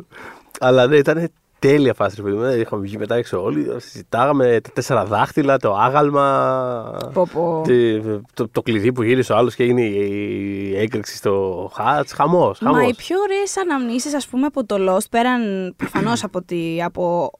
αλλά 0.67 0.81
ναι, 0.87 0.97
ήταν 1.05 1.17
τέλεια 1.59 1.93
φάση. 1.93 2.15
ρε 2.15 2.21
παιδί 2.21 2.35
μου. 2.35 2.43
Ε, 2.43 2.59
Είχαμε 2.59 2.81
βγει 2.81 2.97
μετά 2.97 3.15
έξω 3.15 3.43
όλοι, 3.43 3.67
συζητάγαμε 3.77 4.59
τα 4.63 4.69
τέσσερα 4.73 5.05
δάχτυλα, 5.05 5.57
το 5.57 5.73
άγαλμα. 5.75 7.09
Πω, 7.13 7.27
πω. 7.33 7.61
τι- 7.65 8.01
το, 8.33 8.47
το 8.49 8.61
κλειδί 8.61 8.91
που 8.91 9.03
γύρισε 9.03 9.33
ο 9.33 9.35
άλλος 9.35 9.55
και 9.55 9.63
έγινε 9.63 9.81
η 9.81 10.77
έκρηξη 10.77 11.15
στο 11.15 11.69
χάτς. 11.73 12.13
Χαμός. 12.13 12.59
Μα 12.59 12.83
οι 12.87 12.93
πιο 12.93 13.17
ωραίες 13.19 13.57
αναμνήσεις 13.57 14.13
ας 14.13 14.27
πούμε 14.27 14.45
από 14.45 14.65
το 14.65 14.75
Lost 14.79 15.09
πέραν 15.09 15.73
προφανώς 15.77 16.23
από, 16.23 16.41
τη, 16.43 16.83
από 16.83 17.31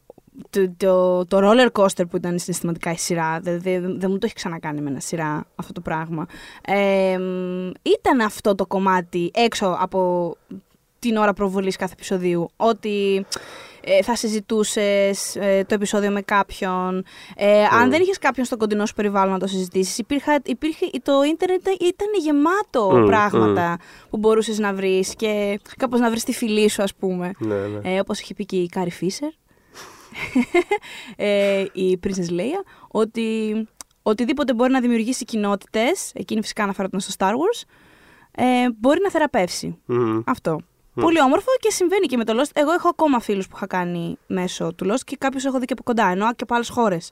το, 0.50 0.72
το, 0.78 1.26
το 1.26 1.40
roller 1.42 1.82
coaster 1.82 2.08
που 2.10 2.18
ήταν 2.18 2.40
συναισθηματικά 2.40 2.92
η 2.92 2.96
σειρά 2.98 3.40
δεν 3.42 3.62
δε, 3.62 3.80
δεν 3.80 4.10
μου 4.12 4.18
το 4.18 4.26
έχει 4.26 4.34
ξανακάνει 4.34 4.82
με 4.82 4.90
ένα 4.90 5.00
σειρά 5.00 5.46
αυτό 5.56 5.74
το 5.74 5.82
πράγμα 5.82 6.26
ε, 6.66 7.18
μ, 7.18 7.72
ήταν 7.82 8.20
αυτό 8.26 8.56
το 8.56 8.66
κομμάτι 8.66 9.32
έξω 9.34 9.78
από 9.80 10.32
την 11.00 11.16
ώρα 11.18 11.34
προβολής 11.34 11.76
κάθε 11.76 11.94
επεισοδίου 11.94 12.50
ότι 12.56 13.26
ε, 13.90 14.02
θα 14.04 14.16
συζητούσες 14.16 15.32
το 15.68 15.74
επεισόδιο 15.74 16.12
με 16.12 16.22
κάποιον. 16.22 17.04
Ε, 17.36 17.64
Αν 17.64 17.88
Mm. 17.88 17.92
δεν 17.92 18.02
είχες 18.02 18.18
κάποιον 18.18 18.46
στο 18.46 18.58
κοντινό 18.58 18.86
σου 18.86 18.94
περιβάλλον 18.94 19.34
να 19.34 19.40
το 19.40 19.48
συζητήσεις, 19.48 19.98
υπήρχε, 19.98 20.40
υπήρχε, 20.46 20.86
το 21.04 21.24
ίντερνετ 21.24 21.68
ήταν 21.68 22.08
γεμάτο 22.22 23.04
Mm, 23.04 23.06
πράγματα 23.06 23.78
που 24.10 24.18
μπορούσες 24.18 24.60
να 24.60 24.74
βρεις 24.74 25.16
και 25.16 25.60
κάπως 25.78 26.00
να 26.00 26.10
βρεις 26.10 26.24
τη 26.24 26.34
φυλή 26.34 26.70
σου, 26.70 26.84
ας 26.84 26.96
πούμε. 26.96 27.32
Ναι, 27.38 27.56
ναι. 27.56 27.96
Ε, 27.96 28.00
Όπως 28.00 28.20
είχε 28.20 28.34
πει 28.34 28.46
και 28.46 28.56
η 28.56 28.68
Κάρι 28.68 28.92
Φίσερ, 28.92 29.30
ε, 31.16 31.66
η 31.74 32.00
Princess 32.04 32.30
Leia, 32.32 32.62
ότι 32.88 33.54
οτιδήποτε 34.02 34.54
μπορεί 34.54 34.72
να 34.72 34.80
δημιουργήσει 34.82 35.26
κοινότητες, 35.26 36.12
εκείνη 36.16 36.42
φυσικά 36.42 36.64
αναφέρονταν 36.64 37.00
στο 37.00 37.14
Star 37.18 37.32
Wars, 37.32 37.64
ε, 38.32 38.44
μπορεί 38.80 39.00
να 39.04 39.10
θεραπεύσει. 39.12 39.78
Μμμ. 39.86 40.22
Αυτό. 40.26 40.60
Πολύ 41.02 41.22
όμορφο 41.22 41.48
και 41.60 41.72
συμβαίνει 41.72 42.06
και 42.06 42.18
με 42.18 42.24
το 42.26 42.42
Lost. 42.42 42.50
Εγώ 42.54 42.72
έχω 42.72 42.88
ακόμα 42.90 43.20
φίλους 43.20 43.48
που 43.48 43.54
είχα 43.56 43.68
κάνει 43.68 44.18
μέσω 44.28 44.74
του 44.74 44.86
Lost 44.92 45.00
και 45.06 45.16
κάποιους 45.18 45.46
έχω 45.46 45.60
δει 45.60 45.66
και 45.66 45.74
από 45.74 45.84
κοντά, 45.84 46.08
ενώ 46.08 46.34
και 46.34 46.44
από 46.44 46.56
άλλες 46.56 46.70
χώρες. 46.70 47.12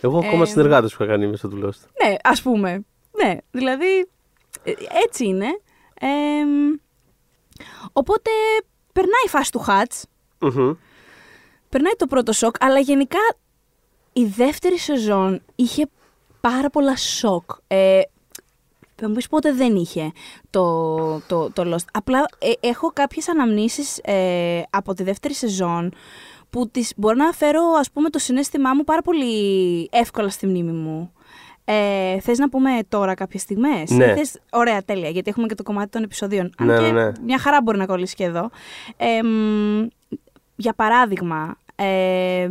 Εγώ 0.00 0.18
ακόμα 0.18 0.42
Ε, 0.42 0.46
συνεργάτες 0.46 0.94
που 0.96 1.02
είχα 1.02 1.12
κάνει 1.12 1.26
μέσα 1.26 1.48
του 1.48 1.60
Lost. 1.64 1.88
Ναι, 2.04 2.14
ας 2.22 2.42
πούμε. 2.42 2.84
Ναι, 3.24 3.36
δηλαδή 3.50 3.98
ε, 4.62 4.72
έτσι 5.04 5.24
είναι. 5.26 5.46
Ε, 6.00 6.08
οπότε 7.92 8.30
περνάει 8.92 9.24
η 9.26 9.28
φάση 9.28 9.52
του 9.52 9.58
Χάτς, 9.58 10.04
Μμμ. 10.38 10.72
περνάει 11.68 11.92
το 11.96 12.06
πρώτο 12.06 12.32
σοκ, 12.32 12.56
αλλά 12.64 12.78
γενικά 12.78 13.18
η 14.12 14.24
δεύτερη 14.24 14.78
σεζόν 14.78 15.42
είχε 15.54 15.88
πάρα 16.40 16.70
πολλά 16.70 16.96
σοκ. 16.96 17.50
Ε, 17.66 18.00
θα 18.96 19.08
μου 19.08 19.14
πεις 19.14 19.28
πότε 19.28 19.52
δεν 19.52 19.74
είχε 19.76 20.12
το, 20.50 21.20
το, 21.20 21.50
το 21.50 21.74
Lost. 21.74 21.84
Απλά 21.92 22.24
ε, 22.38 22.68
έχω 22.68 22.90
κάποιες 22.92 23.28
αναμνήσεις 23.28 23.98
ε, 24.02 24.62
από 24.70 24.94
τη 24.94 25.02
δεύτερη 25.02 25.34
σεζόν 25.34 25.92
που 26.50 26.68
τις 26.70 26.92
μπορώ 26.96 27.14
να 27.14 27.32
φέρω 27.32 27.60
ας 27.78 27.90
πούμε 27.90 28.10
το 28.10 28.18
συνέστημά 28.18 28.74
μου 28.74 28.84
πάρα 28.84 29.02
πολύ 29.02 29.88
εύκολα 29.92 30.28
στη 30.28 30.46
μνήμη 30.46 30.72
μου. 30.72 31.10
Ε, 31.64 32.20
θες 32.20 32.38
να 32.38 32.48
πούμε 32.48 32.70
τώρα 32.88 33.14
κάποιες 33.14 33.42
στιγμές; 33.42 33.90
Ναι. 33.90 34.04
Ή 34.04 34.14
Θες... 34.14 34.40
Ωραία, 34.52 34.82
τέλεια, 34.82 35.08
γιατί 35.08 35.30
έχουμε 35.30 35.46
και 35.46 35.54
το 35.54 35.62
κομμάτι 35.62 35.88
των 35.90 36.02
επεισοδίων. 36.02 36.50
Αν 36.58 36.66
Ναι, 36.66 36.76
και 36.76 36.80
ναι, 36.80 36.90
ναι. 37.04 37.12
μια 37.24 37.38
χαρά 37.38 37.62
μπορεί 37.62 37.78
να 37.78 37.86
κολλήσει 37.86 38.14
και 38.14 38.24
εδώ. 38.24 38.50
Ε, 38.96 39.22
μ, 39.22 39.86
για 40.56 40.72
παράδειγμα, 40.74 41.58
ε, 41.74 42.48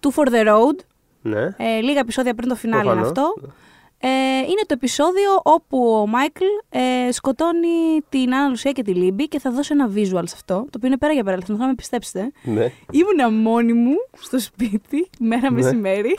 Two 0.00 0.08
for 0.14 0.28
the 0.28 0.46
Road, 0.46 0.76
Ναι. 1.22 1.42
ε, 1.56 1.80
λίγα 1.82 2.00
επεισόδια 2.00 2.34
πριν 2.34 2.48
το 2.48 2.54
φινάλε 2.54 2.82
είναι 2.90 3.00
Προφανώς. 3.00 3.18
αυτό. 3.40 3.52
Ε, 4.00 4.08
είναι 4.38 4.60
το 4.66 4.74
επεισόδιο 4.74 5.40
όπου 5.42 5.92
ο 5.92 6.06
Μάικλ 6.06 6.44
ε, 6.70 7.12
σκοτώνει 7.12 8.00
την 8.08 8.34
Άνα 8.34 8.48
Λουσία 8.48 8.72
και 8.72 8.82
τη 8.82 8.94
Λίμπη 8.94 9.28
και 9.28 9.38
θα 9.38 9.50
δώσω 9.50 9.74
ένα 9.74 9.88
visual 9.94 10.22
σε 10.28 10.34
αυτό, 10.34 10.54
το 10.54 10.70
οποίο 10.76 10.86
είναι 10.88 10.96
πέρα 10.98 11.12
για 11.12 11.24
πέρα, 11.24 11.38
θα 11.46 11.66
με 11.66 11.74
πιστέψετε. 11.74 12.32
ναι. 12.42 12.72
Ήμουνα 12.90 13.30
μόνη 13.30 13.72
μου 13.72 13.94
στο 14.20 14.38
σπίτι, 14.38 15.10
μέρα 15.18 15.50
Ναι. 15.50 15.62
μεσημέρι, 15.62 16.14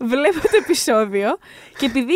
βλέπω 0.00 0.40
το 0.40 0.56
επεισόδιο 0.62 1.38
και 1.78 1.86
επειδή 1.86 2.14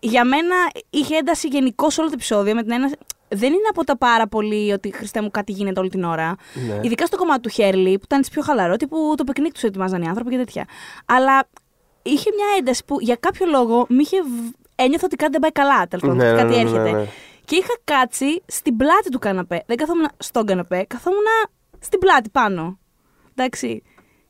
για 0.00 0.24
μένα 0.24 0.54
είχε 0.90 1.16
ένταση 1.16 1.48
γενικώ 1.48 1.86
όλο 1.98 2.06
το 2.06 2.14
επεισόδιο, 2.14 2.54
με 2.54 2.62
την 2.62 2.72
ένα... 2.72 2.90
δεν 3.28 3.48
είναι 3.52 3.68
από 3.70 3.84
τα 3.84 3.96
πάρα 3.96 4.26
πολύ 4.26 4.72
ότι 4.72 4.92
Χριστέ 4.94 5.22
μου 5.22 5.30
κάτι 5.30 5.52
γίνεται 5.52 5.80
όλη 5.80 5.88
την 5.88 6.04
ώρα. 6.04 6.34
Ναι. 6.68 6.80
Ειδικά 6.82 7.06
στο 7.06 7.16
κομμάτι 7.16 7.40
του 7.40 7.48
Hurley, 7.48 7.94
που 7.98 8.02
ήταν 8.04 8.18
έτσι 8.18 8.30
πιο 8.30 8.42
χαλαρό, 8.42 8.76
τύπου 8.76 9.14
το 9.16 9.24
πικνίκ 9.24 9.52
τους 9.52 9.62
ετοιμάζαν 9.62 10.02
οι 10.02 10.08
άνθρωποι 10.08 10.30
και 10.30 10.36
τέτοια. 10.36 10.64
Αλλά 11.06 11.48
είχε 12.10 12.30
μια 12.36 12.46
ένταση 12.58 12.84
που 12.84 12.96
για 13.00 13.16
κάποιο 13.20 13.46
λόγο 13.46 13.86
μη 13.88 13.96
είχε... 14.02 14.22
β- 14.22 14.56
Ένιωθα 14.80 15.04
ότι 15.04 15.16
κάτι 15.16 15.30
δεν 15.32 15.40
πάει 15.40 15.52
καλά, 15.52 15.86
τέλος 15.86 16.04
πάντων, 16.04 16.16
Ναι, 16.16 16.24
ότι 16.26 16.34
ναι, 16.34 16.42
κάτι 16.42 16.54
ναι, 16.54 16.60
έρχεται. 16.60 16.90
ναι, 16.90 16.98
ναι. 16.98 17.06
Και 17.44 17.56
είχα 17.56 17.74
κάτσει 17.84 18.42
στην 18.46 18.76
πλάτη 18.76 19.10
του 19.10 19.18
καναπέ. 19.18 19.62
Δεν 19.66 19.76
καθόμουν 19.76 20.08
στον 20.18 20.46
καναπέ, 20.46 20.84
καθόμουν 20.88 21.22
στην 21.78 21.98
πλάτη 21.98 22.28
πάνω. 22.30 22.78
Εντάξει. 23.34 23.82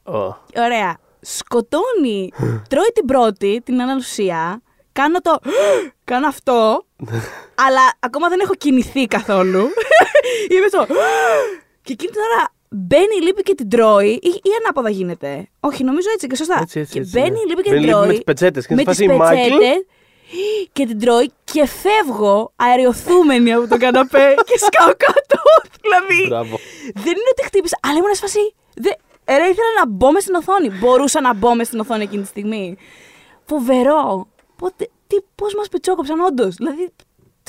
Ω. 0.03 0.17
Ωραία. 0.57 0.99
Σκοτώνει, 1.21 2.33
τρώει 2.69 2.91
την 2.95 3.05
πρώτη, 3.05 3.61
την 3.65 3.83
Ανα 3.83 4.07
Λουσία. 4.07 4.63
Κάνω 4.93 5.19
το. 5.21 5.39
Κάνω 6.11 6.27
αυτό. 6.27 6.87
αλλά 7.67 7.81
ακόμα 8.01 8.29
δεν 8.29 8.41
έχω 8.41 8.55
κινηθεί 8.55 9.07
καθόλου. 9.07 9.59
Είμαι 10.53 10.67
στο. 10.69 10.87
και 11.85 11.93
εκείνη 11.93 12.11
την 12.13 12.21
ώρα 12.21 12.49
μπαίνει 12.71 13.17
η 13.21 13.25
λύπη 13.25 13.43
και 13.43 13.55
την 13.55 13.69
τρώει. 13.69 14.09
Ή, 14.09 14.29
ή 14.29 14.51
ανάποδα 14.63 14.91
γίνεται. 14.91 15.49
Όχι, 15.61 15.85
νομίζω 15.85 16.09
έτσι 16.15 16.27
και 16.27 16.37
σωστά. 16.37 16.59
Έτσι, 16.63 16.81
έτσι, 16.81 16.93
και 16.93 16.99
έτσι, 16.99 17.19
μπαίνει 17.19 17.31
ναι. 17.31 17.39
η 17.39 17.49
λύπη 17.49 17.63
και 17.63 17.71
Μπαίνει 17.71 17.81
την 17.81 17.89
η 17.89 17.93
Λύπη 17.93 17.93
τρώει. 17.93 18.07
με 18.07 18.13
τις 18.13 18.25
πετσέτες 18.25 18.67
και 18.67 18.73
είναι 18.73 18.83
με 18.87 18.93
στη 18.93 19.07
τις 19.07 19.17
φάση, 19.17 19.35
«Μάικλ». 19.35 19.57
πετσέτες, 19.57 19.87
και 20.77 20.87
την 20.87 20.99
τρώει 20.99 21.31
και 21.45 21.67
φεύγω 21.67 22.53
αεριοθούμενη 22.57 23.53
από 23.53 23.69
τον 23.69 23.79
καναπέ 23.79 24.35
και 24.49 24.59
σκάω 24.59 24.93
κάτω. 24.97 25.43
δηλαδή. 25.83 26.27
Μπράβο. 26.29 26.59
Δεν 26.95 27.13
είναι 27.13 27.31
ότι 27.33 27.45
χτύπησα, 27.45 27.79
αλλά 27.83 27.97
ήμουν 27.97 28.15
σε 28.15 28.21
φάση. 28.21 28.55
Δε... 28.75 28.91
Ρε, 29.37 29.45
ήθελα 29.45 29.73
να 29.79 29.89
μπω 29.89 30.13
μες 30.13 30.23
στην 30.23 30.35
οθόνη. 30.35 30.71
Μπορούσα 30.71 31.21
να 31.21 31.35
μπω 31.35 31.55
μες 31.55 31.67
στην 31.67 31.81
οθόνη 31.81 32.03
εκείνη 32.03 32.23
τη 32.23 32.29
στιγμή. 32.29 32.77
Φοβερό. 33.45 34.29
Πότε, 34.57 34.89
τι, 35.07 35.17
πώς 35.35 35.55
μας 35.55 35.69
πετσόκοψαν 35.69 36.21
όντως. 36.21 36.55
Δηλαδή, 36.55 36.93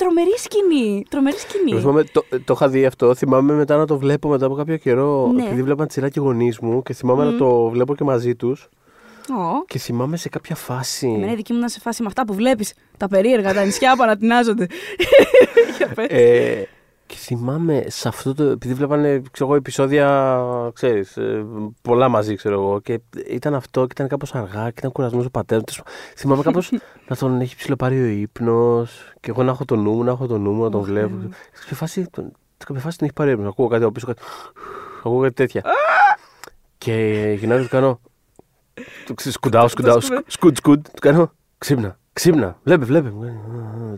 τρομερή 0.00 0.38
σκηνή. 0.38 1.04
Τρομερή 1.08 1.36
σκηνή. 1.36 1.70
Εγώ 1.70 1.80
θυμάμαι, 1.80 2.04
το, 2.04 2.24
το 2.44 2.52
είχα 2.52 2.68
δει 2.68 2.86
αυτό. 2.86 3.14
Θυμάμαι 3.14 3.52
μετά 3.52 3.76
να 3.76 3.86
το 3.86 3.98
βλέπω 3.98 4.28
μετά 4.28 4.46
από 4.46 4.54
κάποιο 4.54 4.76
καιρό. 4.76 5.30
Ναι. 5.34 5.44
Επειδή 5.44 5.62
βλέπαν 5.62 5.86
τη 5.86 5.92
σειρά 5.92 6.08
και 6.08 6.20
οι 6.20 6.22
γονείς 6.22 6.58
μου 6.58 6.82
και 6.82 6.92
θυμάμαι 6.92 7.24
να 7.24 7.36
το 7.36 7.68
βλέπω 7.68 7.94
και 7.94 8.04
μαζί 8.04 8.34
τους. 8.34 8.68
Ω. 9.30 9.64
Και 9.66 9.78
θυμάμαι 9.78 10.16
σε 10.16 10.28
κάποια 10.28 10.54
φάση. 10.54 11.06
Εμένα 11.06 11.32
η 11.32 11.34
δική 11.34 11.52
μου 11.52 11.58
να 11.58 11.68
σε 11.68 11.80
φάση 11.80 12.02
με 12.02 12.08
αυτά 12.08 12.24
που 12.24 12.34
βλέπεις. 12.34 12.74
Τα 12.96 13.08
περίεργα, 13.08 13.54
τα 13.54 13.64
νησιά 13.64 13.96
που 13.96 14.02
ανατινάζονται. 14.02 14.66
Για 15.76 15.88
πες. 15.94 16.06
Ε, 16.08 16.68
και 17.06 17.16
θυμάμαι 17.16 17.84
σε 17.86 18.08
αυτό 18.08 18.34
το. 18.34 18.42
Επειδή 18.42 18.74
βλέπανε 18.74 19.22
ξέρω 19.30 19.48
εγώ, 19.48 19.54
επεισόδια, 19.54 20.36
ξέρεις, 20.72 21.16
ε, 21.16 21.46
πολλά 21.82 22.08
μαζί, 22.08 22.34
ξέρω 22.34 22.54
εγώ. 22.54 22.80
Και 22.80 23.00
ήταν 23.28 23.54
αυτό 23.54 23.80
και 23.80 23.92
ήταν 23.92 24.08
κάπως 24.08 24.34
αργά 24.34 24.64
και 24.64 24.74
ήταν 24.78 24.92
κουρασμένος 24.92 25.26
ο 25.26 25.30
πατέρας 25.30 25.64
του. 25.64 25.82
Θυμάμαι 26.16 26.42
κάπως 26.42 26.72
να 27.10 27.16
τον 27.16 27.40
έχει 27.40 27.56
ψηλοπάρει 27.56 28.00
ο 28.02 28.06
ύπνος 28.06 29.12
και 29.20 29.30
εγώ 29.30 29.42
να 29.42 29.50
έχω 29.50 29.64
το 29.64 29.76
νου 29.76 29.92
μου, 29.92 30.04
να 30.04 30.10
έχω 30.10 30.26
το 30.26 30.38
νου 30.38 30.50
μου, 30.52 30.62
να 30.62 30.70
τον 30.70 30.80
βλέπω. 30.80 31.14
Σε 31.52 31.60
κάποια 31.60 31.76
φάση, 31.76 32.06
τον- 32.10 32.32
σε 32.58 32.64
κάποια 32.66 32.80
φάση 32.82 32.98
τον 32.98 33.06
έχει 33.06 33.16
πάρει 33.16 33.30
ο 33.30 33.32
ύπνος. 33.32 33.48
Ακούω 33.48 33.68
κάτι 33.68 33.82
από 33.82 33.92
πίσω, 33.92 34.06
κάτι. 34.06 34.22
Ακούω 34.98 35.20
κάτι 35.20 35.34
τέτοια. 35.34 35.62
και 36.78 36.94
γυρνάω 37.38 37.56
και 37.58 37.64
του 37.64 37.70
κάνω. 37.70 38.00
του 39.06 39.14
ξε- 39.14 39.32
Σκουντάω, 39.32 39.68
σκουντάω, 39.68 40.00
σκου- 40.00 40.24
σκουτ, 40.26 40.56
σκουτ. 40.56 40.84
Του 40.86 41.00
κάνω. 41.00 41.32
Ξύπνα. 41.58 41.98
Ξύπνα, 42.12 42.56
βλέπε, 42.62 42.84
βλέπε. 42.84 43.12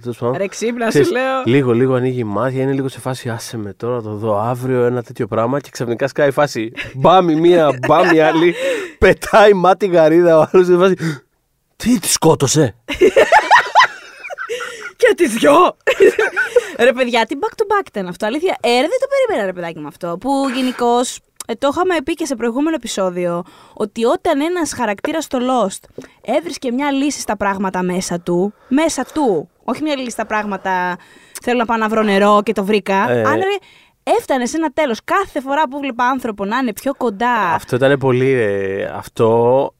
Τέλος 0.00 0.18
πάντων. 0.18 0.36
Ρε 0.36 0.46
ξύπνα, 0.46 0.84
σου 0.84 0.88
Ξέρεις, 0.90 1.10
λέω. 1.10 1.42
Λίγο, 1.44 1.72
λίγο 1.72 1.94
ανοίγει 1.94 2.24
μάτια, 2.24 2.62
είναι 2.62 2.72
λίγο 2.72 2.88
σε 2.88 3.00
φάση 3.00 3.28
άσε 3.30 3.56
με 3.56 3.72
τώρα, 3.72 4.02
το 4.02 4.14
δω 4.14 4.38
αύριο 4.38 4.84
ένα 4.84 5.02
τέτοιο 5.02 5.26
πράγμα 5.26 5.60
και 5.60 5.70
ξαφνικά 5.72 6.08
σκάει 6.08 6.28
η 6.28 6.30
φάση. 6.30 6.72
Μπάμ 7.00 7.28
η 7.28 7.34
μία, 7.40 7.78
μπάμ 7.86 8.10
η 8.14 8.20
άλλη. 8.20 8.54
Πετάει 8.98 9.52
μάτι 9.52 9.86
γαρίδα 9.86 10.38
ο 10.38 10.46
άλλος 10.52 10.66
σε 10.66 10.76
φάση. 10.76 10.94
Τι 11.82 11.98
τη 11.98 12.08
σκότωσε; 12.08 12.74
Και 14.96 15.14
τις 15.16 15.32
δυο! 15.32 15.76
ρε 16.78 16.92
παιδιά, 16.92 17.26
τι 17.26 17.34
back 17.40 17.48
to 17.52 17.62
back 17.62 17.86
ήταν 17.88 18.06
αυτό, 18.08 18.26
αλήθεια. 18.26 18.56
Ε, 18.60 18.68
ρε, 18.68 18.80
δεν 18.80 18.98
το 19.00 19.06
περίμενα, 19.10 19.46
ρε 19.46 19.52
παιδάκι 19.52 19.78
με 19.78 19.86
αυτό. 19.88 20.16
Που 20.20 20.48
γενικώς. 20.54 21.18
Ε, 21.46 21.54
το 21.54 21.68
είχαμε 21.72 21.94
πει 22.04 22.14
και 22.14 22.24
σε 22.26 22.34
προηγούμενο 22.36 22.76
επεισόδιο 22.76 23.42
ότι 23.74 24.04
όταν 24.04 24.40
ένας 24.40 24.72
χαρακτήρας 24.74 25.24
στο 25.24 25.38
Lost 25.40 26.02
έβρισκε 26.20 26.72
μια 26.72 26.90
λύση 26.92 27.20
στα 27.20 27.36
πράγματα 27.36 27.82
μέσα 27.82 28.20
του, 28.20 28.54
μέσα 28.68 29.04
του, 29.14 29.50
όχι 29.64 29.82
μια 29.82 29.96
λύση 29.96 30.10
στα 30.10 30.26
πράγματα 30.26 30.96
θέλω 31.42 31.58
να 31.58 31.64
πάω 31.64 31.76
να 31.76 31.88
βρω 31.88 32.02
νερό 32.02 32.40
και 32.44 32.52
το 32.52 32.64
βρήκα, 32.64 33.10
Ε. 33.10 33.22
αν 33.22 33.34
ρε, 33.34 33.56
έφτανε 34.02 34.46
σε 34.46 34.56
ένα 34.56 34.70
τέλος 34.70 35.00
κάθε 35.04 35.40
φορά 35.40 35.68
που 35.68 35.78
βλέπα 35.78 36.04
άνθρωπο 36.04 36.44
να 36.44 36.56
είναι 36.58 36.72
πιο 36.72 36.94
κοντά. 36.94 37.34
Αυτό 37.54 37.76
ήταν 37.76 37.98
πολύ. 37.98 38.30
ε, 38.30 38.84
αυτό, 38.84 39.74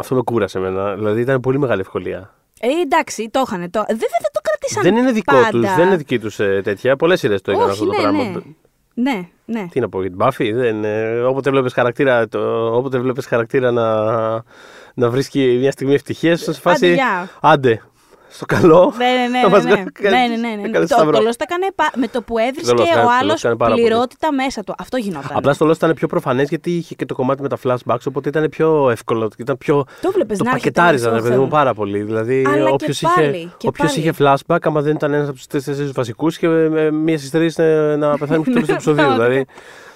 αυτό 0.00 0.14
με 0.14 0.22
κούρασε 0.22 0.58
εμένα. 0.58 0.94
Δηλαδή 0.94 1.20
ήταν 1.20 1.40
πολύ 1.40 1.58
μεγάλη 1.58 1.80
ευκολία. 1.80 2.34
Ε, 2.60 2.68
εντάξει, 2.82 3.28
το 3.30 3.42
είχαν. 3.46 3.70
Το... 3.70 3.80
Βέβαια 3.88 4.18
δεν 4.20 4.30
το 4.32 4.40
κρατήσαν 4.42 4.82
δεν 4.82 4.96
είναι 4.96 5.12
δικό 5.12 5.34
πάντα. 5.34 5.50
τους, 5.50 5.74
δεν 5.74 5.86
είναι 5.86 5.96
δική 5.96 6.18
τους 6.18 6.36
τέτοια. 6.36 6.96
Πολλές 6.96 7.18
σειρές 7.18 7.40
το 7.40 7.50
έκαναν 7.50 7.70
Όχι, 7.70 7.80
αυτό 7.82 7.90
το 7.90 7.96
ναι, 7.96 8.02
πράγμα. 8.02 8.22
ναι. 8.22 8.40
Ναι, 9.00 9.28
ναι. 9.44 9.66
Τι 9.70 9.80
να 9.80 9.88
πω 9.88 10.00
για 10.00 10.10
την 10.10 10.18
Buffy, 10.20 10.50
δεν, 10.54 10.84
ε, 10.84 11.20
όποτε 11.20 11.50
βλέπεις 11.50 11.72
χαρακτήρα, 11.72 12.28
το, 12.28 12.66
όποτε 12.76 12.98
βλέπεις 12.98 13.26
χαρακτήρα 13.26 13.70
να, 13.70 13.94
να 14.94 15.10
βρίσκει 15.10 15.56
μια 15.60 15.70
στιγμή 15.70 15.94
ευτυχίας, 15.94 16.40
σε 16.40 16.52
φάση, 16.52 16.84
Άντε, 16.86 16.94
γεια. 16.94 17.30
άντε, 17.40 17.82
στο 18.30 18.44
καλό, 18.46 18.92
Ναι, 18.96 19.06
ναι, 19.06 19.26
ναι. 19.28 19.40
να 19.40 19.48
μας 19.48 19.64
ναι, 19.64 19.70
ναι. 19.70 19.76
κάνεις- 19.76 20.10
ναι, 20.30 20.36
ναι, 20.36 20.48
ναι, 20.48 20.54
ναι. 20.56 20.62
να 20.62 20.68
κάνεις 20.68 20.88
Το, 20.88 20.94
σταυρό. 20.94 21.18
το 21.18 21.28
Lost 21.28 21.36
έκανε 21.38 21.66
πα- 21.74 21.92
με 21.96 22.08
το 22.08 22.22
που 22.22 22.38
έβρισκε 22.38 22.74
Το 22.74 22.82
Lost 22.82 22.86
έκανε- 22.86 23.04
ο 23.04 23.08
το 23.08 23.12
άλλος 23.20 23.32
Lost 23.34 23.38
έκανε 23.38 23.56
πάρα 23.56 23.70
πολύ. 23.74 23.82
πληρότητα 23.86 24.32
μέσα 24.32 24.64
του. 24.64 24.74
Αυτό 24.78 24.96
γινόταν. 24.96 25.30
Απλά 25.36 25.52
στο 25.52 25.66
Lost 25.68 25.74
ήταν 25.74 25.94
πιο 25.94 26.06
προφανές 26.06 26.48
γιατί 26.48 26.70
είχε 26.70 26.94
και 26.94 27.04
το 27.06 27.14
κομμάτι 27.14 27.42
με 27.42 27.48
τα 27.48 27.58
flashbacks, 27.64 28.04
οπότε 28.08 28.28
ήταν 28.28 28.48
πιο 28.48 28.90
εύκολο. 28.90 29.30
Ήταν 29.36 29.58
πιο... 29.58 29.84
Το 30.00 30.10
βλέπεις 30.12 30.38
το 30.38 30.44
να 30.44 30.50
έρχεται 30.50 30.70
πακετάριζαν, 30.70 31.12
μέσα 31.12 31.14
ρε 31.14 31.18
στο 31.20 31.28
παιδί 31.28 31.42
μου, 31.42 31.48
θέμα. 31.48 31.58
πάρα 31.62 31.74
πολύ. 31.74 32.02
Δηλαδή, 32.02 32.44
Αλλά 32.46 32.64
και 32.64 32.70
όποιος 32.72 33.00
πάλι, 33.00 33.28
είχε, 33.36 33.50
και 33.56 33.66
όποιος 33.68 33.92
πάλι. 33.94 34.00
είχε 34.00 34.12
flashback, 34.18 34.58
άμα 34.62 34.80
δεν 34.80 34.94
ήταν 34.94 35.12
ένας 35.12 35.26
από 35.28 35.36
τους 35.36 35.46
τέσσερις 35.46 35.92
βασικούς, 35.92 36.38
και 36.38 36.48
με 36.48 36.90
μία 36.90 37.18
στις 37.18 37.30
τρεις 37.30 37.58
να 37.98 38.18
πεθάνει 38.18 38.42
μέχρι 38.46 38.52
το 38.52 38.52
τέλο 38.52 38.64
του 38.66 38.72
επεισοδίου. 38.72 39.12
δηλαδή. 39.12 39.46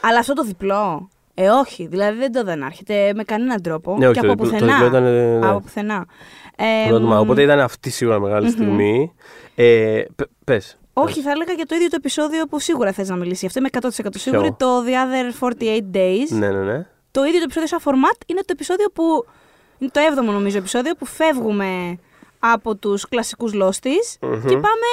Αλλά 0.00 0.18
αυτό 0.18 0.32
το 0.32 0.42
διπλό. 0.44 1.08
Ε, 1.34 1.48
όχι. 1.48 1.86
Δηλαδή 1.86 2.18
δεν 2.18 2.32
το 2.32 2.44
δεν 2.44 2.62
έρχεται 2.62 3.12
με 3.14 3.24
κανέναν 3.24 3.62
τρόπο. 3.62 3.96
Ναι, 3.98 4.08
όχι, 4.08 4.20
και 4.20 4.26
το 4.26 4.32
από 4.32 4.44
διπλό- 4.44 4.60
το 4.60 4.66
πουθενά. 4.66 4.84
διπλό 4.84 4.98
ήταν, 4.98 5.38
ναι. 5.38 5.46
Από 5.48 5.60
πουθενά. 5.60 6.06
Ε, 6.56 6.88
Πρώτο, 6.88 7.06
μ, 7.06 7.12
Οπότε 7.18 7.42
ήταν 7.42 7.60
αυτή 7.60 7.90
σίγουρα 7.90 8.20
μεγάλη 8.20 8.50
στιγμή. 8.50 9.12
Ε, 9.54 10.02
Πε. 10.44 10.60
όχι, 10.92 11.20
θα 11.20 11.30
έλεγα 11.30 11.52
για 11.52 11.66
το 11.66 11.74
ίδιο 11.74 11.88
το 11.88 11.96
επεισόδιο 11.98 12.46
που 12.46 12.58
σίγουρα 12.60 12.92
θες 12.92 13.08
να 13.08 13.16
μιλήσει. 13.16 13.38
γι' 13.40 13.46
Αυτό 13.46 13.58
είμαι 13.58 13.68
100% 13.72 14.18
σίγουρη. 14.18 14.42
Ποιο; 14.42 14.54
Το 14.58 14.84
The 14.86 14.88
Other 14.90 15.48
48 15.60 15.96
Days. 15.96 16.28
Ναι, 16.28 16.50
ναι, 16.50 16.62
ναι. 16.72 16.86
Το 17.10 17.24
ίδιο 17.24 17.38
το 17.38 17.44
επεισόδιο 17.44 17.68
σαν 17.68 17.78
format 17.84 18.20
είναι 18.26 18.40
το 18.40 18.46
επεισόδιο 18.52 18.86
που. 18.94 19.02
Είναι 19.78 19.90
το 19.92 20.00
7ο 20.00 20.24
νομίζω 20.32 20.58
επεισόδιο 20.58 20.94
που 20.94 21.04
φεύγουμε 21.06 21.98
από 22.38 22.76
τους 22.76 23.08
κλασικούς 23.08 23.52
Losties 23.54 24.16
και 24.20 24.54
πάμε 24.54 24.88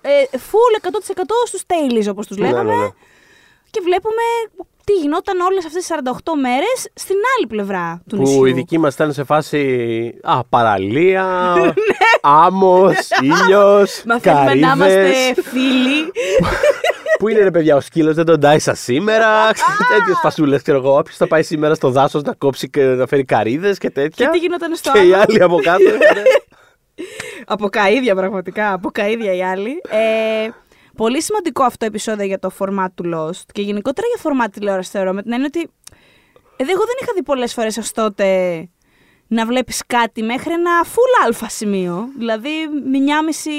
ε, 0.00 0.10
full 0.32 0.86
100% 0.88 1.22
στους 1.46 1.62
Tailies 1.66 2.10
όπως 2.10 2.26
τους 2.26 2.36
λέγαμε 2.38 2.70
Ναι, 2.70 2.76
ναι, 2.76 2.82
ναι. 2.82 2.88
και 3.70 3.80
βλέπουμε 3.84 4.22
τι 4.84 4.92
γινόταν 4.92 5.40
όλες 5.40 5.66
αυτές 5.66 5.86
τις 5.86 5.96
48 6.04 6.32
μέρες 6.40 6.88
στην 6.94 7.16
άλλη 7.36 7.46
πλευρά 7.48 8.02
του 8.08 8.16
Που 8.16 8.22
νησιού. 8.22 8.44
η 8.44 8.52
δική 8.52 8.78
μας 8.78 8.94
ήταν 8.94 9.12
σε 9.12 9.24
φάση. 9.24 10.14
Α, 10.22 10.44
παραλία, 10.44 11.54
άμμος, 12.44 12.94
ήλιος, 13.44 14.02
Μαθαίνουμε 14.06 14.54
να 14.54 14.72
είμαστε 14.72 14.94
καρύδε. 14.96 15.42
φίλοι. 15.42 16.10
Πού 17.18 17.28
είναι 17.28 17.40
ρε 17.42 17.50
παιδιά, 17.50 17.76
ο 17.76 17.80
σκύλος 17.80 18.14
δεν 18.14 18.24
τον 18.24 18.40
τάισα 18.40 18.74
σήμερα; 18.74 19.26
Τέτοιες 19.88 20.18
φασούλες, 20.22 20.62
ξέρω 20.62 20.78
εγώ. 20.78 20.96
Όποιος 20.96 21.16
θα 21.16 21.26
πάει 21.26 21.42
σήμερα 21.42 21.74
στο 21.74 21.90
δάσος 21.90 22.22
να 22.22 22.34
κόψει 22.34 22.70
και 22.70 22.82
να 22.82 23.06
φέρει 23.06 23.24
καρύδες 23.24 23.78
και 23.78 23.90
τέτοια. 23.90 24.26
Και 24.26 24.32
τι 24.32 24.38
γινόταν 24.38 24.74
στο 24.76 24.90
Και 24.92 24.98
οι 24.98 25.12
άλλο; 25.12 25.24
άλλοι 25.28 25.42
από 25.42 25.56
κάτω. 25.62 25.82
ναι. 25.84 26.22
Από 27.46 27.68
καΐδια 27.72 28.14
πραγματικά, 28.16 28.72
από 28.72 28.90
καΐδια 28.98 29.34
οι 29.36 29.42
άλλοι. 29.44 29.70
Ε, 29.88 30.48
πολύ 31.02 31.22
σημαντικό 31.22 31.62
αυτό 31.62 31.78
το 31.78 31.84
επεισόδιο 31.84 32.24
για 32.24 32.38
το 32.38 32.50
format 32.58 32.86
του 32.94 33.04
Lost 33.14 33.42
και 33.52 33.62
γενικότερα 33.62 34.06
για 34.14 34.30
format 34.30 34.50
τηλεόραση 34.52 34.90
θεωρώ 34.90 35.12
με 35.12 35.22
την 35.22 35.32
έννοια 35.32 35.46
ότι 35.46 35.60
ε, 36.56 36.62
εγώ 36.62 36.84
δεν 36.84 36.96
είχα 37.00 37.12
δει 37.14 37.22
πολλές 37.22 37.52
φορές 37.52 37.76
ως 37.76 37.92
τότε 37.92 38.68
να 39.26 39.46
βλέπεις 39.46 39.82
κάτι 39.86 40.22
μέχρι 40.22 40.52
ένα 40.52 40.84
full 40.84 41.24
αλφα 41.24 41.48
σημείο. 41.48 42.08
Δηλαδή 42.18 42.50
μια 42.92 43.24
μισή, 43.24 43.50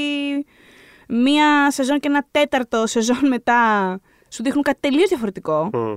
μία 1.07 1.71
σεζόν 1.71 1.99
και 1.99 2.07
ένα 2.07 2.27
τέταρτο 2.31 2.87
σεζόν 2.87 3.27
μετά 3.27 3.99
σου 4.29 4.43
δείχνουν 4.43 4.63
κάτι 4.63 4.77
τελείως 4.79 5.09
διαφορετικό. 5.09 5.69
Μμ. 5.73 5.93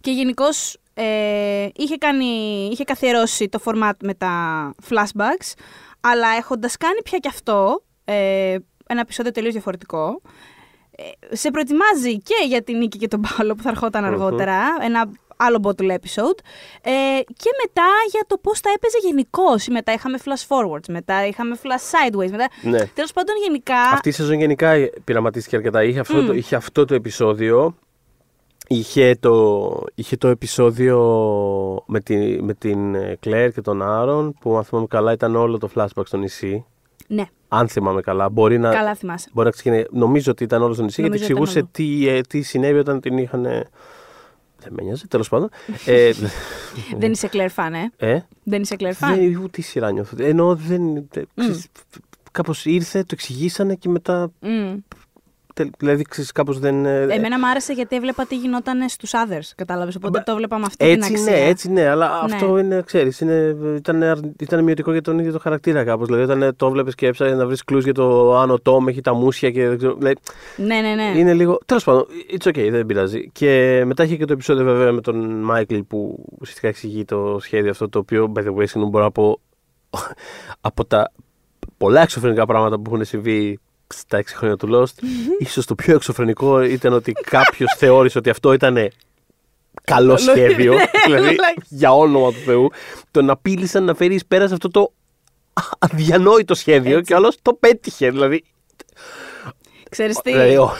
Και 0.00 0.10
γενικώς 0.10 0.76
ε, 0.94 1.68
είχε, 1.74 1.96
κάνει, 1.96 2.68
είχε 2.72 2.84
καθιερώσει 2.84 3.48
το 3.48 3.60
format 3.64 3.96
με 4.02 4.14
τα 4.14 4.74
flashbacks, 4.88 5.52
αλλά 6.00 6.28
έχοντας 6.28 6.76
κάνει 6.76 7.02
πια 7.02 7.18
κι 7.18 7.28
αυτό 7.28 7.82
ε, 8.04 8.56
ένα 8.86 9.00
επεισόδιο 9.00 9.32
τελείως 9.32 9.52
διαφορετικό, 9.52 10.20
ε, 10.90 11.36
σε 11.36 11.50
προετοιμάζει 11.50 12.18
και 12.18 12.34
για 12.48 12.62
την 12.62 12.78
Νίκη 12.78 12.98
και 12.98 13.08
τον 13.08 13.20
Παύλο 13.20 13.54
που 13.54 13.62
θα 13.62 13.68
ερχόταν 13.68 14.04
αργότερα, 14.04 14.58
ένα 14.80 15.10
άλλο 15.36 15.60
bottle 15.62 15.90
episode, 15.90 16.38
ε, 16.82 17.20
και 17.36 17.50
μετά 17.62 17.88
για 18.10 18.24
το 18.26 18.38
πώς 18.38 18.60
τα 18.60 18.70
έπαιζε 18.74 18.98
γενικώ. 19.02 19.54
Μετά 19.70 19.92
είχαμε 19.92 20.18
flash 20.24 20.46
forwards, 20.48 20.88
μετά 20.88 21.26
είχαμε 21.26 21.56
flash 21.62 22.12
sideways, 22.12 22.30
μετά... 22.30 22.48
Ναι. 22.62 22.86
Τέλος 22.86 23.12
πάντων 23.12 23.34
γενικά... 23.42 23.80
Αυτή 23.92 24.08
η 24.08 24.12
σεζόν 24.12 24.38
γενικά 24.38 24.74
πειραματίστηκε 25.04 25.56
αρκετά. 25.56 25.84
Είχε 25.84 25.98
αυτό, 25.98 26.24
το, 26.24 26.32
είχε 26.32 26.56
αυτό 26.56 26.84
το 26.84 26.94
επεισόδιο. 26.94 27.74
Είχε 28.68 29.16
το, 29.20 29.84
είχε 29.94 30.16
το 30.16 30.28
επεισόδιο 30.28 30.98
με, 31.86 32.00
τη, 32.00 32.42
με 32.42 32.54
την 32.54 32.94
ε, 32.94 33.16
Κλέρ 33.20 33.52
και 33.52 33.60
τον 33.60 33.82
Άρον 33.82 34.34
που 34.40 34.56
αν 34.56 34.64
θυμάμαι 34.64 34.86
καλά 34.86 35.12
ήταν 35.12 35.36
όλο 35.36 35.58
το 35.58 35.68
flashback 35.74 36.06
στο 36.06 36.16
νησί. 36.16 36.64
Ναι, 37.08 37.24
Αν 37.48 37.68
θυμάμαι 37.68 38.00
καλά. 38.00 38.28
Μπορεί 38.28 38.58
να, 38.58 38.70
καλά 38.70 38.94
θυμάσαι. 38.94 39.30
μπορεί 39.32 39.46
να 39.46 39.52
ξεκινήσει. 39.52 39.86
Νομίζω 39.90 40.30
ότι 40.30 40.44
ήταν 40.44 40.62
όλος 40.62 40.76
στο 40.76 40.84
νησί 40.84 41.00
γιατί 41.00 41.16
Νομίζω 41.18 41.32
ήταν 41.32 41.44
εξηγούσε 41.44 41.68
τι, 41.72 42.08
ε, 42.08 42.20
τι 42.20 42.42
συνέβη 42.42 42.78
όταν 42.78 43.00
την 43.00 43.18
είχαν. 43.18 43.42
Δεν 44.58 44.72
με 44.72 44.82
νοιάζει, 44.82 45.06
τέλος 45.06 45.28
πάντων. 45.28 45.48
ε, 45.86 46.10
Δεν 46.98 47.10
είσαι 47.12 47.28
Claire 47.32 47.54
fan, 47.56 47.70
ε; 47.98 48.10
ε, 48.12 48.20
Δεν 48.42 48.62
είσαι 48.62 48.76
Claire 48.78 48.84
fan; 48.84 49.14
δεν, 49.16 49.36
ούτε 49.42 49.60
η 49.60 49.62
σειρά 49.62 49.90
νιώθω. 49.90 50.16
Ενώ 50.18 50.54
δεν. 50.54 51.08
ξέρεις, 51.34 51.66
Κάπως 52.32 52.64
ήρθε, 52.64 52.98
το 53.00 53.08
εξηγήσανε 53.12 53.74
και 53.74 53.88
μετά. 53.88 54.32
Μμ. 54.40 54.76
Τε- 55.56 55.68
Δηλαδή, 55.78 56.02
ξέρεις, 56.02 56.32
κάπως 56.32 56.58
δεν. 56.58 56.86
ε, 56.86 57.00
Εμένα 57.02 57.38
μου 57.38 57.46
άρεσε 57.48 57.72
γιατί 57.72 57.96
έβλεπα 57.96 58.26
τι 58.26 58.36
γινόταν 58.36 58.88
στους 58.88 59.10
others, 59.14 59.50
κατάλαβες, 59.56 59.96
οπότε 59.96 60.22
το 60.26 60.32
έβλεπα 60.32 60.58
με 60.58 60.64
αυτή 60.66 60.84
Έτσι 60.84 61.12
την 61.12 61.16
αξία. 61.20 61.32
ναι, 61.32 61.44
έτσι 61.48 61.70
ναι, 61.70 61.88
αλλά 61.88 62.06
Ναι. 62.28 62.34
αυτό 62.34 62.58
είναι, 62.58 62.82
ξέρεις, 62.86 63.20
είναι, 63.20 63.56
ήταν, 63.76 64.02
αρ- 64.02 64.18
ήταν 64.40 64.64
μειωτικό 64.64 64.92
για 64.92 65.02
τον 65.02 65.18
ίδιο 65.18 65.32
το 65.32 65.38
χαρακτήρα 65.38 65.84
κάπως. 65.84 66.06
Δηλαδή, 66.06 66.32
όταν 66.32 66.56
το 66.56 66.70
βλέπεις 66.70 66.94
και 66.94 67.06
έψαχνε 67.06 67.34
να 67.34 67.46
βρεις 67.46 67.64
κλούς 67.64 67.84
για 67.84 67.94
το 67.94 68.36
αν 68.38 68.50
ο 68.50 68.58
Τόμ 68.60 68.88
έχει 68.88 69.00
τα 69.00 69.14
μουσια 69.14 69.50
και 69.50 69.68
δεν 69.68 69.76
ξέρω. 69.78 69.94
Δηλαδή, 69.94 70.14
Ναι, 70.56 70.80
ναι, 70.80 70.94
ναι. 70.94 71.18
είναι 71.18 71.34
λίγο. 71.34 71.58
Τέλος 71.66 71.84
πάντων, 71.84 72.06
it's 72.38 72.48
okay, 72.48 72.68
δεν 72.70 72.86
πειράζει. 72.86 73.30
Και 73.32 73.82
μετά 73.86 74.04
είχε 74.04 74.16
και 74.16 74.24
το 74.24 74.32
επεισόδιο 74.32 74.64
βέβαια 74.64 74.92
με 74.92 75.00
τον 75.00 75.40
Μάικλ 75.40 75.78
που 75.78 76.24
ουσιαστικά 76.40 76.68
εξηγεί 76.68 77.04
το 77.04 77.38
σχέδιο 77.40 77.70
αυτό 77.70 77.88
το 77.88 77.98
οποίο, 77.98 78.32
by 78.36 78.38
the 78.40 78.50
way, 78.54 78.62
συγγνώμη, 78.62 78.90
μπορώ 78.90 79.04
να 79.04 79.10
πω 79.10 79.40
από 80.60 80.84
τα 80.84 81.12
πολλά 81.76 82.02
εξωφρενικά 82.02 82.46
πράγματα 82.46 82.78
που 82.80 82.90
έχουν 82.94 83.04
συμβεί 83.04 83.58
στα 83.94 84.18
6 84.18 84.22
χρόνια 84.26 84.56
του 84.56 84.68
Lost, 84.72 85.02
ίσως 85.38 85.66
το 85.66 85.74
πιο 85.74 85.94
εξωφρενικό 85.94 86.60
ήταν 86.62 86.92
ότι 86.92 87.12
κάποιος 87.12 87.74
θεώρησε 87.78 88.18
ότι 88.18 88.30
αυτό 88.30 88.52
ήταν 88.52 88.76
καλό 89.82 90.16
σχέδιο, 90.16 90.74
δηλαδή 91.06 91.36
για 91.68 91.94
όνομα 91.94 92.30
του 92.32 92.38
Θεού, 92.44 92.70
το 93.10 93.22
να 93.22 93.36
πήλησαν 93.36 93.84
να 93.84 93.94
φέρεις 93.94 94.16
εις 94.16 94.26
πέρας 94.26 94.52
αυτό 94.52 94.70
το 94.70 94.92
αδιανόητο 95.78 96.54
σχέδιο 96.54 97.00
και 97.00 97.12
ο 97.12 97.16
άλλος 97.16 97.36
το 97.42 97.54
πέτυχε, 97.54 98.10
δηλαδή. 98.10 98.44
Ξέρεις 99.90 100.16
τι, 100.20 100.32
δηλαδή, 100.32 100.56
ό- 100.56 100.70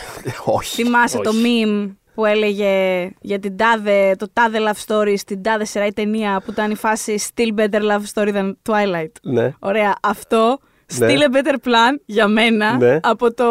όχι. 0.44 0.82
θυμάσαι 0.82 1.18
το 1.18 1.28
όχι. 1.30 1.64
meme 1.66 1.94
που 2.14 2.24
έλεγε 2.24 3.10
για 3.20 3.38
την 3.38 3.56
τάδε, 3.56 4.14
το 4.18 4.28
τάδε 4.32 4.58
love 4.60 4.86
story 4.86 5.14
στην 5.16 5.42
τάδε 5.42 5.64
σειρά 5.64 5.86
ή 5.86 5.92
ταινία 5.92 6.42
που 6.44 6.50
ήταν 6.50 6.70
η 6.70 6.74
φάση 6.74 7.18
still 7.34 7.58
better 7.58 7.80
love 7.80 8.02
story 8.14 8.34
than 8.34 8.52
Twilight. 8.68 9.12
Ναι. 9.22 9.52
Ωραία, 9.58 9.94
αυτό 10.02 10.58
Ναι. 10.98 11.06
still 11.06 11.20
a 11.20 11.36
better 11.36 11.54
plan 11.68 11.94
για 12.04 12.26
μένα 12.28 12.76
Ναι. 12.76 12.98
από 13.02 13.34
το, 13.34 13.46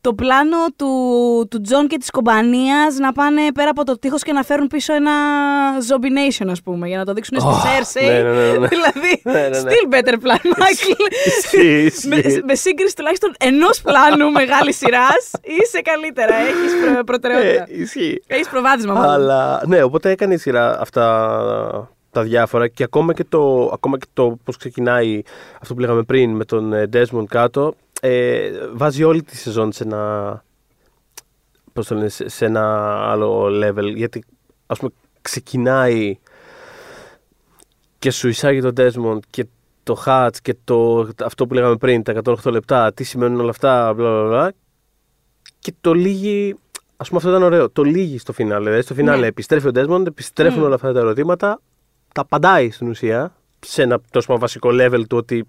το 0.00 0.14
πλάνο 0.14 0.56
του, 0.76 0.88
του 1.50 1.60
Τζον 1.60 1.86
και 1.88 1.96
της 1.98 2.10
κομπανίας 2.10 2.96
να 2.98 3.12
πάνε 3.12 3.40
πέρα 3.54 3.70
από 3.70 3.84
το 3.84 3.98
τείχος 3.98 4.22
και 4.22 4.32
να 4.32 4.42
φέρουν 4.42 4.66
πίσω 4.66 4.92
ένα 4.94 5.12
zombie 5.88 6.42
nation 6.42 6.46
ας 6.50 6.62
πούμε 6.62 6.88
για 6.88 6.98
να 6.98 7.04
το 7.04 7.12
δείξουν 7.12 7.40
στη 7.40 7.48
Ω, 7.48 7.52
Cersei. 7.52 8.06
ναι, 8.06 8.22
ναι, 8.22 8.30
ναι, 8.50 8.58
ναι. 8.58 8.68
δηλαδή, 8.74 9.20
Ναι, 9.22 9.32
ναι, 9.32 9.48
ναι. 9.48 9.58
still 9.60 9.94
better 9.94 10.12
plan, 10.14 10.46
Michael. 10.62 11.12
Ισχύει, 11.26 11.82
ισχύει. 11.84 12.08
με, 12.08 12.42
με 12.44 12.54
σύγκριση 12.54 12.94
τουλάχιστον 12.96 13.32
ενός 13.38 13.80
πλάνου 13.80 14.30
μεγάλης 14.30 14.76
σειράς, 14.76 15.30
είσαι 15.42 15.80
καλύτερα. 15.80 16.34
Έχεις 16.34 16.72
προ, 16.94 17.04
προτεραιότητα. 17.04 17.62
Ε, 17.62 17.80
ισχύει. 17.80 18.22
Έχεις 18.26 18.48
προβάδισμα 18.48 18.92
μάλλον. 18.92 19.10
Αλλά 19.14 19.62
ναι, 19.66 19.82
οπότε 19.82 20.10
έκανε 20.10 20.34
η 20.34 20.38
σειρά 20.38 20.80
αυτά 20.80 21.90
τα 22.16 22.22
διάφορα 22.22 22.68
και 22.68 22.82
ακόμα 22.82 23.12
και 23.14 23.24
το, 23.24 23.70
ακόμα 23.72 23.98
και 23.98 24.06
το 24.12 24.38
πώς 24.44 24.56
ξεκινάει 24.56 25.22
αυτό 25.60 25.74
που 25.74 25.80
λέγαμε 25.80 26.02
πριν 26.02 26.30
με 26.30 26.44
τον 26.44 26.72
ε, 26.72 26.88
Desmond 26.92 27.24
κάτω 27.28 27.74
ε, 28.00 28.50
βάζει 28.72 29.02
όλη 29.04 29.22
τη 29.22 29.36
σεζόν 29.36 29.72
σε 29.72 29.82
ένα 29.82 30.44
πώς 31.72 31.86
το 31.86 31.94
λένε, 31.94 32.08
σε, 32.08 32.28
σε 32.28 32.44
ένα 32.44 32.62
άλλο 33.10 33.46
level 33.46 33.92
γιατί 33.94 34.24
ας 34.66 34.78
πούμε 34.78 34.90
ξεκινάει 35.22 36.18
και 37.98 38.10
σου 38.10 38.28
εισάγει 38.28 38.60
τον 38.60 38.72
Desmond 38.76 39.18
και 39.30 39.46
το 39.82 40.02
Hatch 40.06 40.30
και 40.42 40.56
το, 40.64 41.08
αυτό 41.24 41.46
που 41.46 41.54
λέγαμε 41.54 41.76
πριν, 41.76 42.02
τα 42.02 42.14
108 42.24 42.50
λεπτά, 42.50 42.92
τι 42.92 43.04
σημαίνουν 43.04 43.40
όλα 43.40 43.50
αυτά, 43.50 43.94
μπλα 43.94 44.10
μπλα 44.10 44.28
μπλα. 44.28 44.52
Και 45.58 45.72
το 45.80 45.92
λύγει. 45.94 46.54
Α 46.96 47.04
πούμε, 47.04 47.16
αυτό 47.16 47.28
ήταν 47.28 47.42
ωραίο. 47.42 47.70
Το 47.70 47.82
λύγει 47.82 48.18
στο 48.18 48.32
φινάλε. 48.32 48.64
Δηλαδή, 48.64 48.82
στο 48.82 48.94
φινάλε 48.94 49.20
Ναι. 49.20 49.26
επιστρέφει 49.26 49.66
ο 49.66 49.70
Desmond, 49.74 50.06
επιστρέφουν 50.06 50.62
Mm. 50.62 50.64
όλα 50.64 50.74
αυτά 50.74 50.92
τα 50.92 50.98
ερωτήματα, 50.98 51.60
τα 52.16 52.22
απαντάει 52.22 52.70
στην 52.70 52.88
ουσία 52.88 53.34
σε 53.60 53.82
ένα 53.82 54.00
τόσο 54.10 54.26
πάντων 54.26 54.40
βασικό 54.40 54.68
level 54.72 55.02
του 55.08 55.16
ότι 55.16 55.44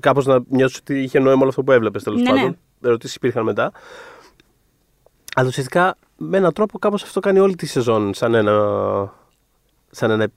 κάπως 0.00 0.26
να 0.26 0.40
νιώσει 0.48 0.76
ότι 0.80 1.02
είχε 1.02 1.18
νόημα 1.18 1.40
όλο 1.40 1.48
αυτό 1.48 1.62
που 1.62 1.72
έβλεπες 1.72 2.02
τέλος 2.02 2.20
Ναι, 2.20 2.28
πάντων. 2.30 2.44
ναι. 2.44 2.88
Ερωτήσεις 2.88 3.16
υπήρχαν 3.16 3.44
μετά. 3.44 3.72
Αλλά 5.34 5.48
ουσιαστικά 5.48 5.96
με 6.16 6.36
έναν 6.36 6.52
τρόπο 6.52 6.78
κάπως 6.78 7.02
αυτό 7.02 7.20
κάνει 7.20 7.38
όλη 7.38 7.54
τη 7.56 7.66
σεζόν 7.66 8.14
σαν 8.14 8.34
ένα, 8.34 9.12
σαν 9.90 10.10
ένα 10.10 10.28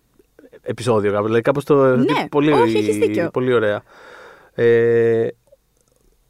επεισόδιο 0.62 1.12
κάπως. 1.12 1.26
Δηλαδή 1.26 1.41
κάπως 1.41 1.64
το 1.64 1.95
Ναι, 1.95 2.28
πολύ, 2.30 2.52
όχι, 2.52 2.78
έχεις 2.78 2.98
δίκιο. 2.98 3.30
πολύ 3.30 3.54
ωραία. 3.54 3.82
Ε, 4.54 5.28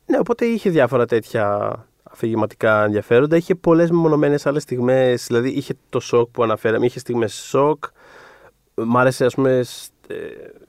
ναι, 0.05 0.17
οπότε 0.19 0.45
είχε 0.45 0.69
διάφορα 0.69 1.05
τέτοια 1.05 1.75
αφηγηματικά 2.03 2.83
ενδιαφέροντα. 2.83 3.35
Είχε 3.35 3.55
πολλές 3.55 3.89
μεμονωμένες 3.91 4.45
άλλες 4.45 4.63
στιγμές. 4.63 5.25
Δηλαδή 5.27 5.49
είχε 5.49 5.73
το 5.89 5.99
σοκ 5.99 6.29
που 6.31 6.43
αναφέραμε, 6.43 6.85
είχε 6.85 6.99
στιγμές 6.99 7.33
σοκ. 7.33 7.83
Μ' 8.85 8.97
άρεσε 8.97 9.25
ας 9.25 9.33
πούμε 9.33 9.61
σ- 9.63 9.91
ε, 10.07 10.15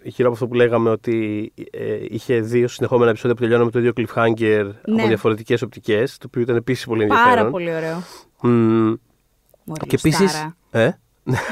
γύρω 0.02 0.26
από 0.28 0.32
αυτό 0.32 0.47
που 0.48 0.55
λέγαμε 0.55 0.90
ότι 0.90 1.52
ε, 1.70 1.98
είχε 2.09 2.40
δύο 2.40 2.68
συνεχόμενα 2.68 3.10
επεισόδια 3.10 3.35
που 3.36 3.40
τελειώνουν 3.43 3.64
με 3.64 3.70
το 3.70 3.78
ίδιο 3.78 3.93
cliffhanger 3.97 4.70
Ναι. 4.86 4.94
από 5.01 5.06
διαφορετικές 5.09 5.62
οπτικές, 5.62 6.18
το 6.18 6.24
οποίο 6.26 6.40
ήταν 6.43 6.56
επίσης 6.56 6.85
πολύ 6.85 7.02
ενδιαφέρον. 7.02 7.35
Πάρα 7.35 7.51
πολύ 7.51 7.74
ωραίο. 7.74 8.02
Μμμ. 8.43 8.94
Μωρή 9.64 9.86
και 9.86 9.94
επίσης. 9.94 10.20
λουστάρα. 10.20 10.56
Ε, 10.70 10.90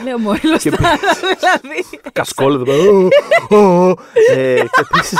Λέω 0.05 0.19
μωρή 0.19 0.41
λουστάρα, 0.45 0.77
δηλαδή. 0.77 1.85
κασκόλ 2.12 2.55
εδώ 2.55 2.65
πέρα. 2.65 2.83
Ω, 2.83 3.57
ω, 3.57 3.89
ω. 3.89 3.95
Ε, 4.31 4.55
Και 4.57 4.85
επίσης. 4.91 5.19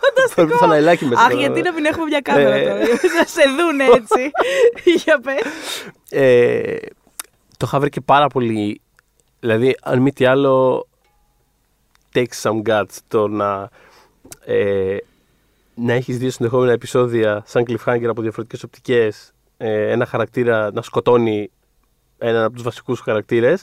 Φανταστικό. 0.00 0.56
Φαναηλάκι 0.58 1.04
μέσα. 1.04 1.22
Αχ, 1.22 1.32
γιατί 1.32 1.62
να 1.62 1.72
μην 1.72 1.84
έχουμε 1.84 2.04
μια 2.04 2.20
κάμερα 2.20 2.54
Ε. 2.54 2.62
τώρα. 2.64 2.78
Να 2.78 3.24
σε 3.26 3.42
δούνε 3.58 3.84
έτσι. 3.84 4.30
Για 5.04 5.20
πες. 5.20 5.42
Ε, 6.10 6.76
το 7.56 7.64
είχα 7.66 7.78
βρει 7.80 7.88
και 7.90 8.00
πάρα 8.00 8.26
πολύ. 8.26 8.80
Δηλαδή, 9.44 9.76
αν 9.82 9.98
μη 9.98 10.12
τι 10.12 10.24
άλλο, 10.24 10.86
takes 12.14 12.42
some 12.42 12.62
guts 12.68 12.96
το 13.08 13.28
να, 13.28 13.68
ε, 14.44 14.96
να 15.74 15.92
έχεις 15.92 16.18
δύο 16.18 16.30
συνεχόμενα 16.30 16.72
επεισόδια 16.72 17.42
σαν 17.46 17.64
cliffhanger 17.68 18.04
από 18.08 18.22
διαφορετικές 18.22 18.62
οπτικές, 18.62 19.32
ε, 19.56 19.90
ένα 19.90 20.06
χαρακτήρα 20.06 20.70
να 20.72 20.82
σκοτώνει 20.82 21.50
έναν 22.18 22.42
από 22.44 22.54
τους 22.54 22.62
βασικούς 22.62 23.00
χαρακτήρες 23.00 23.62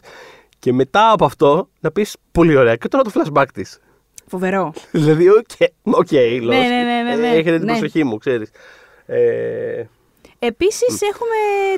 και 0.60 0.74
μετά 0.74 1.12
από 1.12 1.26
αυτό 1.26 1.70
να 1.80 1.92
πεις 1.92 2.16
πολύ 2.32 2.56
ωραία 2.56 2.76
και 2.76 2.88
τώρα 2.88 3.04
το 3.04 3.12
flashback 3.14 3.46
της. 3.54 3.80
Φοβερό. 4.28 4.74
δηλαδή, 4.92 5.30
οκ, 5.30 5.50
οκ, 5.84 6.08
Lost. 6.12 6.42
Ναι, 6.42 6.58
ναι, 6.58 6.84
ναι, 6.84 7.02
ναι, 7.04 7.16
ναι. 7.16 7.28
Ε, 7.28 7.32
Έχετε 7.38 7.58
την 7.58 7.66
Ναι. 7.66 7.72
προσοχή 7.72 8.04
μου, 8.04 8.18
ξέρεις. 8.18 8.50
Ε, 9.06 9.84
Επίσης 10.40 11.02
έχουμε 11.02 11.36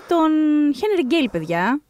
τον 0.07 0.29
Χένρι 0.75 1.05
Γκέιλ, 1.05 1.29
παιδιά. 1.29 1.81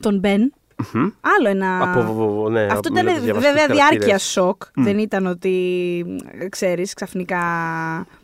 Τον 0.00 0.18
Μπεν. 0.18 0.52
Μμμ. 0.92 1.10
Άλλο 1.20 1.48
ένα. 1.48 1.92
από, 1.92 2.48
ναι, 2.50 2.62
Αυτό 2.62 2.78
από- 2.78 2.88
ήταν 2.92 3.04
με 3.04 3.10
διαβαστικούς 3.12 3.42
βέβαια 3.42 3.66
διάρκεια 3.66 3.84
χαρακτήρες. 3.84 4.22
σοκ. 4.22 4.62
Δεν 4.74 4.98
ήταν 4.98 5.26
ότι, 5.26 6.04
ξέρεις, 6.48 6.94
ξαφνικά... 6.94 7.40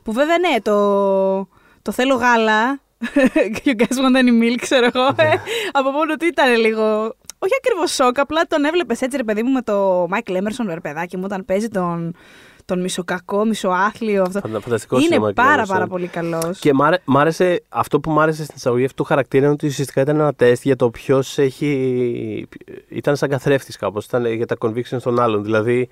Που 0.02 0.12
βέβαια 0.12 0.36
ναι, 0.38 0.60
το, 0.60 1.48
το 1.82 1.92
θέλω 1.92 2.14
γάλα 2.14 2.80
και 3.62 3.70
ο 3.70 3.74
Guys 3.78 3.96
Want 3.96 4.16
Any 4.18 4.42
Milk, 4.42 4.56
ξέρω 4.60 4.88
εγώ. 4.94 5.10
Ναι. 5.16 5.22
ε, 5.24 5.38
από 5.78 5.90
μόνο 5.90 6.16
του 6.16 6.26
ήταν 6.26 6.56
λίγο... 6.56 7.14
Όχι 7.38 7.52
ακριβώς 7.58 7.94
σοκ, 7.94 8.18
απλά 8.18 8.42
τον 8.42 8.64
έβλεπες 8.64 9.00
έτσι 9.00 9.16
ρε 9.16 9.24
παιδί 9.24 9.42
μου 9.42 9.50
με 9.52 9.62
το 9.62 10.04
Michael 10.04 10.32
Emerson, 10.36 10.66
ρε 10.68 10.80
παιδάκι 10.80 11.16
μου, 11.16 11.22
όταν 11.24 11.44
παίζει 11.44 11.68
τον, 11.68 12.14
τον 12.64 12.80
μισοκακό, 12.80 13.44
μισοάθλιο. 13.44 14.22
Αυτό. 14.22 14.40
Φαντα- 14.40 14.60
φανταστικό 14.60 14.96
Είναι 14.96 15.04
σινεμά, 15.04 15.32
πάρα 15.34 15.62
Emerson. 15.64 15.68
πάρα 15.68 15.86
πολύ 15.86 16.06
καλός. 16.06 16.58
Και 16.58 16.72
μ' 16.74 16.82
άρε- 16.82 17.02
μ' 17.04 17.18
άρεσε, 17.18 17.62
αυτό 17.68 18.00
που 18.00 18.10
μ' 18.10 18.20
άρεσε 18.20 18.42
στην 18.44 18.54
εισαγωγή 18.56 18.84
αυτού 18.84 18.96
του 19.02 19.08
χαρακτήρα 19.08 19.44
είναι 19.44 19.52
ότι 19.52 19.66
ουσιαστικά 19.66 20.00
ήταν 20.00 20.16
ένα 20.20 20.34
τεστ 20.34 20.62
για 20.64 20.76
το 20.76 20.90
ποιος 20.90 21.38
έχει. 21.38 22.46
ήταν 22.88 23.16
σαν 23.16 23.28
καθρέφτης 23.28 23.76
κάπως. 23.76 24.04
Ήταν 24.04 24.26
για 24.26 24.46
τα 24.46 24.56
convictions 24.60 25.00
των 25.02 25.20
άλλων. 25.20 25.44
Δηλαδή, 25.44 25.88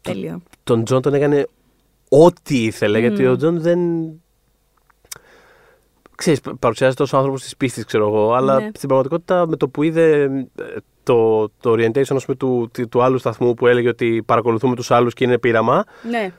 Τέλειο. 0.00 0.42
τον 0.64 0.84
Τζον 0.84 1.02
τον 1.02 1.14
έκανε 1.14 1.46
ό,τι 2.08 2.64
ήθελε, 2.64 2.98
γιατί 2.98 3.22
Μμμ. 3.22 3.30
ο 3.32 3.36
Τζον 3.36 3.60
δεν. 3.60 3.78
Ξέρεις, 6.16 6.40
πα- 6.40 6.56
παρουσιάζεται 6.58 7.02
ως 7.02 7.14
άνθρωπος 7.14 7.42
της 7.42 7.56
πίστης, 7.56 7.84
ξέρω 7.84 8.06
εγώ, 8.06 8.32
αλλά 8.34 8.60
Ναι. 8.60 8.70
στην 8.74 8.88
πραγματικότητα 8.88 9.46
με 9.46 9.56
το 9.56 9.68
που 9.68 9.82
είδε 9.82 10.22
ε, 10.58 10.62
το, 11.04 11.48
το 11.48 11.70
orientation 11.72 12.14
ας 12.16 12.24
πούμε, 12.24 12.36
του, 12.36 12.70
του, 12.72 12.88
του 12.88 13.02
άλλου 13.02 13.18
σταθμού 13.18 13.54
που 13.54 13.66
έλεγε 13.66 13.88
ότι 13.88 14.22
παρακολουθούμε 14.26 14.74
τους 14.74 14.90
άλλους 14.90 15.14
και 15.14 15.24
είναι 15.24 15.38
πείραμα, 15.38 15.84
Ναι. 16.10 16.32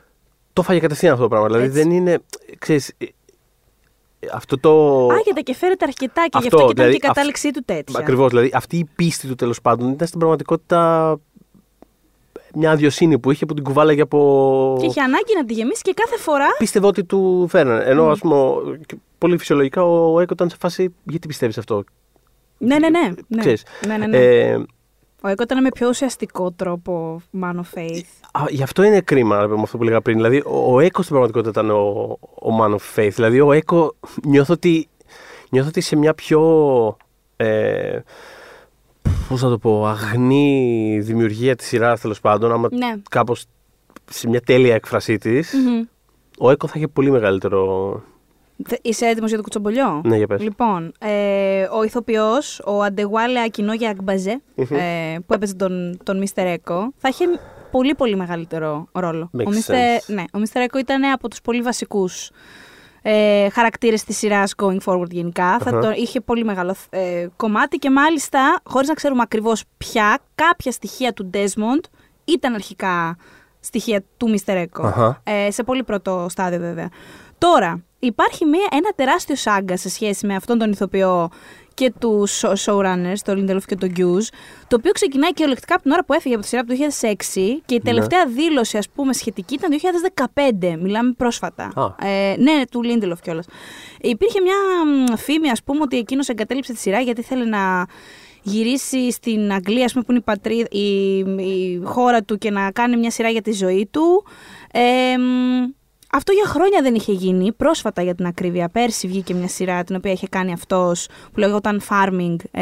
το 0.54 0.62
φάγε 0.62 0.80
κατευθείαν 0.80 1.12
αυτό 1.12 1.24
το 1.24 1.30
πράγμα. 1.30 1.48
Δηλαδή 1.48 1.66
Έτσι. 1.66 1.78
δεν 1.80 1.92
είναι. 1.92 2.20
Ξέρεις, 2.60 2.94
ε, 2.98 3.06
ε, 4.20 4.28
αυτό 4.34 4.58
το. 4.60 4.72
Άγεται 5.08 5.42
και 5.42 5.54
φέρεται 5.56 5.86
αρκετά 5.86 6.22
και 6.24 6.30
γι' 6.32 6.38
Αυτό, 6.38 6.56
αυτό 6.56 6.58
και 6.58 6.64
ήταν 6.64 6.76
δηλαδή, 6.76 6.92
και 6.92 7.06
η 7.06 7.08
αυ- 7.10 7.16
κατάληξή 7.16 7.52
του 7.52 7.62
τέτοια. 7.66 8.00
Ακριβώς. 8.00 8.30
Δηλαδή 8.30 8.52
αυτή 8.54 8.78
η 8.78 8.86
πίστη 8.96 9.28
του 9.28 9.36
τέλος 9.36 9.62
πάντων 9.62 9.90
ήταν 9.90 10.08
στην 10.08 10.20
πραγματικότητα 10.20 11.20
μια 12.58 12.72
αδειοσύνη 12.72 13.20
που 13.20 13.32
είχε 13.32 13.46
που 13.46 13.54
την 13.54 13.64
κουβάλαγε 13.64 14.02
από. 14.02 14.78
Και 14.80 14.86
είχε 14.86 15.02
ανάγκη 15.02 15.36
να 15.38 15.46
τη 15.46 15.54
γεμίσει 15.54 15.82
και 15.82 15.94
κάθε 15.96 16.18
φορά. 16.18 16.46
Πίστευε 16.58 16.88
ότι 16.88 17.04
του 17.04 17.48
φέρνανε. 17.50 17.84
Ενώ 17.84 18.08
ας 18.10 18.20
πούμε, 18.20 18.36
ο- 18.36 18.78
και 18.86 18.96
πολύ 19.18 19.38
φυσιολογικά 19.38 19.84
ο 19.84 20.20
Έκο 20.20 20.34
ήταν 20.34 20.50
σε 20.50 20.56
φάση. 20.60 20.94
Γιατί 21.04 21.28
πιστεύεις 21.28 21.58
αυτό; 21.58 21.84
Ναι, 22.58 22.80
ναι, 22.80 22.90
ναι. 22.90 23.10
ναι. 23.28 23.40
Ξέρεις. 23.40 23.64
ναι, 23.88 23.98
ναι, 23.98 24.06
ναι. 24.08 24.18
Ε, 24.18 24.64
Ο 25.22 25.28
Έκο 25.28 25.44
ήταν 25.44 25.62
με 25.62 25.70
πιο 25.70 25.88
ουσιαστικό 25.88 26.52
τρόπο 26.52 27.22
man 27.42 27.54
of 27.56 27.78
faith. 27.80 28.02
α, 28.32 28.44
γι' 28.50 28.64
αυτό 28.64 28.84
είναι 28.84 29.02
κρίμα 29.02 29.40
ρε, 29.42 29.48
με 29.48 29.62
αυτό 29.62 29.78
που 29.78 29.84
λέγα 29.84 30.02
πριν. 30.02 30.16
Δηλαδή, 30.16 30.38
ο, 30.46 30.74
ο 30.74 30.80
Έκος 30.80 31.06
στην 31.06 31.16
πραγματικότητα 31.18 31.62
ήταν 31.62 31.76
ο, 31.76 32.18
ο 32.22 32.50
man 32.62 32.72
of 32.76 32.96
faith. 33.04 33.12
Δηλαδή, 33.14 33.40
ο 33.42 33.52
Έκο 33.52 33.96
νιώθω 34.24 34.54
ότι, 34.54 34.88
νιώθω 35.50 35.70
ότι 35.70 35.82
σε 35.82 35.96
μια 35.96 36.14
πιο. 36.14 36.42
Ε, 37.38 38.00
πώς 39.28 39.42
να 39.42 39.50
το 39.50 39.58
πω, 39.58 39.86
αγνή 39.86 41.00
δημιουργία 41.02 41.56
της 41.56 41.68
σειράς 41.68 42.02
τέλος 42.02 42.20
πάντων, 42.20 42.52
άμα 42.52 42.68
Ναι. 42.72 42.96
κάπως 43.10 43.46
σε 44.12 44.30
μια 44.30 44.42
τέλεια 44.42 44.76
έκφρασή 44.76 45.18
της, 45.18 45.54
Μμμ. 45.54 45.84
ο 46.40 46.50
Έκο 46.52 46.68
θα 46.68 46.74
είχε 46.76 46.88
πολύ 46.88 47.12
μεγαλύτερο... 47.12 48.02
Θε- 48.68 48.80
Είσαι 48.82 49.06
έτοιμος 49.06 49.28
για 49.30 49.38
το 49.38 49.44
κουτσομπολιό; 49.44 50.02
Ναι, 50.06 50.18
για 50.18 50.28
πες. 50.28 50.42
Λοιπόν, 50.42 50.92
ε, 51.00 51.68
ο 51.72 51.84
ηθοποιός, 51.84 52.62
ο 52.66 52.82
Αντεγουάλε 52.84 53.40
Ακινόγια 53.42 53.90
Αγμπαζέ, 53.90 54.42
ε, 54.56 55.16
που 55.26 55.34
έπαιζε 55.34 55.56
τον, 55.56 56.00
τον 56.04 56.18
Μίστερ 56.18 56.46
Έκο, 56.48 56.94
θα 56.98 57.10
είχε 57.10 57.26
πολύ 57.72 57.96
πολύ 57.96 58.16
μεγαλύτερο 58.16 58.88
ρόλο. 58.92 59.30
Makes 59.38 59.46
ο 59.46 59.50
Μίστερ, 59.50 59.76
sense. 59.76 60.04
ναι, 60.14 60.24
ο 60.34 60.40
Μίστερ 60.40 60.62
Έκο 60.62 60.78
ήταν 60.78 61.04
από 61.04 61.30
τους 61.30 61.42
πολύ 61.42 61.62
βασικούς 61.62 62.30
ε, 63.02 63.50
χαρακτήρες 63.50 64.04
της 64.04 64.18
σειράς 64.18 64.54
Going 64.58 64.78
Forward 64.86 65.10
γενικά. 65.10 65.58
Θα 65.60 65.70
Αχα. 65.70 65.80
το, 65.80 65.92
είχε 65.96 66.22
πολύ 66.22 66.44
μεγάλο 66.44 66.76
ε, 66.90 67.28
κομμάτι 67.36 67.78
και 67.78 67.90
μάλιστα, 67.90 68.60
χωρίς 68.64 68.88
να 68.88 68.94
ξέρουμε 68.94 69.22
ακριβώς 69.22 69.64
ποια, 69.78 70.18
κάποια 70.36 70.72
στοιχεία 70.72 71.14
του 71.14 71.30
Desmond 71.34 71.84
ήταν 72.26 72.54
αρχικά 72.54 73.18
στοιχεία 73.60 74.04
του 74.18 74.30
Μίστερ 74.30 74.58
Έκο. 74.58 74.86
Αχα. 74.88 75.22
Ε, 75.24 75.52
σε 75.52 75.64
πολύ 75.64 75.84
πρώτο 75.84 76.26
στάδιο 76.30 76.60
βέβαια. 76.60 76.90
Τώρα, 77.38 77.84
υπάρχει 78.00 78.46
μια, 78.46 78.68
ένα 78.72 78.90
τεράστιο 78.96 79.36
σάγκα 79.36 79.78
σε 79.78 79.90
σχέση 79.90 80.26
με 80.26 80.36
αυτόν 80.36 80.58
τον 80.58 80.72
ηθοποιό 80.72 81.30
και 81.76 81.94
τους 82.00 82.44
showrunners, 82.66 83.18
τον 83.24 83.38
Lindelof 83.38 83.64
και 83.66 83.76
τον 83.76 83.90
Hughes, 83.98 84.28
το 84.68 84.76
οποίο 84.76 84.92
ξεκινάει 84.92 85.34
κυριολεκτικά 85.34 85.74
από 85.74 85.84
την 85.84 85.92
ώρα 85.92 86.06
που 86.06 86.14
έφυγε 86.14 86.34
από 86.34 86.44
τη 86.44 86.50
σειρά 86.50 86.62
από 86.62 86.72
το 86.72 86.78
2006 87.02 87.14
και 87.66 87.76
η 87.76 87.82
τελευταία 87.82 88.26
δήλωση, 88.26 88.78
ας 88.78 88.90
πούμε, 88.90 89.14
σχετική 89.14 89.54
ήταν 89.54 89.72
το 89.72 89.78
2015. 90.36 90.78
Μιλάμε 90.80 91.14
πρόσφατα. 91.18 91.72
Α. 91.76 92.08
Ε, 92.08 92.36
ναι, 92.38 92.62
του 92.72 92.82
Lindelof 92.84 93.20
κιόλας. 93.22 93.46
Υπήρχε 94.02 94.42
μια 94.42 94.56
μ, 94.86 95.16
φήμη, 95.18 95.50
ας 95.50 95.64
πούμε, 95.64 95.82
ότι 95.82 95.98
εκείνος 95.98 96.30
εγκατέλειψε 96.30 96.74
τη 96.74 96.80
σειρά 96.80 97.00
γιατί 97.00 97.22
ήθελε 97.22 97.46
να 97.46 97.86
γυρίσει 98.42 99.12
στην 99.12 99.54
Αγγλία, 99.54 99.86
ας 99.86 99.92
πούμε, 99.92 100.04
που 100.04 100.12
είναι 100.12 100.20
η, 100.20 100.24
πατρίδα, 100.24 100.68
η, 100.72 101.18
η 101.44 101.82
χώρα 101.84 102.24
του 102.24 102.38
και 102.38 102.52
να 102.52 102.72
κάνει 102.72 102.98
μια 102.98 103.12
σειρά 103.12 103.30
για 103.30 103.42
τη 103.42 103.52
ζωή 103.52 103.88
του. 103.92 104.26
Ε, 104.72 105.18
μ, 105.18 105.74
αυτό 106.16 106.32
για 106.32 106.46
χρόνια 106.46 106.82
δεν 106.82 106.96
είχε 106.96 107.12
γίνει. 107.12 107.52
Πρόσφατα 107.54 108.02
για 108.02 108.16
την 108.16 108.26
ακρίβεια. 108.26 108.70
Πέρσι 108.70 109.08
βγήκε 109.08 109.34
μια 109.34 109.48
σειρά 109.48 109.84
την 109.84 109.96
οποία 109.96 110.12
είχε 110.12 110.28
κάνει 110.28 110.52
αυτός 110.54 111.08
που 111.34 111.40
λέγονταν 111.40 111.82
Farming 111.90 112.36
ε, 112.52 112.62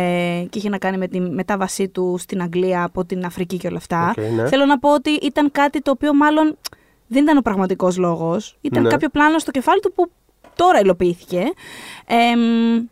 και 0.50 0.58
είχε 0.58 0.70
να 0.70 0.78
κάνει 0.78 0.98
με 0.98 1.08
τη 1.08 1.20
μετάβασή 1.20 1.88
του 1.88 2.16
στην 2.20 2.42
Αγγλία 2.42 2.84
από 2.84 3.06
την 3.06 3.26
Αφρική 3.26 3.58
και 3.58 3.68
όλα 3.68 3.78
αυτά. 3.78 4.14
Οκ, 4.18 4.24
ναι. 4.36 4.48
Θέλω 4.48 4.66
να 4.66 4.80
πω 4.80 4.94
ότι 4.94 5.10
ήταν 5.10 5.52
κάτι 5.52 5.82
το 5.82 5.92
οποίο 5.92 6.14
μάλλον 6.14 6.58
δεν 7.08 7.24
ήταν 7.24 7.38
ο 7.38 7.42
πραγματικός 7.42 7.98
λόγος. 7.98 8.58
Ήταν 8.62 8.84
Ναι. 8.84 8.90
κάποιο 8.90 9.10
πλάνο 9.10 9.40
στο 9.40 9.52
κεφάλι 9.52 9.80
του 9.80 9.92
που 9.94 10.12
τώρα 10.56 10.80
υλοποιήθηκε. 10.80 11.44
Ε, 12.06 12.36
μ, 12.36 12.86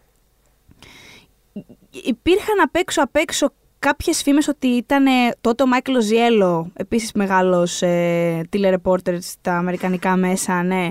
υπήρχαν 2.04 2.60
απ' 2.64 2.76
έξω 2.76 3.02
απ' 3.02 3.16
έξω 3.16 3.50
κάποιες 3.82 4.22
φήμες 4.22 4.48
ότι 4.48 4.68
ήταν 4.68 5.06
ε, 5.06 5.10
τότε 5.42 5.64
ο 5.64 5.68
Μάικλ 5.68 6.00
Ζιέλο, 6.00 6.72
επίσης 6.74 7.12
μεγάλος 7.14 7.82
ε, 7.82 8.42
τηλερεπόρτερ 8.50 9.22
στα 9.22 9.58
αμερικανικά 9.58 10.16
μέσα, 10.16 10.64
ναι, 10.64 10.88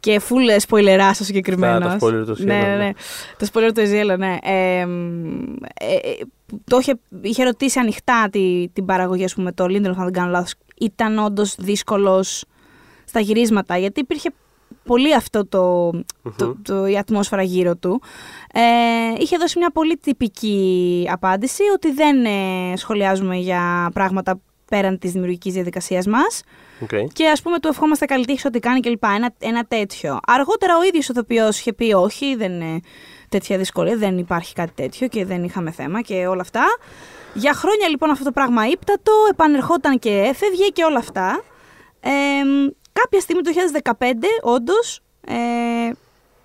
και 0.00 0.18
φουλ 0.18 0.44
σποιλεράς 0.56 1.14
στο 1.14 1.24
συγκεκριμένος. 1.24 1.92
Τα- 1.92 1.96
τα 1.98 2.06
spoiler 2.06 2.24
του 2.26 2.36
ναι, 2.38 2.58
Ziello, 2.60 2.62
ναι, 2.62 2.68
ναι. 2.68 2.76
ναι. 2.76 2.90
Το 3.38 3.46
spoiler 3.52 3.70
του 3.74 3.86
Ζιέλο, 3.86 4.16
ναι. 4.16 4.36
Ε, 4.42 4.86
μ, 4.86 5.52
ε, 5.74 5.94
ε, 5.94 6.24
το 6.64 6.78
είχε, 6.80 6.94
είχε 7.20 7.44
ρωτήσει 7.44 7.78
ανοιχτά 7.78 8.28
τη, 8.32 8.68
την 8.72 8.84
παραγωγή, 8.84 9.24
ας 9.24 9.34
πούμε, 9.34 9.52
το 9.52 9.64
Lindelof, 9.64 9.94
αν 9.96 10.04
δεν 10.04 10.12
κάνω 10.12 10.30
λάθος. 10.30 10.54
Ήταν 10.80 11.18
όντως 11.18 11.54
δύσκολος 11.58 12.44
στα 13.04 13.20
γυρίσματα, 13.20 13.76
γιατί 13.78 14.00
υπήρχε 14.00 14.30
πολύ 14.84 15.14
αυτό 15.14 15.46
το, 15.46 15.90
το, 16.36 16.56
το, 16.62 16.86
η 16.86 16.98
ατμόσφαιρα 16.98 17.42
γύρω 17.42 17.76
του. 17.76 18.02
Ε, 18.52 18.60
είχε 19.18 19.36
δώσει 19.36 19.58
μια 19.58 19.70
πολύ 19.70 19.96
τυπική 19.96 21.08
απάντηση 21.10 21.62
ότι 21.74 21.92
δεν 21.92 22.24
ε, 22.24 22.76
σχολιάζουμε 22.76 23.36
για 23.36 23.90
πράγματα 23.94 24.40
πέραν 24.68 24.98
της 24.98 25.12
δημιουργικής 25.12 25.52
διαδικασίας 25.52 26.06
μας 26.06 26.42
Οκ. 26.80 26.88
και 27.12 27.28
ας 27.28 27.42
πούμε 27.42 27.58
του 27.58 27.68
ευχόμαστε 27.68 28.04
καλή 28.04 28.24
τύχη 28.24 28.38
σε 28.38 28.46
ό,τι 28.46 28.58
κάνει 28.58 28.80
κλπ. 28.80 29.04
Ένα, 29.04 29.34
ένα 29.38 29.64
τέτοιο. 29.64 30.18
Αργότερα 30.26 30.78
ο 30.78 30.82
ίδιος 30.82 31.08
ο 31.08 31.12
ηθοποιός 31.12 31.58
είχε 31.58 31.72
πει 31.72 31.92
όχι, 31.92 32.34
δεν 32.34 32.52
είναι 32.52 32.80
τέτοια 33.28 33.58
δυσκολία, 33.58 33.96
δεν 33.96 34.18
υπάρχει 34.18 34.54
κάτι 34.54 34.72
τέτοιο 34.74 35.08
και 35.08 35.24
δεν 35.24 35.44
είχαμε 35.44 35.70
θέμα 35.70 36.02
και 36.02 36.26
όλα 36.26 36.40
αυτά. 36.40 36.64
Για 37.34 37.52
χρόνια 37.52 37.88
λοιπόν 37.88 38.10
αυτό 38.10 38.24
το 38.24 38.32
πράγμα 38.32 38.66
ύπτατο, 38.66 39.12
επανερχόταν 39.30 39.98
και 39.98 40.10
έφευγε 40.10 40.66
και 40.72 40.84
όλα 40.84 40.98
αυτά. 40.98 41.42
Ε, 42.00 42.10
κάποια 42.92 43.20
στιγμή 43.20 43.42
το 43.42 43.50
2015, 43.82 43.94
όντως, 44.42 45.00
ε, 45.26 45.34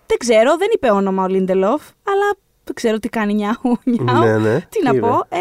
δεν 0.08 0.18
ξέρω, 0.18 0.58
δεν 0.58 0.68
είπε 0.74 0.90
όνομα 0.92 1.24
ο 1.24 1.28
Λίντελοφ, 1.28 1.82
αλλά 2.04 2.36
δεν 2.64 2.76
ξέρω 2.76 3.00
τι 3.00 3.10
κάνει 3.10 3.34
νιάου. 3.34 3.78
νιάου. 3.84 4.24
Ναι, 4.24 4.38
ναι. 4.38 4.60
Τι 4.70 4.84
να 4.84 4.92
Τι 4.92 5.00
πω. 5.00 5.08
Ε, 5.30 5.40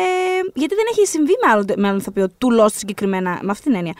γιατί 0.54 0.74
δεν 0.74 0.84
έχει 0.90 1.06
συμβεί 1.06 1.32
με 1.44 1.50
άλλον, 1.52 1.64
με 1.76 1.86
άλλον 1.86 1.98
ηθοποιό 1.98 2.28
του 2.38 2.48
Lost 2.60 2.72
συγκεκριμένα, 2.72 3.38
με 3.42 3.50
αυτήν 3.50 3.70
την 3.72 3.74
έννοια. 3.80 3.94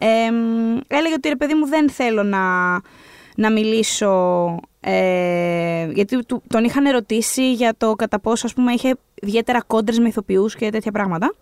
Ε, 0.00 0.30
μ, 0.30 0.78
έλεγε 0.88 1.14
ότι 1.14 1.28
ρε 1.28 1.36
παιδί 1.36 1.54
μου 1.54 1.66
δεν 1.66 1.90
θέλω 1.90 2.22
να, 2.22 2.72
να 3.36 3.50
μιλήσω. 3.52 4.56
Ε, 4.80 5.86
γιατί 5.92 6.24
του- 6.24 6.42
τον 6.46 6.64
είχαν 6.64 6.86
ερωτήσει 6.86 7.52
για 7.52 7.74
το 7.78 7.94
κατά 7.94 8.20
πόσο 8.20 8.46
ας 8.46 8.54
πούμε, 8.54 8.72
είχε 8.72 8.94
ιδιαίτερα 9.14 9.62
κόντρες 9.66 9.98
με 9.98 10.08
ηθοποιούς 10.08 10.54
και 10.56 10.70
τέτοια 10.70 10.92
πράγματα. 10.92 11.34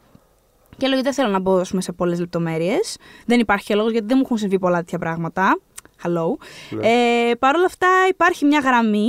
Και 0.78 0.86
έλεγε 0.86 1.02
δεν 1.02 1.12
θέλω 1.12 1.28
να 1.28 1.38
μπω 1.38 1.56
ας 1.56 1.68
πούμε, 1.68 1.82
σε 1.82 1.92
πολλές 1.92 2.18
λεπτομέρειες. 2.18 2.96
Δεν 3.26 3.40
υπάρχει 3.40 3.74
λόγος 3.74 3.92
γιατί 3.92 4.06
δεν 4.06 4.16
μου 4.16 4.22
έχουν 4.24 4.38
συμβεί 4.38 4.58
πολλά 4.58 4.78
τέτοια 4.78 4.98
πράγματα. 4.98 5.58
Hello. 6.02 6.46
Ε, 6.80 7.34
Παρ' 7.38 7.56
όλα 7.56 7.64
αυτά 7.64 7.88
υπάρχει 8.08 8.44
μια 8.44 8.58
γραμμή 8.58 9.08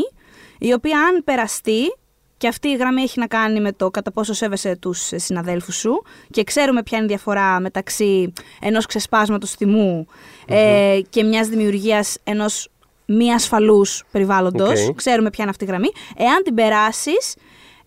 η 0.60 0.74
οποία 0.74 1.00
αν 1.00 1.24
περαστεί 1.24 1.94
και 2.38 2.48
αυτή 2.48 2.68
η 2.68 2.76
γραμμή 2.76 3.02
έχει 3.02 3.20
να 3.20 3.28
κάνει 3.28 3.60
με 3.60 3.72
το 3.72 3.90
κατά 3.90 4.12
πόσο 4.12 4.34
σέβεσαι 4.34 4.76
τους 4.76 5.12
συναδέλφους 5.16 5.76
σου 5.76 6.04
και 6.32 6.44
ξέρουμε 6.44 6.84
ποια 6.84 6.98
είναι 6.98 7.06
η 7.06 7.10
διαφορά 7.10 7.60
μεταξύ 7.60 8.34
ενός 8.62 8.86
ξεσπάσματος 8.86 9.52
θυμού 9.52 10.08
ε, 10.48 11.00
και 11.10 11.24
μιας 11.24 11.48
δημιουργίας 11.48 12.18
ενός 12.24 12.70
μη 13.06 13.34
ασφαλούς 13.34 14.04
περιβάλλοντος. 14.12 14.88
Οκ. 14.88 14.96
Ξέρουμε 14.96 15.30
ποια 15.30 15.44
είναι 15.44 15.50
αυτή 15.50 15.64
η 15.64 15.68
γραμμή. 15.68 15.90
Εάν 16.18 16.44
την 16.44 16.56
περάσεις, 16.56 17.36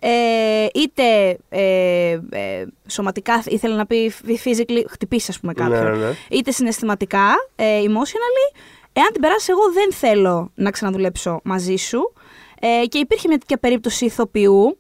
ε, 0.05 0.67
είτε 0.75 1.39
ε, 1.49 2.19
ε, 2.31 2.67
σωματικά, 2.87 3.43
ήθελε 3.47 3.75
να 3.75 3.87
πει 3.87 4.13
physically, 4.45 4.85
χτυπήσει 4.89 5.27
ας 5.31 5.41
πούμε 5.41 5.53
κάποιον, 5.53 5.83
Ναι, 5.83 5.91
ναι, 5.91 5.97
ναι. 5.97 6.13
είτε 6.31 6.51
συναισθηματικά, 6.51 7.29
ε, 7.57 7.81
emotionally, 7.81 8.57
εάν 8.93 9.13
την 9.13 9.21
περάσει 9.21 9.51
εγώ 9.51 9.73
δεν 9.73 9.93
θέλω 9.93 10.51
να 10.55 10.71
ξαναδουλέψω 10.71 11.41
μαζί 11.45 11.77
σου. 11.77 12.13
Ε, 12.61 12.87
και 12.87 12.99
υπήρχε 12.99 13.29
μια 13.29 13.39
τέτοια 13.39 13.59
περίπτωση 13.59 14.05
ηθοποιού 14.05 14.79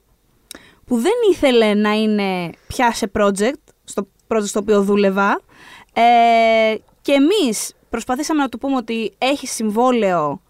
που 0.86 0.97
δεν 0.97 1.15
ήθελε 1.31 1.74
να 1.74 1.93
είναι 1.93 2.51
πια 2.66 2.93
σε 2.93 3.11
project, 3.19 3.62
στο 3.85 4.07
project 4.28 4.44
στο 4.47 4.61
οποίο 4.61 4.82
δούλευα. 4.82 5.40
Ε, 5.93 6.74
και 7.01 7.12
εμείς 7.12 7.73
προσπαθήσαμε 7.90 8.43
να 8.43 8.49
του 8.49 8.59
πούμε 8.59 8.77
ότι 8.77 9.12
έχει 9.19 9.47
συμβόλαιο 9.47 10.43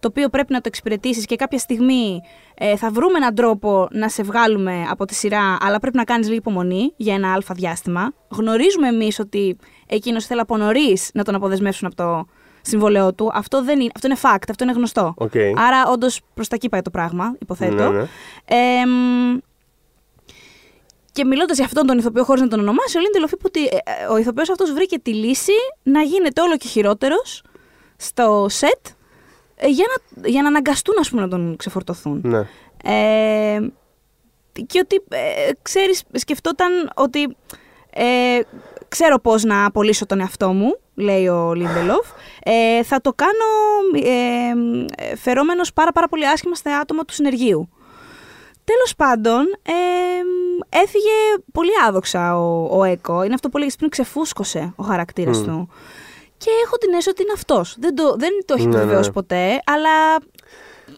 το 0.00 0.08
οποίο 0.08 0.28
πρέπει 0.28 0.52
να 0.52 0.58
το 0.60 0.64
εξυπηρετήσεις 0.66 1.26
και 1.26 1.36
κάποια 1.36 1.58
στιγμή 1.58 2.20
ε, 2.58 2.76
θα 2.76 2.90
βρούμε 2.90 3.16
έναν 3.16 3.34
τρόπο 3.34 3.88
να 3.90 4.08
σε 4.08 4.22
βγάλουμε 4.22 4.86
από 4.90 5.04
τη 5.04 5.14
σειρά, 5.14 5.56
αλλά 5.60 5.78
πρέπει 5.78 5.96
να 5.96 6.04
κάνεις 6.04 6.26
λίγη 6.26 6.38
υπομονή 6.38 6.92
για 6.96 7.14
ένα 7.14 7.32
άλφα 7.32 7.54
διάστημα. 7.54 8.12
Γνωρίζουμε 8.28 8.88
εμείς 8.88 9.18
ότι 9.18 9.56
εκείνος 9.86 10.26
θέλει 10.26 10.40
από 10.40 10.56
νωρίς 10.56 11.10
να 11.14 11.24
τον 11.24 11.34
αποδεσμεύσουν 11.34 11.86
από 11.86 11.96
το 11.96 12.26
συμβόλαιό 12.60 13.14
του. 13.14 13.30
Αυτό, 13.34 13.64
δεν 13.64 13.80
είναι, 13.80 13.90
αυτό 13.94 14.06
είναι 14.06 14.16
fact, 14.22 14.42
αυτό 14.48 14.64
είναι 14.64 14.72
γνωστό. 14.72 15.14
Οκ. 15.16 15.32
Άρα, 15.36 15.90
όντως, 15.90 16.20
προς 16.34 16.48
τα 16.48 16.54
εκεί 16.54 16.68
πάει 16.68 16.82
το 16.82 16.90
πράγμα, 16.90 17.36
υποθέτω. 17.40 17.90
Ναι, 17.90 17.98
ναι. 17.98 18.06
Εμ, 18.44 19.38
και 21.12 21.24
μιλώντας 21.24 21.56
για 21.56 21.66
αυτόν 21.66 21.86
τον 21.86 21.98
ηθοποιό, 21.98 22.24
χωρίς 22.24 22.42
να 22.42 22.48
τον 22.48 22.60
ονομάσει, 22.60 22.98
ο 22.98 23.00
Lindelof 23.00 23.30
είπε 23.30 23.42
ότι 23.46 23.64
ε, 23.64 23.76
ε, 23.76 24.06
ο 24.10 24.16
ηθοποιός 24.16 24.50
αυτός 24.50 24.72
βρήκε 24.72 24.98
τη 24.98 25.14
λύση 25.14 25.52
να 25.82 26.02
γίνεται 26.02 26.40
όλο 26.40 26.56
και 26.56 26.68
χειρότερος 26.68 27.42
στο 27.96 28.46
σετ 28.48 28.86
ε, 28.86 28.90
για 29.66 29.84
να, 30.14 30.28
για 30.28 30.42
να 30.42 30.48
αναγκαστούν 30.48 30.94
ας 31.00 31.10
πούμε, 31.10 31.22
να 31.22 31.28
τον 31.28 31.56
ξεφορτωθούν. 31.56 32.20
Ναι. 32.24 32.46
Ε, 32.84 33.60
και 34.66 34.78
ότι, 34.78 35.02
ε, 35.08 35.50
ξέρεις, 35.62 36.02
σκεφτόταν 36.12 36.90
ότι 36.94 37.36
ε, 37.90 38.40
ξέρω 38.88 39.18
πώς 39.18 39.44
να 39.44 39.64
απολύσω 39.64 40.06
τον 40.06 40.20
εαυτό 40.20 40.52
μου, 40.52 40.78
λέει 40.94 41.28
ο 41.28 41.54
Λίντελοφ. 41.54 42.08
Ε, 42.42 42.82
θα 42.82 43.00
το 43.00 43.12
κάνω 43.12 44.08
ε, 44.08 45.10
ε, 45.10 45.16
φερόμενος 45.16 45.72
πάρα 45.72 45.92
πάρα 45.92 46.08
πολύ 46.08 46.26
άσχημα 46.28 46.54
στα 46.54 46.78
άτομα 46.78 47.04
του 47.04 47.12
συνεργείου. 47.12 47.68
Τέλος 48.64 48.94
πάντων, 48.96 49.40
ε, 49.62 49.72
έφυγε 50.68 51.44
πολύ 51.52 51.70
άδοξα 51.86 52.38
ο, 52.38 52.78
ο 52.78 52.84
Έκο. 52.84 53.22
Είναι 53.22 53.34
αυτό 53.34 53.48
που 53.48 53.56
έλεγες 53.56 53.76
πριν, 53.76 53.90
ξεφούσκωσε 53.90 54.72
ο 54.76 54.82
χαρακτήρας 54.82 55.38
Μμ. 55.38 55.44
του. 55.44 55.68
Και 56.38 56.50
έχω 56.64 56.76
την 56.76 56.88
αίσθηση 56.90 57.08
ότι 57.08 57.22
είναι 57.22 57.32
αυτός. 57.34 57.76
Δεν 57.78 57.94
το, 57.94 58.14
δεν 58.18 58.30
το 58.44 58.54
έχει 58.56 58.66
Ναι, 58.66 58.70
ναι. 58.74 58.78
επιβεβαιώσει 58.78 59.10
ποτέ, 59.12 59.60
αλλά 59.66 59.90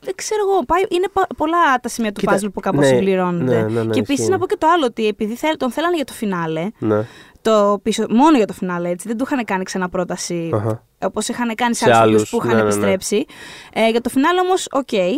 δεν 0.02 0.14
ξέρω 0.14 0.40
εγώ. 0.50 0.64
Πάει, 0.64 0.82
είναι 0.88 1.08
πα- 1.12 1.26
πολλά 1.36 1.76
τα 1.82 1.88
σημεία 1.88 2.12
του 2.12 2.20
Κοίτα, 2.20 2.36
puzzle 2.38 2.52
που 2.52 2.60
κάπως 2.60 2.80
ναι, 2.80 2.86
συμπληρώνονται. 2.86 3.54
ναι, 3.60 3.68
ναι, 3.68 3.82
ναι, 3.82 3.92
και 3.92 3.98
επίσης 3.98 4.18
ισχύει. 4.18 4.30
να 4.30 4.38
πω 4.38 4.46
και 4.46 4.56
το 4.56 4.66
άλλο, 4.68 4.84
ότι 4.86 5.06
επειδή 5.06 5.34
θέλ, 5.34 5.56
τον 5.56 5.70
θέλανε 5.70 5.96
για 5.96 6.04
το 6.04 6.12
φινάλε, 6.12 6.66
Ναι. 6.78 7.06
το 7.42 7.78
πίσω, 7.82 8.06
μόνο 8.10 8.36
για 8.36 8.46
το 8.46 8.52
φινάλε 8.52 8.88
έτσι, 8.88 9.08
δεν 9.08 9.16
του 9.16 9.24
είχαν 9.30 9.44
κάνει 9.44 9.64
ξανά 9.64 9.88
πρόταση 9.88 10.50
Αχα. 10.54 10.84
όπως 11.02 11.28
είχαν 11.28 11.54
κάνει 11.54 11.74
σε, 11.74 11.84
Σε 11.84 11.90
άλλους 11.96 12.00
άλλους, 12.16 12.30
που 12.30 12.36
είχαν 12.36 12.48
ναι, 12.48 12.54
ναι, 12.54 12.60
ναι. 12.62 12.68
επιστρέψει. 12.68 13.24
Ε, 13.72 13.88
για 13.90 14.00
το 14.00 14.08
φινάλε 14.08 14.40
όμως, 14.40 14.66
οκ, 14.70 14.92
ε, 14.92 15.16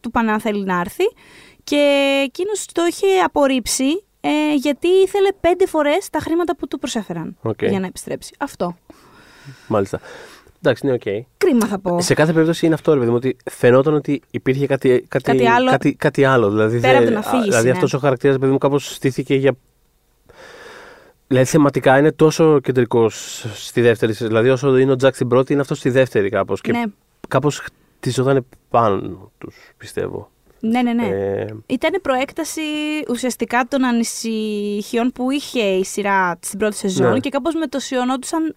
του 0.00 0.08
είπαν 0.08 0.28
αν 0.28 0.40
θέλει 0.40 0.64
να 0.64 0.80
έρθει 0.80 1.04
και 1.64 1.76
εκείνος 2.24 2.66
το 2.72 2.82
είχε 2.88 3.06
απορρίψει 3.24 4.04
ε, 4.20 4.54
γιατί 4.54 4.88
ήθελε 4.88 5.28
πέντε 5.40 5.66
φορές 5.66 6.10
τα 6.10 6.18
χρήματα 6.18 6.56
που 6.56 6.68
του 6.68 6.78
προσέφεραν 6.78 7.36
Οκ. 7.42 7.62
για 7.62 7.80
να 7.80 7.86
επιστρέψει. 7.86 8.34
Αυτό. 8.38 8.76
Μάλιστα. 9.66 10.00
Εντάξει, 10.64 10.86
ναι, 10.86 10.92
οκ. 10.92 11.02
Κρίμα 11.36 11.66
θα 11.66 11.78
πω. 11.78 12.00
Σε 12.00 12.14
κάθε 12.14 12.32
περίπτωση 12.32 12.66
είναι 12.66 12.74
αυτό, 12.74 12.92
ρε 12.92 12.98
παιδί 12.98 13.10
μου, 13.10 13.16
ότι 13.16 13.36
φαινόταν 13.50 13.94
ότι 13.94 14.22
υπήρχε 14.30 14.66
κάτι, 14.66 15.04
κάτι, 15.08 15.24
Κάτι 15.24 15.46
άλλο. 15.48 15.70
Κάτι, 15.70 15.94
κάτι 15.94 16.24
άλλο. 16.24 16.50
Δηλαδή, 16.50 16.80
Πέρα 16.80 16.92
δεν- 16.92 17.00
από 17.02 17.06
την 17.08 17.16
αφήγηση, 17.16 17.48
Δηλαδή, 17.48 17.66
ναι. 17.66 17.72
αυτός 17.72 17.92
ο 17.94 17.98
χαρακτήρας, 17.98 18.38
παιδί 18.38 18.52
μου, 18.52 18.58
κάπως 18.58 18.94
στήθηκε 18.94 19.34
για. 19.34 19.52
Δηλαδή, 21.26 21.46
θεματικά 21.46 21.98
είναι 21.98 22.12
τόσο 22.12 22.60
κεντρικός 22.60 23.44
στη 23.54 23.80
δεύτερη. 23.80 24.12
σεζόν. 24.12 24.28
Δηλαδή, 24.28 24.48
όσο 24.50 24.76
είναι 24.78 24.92
ο 24.92 24.96
Τζακ 24.96 25.14
στην 25.14 25.28
πρώτη, 25.28 25.52
είναι 25.52 25.60
αυτός 25.60 25.78
στη 25.78 25.90
δεύτερη 25.90 26.28
κάπως. 26.28 26.60
Και 26.60 26.72
Ναι. 26.72 26.82
κάπως 27.28 27.62
χτιζόταν 27.98 28.46
πάνω 28.70 29.30
τους, 29.38 29.56
πιστεύω. 29.76 30.30
Ναι, 30.60 30.82
ναι, 30.82 30.92
ναι. 30.92 31.06
Ε, 31.06 31.46
Ήταν 31.66 31.90
προέκταση 32.02 32.60
ουσιαστικά 33.08 33.64
των 33.68 33.84
ανησυχιών 33.84 35.12
που 35.12 35.30
είχε 35.30 35.60
η 35.62 35.84
σειρά 35.84 36.38
στην 36.42 36.58
πρώτη 36.58 36.76
σεζόν 36.76 37.12
Ναι. 37.12 37.18
και 37.18 37.28
κάπως 37.28 37.54
μετουσιωνόντουσαν 37.54 38.54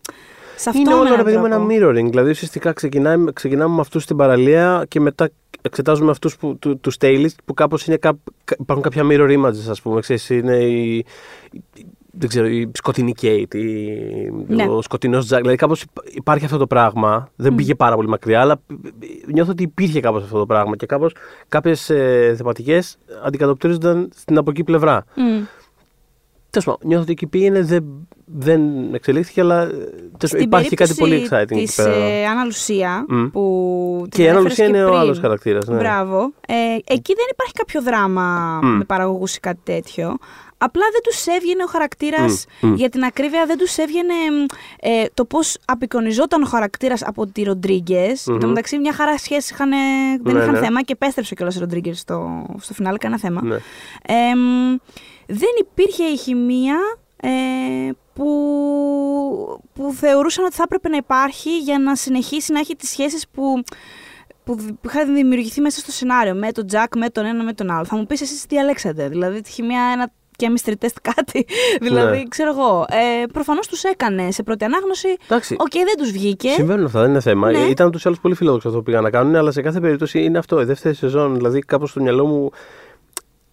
σε 0.56 0.69
αυτό 0.69 0.82
είναι 0.82 0.90
με 0.90 0.95
όλο 0.95 1.06
έναν 1.06 1.18
ρε 1.18 1.23
παιδί 1.23 1.38
μου 1.38 1.45
ένα 1.45 1.56
τρόπο. 1.56 1.73
mirroring. 1.73 2.10
Δηλαδή 2.10 2.30
ουσιαστικά 2.30 2.73
ξεκινάμε, 2.73 3.32
ξεκινάμε 3.32 3.76
με 3.76 3.82
αυτούς 3.82 4.03
στην 4.03 4.15
παραλία 4.15 4.86
και 4.88 4.99
μετά 4.99 5.30
εξετάζουμε 5.61 6.11
αυτούς 6.11 6.38
του 6.60 6.80
τους 6.80 6.95
Staley 6.99 7.27
που 7.45 7.53
κάπως 7.53 7.86
είναι. 7.86 7.98
κά- 7.98 8.15
κα- 8.44 8.56
υπάρχουν 8.60 8.84
κάποια 8.84 9.03
mirror 9.10 9.40
images, 9.40 9.69
ας 9.69 9.82
πούμε. 9.82 9.99
Ξέρεις, 10.02 10.30
είναι 10.30 10.56
η, 10.56 10.98
η- 10.98 11.86
δεν 12.18 12.30
ξέρω, 12.30 12.48
η 12.48 12.72
σκοτεινή 12.73 13.14
Kate, 13.22 13.56
η, 13.56 13.90
Ναι. 14.48 14.68
ο 14.68 14.82
σκοτεινός 14.82 15.26
Jack. 15.26 15.38
Δηλαδή 15.38 15.56
κάπως 15.56 15.86
υπάρχει 16.14 16.45
αυτό 16.45 16.57
το 16.57 16.68
πράγμα. 16.68 17.30
Δεν 17.36 17.56
πήγε 17.56 17.76
πάρα 17.76 17.95
πολύ 17.95 18.07
μακριά, 18.07 18.41
αλλά 18.41 18.61
νιώθω 19.34 19.52
ότι 19.52 19.64
υπήρχε 19.64 19.99
κάπως 19.99 20.23
αυτό 20.23 20.38
το 20.40 20.45
πράγμα 20.45 20.76
και 20.76 20.86
κάπως 20.86 21.15
κάποιες 21.48 21.90
ε, 21.90 22.34
θεματικές 22.38 22.98
αντικατοπτρίζονταν 23.26 24.10
στην 24.15 24.38
από 24.38 24.49
εκεί 24.49 24.64
πλευρά. 24.64 25.03
Μμ. 25.15 25.44
Τέλος 26.60 26.65
πάντων, 26.65 26.80
νιώθω 26.88 27.03
ότι 27.03 27.11
εκεί 27.11 27.27
πήγαινε, 27.27 27.61
δεν, 27.61 27.86
δεν 28.26 28.94
εξελίχθηκε, 28.94 29.41
αλλά 29.41 29.61
ε, 29.61 29.68
τέλος 29.68 29.82
πάντων, 30.11 30.27
Στην 30.30 30.40
υπάρχει 30.41 30.76
κάτι 30.76 30.94
πολύ 30.94 31.11
περίπτωση 31.15 31.41
exciting 31.44 31.52
εκεί 31.57 31.65
της, 31.65 31.76
πέρα. 31.76 31.94
ε, 31.95 32.26
Άννα 32.26 32.44
Λουσία, 32.44 33.06
Μμ. 33.07 33.27
που 33.27 33.99
την 34.02 34.10
Και 34.10 34.23
η 34.23 34.27
Άννα 34.30 34.40
ανέφερες 34.40 34.57
Λουσία 34.57 34.65
και 34.65 34.77
είναι 34.77 34.84
ο 34.86 34.88
πριν. 34.88 34.99
άλλος 34.99 35.19
χαρακτήρας. 35.19 35.68
Ναι. 35.68 35.76
Μπράβο. 35.77 36.32
Ε, 36.48 36.53
εκεί 36.94 37.14
δεν 37.14 37.26
υπάρχει 37.32 37.53
κάποιο 37.53 37.82
δράμα 37.82 38.60
Μμ. 38.64 38.68
με 38.77 38.84
παραγωγούς 38.84 39.36
ή 39.36 39.40
κάτι 39.40 39.60
τέτοιο. 39.64 40.15
Απλά 40.57 40.84
δεν 40.91 41.02
τους 41.03 41.26
έβγαινε 41.26 41.64
ο 41.64 41.68
χαρακτήρας. 41.68 42.45
Μμ, 42.61 42.68
μμ. 42.69 42.73
Για 42.76 42.90
την 42.90 43.03
ακρίβεια, 43.03 43.45
δεν 43.45 43.57
τους 43.57 43.77
έβγαινε 43.77 44.14
μ, 44.14 44.45
ε, 44.80 45.06
το 45.14 45.26
πώς 45.26 45.57
απεικονιζόταν 45.65 46.41
ο 46.41 46.45
χαρακτήρας 46.45 47.03
από 47.03 47.27
τη 47.27 47.44
ροντριγκε 47.44 48.15
Μμμ. 48.26 48.34
Εν 48.34 48.40
τω 48.40 48.48
μεταξύ, 48.48 48.77
μια 48.77 48.94
χαρά 48.94 49.18
σχέση 49.18 49.53
είχαν, 49.53 49.69
δεν 50.23 50.34
Ναι, 50.34 50.41
είχαν 50.41 50.53
ναι. 50.53 50.60
θέμα 50.60 50.82
και 50.82 50.94
επέστρεψε 50.94 51.36
κιόλας 51.36 51.56
ο 51.56 51.60
Ροντρίγκες 51.60 51.99
στο, 51.99 52.45
στο 52.60 52.73
φινάλε, 52.73 52.98
κανένα 52.98 53.19
θέμα. 53.19 53.41
Ναι. 53.44 53.56
Ε, 54.06 54.36
μ, 54.36 54.76
δεν 55.27 55.49
υπήρχε 55.60 56.03
η 56.03 56.18
χημεία 56.18 56.77
ε, 57.22 57.30
που, 58.14 58.26
που 59.73 59.93
θεωρούσαν 59.99 60.45
ότι 60.45 60.56
θα 60.56 60.64
έπρεπε 60.65 60.89
να 60.89 60.97
υπάρχει 60.97 61.57
για 61.60 61.80
να 61.80 61.95
συνεχίσει 61.95 62.52
να 62.52 62.60
έχει 62.60 62.76
τις 62.76 62.89
σχέσεις 62.89 63.26
που, 63.34 63.64
που 64.43 64.56
δη- 64.56 64.72
που 64.81 64.88
είχαν 64.89 65.14
δημιουργηθεί 65.15 65.61
μέσα 65.61 65.80
στο 65.80 65.91
σενάριο 65.91 66.34
με 66.35 66.52
τον 66.52 66.68
Τζακ, 66.68 66.95
με 66.95 67.10
τον 67.10 67.26
ένα, 67.26 67.43
με 67.43 67.53
τον 67.53 67.69
άλλο. 67.72 67.85
Θα 67.85 67.95
μου 67.95 68.06
πεις 68.06 68.22
εσείς 68.22 68.41
τι 68.41 68.56
διαλέξατε, 68.56 69.07
δηλαδή 69.10 69.41
τη 69.41 69.52
χημεία 69.52 69.81
ένα 69.93 70.11
chemistry 70.39 70.72
test 70.85 70.95
κάτι, 71.02 71.45
δηλαδή 71.81 72.18
Ναι. 72.18 72.23
ξέρω 72.30 72.49
εγώ. 72.49 72.85
Ε, 72.89 73.26
προφανώς 73.34 73.68
τους 73.68 73.84
έκανε 73.84 74.31
σε 74.31 74.43
πρώτη 74.43 74.65
ανάγνωση, 74.65 75.07
Εντάξει, 75.26 75.56
οκ 75.60 75.72
δεν 75.73 75.97
τους 75.97 76.11
βγήκε. 76.11 76.49
Συμβαίνουν 76.49 76.85
αυτά, 76.85 76.99
δεν 77.02 77.10
είναι 77.10 77.19
θέμα. 77.19 77.52
Ναι. 77.52 77.57
Ήταν 77.57 77.91
τους 77.91 78.06
άλλους 78.06 78.19
πολύ 78.19 78.35
φιλόδοξο 78.35 78.68
αυτό 78.68 78.80
που 78.80 78.85
πήγαν 78.85 79.03
να 79.03 79.10
κάνουν, 79.10 79.35
αλλά 79.35 79.52
σε 79.52 79.61
κάθε 79.61 79.80
περίπτωση 79.80 80.23
είναι 80.23 80.38
αυτό. 80.38 80.61
Η 80.61 80.64
δεύτερη 80.65 80.95
σεζόν, 80.95 81.35
δηλαδή 81.35 81.60
κάπως 81.60 81.89
στο 81.89 82.02
μυαλό 82.02 82.26
μου 82.26 82.49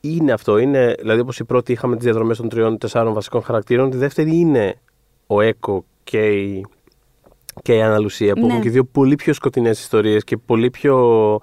είναι 0.05 0.33
αυτό. 0.33 0.59
Είναι, 0.59 0.95
δηλαδή, 0.99 1.21
όπως 1.21 1.39
η 1.39 1.45
πρώτη 1.45 1.73
είχαμε 1.73 1.95
τις 1.97 2.05
διαδρομές 2.05 2.37
των 2.37 2.49
τριών-τεσσάρων 2.49 3.13
βασικών 3.15 3.43
χαρακτήρων, 3.43 3.91
τη 3.91 3.97
δεύτερη 3.97 4.37
είναι 4.37 4.75
ο 5.27 5.41
Έκο 5.41 5.85
και 6.05 6.27
η, 6.31 6.67
και 7.63 7.75
η 7.75 7.83
Αναλουσία, 7.83 8.35
που 8.35 8.41
Ναι. 8.41 8.47
έχουν 8.47 8.61
και 8.63 8.71
δύο 8.71 8.85
πολύ 8.85 9.15
πιο 9.15 9.33
σκοτεινές 9.33 9.81
ιστορίες 9.81 10.25
και 10.25 10.37
πολύ 10.37 10.71
πιο 10.71 11.39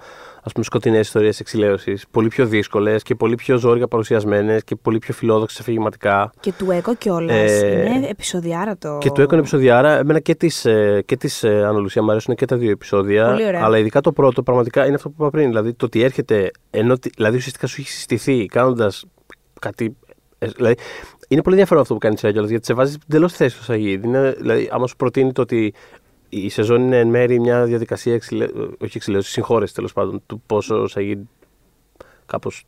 ας 0.49 0.55
πούμε, 0.55 0.65
σκοτεινές 0.65 0.99
ιστορίες 1.07 1.39
εξηλαίωσης. 1.39 2.05
Πολύ 2.11 2.27
πιο 2.27 2.45
δύσκολες 2.45 3.03
και 3.03 3.15
πολύ 3.15 3.35
πιο 3.35 3.57
ζόρια 3.57 3.87
παρουσιασμένες 3.87 4.63
και 4.63 4.75
πολύ 4.75 4.97
πιο 4.97 5.13
φιλόδοξες 5.13 5.59
αφηγηματικά. 5.59 6.31
Και 6.39 6.53
του 6.57 6.71
Έκο 6.71 6.95
κιόλας. 6.95 7.51
Ε, 7.51 7.91
είναι 7.95 8.07
επεισοδιάρα 8.07 8.77
το. 8.77 8.97
Και 9.01 9.11
του 9.11 9.21
έκανε 9.21 9.39
επεισοδιάρα. 9.39 9.97
Εμένα 9.97 10.19
και 10.19 10.35
της 10.35 10.61
και 11.05 11.17
της, 11.19 11.43
ε, 11.43 11.65
Αναλουσία 11.65 12.03
μου 12.03 12.11
αρέσουν 12.11 12.35
και 12.35 12.45
τα 12.45 12.57
δύο 12.57 12.71
επεισόδια. 12.71 13.27
Πολύ 13.29 13.45
ωραία. 13.45 13.63
Αλλά 13.63 13.77
ειδικά 13.77 14.01
το 14.01 14.11
πρώτο 14.11 14.43
πραγματικά 14.43 14.85
είναι 14.85 14.95
αυτό 14.95 15.09
που 15.09 15.15
είπα 15.19 15.29
πριν. 15.29 15.47
Δηλαδή 15.47 15.73
το 15.73 15.85
ότι 15.85 16.01
έρχεται. 16.03 16.51
Ενώ, 16.69 16.93
ότι- 16.93 17.11
δηλαδή 17.15 17.37
ουσιαστικά 17.37 17.67
σου 17.67 17.75
έχει 17.81 17.89
συστηθεί 17.89 18.45
κάνοντας 18.45 19.05
κάτι. 19.59 19.95
ε, 20.37 20.47
Δηλαδή, 20.47 20.75
είναι 21.27 21.41
πολύ 21.41 21.55
ενδιαφέρον 21.55 21.81
αυτό 21.81 21.93
που 21.93 21.99
κάνει 21.99 22.13
η 22.13 22.17
σειρά 22.17 22.31
κιόλας, 22.31 22.49
γιατί 22.49 22.65
σε 22.65 22.73
βάζει 22.73 22.95
εντελώς 23.09 23.33
θέση 23.33 23.55
στο 23.55 23.63
Σαγίδ. 23.63 24.03
Είναι, 24.03 24.35
δηλαδή, 24.39 24.69
άμα 24.71 24.87
σου 24.87 24.95
προτείνει 24.95 25.31
το 25.31 25.41
ότι 25.41 25.73
η 26.29 26.49
σεζόν 26.49 26.81
είναι 26.81 26.99
εν 26.99 27.07
μέρη 27.07 27.39
μια 27.39 27.65
διαδικασία 27.65 28.13
εξηλε... 28.13 28.45
όχι 28.83 28.97
εξηλαίωσης, 28.97 29.31
συγχώρεση 29.31 29.73
τέλος 29.73 29.93
πάντων 29.93 30.21
του 30.25 30.41
πόσο 30.45 30.81
ο 30.81 30.87
Σαγίδ 30.87 31.19
κάπως 32.25 32.65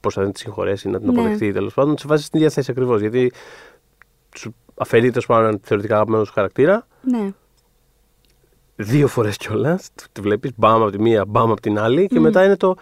πώς 0.00 0.14
θα 0.14 0.22
δεν 0.22 0.32
τη 0.32 0.38
συγχωρέσεις, 0.38 0.90
να 0.90 0.98
την 0.98 1.12
Ναι. 1.12 1.20
αποδεχτεί 1.20 1.52
τέλος 1.52 1.74
πάντων, 1.74 1.98
σε 1.98 2.06
βάζει 2.06 2.24
στην 2.24 2.38
ίδια 2.38 2.50
θέση 2.50 2.70
ακριβώς. 2.70 3.00
Γιατί 3.00 3.32
σου 4.36 4.54
αφαιρεί 4.74 5.08
τέλος 5.08 5.26
πάντων 5.26 5.44
έναν 5.44 5.60
θεωρητικά 5.62 5.94
αγαπημένος 5.94 6.26
σου 6.26 6.32
χαρακτήρα. 6.32 6.86
Ναι. 7.00 7.32
Δύο 8.76 9.08
φορές 9.08 9.36
κιόλας. 9.36 9.88
Τη 10.12 10.20
βλέπεις 10.20 10.50
μπαμ 10.56 10.82
από 10.82 10.90
τη 10.90 11.00
μία, 11.00 11.24
μπαμ 11.24 11.50
από 11.50 11.60
την 11.60 11.78
άλλη. 11.78 12.06
Και 12.06 12.20
μετά 12.20 12.44
είναι 12.44 12.56
το. 12.56 12.74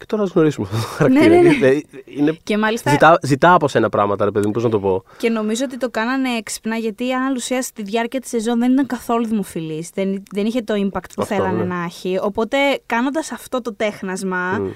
Και 0.00 0.06
τώρα 0.06 0.22
ας 0.22 0.30
γνωρίσουμε 0.30 0.66
αυτόν 0.66 0.80
τον 0.80 0.90
χαρακτήρα. 0.90 1.28
Ναι, 1.28 1.36
ναι, 1.36 1.48
ναι. 1.48 1.54
Δηλαδή, 1.54 1.86
είναι... 2.04 2.38
Και 2.42 2.58
μάλιστα 2.58 2.90
ζητά, 2.90 3.18
ζητά 3.22 3.54
από 3.54 3.68
σένα 3.68 3.88
πράγματα, 3.88 4.24
ρε 4.24 4.30
παιδί 4.30 4.46
μου, 4.46 4.52
πώς 4.52 4.62
να 4.62 4.68
το 4.68 4.80
πω. 4.80 5.04
Και 5.16 5.30
νομίζω 5.30 5.64
ότι 5.64 5.76
το 5.76 5.90
κάνανε 5.90 6.28
έξυπνα 6.28 6.76
γιατί 6.76 7.06
η 7.06 7.12
Άννα 7.12 7.30
Λουσία 7.30 7.62
στη 7.62 7.82
διάρκεια 7.82 8.20
της 8.20 8.28
σεζόν 8.28 8.58
δεν 8.58 8.72
ήταν 8.72 8.86
καθόλου 8.86 9.26
δημοφιλής. 9.26 9.90
Δεν, 9.94 10.22
δεν 10.32 10.46
είχε 10.46 10.62
το 10.62 10.74
impact 10.74 11.10
που 11.14 11.22
Αυτό, 11.22 11.24
θέλανε 11.34 11.58
ναι. 11.58 11.64
να 11.64 11.84
έχει. 11.84 12.18
Οπότε 12.22 12.56
κάνοντας 12.86 13.32
αυτό 13.32 13.60
το 13.60 13.74
τέχνασμα. 13.74 14.58
Μμ. 14.58 14.68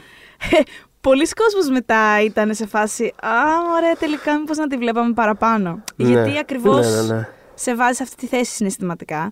Πολλοί 1.01 1.29
κόσμος 1.29 1.69
μετά 1.69 2.23
ήταν 2.25 2.55
σε 2.55 2.67
φάση 2.67 3.13
Α, 3.23 3.29
ωραία, 3.77 3.95
τελικά 3.99 4.39
μήπως 4.39 4.57
να 4.57 4.67
τη 4.67 4.77
βλέπαμε 4.77 5.13
παραπάνω. 5.13 5.83
Ναι. 5.97 6.09
Γιατί 6.09 6.39
ακριβώς 6.39 6.87
Ναι, 6.87 7.03
ναι, 7.03 7.15
ναι. 7.15 7.29
Σε 7.55 7.75
βάζει 7.75 7.97
σε 7.97 8.03
αυτή 8.03 8.17
τη 8.17 8.27
θέση 8.27 8.53
συναισθηματικά. 8.55 9.31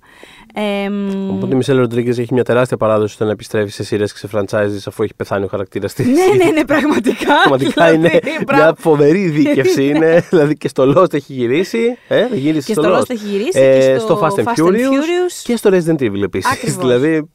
Ε, 0.54 0.88
μ, 0.88 1.30
Οπότε 1.30 1.54
η 1.54 1.56
Μισελ 1.56 1.78
Ροντρίγκες 1.78 2.18
έχει 2.18 2.34
μια 2.34 2.44
τεράστια 2.44 2.76
παράδοση 2.76 3.14
στο 3.14 3.24
να 3.24 3.30
επιστρέφει 3.30 3.70
σε 3.70 3.84
σειρές 3.84 4.12
και 4.12 4.18
σε 4.18 4.28
franchises 4.32 4.78
αφού 4.86 5.02
έχει 5.02 5.14
πεθάνει 5.14 5.44
ο 5.44 5.48
χαρακτήρας 5.48 5.92
της. 5.94 6.06
ναι, 6.06 6.44
ναι, 6.44 6.50
ναι, 6.50 6.64
πραγματικά. 6.74 7.34
Πραγματικά 7.34 7.92
είναι 7.92 8.08
Δηλαδή, 8.08 8.44
μπράβο. 8.44 8.62
μια 8.62 8.74
φοβερή 8.78 9.28
διάκριση. 9.28 9.86
είναι, 9.86 10.22
δηλαδή 10.30 10.56
και 10.56 10.68
στο 10.68 10.92
Lost 10.96 11.14
έχει 11.14 11.32
γυρίσει. 11.32 11.96
Ε, 12.08 12.26
γύρισε 12.32 12.66
Και 12.66 12.72
στο, 12.72 12.82
στο 12.82 12.94
Lost. 12.96 13.00
Lost 13.00 13.10
έχει 13.10 13.26
γυρίσει 13.26 13.60
Ε, 13.60 13.92
και 13.92 13.98
στο 13.98 14.20
Fast 14.22 14.38
and, 14.40 14.44
Fast 14.44 14.54
and 14.54 14.64
Furious, 14.66 14.74
Furious. 14.76 15.40
και 15.42 15.56
στο 15.56 15.70
Resident 15.72 16.00
Evil 16.02 16.22
επίσης. 16.22 16.52
Ακριβώς. 16.52 16.76
δηλαδή. 16.86 17.30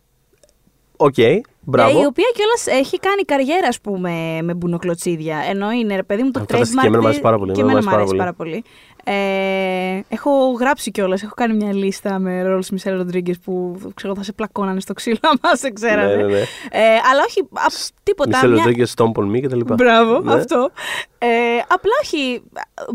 Οκ, 0.99 1.13
μπράβο. 1.61 1.97
Ε, 1.97 2.01
η 2.01 2.05
οποία 2.05 2.25
κιόλας 2.35 2.79
έχει 2.81 2.99
κάνει 2.99 3.21
καριέρα, 3.23 3.67
ας 3.67 3.81
πούμε, 3.81 4.39
με 4.43 4.53
μπουνοκλωτσίδια. 4.53 5.37
Ενώ 5.49 5.71
είναι, 5.71 5.95
ρε 5.95 6.03
παιδί 6.03 6.23
μου, 6.23 6.31
το 6.31 6.39
Α, 6.39 6.45
φανταστική, 6.49 6.79
trademark. 6.81 6.85
εμένα 6.87 7.01
μου 7.01 7.07
της- 7.07 7.07
αρέσει 7.07 7.21
πάρα 7.21 7.37
πολύ, 7.37 7.51
Και 7.51 7.61
εμένα 7.61 7.77
εμένα 7.77 7.85
μου 7.91 7.97
μου 7.97 8.01
αρέσει 8.01 8.15
αρέσει 8.15 8.33
πάρα 8.33 8.33
πολύ. 8.33 8.63
Ε, 9.09 9.99
έχω 10.09 10.51
γράψει 10.59 10.91
κιόλας, 10.91 11.23
έχω 11.23 11.33
κάνει 11.35 11.53
μια 11.53 11.73
λίστα 11.73 12.19
με 12.19 12.41
ρόλους 12.41 12.63
Μισέλ 12.71 12.97
Ροντρίγκες 12.97 13.39
που 13.39 13.79
ξέρω, 13.93 14.15
θα 14.15 14.23
σε 14.23 14.33
πλακώνανε 14.33 14.79
στο 14.79 14.93
ξύλο, 14.93 15.17
άμα 15.21 15.55
σε 15.55 15.71
ξέρανε. 15.71 16.15
Ναι, 16.15 16.23
ναι, 16.23 16.31
ναι. 16.31 16.39
Ε, 16.71 16.83
αλλά 17.11 17.23
όχι 17.27 17.39
α, 17.39 17.65
τίποτα. 18.03 18.29
Μισελ 18.29 18.49
μια- 18.49 18.57
Ροντρίγκες, 18.63 18.93
Stomp 18.97 19.11
on 19.21 19.31
Me 19.35 19.41
κτλ. 19.41 19.73
Μπράβο, 19.73 20.19
Ναι. 20.19 20.33
αυτό. 20.33 20.71
Ε, 21.19 21.27
απλά 21.67 21.91
όχι. 22.03 22.41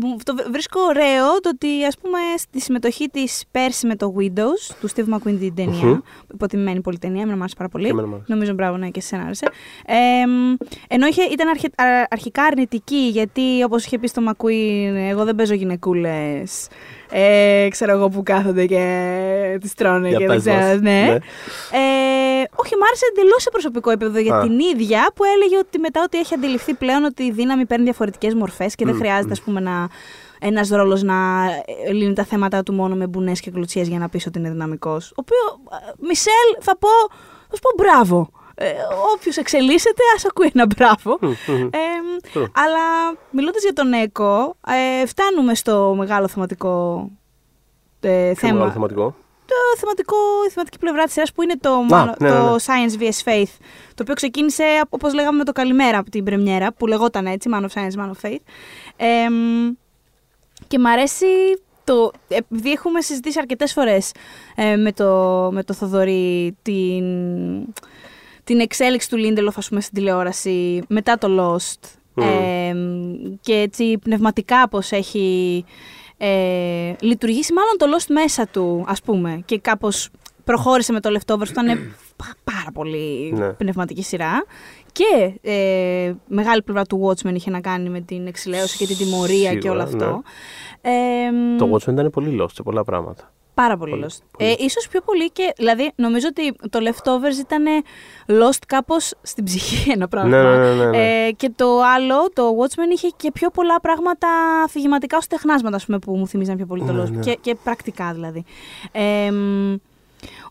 μου- 0.01 0.17
Το 0.23 0.35
βρίσκω 0.51 0.79
ωραίο 0.81 1.39
το 1.41 1.49
ότι 1.53 1.83
ας 1.85 1.97
πούμε 1.97 2.17
στη 2.37 2.59
συμμετοχή 2.61 3.07
της 3.09 3.43
πέρσι 3.51 3.87
με 3.87 3.95
το 3.95 4.13
Windows 4.19 4.75
του 4.81 4.89
Steve 4.95 5.13
McQueen 5.13 5.37
την 5.39 5.55
ταινία. 5.55 5.85
Μμμ. 5.85 5.99
Υποτιμημένη 6.33 6.81
πολύ 6.81 6.97
ταινία, 6.99 7.21
εμένα 7.21 7.35
μου 7.35 7.39
άρεσε 7.41 7.55
πάρα 7.57 7.69
πολύ. 7.69 7.83
Και 7.85 7.89
εμένα 7.91 8.07
μου 8.07 8.13
άρεσε. 8.13 8.31
Νομίζω 8.33 8.53
μπράβο, 8.53 8.77
ναι, 8.77 8.89
και 8.89 9.01
σε 9.01 9.15
άρεσε. 9.15 9.45
Ε, 9.85 10.25
μ, 10.27 10.55
ενώ 10.87 11.07
είχε, 11.07 11.23
ήταν 11.23 11.47
αρχι- 11.47 11.81
α- 11.81 12.07
αρχικά 12.09 12.43
αρνητική, 12.43 13.07
γιατί 13.11 13.63
όπως 13.63 13.85
είχε 13.85 13.99
πει 13.99 14.07
στο 14.07 14.21
McQueen, 14.29 14.93
εγώ 15.09 15.23
δεν 15.23 15.35
παίζω 15.35 15.53
γυναικούλες. 15.53 16.67
Ε, 17.09 17.67
ξέρω 17.69 17.91
εγώ 17.91 18.09
που 18.09 18.23
κάθονται 18.23 18.65
και 18.65 19.57
τις 19.61 19.73
τρώνε 19.73 20.09
Για 20.09 20.17
και 20.17 20.27
δεν 20.27 20.35
πες 20.35 20.43
ξέρω. 20.45 20.65
μας. 20.67 20.79
Ναι. 20.79 21.01
Ναι. 21.01 21.11
Ε, 21.11 22.43
όχι, 22.55 22.75
μ' 22.75 22.83
άρεσε 22.87 23.05
εντελώς 23.11 23.41
σε 23.41 23.49
προσωπικό 23.49 23.91
επίπεδο 23.91 24.19
για 24.19 24.35
Α. 24.35 24.41
την 24.41 24.59
ίδια 24.59 25.11
που 25.15 25.23
έλεγε 25.23 25.57
ότι 25.57 25.79
μετά 25.79 26.01
ότι 26.03 26.17
έχει 26.17 26.33
αντιληφθεί 26.33 26.73
πλέον 26.73 27.03
ότι 27.03 27.23
η 27.23 27.31
δύναμη 27.31 27.65
παίρνει 27.65 27.83
διαφορετικές 27.83 28.33
μορφές 28.33 28.75
και 28.75 28.85
δεν 28.85 28.95
χρειάζεται, 28.95 29.31
ας 29.31 29.41
πούμε, 29.41 29.59
να, 29.59 29.87
ένας 30.39 30.69
ρόλος 30.69 31.03
να 31.03 31.15
λύνει 31.91 32.13
τα 32.13 32.23
θέματα 32.23 32.63
του 32.63 32.73
μόνο 32.73 32.95
με 32.95 33.07
μπουνές 33.07 33.39
και 33.39 33.51
κλωτσιές 33.51 33.87
για 33.87 33.99
να 33.99 34.09
πεις 34.09 34.25
ότι 34.25 34.39
είναι 34.39 34.49
δυναμικός. 34.49 35.09
Ο 35.11 35.15
οποίο, 35.15 35.37
ε, 35.87 35.91
Μισελ, 36.07 36.33
θα 36.59 36.77
πω, 36.77 36.89
θα 37.49 37.55
σου 37.55 37.61
πω 37.61 37.83
μπράβο. 37.83 38.29
Ε, 38.65 38.73
όποιος 39.13 39.37
εξελίσσεται, 39.37 40.03
ας 40.15 40.25
ακούει 40.25 40.51
ένα 40.53 40.65
μπράβο. 40.65 41.19
Ε, 41.71 41.77
True. 42.33 42.45
αλλά 42.53 43.15
μιλώντας 43.31 43.63
για 43.63 43.73
τον 43.73 43.93
Έκο, 43.93 44.55
ε, 45.01 45.05
φτάνουμε 45.05 45.55
στο 45.55 45.95
μεγάλο 45.97 46.27
θεματικό 46.27 47.09
ε, 47.99 48.07
Πιο 48.25 48.35
θέμα 48.35 48.53
μεγάλο 48.53 48.71
θεματικό; 48.71 49.15
το 49.45 49.55
θεματικό, 49.79 50.15
η 50.47 50.49
θεματική 50.49 50.77
πλευρά 50.79 51.03
της 51.03 51.13
σειράς 51.13 51.31
που 51.33 51.41
είναι 51.41 51.57
το, 51.61 51.81
μάλλον- 51.89 52.15
ναι, 52.19 52.29
ναι, 52.29 52.35
το 52.35 52.49
ναι. 52.49 52.55
Science 52.65 53.01
vs. 53.01 53.29
Faith 53.31 53.51
το 53.95 54.01
οποίο 54.01 54.13
ξεκίνησε 54.13 54.63
όπως 54.89 55.13
λέγαμε 55.13 55.37
με 55.37 55.43
το 55.43 55.51
Καλημέρα 55.51 55.97
από 55.97 56.09
την 56.09 56.23
πρεμιέρα 56.23 56.73
που 56.73 56.87
λεγόταν 56.87 57.25
έτσι 57.25 57.49
Man 57.53 57.61
of 57.61 57.67
Science, 57.73 57.99
Man 58.03 58.09
of 58.09 58.29
Faith 58.29 58.39
ε, 58.95 59.29
μ, 59.29 59.71
και 60.67 60.79
μ' 60.79 60.85
αρέσει 60.87 61.25
το, 61.83 62.11
επειδή 62.27 62.71
έχουμε 62.71 63.01
συζητήσει 63.01 63.39
αρκετές 63.39 63.73
φορές 63.73 64.11
ε, 64.55 64.75
με, 64.75 64.91
το, 64.91 65.49
με 65.53 65.63
το 65.63 65.73
Θοδωρή 65.73 66.57
την, 66.61 67.03
την 68.43 68.59
εξέλιξη 68.59 69.09
του 69.09 69.17
Lindelof 69.17 69.53
ας 69.55 69.67
πούμε 69.69 69.81
στην 69.81 69.93
τηλεόραση 69.93 70.81
μετά 70.87 71.17
το 71.17 71.27
Lost 71.39 71.89
Μμμ. 72.13 72.23
ε, 72.27 72.73
και 73.41 73.53
έτσι 73.53 73.97
πνευματικά 73.97 74.69
πως 74.69 74.91
έχει 74.91 75.65
ε, 76.17 76.93
λειτουργήσει 76.99 77.53
μάλλον 77.53 77.77
το 77.77 77.85
Lost 77.97 78.05
μέσα 78.13 78.47
του 78.47 78.83
ας 78.87 79.01
πούμε 79.01 79.41
και 79.45 79.59
κάπως 79.59 80.09
προχώρησε 80.43 80.91
με 80.91 80.99
το 80.99 81.09
Leftovers 81.13 81.37
που 81.53 81.61
ήταν 81.61 81.65
πα- 82.15 82.35
πάρα 82.43 82.71
πολύ 82.73 83.31
Ναι. 83.35 83.49
πνευματική 83.53 84.03
σειρά 84.03 84.45
και 84.91 85.33
ε, 85.41 86.13
μεγάλη 86.27 86.61
πλευρά 86.63 86.83
του 86.85 87.07
Watchmen 87.09 87.33
είχε 87.33 87.49
να 87.51 87.59
κάνει 87.61 87.89
με 87.89 88.01
την 88.01 88.27
εξηλαίωση 88.27 88.77
και 88.77 88.85
την 88.85 88.97
τιμωρία 88.97 89.53
και 89.53 89.61
Σίγουρα, 89.61 89.71
όλο 89.71 89.81
αυτό. 89.83 90.21
ναι. 90.81 90.91
Ε, 91.25 91.31
μ, 91.31 91.57
Το 91.57 91.71
Watchmen 91.73 91.91
ήταν 91.91 92.09
πολύ 92.09 92.37
lost 92.41 92.51
σε 92.53 92.63
πολλά 92.63 92.83
πράγματα. 92.83 93.32
Πάρα 93.53 93.77
πολύ 93.77 93.91
Πολύ, 93.91 94.05
lost. 94.07 94.17
πολύ. 94.37 94.49
Ε, 94.49 94.55
ίσως 94.59 94.87
πιο 94.87 95.01
πολύ 95.01 95.31
και, 95.31 95.53
δηλαδή, 95.57 95.91
νομίζω 95.95 96.27
ότι 96.29 96.55
το 96.69 96.79
Leftovers 96.81 97.39
ήταν 97.39 97.65
lost 98.27 98.59
κάπως 98.67 99.13
στην 99.21 99.43
ψυχή 99.43 99.89
ένα 99.95 100.07
πράγμα. 100.07 100.29
Ναι, 100.29 100.57
ναι, 100.57 100.73
ναι, 100.73 100.85
ναι. 100.89 101.25
Ε, 101.25 101.31
και 101.31 101.49
το 101.55 101.81
άλλο, 101.81 102.29
το 102.33 102.55
Watchmen 102.59 102.91
είχε 102.93 103.07
και 103.15 103.31
πιο 103.31 103.49
πολλά 103.49 103.79
πράγματα 103.81 104.27
αφηγηματικά 104.65 105.17
ως 105.17 105.27
τεχνάσματα, 105.27 105.75
ας 105.75 105.85
πούμε, 105.85 105.99
που 105.99 106.15
μου 106.17 106.27
θυμίζαν 106.27 106.55
πιο 106.57 106.65
πολύ 106.65 106.83
το 106.83 106.91
Ναι, 106.93 107.03
lost. 107.03 107.09
ναι. 107.11 107.19
Και, 107.21 107.37
και 107.41 107.55
πρακτικά, 107.63 108.13
δηλαδή. 108.13 108.43
Ε, 108.91 109.31
μ, 109.31 109.75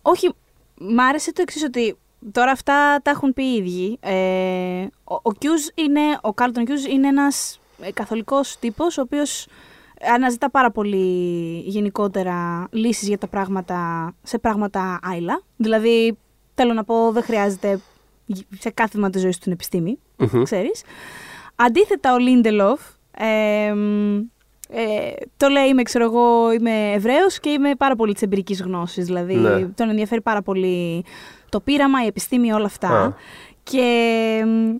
όχι, 0.03 0.33
μ' 0.79 1.01
άρεσε 1.01 1.33
το 1.33 1.43
εξής 1.43 1.63
ότι 1.65 1.97
τώρα 2.33 2.51
αυτά 2.51 3.01
τα 3.03 3.11
έχουν 3.11 3.33
πει 3.33 3.43
οι 3.45 3.55
ίδιοι. 3.55 3.99
Ε, 4.01 4.87
ο, 5.05 5.15
ο 5.15 5.31
Hughes 5.41 5.71
είναι, 5.75 6.01
ο 6.23 6.35
Carlton 6.37 6.61
Hughes 6.69 6.91
είναι 6.91 7.09
ένας 7.09 7.61
ε, 7.83 7.93
καθολικός 7.93 8.57
τύπος, 8.61 8.99
ο 8.99 9.01
οποίος 9.03 9.47
αναζητά 10.15 10.51
πάρα 10.51 10.71
πολύ 10.71 11.07
γενικότερα 11.67 12.69
λύσεις 12.71 13.09
για 13.09 13.19
τα 13.19 13.27
πράγματα, 13.27 14.13
σε 14.23 14.39
πράγματα 14.39 14.99
άειλα. 15.03 15.43
Δηλαδή, 15.57 16.17
θέλω 16.55 16.73
να 16.73 16.85
πω, 16.85 17.13
δεν 17.13 17.23
χρειάζεται 17.23 17.81
σε 18.59 18.71
κάθε 18.71 18.91
βήμα 18.95 19.11
της 19.11 19.21
ζωής 19.21 19.37
του 19.37 19.43
την 19.43 19.53
επιστήμη, 19.53 19.99
Μμμ. 20.17 20.43
ξέρεις. 20.43 20.83
Αντίθετα, 21.57 22.15
ο 22.15 22.19
Λίντελοφ 22.19 22.81
Ε, 23.17 23.73
μ, 23.75 24.17
ε, 24.75 25.13
το 25.37 25.49
λέει, 25.49 25.69
είμαι, 25.69 25.83
ξέρω 25.83 26.05
εγώ, 26.05 26.53
είμαι 26.53 26.93
Εβραίος 26.93 27.39
και 27.41 27.51
είμαι 27.51 27.75
πάρα 27.75 27.97
πολύ 27.97 28.13
της 28.13 28.23
εμπειρικής 28.23 28.63
γνώσης. 28.63 29.05
Δηλαδή, 29.07 29.35
Ναι. 29.35 29.65
τον 29.67 29.89
ενδιαφέρει 29.89 30.21
πάρα 30.21 30.43
πολύ 30.43 31.05
το 31.49 31.61
πείραμα, 31.61 32.03
η 32.05 32.07
επιστήμη, 32.07 32.53
όλα 32.53 32.65
αυτά. 32.65 32.89
Α. 32.89 33.13
Και 33.63 34.43
μ, 34.47 34.77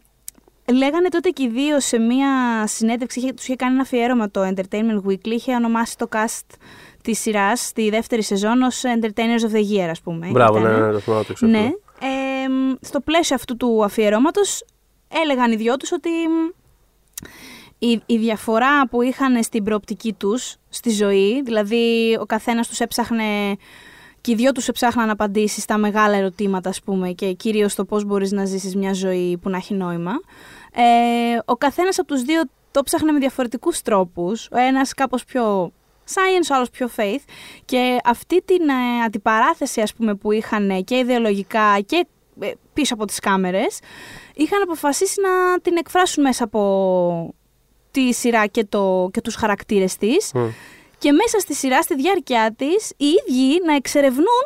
λέγανε 0.73 1.09
τότε 1.09 1.29
και 1.29 1.43
οι 1.43 1.49
δύο 1.49 1.81
σε 1.81 1.99
μία 1.99 2.65
συνέντευξη, 2.67 3.19
είχε, 3.21 3.33
τους 3.33 3.45
είχε 3.45 3.57
κάνει 3.57 3.73
ένα 3.73 3.83
αφιέρωμα 3.83 4.31
το 4.31 4.41
Entertainment 4.55 5.09
Weekly, 5.09 5.27
είχε 5.27 5.55
ονομάσει 5.55 5.97
το 5.97 6.09
cast 6.13 6.47
της 7.03 7.21
σειράς, 7.21 7.73
τη 7.73 7.91
δεύτερη 7.91 8.23
σεζόν, 8.23 8.63
ως 8.63 8.83
Entertainers 8.85 9.51
of 9.51 9.55
the 9.55 9.77
Year, 9.77 9.89
ας 9.91 10.01
πούμε. 10.01 10.27
Μπράβο, 10.31 10.59
ναι, 10.59 10.69
Ήτανε. 10.69 10.87
ναι, 10.87 10.93
το 10.93 10.99
θυμάμαι 10.99 11.25
το 11.25 11.33
ξέρω. 11.33 11.51
Ναι. 11.53 11.71
Ε, 12.01 12.49
μ, 12.49 12.73
στο 12.81 13.01
πλαίσιο 13.01 13.37
αυτού 13.37 13.57
του 13.57 13.85
αφιερώματος 13.85 14.65
έλεγαν 15.25 15.53
οι 15.53 15.57
δυο 15.57 15.77
τους 15.77 15.93
ότι 15.93 16.09
μ, 16.09 16.49
η, 17.79 18.03
η 18.07 18.17
διαφορά 18.17 18.89
που 18.89 19.03
είχαν 19.03 19.43
στην 19.43 19.65
προοπτική 19.65 20.13
τους 20.13 20.57
στη 20.69 20.91
ζωή, 20.91 21.43
δηλαδή 21.45 22.17
ο 22.21 22.27
καθένας 22.27 22.69
τους 22.69 22.81
έψαχνε 22.81 23.57
και 24.23 24.31
οι 24.31 24.35
δυο 24.35 24.53
τους 24.53 24.69
έψαχναν 24.69 25.11
απαντήσεις 25.11 25.63
στα 25.63 25.77
μεγάλα 25.77 26.17
ερωτήματα 26.17 26.69
ας 26.69 26.81
πούμε 26.81 27.11
και 27.11 27.33
κυρίως 27.33 27.75
το 27.75 27.85
πώς 27.85 28.05
μπορείς 28.05 28.33
να 28.33 28.45
ζήσεις 28.45 28.77
μια 28.77 28.93
ζωή 28.93 29.39
που 29.43 29.49
να 29.49 29.57
έχει 29.57 29.75
νόημα. 29.75 30.13
Ε, 30.73 31.39
ο 31.45 31.57
καθένας 31.57 31.99
από 31.99 32.09
τους 32.09 32.23
δύο 32.23 32.43
το 32.71 32.83
ψάχνε 32.83 33.13
με 33.13 33.19
διαφορετικούς 33.19 33.83
τρόπους. 33.83 34.49
Ο 34.53 34.59
ένας 34.59 34.95
κάπως 34.95 35.25
πιο 35.25 35.73
science, 36.09 36.51
ο 36.51 36.55
άλλος 36.55 36.71
πιο 36.71 36.91
faith. 36.97 37.21
Και 37.65 37.99
αυτή 38.05 38.43
την 38.43 38.69
ε, 38.69 39.03
αντιπαράθεση 39.05 39.81
ας 39.81 39.95
πούμε 39.95 40.15
που 40.15 40.33
είχαν 40.33 40.85
και 40.85 40.97
ιδεολογικά 40.97 41.81
και 41.87 42.07
ε, 42.41 42.51
πίσω 42.73 42.95
από 42.95 43.05
τις 43.05 43.19
κάμερες 43.19 43.79
είχαν 44.35 44.63
αποφασίσει 44.63 45.21
να 45.21 45.61
την 45.61 45.77
εκφράσουν 45.77 46.23
μέσα 46.23 46.45
από 46.45 47.35
τη 47.91 48.13
σειρά 48.13 48.47
και, 48.47 48.65
το, 48.65 49.09
και 49.13 49.21
τους 49.21 49.35
χαρακτήρες 49.35 49.97
της 49.97 50.31
Μμ. 50.35 50.49
Και 51.03 51.13
μέσα 51.13 51.39
στη 51.39 51.55
σειρά, 51.55 51.83
στη 51.83 51.95
διάρκεια 51.95 52.55
της, 52.57 52.93
οι 52.97 53.07
ίδιοι 53.07 53.61
να 53.65 53.75
εξερευνούν 53.75 54.45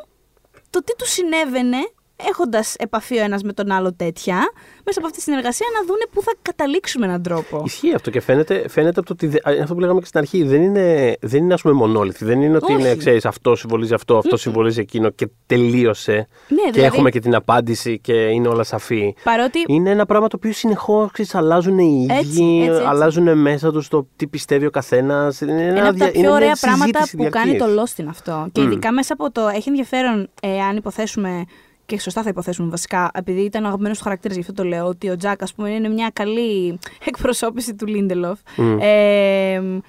το 0.70 0.82
τι 0.84 0.96
τους 0.96 1.10
συνέβαινε 1.10 1.78
έχοντας 2.16 2.74
επαφή 2.78 3.18
ο 3.18 3.22
ένας 3.22 3.42
με 3.42 3.52
τον 3.52 3.70
άλλο 3.70 3.94
τέτοια, 3.94 4.36
μέσα 4.84 4.98
από 4.98 5.06
αυτή 5.06 5.16
τη 5.18 5.22
συνεργασία 5.22 5.66
να 5.80 5.86
δούνε 5.86 6.04
πού 6.12 6.22
θα 6.22 6.32
καταλήξουν 6.42 7.00
με 7.00 7.06
έναν 7.06 7.22
τρόπο. 7.22 7.62
Ισχύει 7.66 7.94
αυτό 7.94 8.10
και 8.10 8.20
φαίνεται, 8.20 8.68
φαίνεται 8.68 8.98
από 9.00 9.06
το 9.08 9.12
ότι. 9.12 9.26
δε- 9.26 9.60
Αυτό 9.62 9.74
που 9.74 9.80
λέγαμε 9.80 10.00
και 10.00 10.06
στην 10.06 10.18
αρχή. 10.20 10.42
Δεν 10.42 10.62
είναι, 10.62 11.16
δεν 11.20 11.42
είναι 11.42 11.54
ας 11.54 11.62
πούμε, 11.62 11.74
μονόλυθη. 11.74 12.24
Δεν 12.24 12.42
είναι 12.42 12.56
ότι 12.56 12.72
Όχι. 12.72 12.82
είναι, 12.82 12.96
ξέρεις, 12.96 13.24
αυτό 13.26 13.56
συμβολίζει 13.56 13.94
αυτό, 13.94 14.16
αυτό 14.16 14.36
συμβολίζει 14.36 14.80
εκείνο 14.80 15.10
και 15.10 15.28
τελείωσε. 15.46 16.12
Ναι, 16.12 16.56
και 16.56 16.70
δηλαδή- 16.72 16.82
έχουμε 16.94 17.10
και 17.10 17.20
την 17.20 17.34
απάντηση 17.34 17.98
και 17.98 18.12
είναι 18.12 18.48
όλα 18.48 18.62
σαφή. 18.62 19.14
Παρότι 19.24 19.58
Είναι 19.66 19.90
ένα 19.90 20.06
πράγμα 20.06 20.28
το 20.28 20.36
οποίο 20.36 20.52
συνεχώς 20.52 21.10
αλλάζουν 21.32 21.78
οι 21.78 22.06
Έτσι, 22.10 22.26
ίδιοι, 22.26 22.58
έτσι, 22.60 22.70
έτσι. 22.72 22.84
αλλάζουν 22.88 23.38
μέσα 23.38 23.72
τους 23.72 23.88
το 23.88 24.06
τι 24.16 24.26
πιστεύει 24.26 24.66
ο 24.66 24.70
καθένας. 24.70 25.42
ένα 25.42 25.88
από 25.88 25.98
τα 25.98 26.10
πιο 26.10 26.32
ωραία 26.32 26.56
πράγματα 26.60 27.08
που 27.16 27.28
κάνει 27.30 27.56
το 27.56 27.64
Lost. 27.64 27.82
Lost 27.82 27.98
είναι 27.98 28.08
αυτό. 28.10 28.48
Και 28.52 28.60
ειδικά 28.60 28.92
μέσα 28.92 29.12
από 29.12 29.30
το. 29.32 29.48
Έχει 29.54 29.68
ενδιαφέρον, 29.68 30.28
ε, 30.42 30.60
αν 30.60 30.76
υποθέσουμε. 30.76 31.44
Και 31.86 32.00
σωστά 32.00 32.22
θα 32.22 32.28
υποθέσουμε 32.28 32.68
βασικά, 32.68 33.10
επειδή 33.14 33.40
ήταν 33.40 33.64
ο 33.64 33.66
αγαπημένος 33.66 33.98
του 33.98 34.04
χαρακτήρας, 34.04 34.36
γι' 34.36 34.42
αυτό 34.42 34.52
το 34.52 34.64
λέω, 34.64 34.86
ότι 34.86 35.10
ο 35.10 35.16
Τζακ, 35.16 35.42
ας 35.42 35.54
πούμε, 35.54 35.70
είναι 35.70 35.88
μια 35.88 36.10
καλή 36.12 36.78
εκπροσώπηση 37.08 37.74
του 37.74 37.86
Λίντελοφ. 37.86 38.38
Μμ. 38.56 38.78
Ε, 38.80 39.80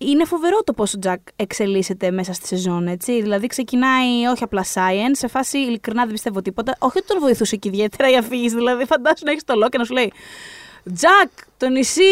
είναι 0.00 0.24
φοβερό 0.24 0.58
το 0.64 0.72
πόσο 0.72 0.96
ο 0.96 1.00
Τζακ 1.00 1.20
εξελίσσεται 1.36 2.10
μέσα 2.10 2.32
στη 2.32 2.46
σεζόν, 2.46 2.86
έτσι. 2.86 3.22
Δηλαδή 3.22 3.46
ξεκινάει 3.46 4.24
όχι 4.32 4.42
απλά 4.42 4.64
science, 4.74 5.10
σε 5.12 5.28
φάση 5.28 5.58
ειλικρινά 5.58 6.02
δεν 6.02 6.12
πιστεύω 6.12 6.42
τίποτα. 6.42 6.76
Όχι 6.78 6.98
ότι 6.98 7.06
τον 7.06 7.18
βοηθούσε 7.20 7.56
και 7.56 7.68
ιδιαίτερα 7.68 8.10
η 8.10 8.16
αφήγηση, 8.16 8.54
δηλαδή 8.54 8.84
φαντάσου 8.92 9.24
να 9.24 9.30
έχεις 9.30 9.44
το 9.44 9.54
λόγο 9.54 9.68
και 9.68 9.78
να 9.78 9.84
σου 9.84 9.92
λέει 9.92 10.12
Τζακ, 10.94 11.30
το 11.56 11.68
νησί 11.68 12.02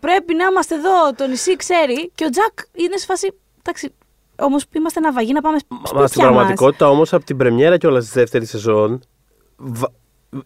πρέπει 0.00 0.34
να 0.34 0.44
είμαστε 0.44 0.74
εδώ, 0.74 1.12
το 1.16 1.26
νησί 1.26 1.56
ξέρει. 1.56 2.10
Και 2.14 2.24
ο 2.24 2.30
Τζακ 2.30 2.58
είναι 2.72 2.96
σε 2.96 3.06
φάση. 3.06 3.34
Εντάξει, 3.58 3.94
όμως 4.38 4.64
είμαστε 4.72 4.98
ένα 4.98 5.12
βαγί 5.12 5.32
να 5.32 5.40
πάμε 5.40 5.56
Μα 5.68 5.76
στην 5.76 5.88
σπίτια 5.98 6.24
μας. 6.24 6.34
πραγματικότητα 6.34 6.88
όμως 6.88 7.12
από 7.12 7.24
την 7.24 7.36
πρεμιέρα 7.36 7.76
και 7.76 7.86
όλα 7.86 7.98
της 7.98 8.12
δεύτερης 8.12 8.48
σεζόν 8.50 9.00
βα- 9.56 9.92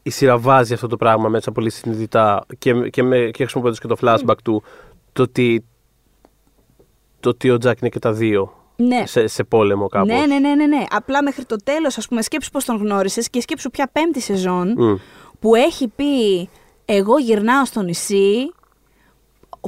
η 0.03 0.11
σειρά 0.11 0.39
βάζει 0.39 0.75
αυτό 0.75 0.87
το 0.87 0.97
πράγμα 0.97 1.29
μέσα 1.29 1.53
πολύ 1.53 1.71
συνειδητά 1.71 2.45
και, 2.59 2.89
και, 2.91 3.03
με, 3.03 3.19
και 3.19 3.43
χρησιμοποιώντας 3.43 3.81
και 3.81 3.87
το 3.87 3.97
flashback 4.01 4.37
του 4.45 4.63
το 5.13 5.23
ότι, 5.23 5.65
το 7.21 7.29
ότι 7.29 7.51
ο 7.51 7.59
Τζακ 7.59 7.81
είναι 7.81 7.89
και 7.91 7.99
τα 7.99 8.13
δύο 8.13 8.53
Ναι. 8.77 9.03
σε, 9.07 9.27
σε 9.27 9.45
πόλεμο 9.45 9.87
κάπως. 9.89 10.09
Ναι, 10.09 10.27
ναι, 10.27 10.39
ναι, 10.39 10.55
ναι, 10.55 10.67
ναι. 10.67 10.85
Απλά 10.91 11.23
μέχρι 11.23 11.45
το 11.45 11.57
τέλος, 11.65 11.99
ας 11.99 12.09
πούμε, 12.09 12.23
σκέψου 12.23 12.51
πώς 12.51 12.65
τον 12.65 12.77
γνώρισες 12.77 13.31
και 13.31 13.41
σκέψου 13.41 13.71
πια 13.71 13.89
πέμπτη 13.93 14.21
σεζόν 14.21 14.75
Μμ. 14.79 14.95
που 15.41 15.55
έχει 15.55 15.89
πει 15.89 16.49
Εγώ 16.85 17.19
γυρνάω 17.19 17.65
στο 17.65 17.83
νησί, 17.83 18.53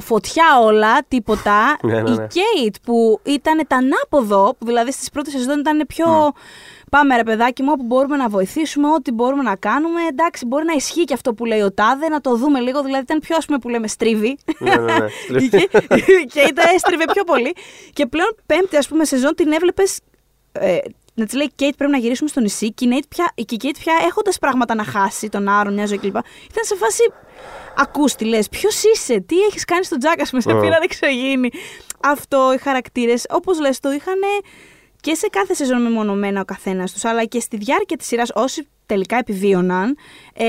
φωτιά 0.01 0.59
όλα, 0.61 1.03
τίποτα. 1.07 1.77
Ναι, 1.83 2.01
ναι, 2.01 2.09
Η 2.09 2.13
ναι. 2.13 2.27
Κέιτ 2.27 2.75
που 2.83 3.19
ήταν 3.23 3.61
τα 3.67 3.75
ανάποδο, 3.75 4.55
που 4.57 4.65
δηλαδή 4.65 4.91
στις 4.91 5.09
πρώτες 5.09 5.33
σεζόν 5.33 5.59
ήταν 5.59 5.83
πιο. 5.87 6.31
Πάμε 6.89 7.15
ρε 7.15 7.23
παιδάκι 7.23 7.63
μου, 7.63 7.69
όπου 7.73 7.83
μπορούμε 7.83 8.15
να 8.17 8.29
βοηθήσουμε, 8.29 8.87
ό,τι 8.87 9.11
μπορούμε 9.11 9.43
να 9.43 9.55
κάνουμε. 9.55 10.01
Εντάξει, 10.09 10.45
μπορεί 10.45 10.65
να 10.65 10.73
ισχύει 10.73 11.03
και 11.03 11.13
αυτό 11.13 11.33
που 11.33 11.45
λέει 11.45 11.61
ο 11.61 11.71
Τάδε, 11.71 12.07
να 12.07 12.21
το 12.21 12.35
δούμε 12.35 12.59
λίγο. 12.59 12.81
Δηλαδή 12.83 13.03
ήταν 13.03 13.19
πιο, 13.19 13.35
ας 13.35 13.45
πούμε, 13.45 13.57
που 13.57 13.69
λέμε 13.69 13.87
στρίβη. 13.87 14.37
Ναι, 14.59 14.75
ναι, 14.75 14.93
ναι. 14.93 15.39
και, 15.49 15.69
και 16.33 16.39
ήταν 16.39 16.65
έστριβε 16.75 17.03
πιο 17.13 17.23
πολύ. 17.23 17.55
Και 17.93 18.05
πλέον 18.05 18.35
πέμπτη, 18.45 18.77
ας 18.77 18.87
πούμε, 18.87 19.05
σεζόν 19.05 19.35
την 19.35 19.51
έβλεπες. 19.51 19.99
Ε, 20.51 20.77
να 21.13 21.25
της 21.25 21.33
λέει 21.33 21.51
Κέιτ 21.55 21.75
πρέπει 21.75 21.91
να 21.91 21.97
γυρίσουμε 21.97 22.29
στο 22.29 22.39
νησί 22.39 22.73
και 22.73 22.85
η, 22.85 22.89
Nate 22.91 23.05
πια, 23.09 23.31
και 23.35 23.55
η 23.55 23.57
Κέιτ 23.57 23.75
πια 23.79 23.93
έχοντας 24.07 24.39
πράγματα 24.39 24.75
να 24.75 24.83
χάσει, 24.83 25.29
τον 25.29 25.47
Άρον, 25.47 25.73
μια 25.73 25.85
ζωή 25.85 25.97
κλπ. 25.97 26.15
Ήταν 26.51 26.63
σε 26.63 26.75
φάση. 26.75 27.11
Ακούς 27.77 28.15
τι 28.15 28.25
λες, 28.25 28.49
ποιος 28.49 28.83
είσαι, 28.83 29.19
τι 29.19 29.39
έχεις 29.39 29.65
κάνει 29.65 29.83
στον 29.83 29.99
Τζάκα, 29.99 30.25
με 30.31 30.41
σε 30.41 30.51
Ω. 30.51 30.59
πήρα 30.59 30.77
εξωγήινη. 30.81 31.49
Αυτό, 32.03 32.53
οι 32.53 32.57
χαρακτήρες, 32.57 33.25
όπως 33.29 33.59
λες, 33.59 33.79
το 33.79 33.91
είχαν 33.91 34.19
και 35.01 35.13
σε 35.15 35.27
κάθε 35.27 35.53
σεζόν 35.53 35.81
μεμονωμένα 35.81 36.41
ο 36.41 36.45
καθένας 36.45 36.91
τους, 36.91 37.05
αλλά 37.05 37.25
και 37.25 37.39
στη 37.39 37.57
διάρκεια 37.57 37.97
της 37.97 38.07
σειράς, 38.07 38.31
όσοι 38.33 38.67
τελικά 38.91 39.17
επιβίωναν, 39.17 39.97
ε, 40.33 40.45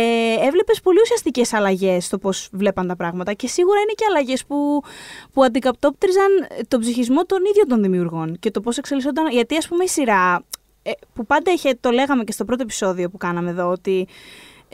έβλεπες 0.46 0.80
πολύ 0.80 1.00
ουσιαστικές 1.00 1.52
αλλαγές 1.52 2.04
στο 2.04 2.18
πώς 2.18 2.48
βλέπαν 2.52 2.86
τα 2.86 2.96
πράγματα 2.96 3.32
και 3.32 3.48
σίγουρα 3.48 3.80
είναι 3.80 3.92
και 3.94 4.04
αλλαγές 4.08 4.44
που, 4.44 4.82
που 5.32 5.44
αντικαπτόπτριζαν 5.44 6.26
τον 6.68 6.80
ψυχισμό 6.80 7.24
των 7.24 7.38
ίδιων 7.50 7.68
των 7.68 7.82
δημιουργών 7.82 8.38
και 8.38 8.50
το 8.50 8.60
πώς 8.60 8.78
εξελισσόταν, 8.78 9.30
γιατί 9.30 9.56
ας 9.56 9.68
πούμε 9.68 9.84
η 9.84 9.88
σειρά, 9.88 10.44
ε, 10.82 10.90
που 11.14 11.26
πάντα 11.26 11.52
είχε, 11.52 11.74
το 11.80 11.90
λέγαμε 11.90 12.24
και 12.24 12.32
στο 12.32 12.44
πρώτο 12.44 12.62
επεισόδιο 12.62 13.10
που 13.10 13.16
κάναμε 13.16 13.50
εδώ, 13.50 13.68
ότι 13.68 14.08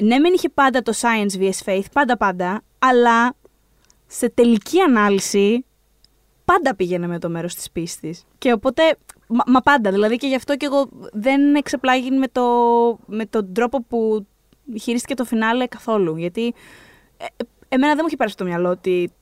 ναι, 0.00 0.18
μεν 0.18 0.32
είχε 0.32 0.48
πάντα 0.48 0.82
το 0.82 0.92
science 1.00 1.40
vs 1.40 1.64
faith, 1.64 1.86
πάντα 1.92 2.16
πάντα, 2.16 2.62
αλλά 2.78 3.34
σε 4.06 4.30
τελική 4.30 4.80
ανάλυση 4.80 5.64
πάντα 6.54 6.74
πήγαινε 6.76 7.06
με 7.06 7.18
το 7.18 7.28
μέρος 7.28 7.54
της 7.54 7.70
πίστης. 7.70 8.24
Και 8.38 8.52
οπότε, 8.52 8.82
μα, 9.26 9.44
μα 9.46 9.60
πάντα, 9.60 9.90
δηλαδή 9.90 10.16
και 10.16 10.26
γι' 10.26 10.34
αυτό 10.34 10.56
και 10.56 10.66
εγώ 10.66 10.88
δεν 11.12 11.54
εξεπλάγει 11.54 12.10
με, 12.10 12.28
το, 12.28 12.42
με 13.06 13.26
τον 13.26 13.52
τρόπο 13.52 13.82
που 13.82 14.26
χειρίστηκε 14.80 15.14
το 15.14 15.24
φινάλε 15.24 15.66
καθόλου. 15.66 16.16
Γιατί 16.16 16.54
ε, 17.16 17.24
ε, 17.24 17.44
εμένα 17.68 17.92
δεν 17.92 17.98
μου 18.00 18.06
είχε 18.06 18.16
πάρει 18.16 18.30
στο 18.30 18.44
μυαλό 18.44 18.70
ότι 18.70 19.12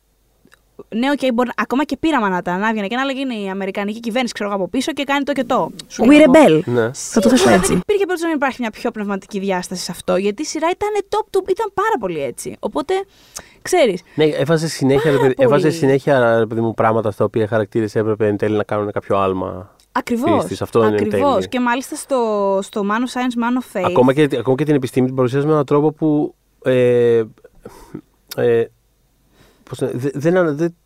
ναι, 0.88 1.10
οκ, 1.10 1.34
μπορεί, 1.34 1.50
ακόμα 1.56 1.84
και 1.84 1.96
πείραμα 1.96 2.28
να 2.28 2.42
τα 2.42 2.52
ανάβγαινε 2.52 2.86
και 2.86 2.96
να 2.96 3.04
λέγει 3.04 3.20
είναι 3.20 3.34
η 3.34 3.48
Αμερικανική 3.48 4.00
κυβέρνηση, 4.00 4.34
ξέρω 4.34 4.48
εγώ 4.48 4.58
από 4.58 4.68
πίσω 4.68 4.92
και 4.92 5.04
κάνει 5.04 5.24
το 5.24 5.32
και 5.32 5.44
το. 5.44 5.70
Whatever. 5.96 6.60
Ναι. 6.64 6.90
Θα 6.92 7.20
το 7.20 7.28
θέσω 7.28 7.50
έτσι. 7.50 7.72
Υπήρχε 7.72 8.06
πρώτα 8.06 8.26
να 8.26 8.32
υπάρχει 8.32 8.56
μια 8.60 8.70
πιο 8.70 8.90
πνευματική 8.90 9.38
διάσταση 9.38 9.82
σε 9.82 9.90
αυτό, 9.90 10.16
γιατί 10.16 10.42
η 10.42 10.44
σειρά 10.44 10.68
ήταν 10.70 10.88
top 11.08 11.26
του, 11.30 11.44
ήταν 11.48 11.70
πάρα 11.74 11.96
πολύ 12.00 12.22
έτσι. 12.22 12.56
Οπότε, 12.58 12.94
ξέρεις. 13.62 14.02
Ναι, 14.14 14.24
έβαζε 14.24 14.68
συνέχεια, 14.68 15.10
ρε 15.10 15.16
παιδί, 15.16 15.34
πολύ. 15.34 15.48
έβαζε 15.48 15.70
συνέχεια 15.70 16.38
ρε 16.38 16.46
παιδί 16.46 16.60
μου, 16.60 16.74
πράγματα 16.74 17.10
στα 17.10 17.24
οποία 17.24 17.42
οι 17.42 17.46
χαρακτήρες 17.46 17.94
έπρεπε 17.94 18.26
εν 18.26 18.36
τέλει 18.36 18.56
να 18.56 18.64
κάνουν 18.64 18.92
κάποιο 18.92 19.16
άλμα. 19.18 19.74
Ακριβώς. 19.92 20.40
Πίστης, 20.40 20.62
αυτό 20.62 20.78
είναι 20.78 20.88
Ακριβώς. 20.88 21.10
τέλειο. 21.10 21.40
Και 21.48 21.60
μάλιστα 21.60 21.96
στο, 21.96 22.58
στο 22.62 22.82
Man 22.84 22.86
of 22.86 23.20
Science, 23.20 23.42
Man 23.42 23.62
of 23.62 23.80
Faith. 23.80 23.84
Ακόμα 23.86 24.12
και, 24.12 24.28
ακόμα 24.38 24.56
και 24.56 24.64
την 24.64 24.74
επιστήμη 24.74 25.06
την 25.06 25.16
παρουσιάζει 25.16 25.46
με 25.46 25.52
έναν 25.52 25.64
τρόπο 25.64 25.92
που. 25.92 26.34
Ε, 26.64 27.22
ε, 28.36 28.64
πώς 29.68 29.80
να- 29.80 29.90
δε- 29.94 30.10
δεν, 30.14 30.36
ανα- 30.36 30.52
δεν- 30.52 30.76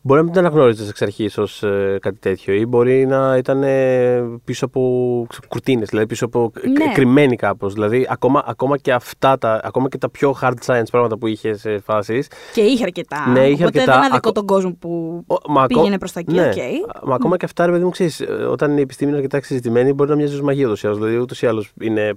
μπορεί 0.00 0.18
να 0.20 0.24
μην 0.24 0.34
την 0.34 0.44
αναγνώριζες 0.46 0.88
εξ 0.88 1.02
αρχής 1.02 1.38
ως 1.38 1.62
κάτι 2.00 2.18
τέτοιο 2.18 2.54
ή 2.54 2.66
μπορεί 2.66 3.06
να 3.06 3.36
ήταν 3.36 3.62
ε, 3.62 4.20
πίσω 4.44 4.64
από 4.64 5.26
κουρτίνες, 5.48 5.88
δηλαδή 5.88 6.06
πίσω 6.06 6.24
από 6.24 6.52
Ναι. 6.78 6.92
κρυμμένη 6.94 7.36
κάπως. 7.36 7.72
Δηλαδή 7.72 8.06
ακόμα, 8.10 8.44
ακόμα, 8.46 8.76
και 8.78 8.92
αυτά 8.92 9.38
τα, 9.38 9.60
ακόμα 9.64 9.88
και 9.88 9.98
τα 9.98 10.10
πιο 10.10 10.34
hard 10.42 10.54
science 10.66 10.82
πράγματα 10.90 11.18
που 11.18 11.26
είχες 11.26 11.60
σε 11.60 11.78
φάσεις. 11.78 12.28
Και 12.54 12.60
είχε 12.60 12.84
αρκετά. 12.84 13.28
Ναι, 13.32 13.40
είχε 13.40 13.52
Οπότε 13.64 13.64
αρκετά. 13.64 13.84
δεν 13.92 14.00
αδικό 14.00 14.16
Ακο- 14.16 14.32
τον 14.32 14.46
κόσμο 14.46 14.76
που 14.78 15.22
Ο- 15.26 15.52
μα 15.52 15.62
ακό- 15.62 15.74
πήγαινε 15.76 15.98
προς 15.98 16.12
τα 16.12 16.20
εκεί. 16.20 16.34
ναι. 16.34 16.48
οκ. 16.48 17.06
Μα 17.08 17.14
ακόμα 17.14 17.36
και 17.36 17.44
αυτά, 17.44 17.66
ρε 17.66 17.72
παιδί 17.72 17.84
μου, 17.84 17.90
ξέρεις, 17.90 18.20
ε, 18.20 18.24
όταν 18.32 18.76
η 18.78 18.80
επιστήμη 18.80 19.08
είναι 19.10 19.18
αρκετά 19.18 19.36
εξεζητημένη, 19.36 19.92
μπορεί 19.92 20.10
να 20.10 20.16
μοιάζει 20.16 20.34
ως 20.34 20.40
μαγεία 20.42 20.66
ούτω 20.66 20.76
ή 20.82 20.86
άλλω. 20.88 20.94
Δηλαδή, 20.96 21.16
ούτως 21.16 21.42
ή 21.42 21.46
άλλως 21.46 21.72
είναι 21.80 22.12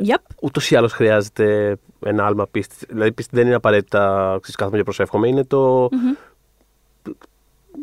Yep. 0.00 0.22
ούτως 0.40 0.70
ή 0.70 0.76
άλλως 0.76 0.92
χρειάζεται 0.92 1.76
ένα 2.04 2.26
άλμα 2.26 2.46
πίστη. 2.46 2.74
Δηλαδή, 2.88 3.12
πίστη 3.12 3.36
δεν 3.36 3.46
είναι 3.46 3.54
απαραίτητα 3.54 4.28
ξέρεις, 4.40 4.56
κάθομαι 4.56 4.76
και 4.76 4.82
προσεύχομαι. 4.82 5.28
Είναι 5.28 5.44
το. 5.44 5.88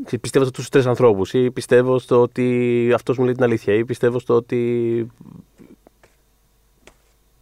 ξέρεις, 0.06 0.20
Πιστεύω 0.22 0.46
στους 0.46 0.70
τρεις 0.70 0.86
ανθρώπους, 0.86 1.34
ή 1.34 1.52
πιστεύω 1.52 2.00
στο 2.00 2.22
ότι 2.22 2.92
αυτός 2.96 3.18
μου 3.18 3.24
λέει 3.26 3.34
την 3.34 3.44
αλήθεια, 3.44 3.74
ή 3.74 3.86
πιστεύω 3.86 4.20
στο 4.20 4.34
ότι 4.34 5.08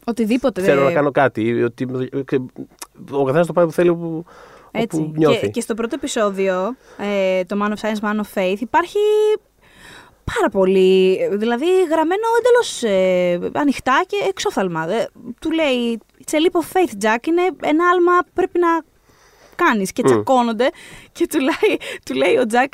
Οτιδήποτε. 0.06 0.62
θέλω 0.62 0.76
δεν- 0.80 0.86
να 0.88 0.94
κάνω 0.94 1.12
κάτι. 1.12 1.42
Ή 1.48 1.64
ότι, 1.64 1.88
ο 3.12 3.24
καθένας 3.24 3.48
το 3.48 3.54
πάει 3.54 3.66
που 3.66 3.72
θέλει, 3.72 3.94
που, 3.96 4.26
Έτσι. 4.72 4.98
όπου 5.00 5.14
νιώθει. 5.18 5.40
Και, 5.40 5.48
και 5.48 5.62
στο 5.62 5.74
πρώτο 5.74 5.96
επεισόδιο, 5.96 6.76
ε, 6.98 7.44
το 7.44 7.58
Man 7.62 7.70
of 7.72 7.76
Science, 7.82 8.00
Man 8.02 8.16
of 8.20 8.40
Faith, 8.42 8.58
υπάρχει 8.60 8.98
πάρα 10.36 10.50
πολύ, 10.50 11.20
δηλαδή 11.32 11.66
γραμμένο 11.90 12.28
εντελώς 12.40 12.84
ε, 12.84 13.60
ανοιχτά 13.60 14.04
και 14.08 14.16
εξόφθαλμα. 14.30 14.92
Ε, 14.92 15.08
του 15.40 15.52
λέει, 15.52 16.00
it's 16.26 16.32
a 16.34 16.38
leap 16.38 16.60
of 16.62 16.66
faith, 16.78 17.04
Jack, 17.06 17.28
είναι 17.28 17.42
ένα 17.62 17.90
άλμα 17.90 18.20
που 18.26 18.32
πρέπει 18.34 18.60
να 18.60 18.68
κάνεις 19.56 19.92
και 19.92 20.02
Μμ. 20.04 20.06
τσακώνονται 20.06 20.70
και 21.12 21.28
του 21.28 21.40
λέει, 21.40 21.80
του 22.06 22.14
λέει 22.14 22.36
ο 22.36 22.44
Jack, 22.52 22.68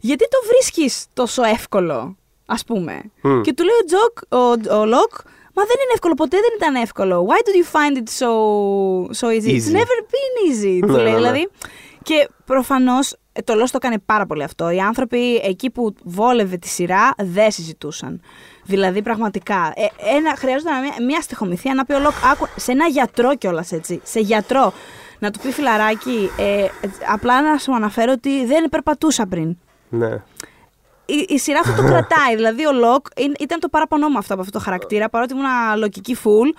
γιατί 0.00 0.28
το 0.28 0.38
βρίσκεις 0.46 1.06
τόσο 1.12 1.42
εύκολο, 1.42 2.16
ας 2.46 2.64
πούμε; 2.64 3.00
Μμ. 3.22 3.40
Και 3.40 3.52
του 3.54 3.64
λέει 3.64 3.74
ο, 3.82 3.84
Τζοκ, 3.84 4.18
ο, 4.42 4.76
ο 4.80 4.84
Λοκ, 4.86 5.12
μα 5.58 5.62
δεν 5.64 5.76
είναι 5.82 5.92
εύκολο, 5.94 6.14
ποτέ 6.14 6.36
δεν 6.40 6.50
ήταν 6.56 6.74
εύκολο. 6.82 7.26
Why 7.28 7.36
did 7.48 7.56
you 7.60 7.66
find 7.76 7.96
it 8.02 8.08
so, 8.20 8.30
so 9.20 9.26
easy? 9.36 9.50
It's 9.50 9.68
Easy. 9.68 9.72
never 9.72 9.98
been 10.14 10.34
easy. 10.48 10.78
του 10.86 10.92
Ναι, 10.92 11.02
λέει, 11.02 11.04
ναι, 11.04 11.10
ναι. 11.10 11.16
δηλαδή. 11.16 11.48
Και 12.02 12.28
προφανώς 12.44 13.16
το 13.44 13.52
Lost 13.54 13.68
το 13.70 13.78
έκανε 13.82 13.98
πάρα 14.06 14.26
πολύ 14.26 14.42
αυτό. 14.42 14.70
Οι 14.70 14.78
άνθρωποι 14.80 15.34
εκεί 15.36 15.70
που 15.70 15.94
βόλευε 16.04 16.56
τη 16.56 16.68
σειρά 16.68 17.14
δεν 17.18 17.50
συζητούσαν. 17.50 18.20
Δηλαδή, 18.64 19.02
πραγματικά. 19.02 19.72
Ε, 19.74 20.14
ένα, 20.16 20.34
χρειάζονταν 20.36 20.80
μια, 20.80 20.92
μια 21.06 21.20
στιχομυθία 21.20 21.74
να 21.74 21.84
πει 21.84 21.92
ο 21.92 21.98
Λοκ, 22.00 22.12
άκου, 22.32 22.46
σε 22.56 22.72
ένα 22.72 22.86
γιατρό 22.86 23.36
κιόλας 23.36 23.72
έτσι. 23.72 24.00
Σε 24.04 24.20
γιατρό. 24.20 24.72
Να 25.18 25.30
του 25.30 25.38
πει 25.38 25.52
φιλαράκι, 25.52 26.30
ε, 26.38 26.62
ε, 26.62 26.68
απλά 27.12 27.42
να 27.42 27.58
σου 27.58 27.74
αναφέρω 27.74 28.12
ότι 28.12 28.46
δεν 28.46 28.68
περπατούσα 28.68 29.26
πριν. 29.26 29.56
Ναι. 29.88 30.12
Η, 31.06 31.26
η 31.28 31.38
σειρά 31.38 31.58
αυτό 31.60 31.82
το 31.82 31.82
κρατάει. 31.90 32.34
Δηλαδή, 32.34 32.66
ο 32.66 32.72
Λοκ 32.72 33.06
είναι- 33.16 33.36
ήταν 33.40 33.60
το 33.60 33.68
παράπονό 33.68 34.08
μου 34.08 34.18
αυτό 34.18 34.32
από 34.32 34.42
αυτό 34.42 34.58
το 34.58 34.64
χαρακτήρα. 34.64 35.08
Παρότι 35.08 35.32
ήμουν 35.32 35.44
λογική 35.76 36.16
full, 36.24 36.58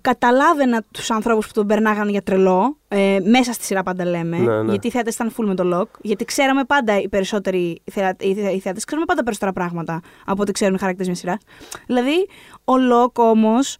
καταλάβαινα 0.00 0.82
τους 0.90 1.10
ανθρώπους 1.10 1.46
που 1.46 1.52
τον 1.52 1.66
περνάγανε 1.66 2.10
για 2.10 2.22
τρελό. 2.22 2.76
Ε, 2.88 3.18
μέσα 3.24 3.52
στη 3.52 3.64
σειρά 3.64 3.82
πάντα 3.82 4.04
λέμε. 4.04 4.36
Ναι, 4.36 4.62
ναι. 4.62 4.70
Γιατί 4.70 4.86
οι 4.86 4.90
θεατές 4.90 5.10
ήταν 5.10 5.30
full 5.36 5.44
με 5.44 5.54
το 5.54 5.64
Λοκ. 5.64 5.88
Γιατί 6.00 6.24
ξέραμε 6.24 6.64
πάντα 6.64 7.00
οι 7.00 7.08
περισσότεροι 7.08 7.82
θεα- 7.92 8.16
οι 8.20 8.34
θε- 8.34 8.52
οι 8.54 8.60
θεατές, 8.60 8.80
ξέρουμε 8.86 9.06
πάντα 9.06 9.22
περισσότερα 9.22 9.52
πράγματα 9.52 10.00
από 10.26 10.42
ό,τι 10.42 10.52
ξέρουν 10.52 10.74
οι 10.74 10.78
χαρακτήρες 10.78 11.06
μιας 11.06 11.18
σειράς. 11.18 11.38
Δηλαδή, 11.86 12.28
ο 12.64 12.78
Λοκ 12.78 13.18
όμως 13.18 13.74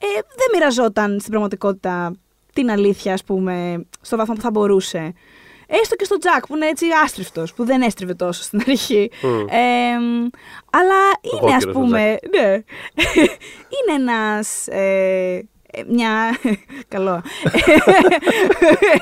ε, 0.00 0.06
δεν 0.12 0.46
μοιραζόταν 0.54 1.16
στην 1.18 1.30
πραγματικότητα 1.30 2.12
την 2.52 2.70
αλήθεια, 2.70 3.12
ας 3.12 3.24
πούμε, 3.24 3.86
στο 4.00 4.16
βαθμό 4.16 4.34
που 4.34 4.40
θα 4.40 4.50
μπορούσε. 4.50 5.12
Έστω 5.72 5.96
και 5.96 6.04
στο 6.04 6.18
Τζακ 6.18 6.46
που 6.46 6.56
είναι 6.56 6.66
έτσι 6.66 6.86
άστριφτο, 7.04 7.44
που 7.56 7.64
δεν 7.64 7.82
έστριβε 7.82 8.14
τόσο 8.14 8.42
στην 8.42 8.60
αρχή. 8.68 9.10
Μμ. 9.22 9.28
Ε, 9.28 9.92
αλλά 10.70 11.00
είναι, 11.20 11.38
Εγώ 11.42 11.46
ας 11.46 11.58
καιρός 11.64 11.76
ο 11.76 11.78
πούμε. 11.80 12.16
Ναι. 12.36 12.52
είναι 13.76 13.94
ένας. 14.10 14.66
Ε, 14.66 14.78
ε, 14.78 15.48
μια. 15.88 16.38
Καλό. 16.94 17.22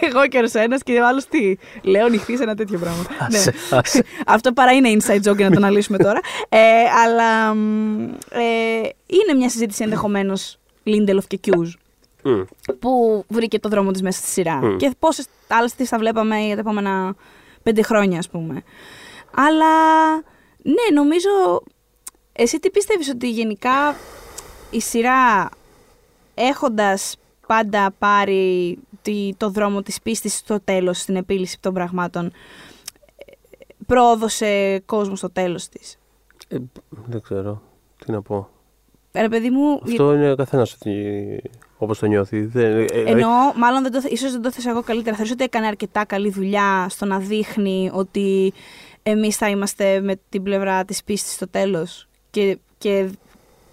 Εγώ 0.00 0.26
και 0.28 0.38
ο 0.38 0.60
ένα 0.60 0.78
και 0.78 1.00
ο 1.00 1.06
άλλος 1.06 1.26
τι. 1.26 1.54
Λέω 1.82 2.08
νυχτή 2.08 2.36
σε 2.36 2.42
ένα 2.42 2.54
τέτοιο 2.54 2.78
πράγμα. 2.78 3.04
ναι. 3.30 3.38
Άσε, 3.38 3.52
άσε. 3.70 4.04
Αυτό 4.26 4.52
παρά 4.52 4.72
είναι 4.72 4.88
inside 4.92 5.30
joke 5.30 5.36
για 5.36 5.48
να 5.48 5.50
το 5.50 5.56
αναλύσουμε 5.56 5.98
τώρα. 5.98 6.20
Ε, 6.48 6.58
αλλά 7.04 7.54
μ, 7.54 8.02
ε, 8.30 8.88
είναι 9.06 9.34
μια 9.36 9.48
συζήτηση 9.48 9.82
ενδεχομένως 9.82 10.58
Lindelof 10.86 11.24
και 11.26 11.40
Hughes 11.46 11.72
Μμ. 12.22 12.40
που 12.78 13.24
βρήκε 13.28 13.58
το 13.58 13.68
δρόμο 13.68 13.90
της 13.90 14.02
μέσα 14.02 14.18
στη 14.18 14.28
σειρά. 14.30 14.54
Μμ. 14.54 14.76
Και 14.76 14.90
πόσες 14.98 15.26
άλλες 15.48 15.74
τις 15.74 15.88
θα 15.88 15.98
βλέπαμε 15.98 16.38
για 16.38 16.54
τα 16.54 16.60
επόμενα 16.60 17.14
πέντε 17.62 17.82
χρόνια, 17.82 18.18
ας 18.18 18.28
πούμε. 18.28 18.62
Αλλά, 19.34 20.14
ναι, 20.62 20.94
νομίζω... 20.94 21.62
Εσύ 22.32 22.58
τι 22.58 22.70
πιστεύεις 22.70 23.08
ότι 23.08 23.30
γενικά 23.30 23.96
η 24.70 24.80
σειρά 24.80 25.48
έχοντας 26.38 27.16
πάντα 27.46 27.94
πάρει 27.98 28.78
τη- 29.02 29.30
το 29.36 29.50
δρόμο 29.50 29.82
της 29.82 30.00
πίστης 30.02 30.34
στο 30.36 30.60
τέλος, 30.64 30.98
στην 31.00 31.16
επίλυση 31.16 31.60
των 31.60 31.74
πραγμάτων, 31.74 32.26
ε, 32.26 32.30
πρόοδωσε 33.86 34.82
κόσμο 34.86 35.16
στο 35.16 35.30
τέλος 35.30 35.68
της. 35.68 35.98
Ε, 36.48 36.56
δεν 36.90 37.20
ξέρω. 37.20 37.62
Τι 38.04 38.12
να 38.12 38.22
πω. 38.22 38.48
Ρε 39.12 39.28
παιδί 39.28 39.50
μου, 39.50 39.80
Αυτό 39.84 40.12
είναι 40.14 40.32
ο 40.32 40.36
καθένας 40.36 40.76
όπως 41.78 41.98
το 41.98 42.06
νιώθει. 42.06 42.40
Δεν, 42.40 42.64
ε, 42.78 42.84
δηλαδή- 42.84 43.10
Εννοώ, 43.10 43.30
μάλλον 43.56 43.82
δεν 43.82 43.92
το, 43.92 44.00
θε- 44.00 44.12
ίσως 44.12 44.32
δεν 44.32 44.42
το 44.42 44.50
θες 44.52 44.66
εγώ 44.66 44.82
καλύτερα. 44.82 45.14
Θεωρείς 45.16 45.32
ότι 45.32 45.44
έκανε 45.44 45.66
αρκετά 45.66 46.04
καλή 46.04 46.30
δουλειά 46.30 46.86
στο 46.88 47.06
να 47.06 47.18
δείχνει 47.18 47.90
ότι 47.92 48.52
εμείς 49.02 49.36
θα 49.36 49.48
είμαστε 49.48 50.00
με 50.00 50.20
την 50.28 50.42
πλευρά 50.42 50.84
της 50.84 51.04
πίστης 51.04 51.32
στο 51.32 51.48
τέλος 51.48 52.08
και, 52.30 52.58
και, 52.78 53.10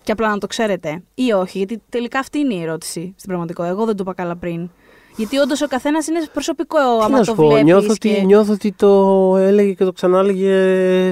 και 0.05 0.11
απλά 0.11 0.29
να 0.29 0.37
το 0.37 0.47
ξέρετε 0.47 1.03
ή 1.15 1.31
όχι. 1.31 1.57
Γιατί 1.57 1.81
τελικά 1.89 2.19
αυτή 2.19 2.39
είναι 2.39 2.53
η 2.53 2.61
ερώτηση 2.61 3.13
στην 3.15 3.27
πραγματικότητα. 3.29 3.73
Εγώ 3.73 3.85
δεν 3.85 3.95
το 3.95 4.03
είπα 4.05 4.13
καλά 4.13 4.35
πριν. 4.35 4.69
Γιατί 5.15 5.37
όντως 5.37 5.61
ο 5.61 5.67
καθένας 5.67 6.07
είναι 6.07 6.19
προσωπικό 6.33 6.77
Τι 6.77 7.03
άμα 7.03 7.09
να 7.09 7.17
το 7.17 7.23
σου 7.23 7.35
πω, 7.35 7.45
βλέπεις. 7.47 7.63
νιώθω, 7.63 7.91
ότι, 7.91 8.25
νιώθω 8.25 8.53
ότι 8.53 8.71
το 8.71 9.33
έλεγε 9.37 9.73
και 9.73 9.83
το 9.83 9.91
ξανάλεγε 9.91 10.53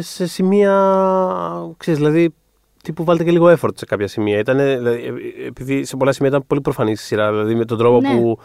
σε 0.02 0.28
σημεία. 0.28 0.74
Ξέρεις, 1.78 1.99
δηλαδή, 1.99 2.34
τύπου 2.84 3.03
βάλτε 3.03 3.24
και 3.24 3.32
λίγο 3.32 3.48
effort 3.57 3.76
σε 3.76 3.86
κάποια 3.86 4.07
σημεία. 4.07 4.38
Ήτανε, 4.40 4.76
δηλαδή, 4.78 5.03
ε, 5.03 5.45
επειδή 5.48 5.86
σε 5.86 5.95
πολλά 5.98 6.11
σημεία 6.11 6.30
ήταν 6.30 6.44
πολύ 6.48 6.61
προφανής 6.61 7.02
η 7.02 7.06
σειρά. 7.06 7.32
Δηλαδή, 7.32 7.56
με 7.56 7.65
τον 7.65 7.78
τρόπο 7.78 8.02
Ναι. 8.02 8.15
που. 8.20 8.40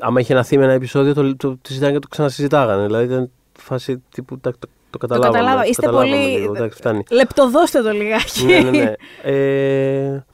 Άμα 0.00 0.20
είχε 0.20 0.32
ένα 0.32 0.42
θύμα 0.42 0.64
ένα 0.64 0.72
επεισόδιο, 0.72 1.14
το, 1.14 1.36
το, 1.36 1.48
το 1.50 1.58
συζητάγανε 1.62 1.94
και 1.98 2.02
το 2.02 2.08
ξανασυζητάγανε. 2.08 2.86
Δηλαδή, 2.86 3.04
ήταν 3.04 3.30
φάση 3.58 4.02
τύπου. 4.14 4.38
Το, 4.40 4.52
το, 4.92 4.98
το 4.98 5.06
Το 5.06 5.06
καταλάβαμε. 5.06 5.38
καταλάβα. 5.38 5.62
το 5.62 5.68
Είστε 5.68 5.82
καταλάβαμε 5.82 6.16
πολύ. 6.16 6.38
λίγο, 6.38 6.54
εντάξει, 6.54 6.76
φτάνει. 6.78 7.02
Λεπτοδώστε 7.10 7.82
το 7.82 7.90
λιγάκι. 7.90 8.44
ναι, 8.44 8.60
ναι, 8.60 8.70
ναι. 8.70 8.92
Ε, 9.22 10.24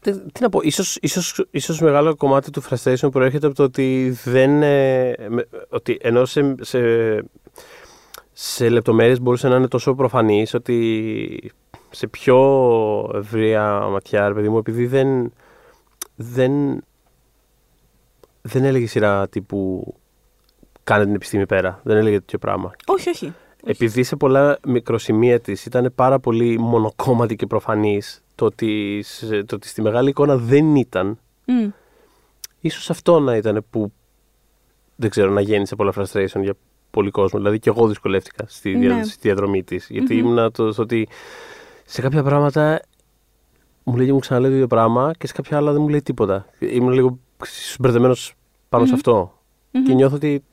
τι, 0.00 0.12
τι 0.20 0.42
να 0.42 0.48
πω, 0.48 0.60
ίσως, 0.62 0.98
ίσως, 1.00 1.44
ίσως 1.50 1.80
μεγάλο 1.80 2.14
κομμάτι 2.16 2.50
του 2.50 2.62
frustration 2.62 3.08
προέρχεται 3.12 3.46
από 3.46 3.54
το 3.56 3.62
ότι 3.62 4.16
δεν... 4.24 4.62
ε, 4.62 5.14
με- 5.28 5.48
ότι 5.68 5.98
ενώ 6.00 6.24
σε, 6.24 6.54
σε, 6.60 6.80
σε 8.32 8.68
λεπτομέρειες 8.68 9.20
μπορούσε 9.20 9.48
να 9.48 9.56
είναι 9.56 9.68
τόσο 9.68 9.94
προφανής 9.94 10.54
ότι 10.54 11.52
σε 11.90 12.06
πιο 12.06 12.38
ευρεία 13.14 13.80
ματιά, 13.80 14.28
ρε 14.28 14.34
παιδί 14.34 14.48
μου, 14.48 14.58
επειδή 14.58 14.86
δεν, 14.86 15.32
δεν, 16.16 16.52
δεν 18.42 18.64
έλεγε 18.64 18.84
η 18.84 18.88
σειρά 18.88 19.28
τύπου 19.28 19.94
κάνε 20.86 21.04
την 21.04 21.14
επιστήμη 21.14 21.46
πέρα. 21.46 21.80
Δεν 21.82 21.96
έλεγε 21.96 22.18
τέτοιο 22.18 22.38
πράγμα. 22.38 22.70
όχι, 22.86 23.08
όχι. 23.08 23.32
Επειδή 23.68 24.02
σε 24.02 24.16
πολλά 24.16 24.58
μικροσημεία 24.66 25.40
της 25.40 25.64
ήταν 25.66 25.92
πάρα 25.94 26.18
πολύ 26.20 26.58
μονοκόμματη 26.58 27.36
και 27.36 27.46
προφανής 27.46 28.24
το, 28.34 28.44
ότι 28.44 29.00
σε- 29.04 29.44
το 29.44 29.54
ότι 29.54 29.68
στη 29.68 29.82
μεγάλη 29.82 30.08
εικόνα 30.08 30.36
δεν 30.36 30.76
ήταν, 30.76 31.18
Μμ. 31.46 31.68
ίσως 32.60 32.90
αυτό 32.90 33.20
να 33.20 33.36
ήταν 33.36 33.64
που 33.70 33.92
δεν 34.96 35.10
ξέρω 35.10 35.30
να 35.30 35.40
γέννησε 35.40 35.76
πολλά 35.76 35.92
frustration 35.96 36.40
για 36.42 36.54
πολύ 36.90 37.10
κόσμο. 37.10 37.38
Δηλαδή 37.38 37.58
και 37.58 37.68
εγώ 37.68 37.88
δυσκολεύτηκα 37.88 38.44
στη, 38.48 38.74
δια- 38.76 38.94
Ναι. 38.94 39.04
στη 39.04 39.18
διαδρομή 39.20 39.62
της. 39.64 39.86
Γιατί 39.90 40.14
Μμμ. 40.14 40.24
ήμουνα 40.24 40.50
το, 40.50 40.72
στο 40.72 40.82
ότι 40.82 41.08
σε 41.84 42.00
κάποια 42.00 42.22
πράγματα 42.22 42.80
μου 43.84 43.96
λέει 43.96 44.06
και 44.06 44.12
μου 44.12 44.18
ξαναλέει 44.18 44.48
το 44.50 44.54
ίδιο 44.56 44.66
πράγμα 44.66 45.12
και 45.18 45.26
σε 45.26 45.32
κάποια 45.32 45.56
άλλα 45.56 45.72
δεν 45.72 45.80
μου 45.82 45.88
λέει 45.88 46.02
τίποτα. 46.02 46.46
Ήμουν 46.58 46.92
λίγο 46.92 47.18
μπερδεμένο 47.80 48.14
πάνω 48.68 48.84
σε 48.84 48.90
Μμμ. 48.90 48.96
αυτό. 48.98 49.38
Μμμ. 49.70 49.82
Και 49.84 49.94
νιώθω 49.94 50.14
ότι 50.16 50.44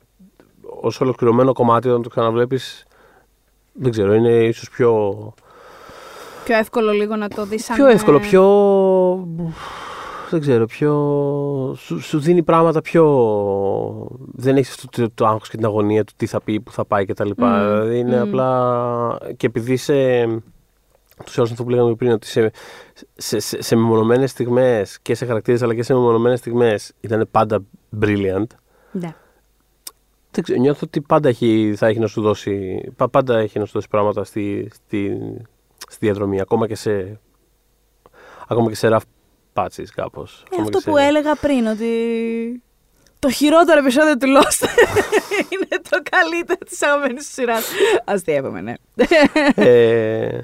ως 0.84 1.02
ολοκληρωμένο 1.02 1.54
κομμάτι 1.54 1.90
όταν 1.90 2.02
το 2.02 2.10
ξαναβλέπεις. 2.10 2.86
Δεν 3.74 3.92
ξέρω, 3.92 4.14
είναι 4.14 4.30
ίσως 4.30 4.70
πιο. 4.70 5.34
Πιο 6.44 6.58
εύκολο 6.58 6.92
λίγο 6.92 7.16
να 7.16 7.28
το 7.28 7.46
δεις 7.46 7.66
σαν... 7.66 7.76
Πιο 7.76 7.88
εύκολο, 7.88 8.18
ε, 8.18 8.20
πιο. 8.20 8.44
Δεν 10.30 10.40
ξέρω, 10.40 10.66
πιο. 10.66 10.94
Σου, 11.78 12.00
σου 12.00 12.20
δίνει 12.20 12.44
πράγματα 12.44 12.82
πιο. 12.82 13.06
Δεν 14.32 14.58
έχεις 14.58 14.70
αυτό 14.70 14.88
το, 15.02 15.12
το 15.16 15.28
άγχος 15.28 15.50
και 15.50 15.58
την 15.58 15.66
αγωνία 15.66 16.04
του 16.04 16.14
τι 16.16 16.26
θα 16.26 16.42
πει, 16.42 16.60
που 16.60 16.72
θα 16.72 16.86
πάει 16.86 17.06
κτλ. 17.06 17.30
Μμμ, 17.38 17.54
Δηλαδή 17.54 18.00
είναι 18.00 18.16
μμμ. 18.16 18.28
απλά. 18.28 19.18
Και 19.38 19.48
επειδή 19.48 19.78
σε. 19.78 19.94
Τους 21.26 21.38
άλλου 21.38 21.48
αυτό 21.52 21.64
που 21.64 21.70
λέγαμε 21.70 21.96
πριν, 21.96 22.12
ότι 22.12 22.28
σε, 22.28 22.52
σε, 23.16 23.40
σε, 23.40 23.62
σε 23.62 23.76
μεμονωμένες 23.76 24.32
στιγμές 24.32 25.00
και 25.02 25.16
σε 25.16 25.26
χαρακτήρες 25.26 25.62
αλλά 25.62 25.76
και 25.76 25.84
σε 25.84 25.94
μεμονωμένες 25.94 26.40
στιγμές 26.40 26.94
ήταν 27.02 27.28
πάντα 27.32 27.64
brilliant. 28.02 28.46
Ναι. 28.92 29.02
Δεν 29.02 29.23
ξέρω, 30.42 30.60
νιώθω 30.60 30.80
ότι 30.84 31.02
πάντα 31.02 31.30
έχει, 31.30 31.74
θα 31.78 31.88
έχει 31.88 32.00
να 32.00 32.08
σου 32.08 32.22
δώσει, 32.22 32.82
πα- 32.96 33.10
πάντα 33.10 33.38
έχει 33.38 33.60
να 33.60 33.66
σου 33.66 33.72
δώσει 33.74 33.88
πράγματα 33.90 34.24
στη, 34.24 34.70
στη, 34.74 35.18
στη 35.88 35.98
διαδρομή, 36.06 36.42
ακόμα 36.42 36.68
και 36.68 36.76
σε, 36.76 37.20
ακόμα 38.48 38.70
και 38.70 38.76
σε 38.76 38.88
rough 38.92 39.00
patches 39.54 39.86
κάπως. 39.96 40.40
Ε, 40.42 40.44
Ακόμα 40.52 40.64
αυτό 40.64 40.78
και 40.80 40.90
που 40.90 40.98
σε- 40.98 41.06
έλεγα 41.06 41.36
πριν, 41.36 41.66
ότι 41.68 41.88
το 43.20 43.30
χειρότερο 43.32 43.80
επεισόδιο 43.80 44.18
του 44.18 44.28
Lost 44.28 44.68
είναι 45.54 45.82
το 45.90 46.00
καλύτερο 46.12 46.60
της 46.66 46.82
αγαπημένης 46.84 47.26
σου 47.26 47.32
σειράς. 47.32 47.70
Αστείευαμε, 48.06 48.62
ναι. 48.62 48.74
Ε, 49.56 50.40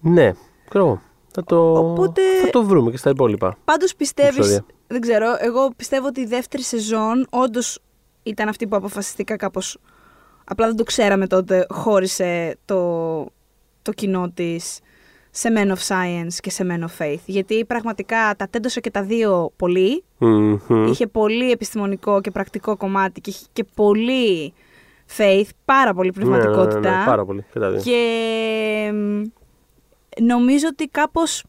ναι, 0.00 0.32
ξέρω 0.68 0.84
εγώ. 0.84 1.00
Θα 1.36 1.44
το, 1.44 1.78
Οπότε- 1.78 2.20
θα 2.44 2.50
το 2.50 2.62
βρούμε 2.64 2.90
και 2.90 2.96
στα 2.96 3.10
υπόλοιπα. 3.10 3.56
Πάντως 3.64 3.94
πιστεύεις, 3.94 4.36
Επεισόδια. 4.36 4.64
δεν 4.86 5.00
ξέρω, 5.00 5.36
εγώ 5.38 5.70
πιστεύω 5.76 6.06
ότι 6.06 6.20
η 6.20 6.26
δεύτερη 6.26 6.62
σεζόν 6.62 7.26
όντως 7.30 7.78
ήταν 8.24 8.48
αυτή 8.48 8.66
που 8.66 8.76
αποφασιστικά 8.76 9.36
κάπως, 9.36 9.78
απλά 10.44 10.66
δεν 10.66 10.76
το 10.76 10.82
ξέραμε 10.84 11.26
τότε, 11.26 11.66
χώρισε 11.70 12.56
το, 12.64 13.18
το 13.82 13.92
κοινό 13.94 14.30
της 14.34 14.78
σε 15.30 15.48
Men 15.56 15.68
of 15.68 15.86
Science 15.88 16.32
και 16.40 16.50
σε 16.50 16.66
Men 16.70 16.80
of 16.84 17.02
Faith. 17.04 17.18
Γιατί 17.24 17.64
πραγματικά 17.64 18.34
τα 18.36 18.48
τέντωσε 18.50 18.80
και 18.80 18.90
τα 18.90 19.02
δύο 19.02 19.52
πολύ. 19.56 20.04
Μμμ. 20.18 20.58
Είχε 20.86 21.06
πολύ 21.06 21.50
επιστημονικό 21.50 22.20
και 22.20 22.30
πρακτικό 22.30 22.76
κομμάτι 22.76 23.20
και 23.20 23.30
είχε 23.30 23.44
και 23.52 23.64
πολύ 23.74 24.52
faith, 25.16 25.48
πάρα 25.64 25.94
πολύ 25.94 26.12
Ναι, 26.16 26.24
ναι, 26.24 26.30
ναι, 26.30 26.36
πνευματικότητα. 26.42 26.98
ναι, 26.98 27.04
πάρα 27.04 27.24
πολύ. 27.24 27.44
Και 27.52 27.58
τα 27.58 27.70
δύο. 27.70 27.80
Και 27.80 28.92
μ, 28.92 29.22
νομίζω 30.22 30.66
ότι 30.70 30.86
κάπως... 30.88 31.44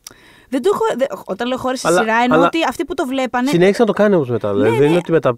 Δεν 0.50 0.62
το 0.62 0.70
έχω, 0.74 0.84
δε- 0.98 1.06
όταν 1.26 1.48
λέω 1.48 1.58
χωρίς 1.58 1.86
Αλλά- 1.86 2.00
σειρά, 2.00 2.16
εννοώ 2.24 2.38
αλλά- 2.38 2.48
ότι 2.48 2.58
αυτοί 2.70 2.86
που 2.86 2.94
το 2.94 3.06
βλέπανε. 3.06 3.50
Συνέχισε 3.50 3.82
να 3.82 3.88
το 3.88 3.94
κάνει 3.94 4.16
όμως 4.16 4.30
μετά. 4.30 4.52
Δηλαδή 4.54 4.70
Ναι, 4.70 4.76
δεν 4.76 4.84
ναι. 4.86 4.90
είναι 4.90 4.98
ότι 4.98 5.12
μετά. 5.12 5.38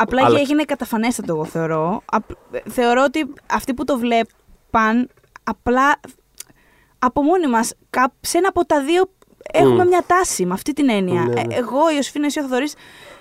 Απλά 0.00 0.18
και 0.20 0.24
άλλαξε. 0.26 0.42
έγινε 0.42 0.62
καταφανέστατο, 0.64 1.32
εγώ 1.34 1.44
θεωρώ. 1.44 2.02
Απ- 2.04 2.68
θεωρώ 2.70 3.02
ότι 3.04 3.32
αυτοί 3.50 3.74
που 3.74 3.84
το 3.84 3.98
βλέπαν, 3.98 5.08
απλά 5.44 6.00
από 6.98 7.22
μόνοι 7.22 7.46
μας, 7.46 7.74
σε 8.20 8.38
ένα 8.38 8.48
από 8.48 8.64
τα 8.66 8.82
δύο 8.84 9.10
έχουμε 9.52 9.84
Μμ. 9.84 9.88
μια 9.88 10.04
τάση 10.06 10.46
με 10.46 10.52
αυτή 10.54 10.72
την 10.72 10.88
έννοια. 10.90 11.22
Ναι, 11.22 11.32
ναι. 11.42 11.54
Ε, 11.54 11.58
εγώ, 11.58 11.90
η 11.90 11.92
Ιωσήφινα, 11.96 12.26
εσύ 12.26 12.38
ο 12.38 12.42
Θοδωρής, 12.42 12.74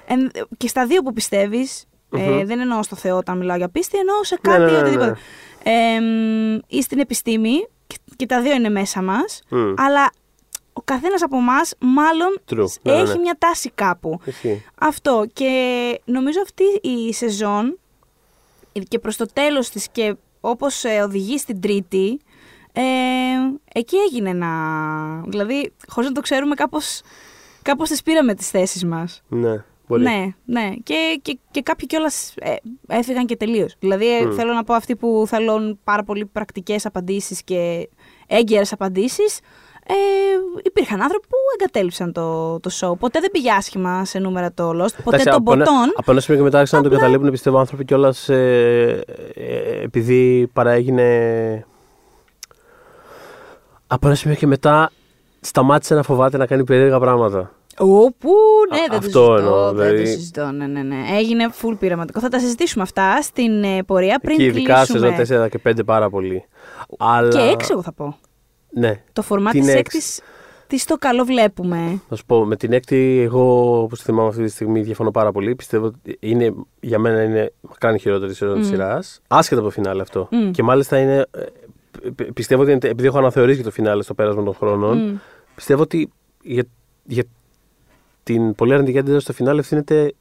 εν- 0.07 0.31
και 0.57 0.67
στα 0.67 0.85
δύο 0.85 1.01
που 1.01 1.13
πιστεύεις, 1.13 1.85
ε, 2.11 2.19
Μμμ. 2.29 2.45
δεν 2.45 2.59
εννοώ 2.59 2.83
στο 2.83 2.95
Θεό 2.95 3.17
όταν 3.17 3.37
μιλάω 3.37 3.57
για 3.57 3.69
πίστη, 3.69 3.97
εννοώ 3.97 4.23
σε 4.23 4.37
Ναι, 4.41 4.51
κάτι 4.51 4.63
ναι, 4.63 4.71
ναι, 4.71 4.77
ναι. 4.77 4.81
οτιδήποτε. 4.81 5.17
Ε, 5.63 5.99
μ, 5.99 6.59
ή 6.67 6.81
στην 6.81 6.99
επιστήμη, 6.99 7.67
και, 7.87 7.95
και 8.15 8.25
τα 8.25 8.41
δύο 8.41 8.53
είναι 8.53 8.69
μέσα 8.69 9.01
μας, 9.01 9.41
Μμ. 9.49 9.73
αλλά 9.77 10.09
ο 10.77 10.81
καθένας 10.83 11.21
από 11.21 11.37
εμάς 11.37 11.73
μάλλον 11.79 12.39
True. 12.49 12.65
Ναι, 12.81 12.93
ναι, 12.93 12.99
έχει 12.99 13.13
ναι. 13.13 13.19
μια 13.19 13.35
τάση 13.39 13.71
κάπου. 13.75 14.19
Ισχύει. 14.25 14.63
Αυτό 14.79 15.25
και 15.33 16.01
νομίζω 16.05 16.39
αυτή 16.41 16.63
η 16.81 17.13
σεζόν 17.13 17.79
και 18.87 18.99
προς 18.99 19.15
το 19.15 19.25
τέλος 19.33 19.69
της 19.69 19.87
και 19.91 20.15
όπως 20.41 20.83
ε, 20.83 21.01
οδηγεί 21.01 21.37
στην 21.37 21.61
τρίτη 21.61 22.19
ε, 22.73 22.81
εκεί 23.73 23.95
έγινε 23.95 24.33
να... 24.33 24.49
Δηλαδή 25.27 25.73
χωρίς 25.87 26.09
να 26.09 26.15
το 26.15 26.21
ξέρουμε 26.21 26.55
κάπως, 26.55 27.01
κάπως 27.61 27.89
τις 27.89 28.01
πήραμε 28.01 28.33
τις 28.33 28.49
θέσεις 28.49 28.85
μας. 28.85 29.21
Ναι, 29.27 29.63
πολύ. 29.87 30.03
Ναι, 30.03 30.27
ναι. 30.45 30.73
Και, 30.83 31.19
και, 31.21 31.39
και 31.51 31.61
κάποιοι 31.61 31.87
κιόλας 31.87 32.33
έφυγαν 32.87 33.25
και 33.25 33.35
τελείως. 33.35 33.75
Δηλαδή, 33.79 34.17
ε, 34.17 34.25
Μμ. 34.25 34.33
θέλω 34.33 34.53
να 34.53 34.63
πω 34.63 34.73
αυτοί 34.73 34.95
που 34.95 35.23
θέλουν 35.27 35.79
πάρα 35.83 36.03
πολύ 36.03 36.25
πρακτικές 36.25 36.85
απαντήσεις 36.85 37.43
και 37.43 37.89
έγκαιρες 38.27 38.73
απαντήσεις. 38.73 39.39
Ε, 39.89 39.93
υπήρχαν 40.63 41.01
άνθρωποι 41.01 41.27
που 41.27 41.35
εγκατέλειψαν 41.59 42.11
το, 42.11 42.59
το 42.59 42.69
show. 42.79 42.97
Ποτέ 42.99 43.19
δεν 43.19 43.31
πήγε 43.31 43.51
άσχημα 43.51 44.05
σε 44.05 44.19
νούμερα 44.19 44.51
το 44.53 44.69
Lost. 44.69 44.73
Ποτέ 45.03 45.15
Εντάξει, 45.15 45.23
τον 45.25 45.33
από 45.33 45.53
ένα- 45.53 45.63
ποτόν. 45.65 45.91
Από 45.95 46.11
ένα 46.11 46.19
σημείο 46.19 46.39
και 46.39 46.45
μετά 46.45 46.57
άρχισαν 46.57 46.77
να 46.81 46.83
το 46.83 46.89
Απλά- 46.89 47.01
καταλείπουν, 47.07 47.31
πιστεύω, 47.31 47.57
άνθρωποι 47.59 47.85
κιόλας 47.85 48.29
επειδή 49.83 50.49
παραέγινε. 50.53 51.65
Από 53.87 54.07
ένα 54.07 54.15
σημείο 54.15 54.35
και 54.37 54.47
μετά 54.47 54.91
σταμάτησε 55.41 55.95
να 55.95 56.03
φοβάται 56.03 56.37
να 56.37 56.45
κάνει 56.45 56.63
περίεργα 56.63 56.99
πράγματα. 56.99 57.51
Όπου, 57.79 58.31
ναι, 58.71 58.77
Α, 58.77 58.85
δεν 58.89 58.97
αυτό 58.97 58.99
το 58.99 59.01
συζητώ. 59.01 59.35
εννοώ, 59.35 59.71
δεν 59.71 59.85
δηλαδή. 59.85 60.03
το 60.03 60.09
συζητώ, 60.19 60.51
ναι, 60.51 60.67
ναι, 60.67 60.81
ναι. 60.81 60.95
Έγινε 61.17 61.49
full 61.61 61.75
πειραματικό. 61.79 62.19
Θα 62.19 62.29
τα 62.29 62.39
συζητήσουμε 62.39 62.83
αυτά 62.83 63.21
στην 63.21 63.63
ε, 63.63 63.83
πορεία 63.83 64.19
πριν 64.19 64.33
Εκεί 64.33 64.43
ειδικά 64.43 64.73
κλείσουμε. 64.75 65.15
σεζόν 65.25 65.45
4 65.45 65.49
και 65.49 65.59
5 65.67 65.85
πάρα 65.85 66.09
πολύ. 66.09 66.45
Αλλά... 66.97 67.29
Και 67.29 67.39
έξι, 67.39 67.69
εγώ 67.71 67.81
θα 67.81 67.93
πω. 67.93 68.17
Ναι. 68.79 69.03
Το 69.13 69.21
φορμά 69.21 69.51
Την 69.51 69.59
της 69.61 69.69
έξι. 69.69 69.79
έκτης, 69.79 70.21
τι 70.67 70.77
στο 70.77 70.95
καλό 70.97 71.23
βλέπουμε. 71.23 72.01
Να 72.09 72.15
σου 72.17 72.25
πω, 72.25 72.45
με 72.45 72.55
την 72.55 72.73
έκτη, 72.73 73.19
εγώ 73.23 73.75
όπως 73.81 73.99
τη 73.99 74.05
θυμάμαι 74.05 74.27
αυτή 74.27 74.43
τη 74.43 74.49
στιγμή, 74.49 74.81
διαφωνώ 74.81 75.11
πάρα 75.11 75.31
πολύ. 75.31 75.55
Πιστεύω 75.55 75.85
ότι 75.85 76.17
είναι, 76.19 76.53
για 76.79 76.99
μένα 76.99 77.23
είναι 77.23 77.51
μακράν 77.61 77.95
η 77.95 77.99
χειρότερη 77.99 78.33
σεζόν 78.33 78.59
της 78.59 78.67
σειράς. 78.67 79.21
Άσχετα 79.27 79.59
από 79.61 79.69
το 79.69 79.73
φινάλε 79.73 80.01
αυτό. 80.01 80.27
Μμ. 80.31 80.51
Και 80.51 80.63
μάλιστα 80.63 80.97
είναι. 80.99 81.25
ε, 82.03 82.09
πι- 82.15 82.33
Πιστεύω 82.33 82.61
ότι 82.61 82.71
είναι- 82.71 82.87
επειδή 82.87 83.07
έχω 83.07 83.17
αναθεωρήσει 83.17 83.57
και 83.57 83.63
το 83.63 83.71
φινάλε 83.71 84.03
στο 84.03 84.13
πέρασμα 84.13 84.43
των 84.43 84.53
χρόνων, 84.53 84.97
Μμ. 84.97 85.15
πιστεύω 85.55 85.81
ότι 85.81 86.11
για, 86.43 86.63
για 87.03 87.23
την 88.23 88.55
πολύ 88.55 88.73
αρνητική 88.73 88.97
αντίδραση 88.97 89.23
στο 89.23 89.33
φινάλε 89.33 89.59
ευθύνεται 89.59 90.13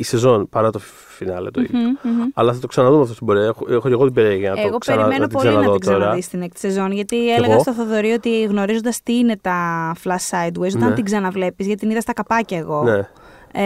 η 0.00 0.04
σεζόν 0.04 0.48
παρά 0.48 0.70
το 0.70 0.78
φινάλε 1.16 1.50
το 1.50 1.60
ίδιο. 1.60 1.78
Μμμ, 1.78 2.12
μμμ. 2.12 2.22
Αλλά 2.34 2.52
θα 2.52 2.58
το 2.60 2.66
ξαναδούμε 2.66 3.02
αυτό 3.02 3.14
στην 3.14 3.26
πορεία. 3.26 3.44
Έχω, 3.44 3.66
έχω 3.68 3.86
και 3.88 3.92
εγώ 3.94 4.04
την 4.04 4.12
περιέργεια 4.14 4.50
να 4.50 4.56
το 4.56 4.62
Εγώ 4.66 4.78
ξανα, 4.78 4.96
περιμένω 4.96 5.22
να 5.22 5.28
την 5.28 5.36
πολύ 5.38 5.48
να 5.48 5.52
ξαναδώ 5.54 5.72
την 5.78 5.80
ξαναδείς 5.80 6.08
τώρα. 6.10 6.22
στην 6.22 6.42
έκτη 6.42 6.58
σεζόν. 6.58 6.92
Γιατί 6.92 7.32
έλεγα 7.32 7.52
εγώ. 7.52 7.60
στο 7.62 7.72
Θοδωρή 7.72 8.10
ότι 8.12 8.42
γνωρίζοντας 8.42 9.02
τι 9.02 9.18
είναι 9.18 9.36
τα 9.40 9.92
flash 10.04 10.30
sideways, 10.30 10.74
όταν 10.76 10.88
Ναι. 10.88 10.94
την 10.94 11.04
ξαναβλέπεις, 11.04 11.66
γιατί 11.66 11.80
την 11.80 11.90
είδα 11.90 12.00
στα 12.00 12.12
καπάκια 12.12 12.58
εγώ. 12.58 12.82
Ναι. 12.82 13.08
Ε, 13.52 13.62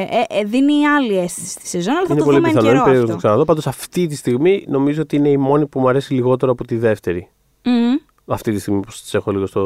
ε, 0.00 0.06
ε, 0.28 0.44
δίνει 0.44 0.86
άλλη 0.86 1.18
αίσθηση 1.18 1.46
στη 1.50 1.66
σεζόν, 1.66 1.94
αλλά 1.94 2.06
θα 2.06 2.12
Είναι 2.12 2.18
το 2.20 2.24
πολύ 2.24 2.36
δούμε 2.36 2.48
εν 2.48 2.54
πιθανό, 2.54 2.68
είναι 2.68 2.76
καιρό 2.76 2.84
περίεργο 2.84 3.00
να 3.00 3.06
το 3.06 3.14
αυτό. 3.16 3.26
ξαναδώ. 3.26 3.44
Πάντως 3.44 3.66
αυτή 3.66 4.06
τη 4.06 4.16
στιγμή 4.16 4.64
νομίζω 4.68 5.02
ότι 5.02 5.16
είναι 5.16 5.28
η 5.28 5.36
μόνη 5.36 5.66
που 5.66 5.80
μου 5.80 5.88
αρέσει 5.88 6.14
λιγότερο 6.14 6.52
από 6.52 6.64
τη 6.64 6.76
δεύτερη. 6.76 7.28
Μμμ. 7.64 7.96
Αυτή 8.26 8.52
τη 8.52 8.58
στιγμή 8.60 8.80
που 8.80 8.90
τις 8.90 9.14
έχω 9.14 9.30
λίγο 9.30 9.46
στο, 9.46 9.62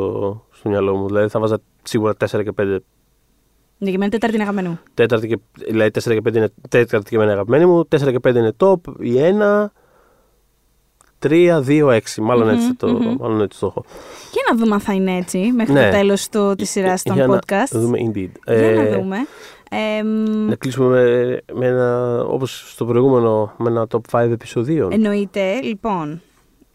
στο 0.52 0.68
μυαλό 0.68 0.96
μου. 0.96 1.06
Δηλαδή 1.06 1.28
θα 1.28 1.40
βάζα 1.40 1.58
σίγουρα 1.82 2.12
4 2.12 2.26
και 2.26 2.52
5. 2.62 2.76
Ναι, 3.82 3.88
για 3.90 3.98
μένα 3.98 4.10
τέταρτη 4.10 4.34
είναι 4.34 4.44
αγαπημένη 4.44 4.68
μου. 4.68 4.78
Τέταρτη 4.94 5.26
και, 5.28 5.38
δηλαδή 5.68 5.90
4 5.94 6.02
και 6.02 6.20
5 6.28 6.34
είναι 6.36 6.52
τέταρτη 6.68 7.10
και 7.10 7.16
εμένα 7.16 7.32
αγαπημένη 7.32 7.66
μου. 7.66 7.80
4 7.80 7.86
και 7.88 8.18
5 8.28 8.34
είναι 8.34 8.52
top. 8.58 8.76
Η 8.98 9.12
1. 9.18 9.66
3, 11.28 11.62
2, 11.66 11.86
6. 11.88 11.98
Μάλλον, 12.20 12.48
έτσι, 12.48 12.66
θα 12.66 12.74
το, 12.76 12.88
μμμ. 12.88 13.16
μάλλον 13.20 13.40
έτσι 13.40 13.60
το 13.60 13.66
έχω. 13.66 13.84
Για 14.32 14.42
να 14.50 14.56
δούμε 14.58 14.74
αν 14.74 14.80
θα 14.80 14.92
είναι 14.92 15.16
έτσι 15.16 15.38
μέχρι 15.54 15.72
Ναι. 15.72 15.84
το 15.90 15.96
τέλος 15.96 16.28
του, 16.28 16.54
της 16.58 16.70
σειράς 16.70 17.02
των 17.02 17.14
Για 17.14 17.26
να 17.26 17.36
podcast. 17.38 17.68
δούμε 17.72 17.98
indeed. 18.06 18.30
Για 18.44 18.54
Ε, 18.54 18.74
να 18.90 18.98
δούμε. 18.98 19.16
Ε, 19.70 20.02
μ, 20.02 20.48
Να 20.48 20.54
κλείσουμε 20.54 20.88
με, 20.88 21.40
με 21.52 21.66
ένα, 21.66 22.18
όπως 22.24 22.72
στο 22.72 22.84
προηγούμενο, 22.84 23.52
με 23.58 23.70
ένα 23.70 23.86
top 23.90 24.00
5 24.10 24.30
επεισοδίων. 24.32 24.92
Εννοείται. 24.92 25.60
Λοιπόν, 25.62 26.20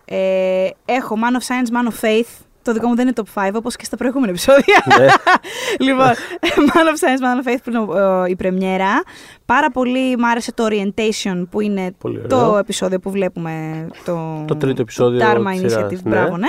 ε, 0.06 0.68
έχω 0.86 1.16
Man 1.16 1.36
of 1.42 1.46
Science, 1.48 1.72
Man 1.74 1.92
of 1.92 2.06
Faith. 2.08 2.46
Το 2.68 2.74
δικό 2.74 2.88
μου 2.88 2.96
δεν 2.96 3.08
είναι 3.08 3.16
top 3.34 3.48
5, 3.48 3.52
όπως 3.54 3.76
και 3.76 3.86
στα 3.86 3.98
προηγούμενα 3.98 4.32
επεισόδια. 4.32 4.84
Ναι. 4.98 5.06
λοιπόν, 5.86 6.08
Man 6.56 6.88
of 6.92 6.98
Science, 7.02 7.22
Man 7.24 7.44
of 7.46 7.52
Faith 7.52 7.58
που 7.64 7.70
είναι 7.70 8.00
ε, 8.26 8.30
η 8.30 8.36
πρεμιέρα. 8.36 9.02
Πάρα 9.46 9.72
πολύ 9.72 10.18
μου 10.18 10.28
άρεσε 10.28 10.54
το 10.54 10.68
Orientation 10.70 11.48
που 11.50 11.62
είναι 11.62 11.92
Πολύ 11.98 12.22
το 12.30 12.38
ωραίο. 12.38 12.58
επεισόδιο 12.58 13.00
που 13.00 13.12
βλέπουμε. 13.12 13.88
Το, 14.06 14.44
Το 14.48 14.56
τρίτο 14.56 14.82
επεισόδιο 14.82 15.20
Το 15.20 15.26
Dharma 15.26 15.52
της 15.62 15.72
σειράς, 15.72 15.84
Initiative, 15.84 16.02
ναι. 16.04 16.10
μπράβο, 16.10 16.38
ναι. 16.38 16.48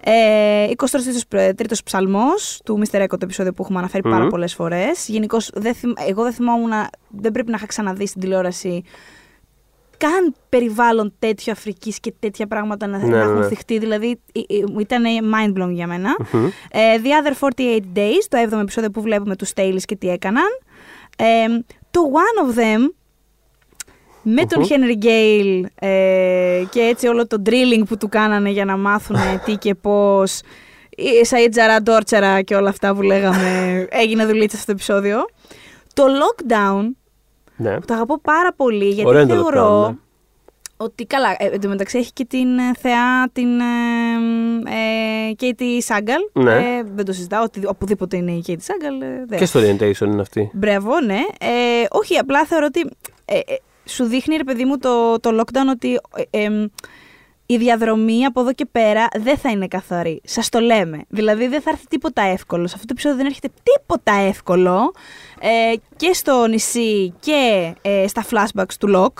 Ε, 0.00 0.68
23ος 0.76 1.78
ψαλμός 1.84 2.60
του 2.64 2.80
Mr. 2.84 3.00
Echo, 3.02 3.06
το 3.08 3.16
επεισόδιο 3.22 3.52
που 3.52 3.62
έχουμε 3.62 3.78
αναφέρει 3.78 4.02
πάρα 4.02 4.22
Μμμ. 4.22 4.28
πολλές 4.28 4.54
φορές. 4.54 5.08
Γενικώς, 5.08 5.50
εγώ 6.08 6.22
δεν 6.22 6.32
θυμόμουν, 6.32 6.70
δεν 7.08 7.32
πρέπει 7.32 7.50
να 7.50 7.56
είχα 7.56 7.66
ξαναδεί 7.66 8.06
στην 8.06 8.20
τηλεόραση 8.20 8.82
καν 9.98 10.34
περιβάλλον 10.48 11.14
τέτοιο 11.18 11.52
Αφρικής 11.52 12.00
και 12.00 12.12
τέτοια 12.18 12.46
πράγματα 12.46 12.86
να, 12.86 12.98
Ναι, 12.98 13.04
να 13.04 13.16
ναι, 13.16 13.22
έχουν 13.22 13.38
ναι. 13.38 13.46
θυχτεί. 13.46 13.78
Δηλαδή 13.78 14.20
ε, 14.32 14.40
ε, 14.40 14.64
ήταν 14.80 15.04
mind 15.34 15.62
blowing 15.62 15.72
για 15.72 15.86
μένα. 15.86 16.16
Μμμ. 16.32 16.46
Ε, 16.70 16.80
The 17.02 17.06
Other 17.06 17.48
48 17.56 17.80
Days, 17.94 18.24
το 18.28 18.38
7ο 18.50 18.60
επεισόδιο 18.60 18.90
που 18.90 19.00
βλέπουμε 19.00 19.36
τους 19.36 19.50
Stales 19.54 19.82
και 19.84 19.96
τι 19.96 20.08
έκαναν. 20.08 20.60
Ε, 21.18 21.24
το 21.90 22.00
One 22.12 22.48
of 22.48 22.58
Them, 22.58 22.92
με 24.22 24.44
τον 24.44 24.60
Μμμ. 24.60 24.68
Henry 24.68 25.04
Gale 25.04 25.62
ε, 25.74 26.62
και 26.70 26.80
έτσι 26.80 27.06
όλο 27.06 27.26
το 27.26 27.42
drilling 27.46 27.82
που 27.88 27.96
του 27.96 28.08
κάνανε 28.08 28.50
για 28.50 28.64
να 28.64 28.76
μάθουν 28.76 29.16
τι 29.44 29.56
και 29.56 29.74
πώς. 29.74 30.40
Η 30.90 31.26
Σαΐτζαρα, 31.30 31.82
Ντόρτσαρα 31.82 32.42
και 32.42 32.54
όλα 32.54 32.68
αυτά 32.68 32.94
που 32.94 33.02
λέγαμε. 33.02 33.76
Έγινε 34.02 34.26
δουλίτσα 34.26 34.56
αυτό 34.56 34.66
το 34.66 34.72
επεισόδιο. 34.72 35.18
Το 35.94 36.04
Lockdown, 36.04 36.88
Ναι. 37.58 37.74
που 37.74 37.84
το 37.84 37.94
αγαπώ 37.94 38.18
πάρα 38.20 38.52
πολύ 38.52 38.88
γιατί 38.88 39.08
Ωραίο 39.08 39.20
είναι 39.20 39.34
το 39.34 39.42
θεωρώ 39.42 39.84
Lockdown, 39.84 39.90
ναι. 39.90 39.96
ότι 40.76 41.04
καλά, 41.04 41.36
ε, 41.38 41.46
εν 41.46 41.60
τω 41.60 41.68
μεταξύ 41.68 41.98
έχει 41.98 42.12
και 42.12 42.24
την 42.24 42.58
ε, 42.58 42.72
θεά, 42.78 43.28
την 43.32 43.60
ε, 43.60 43.64
ε, 44.64 45.34
Katie 45.40 45.78
Σάγκαλ. 45.78 46.20
Ναι. 46.32 46.54
Ε, 46.54 46.82
δεν 46.94 47.04
το 47.04 47.12
συζητάω, 47.12 47.42
ότι 47.42 47.60
οπουδήποτε 47.66 48.16
είναι 48.16 48.30
η 48.30 48.44
Katie 48.46 48.56
Σάγκαλ. 48.60 49.00
Ε, 49.00 49.24
δεν. 49.26 49.38
Και 49.38 49.46
στο 49.46 49.60
orientation 49.60 50.06
είναι 50.06 50.20
αυτή. 50.20 50.50
Μπράβο, 50.54 51.00
ναι. 51.00 51.20
Ε, 51.40 51.86
όχι, 51.90 52.16
απλά 52.16 52.44
θεωρώ 52.44 52.66
ότι 52.68 52.80
ε, 53.24 53.38
ε, 53.38 53.56
σου 53.84 54.04
δείχνει, 54.04 54.36
ρε 54.36 54.44
παιδί 54.44 54.64
μου, 54.64 54.78
το, 54.78 55.20
το 55.20 55.40
lockdown 55.40 55.70
ότι 55.70 56.00
ε, 56.30 56.44
ε, 56.44 56.48
η 57.50 57.56
διαδρομή 57.56 58.24
από 58.24 58.40
εδώ 58.40 58.52
και 58.52 58.66
πέρα 58.72 59.06
δεν 59.20 59.36
θα 59.36 59.50
είναι 59.50 59.66
καθαρή. 59.68 60.20
Σας 60.24 60.48
το 60.48 60.58
λέμε. 60.60 61.04
Δηλαδή 61.08 61.48
δεν 61.48 61.60
θα 61.60 61.70
έρθει 61.70 61.86
τίποτα 61.86 62.22
εύκολο. 62.22 62.66
Σε 62.66 62.72
αυτό 62.74 62.86
το 62.86 62.92
επεισόδιο 62.92 63.16
δεν 63.18 63.26
έρχεται 63.26 63.48
τίποτα 63.62 64.12
εύκολο. 64.12 64.92
Ε, 65.40 65.76
και 65.96 66.12
στο 66.12 66.46
νησί 66.46 67.14
και 67.20 67.72
ε, 67.82 68.06
στα 68.08 68.24
flashbacks 68.30 68.72
του 68.78 68.88
Λοκ. 68.88 69.18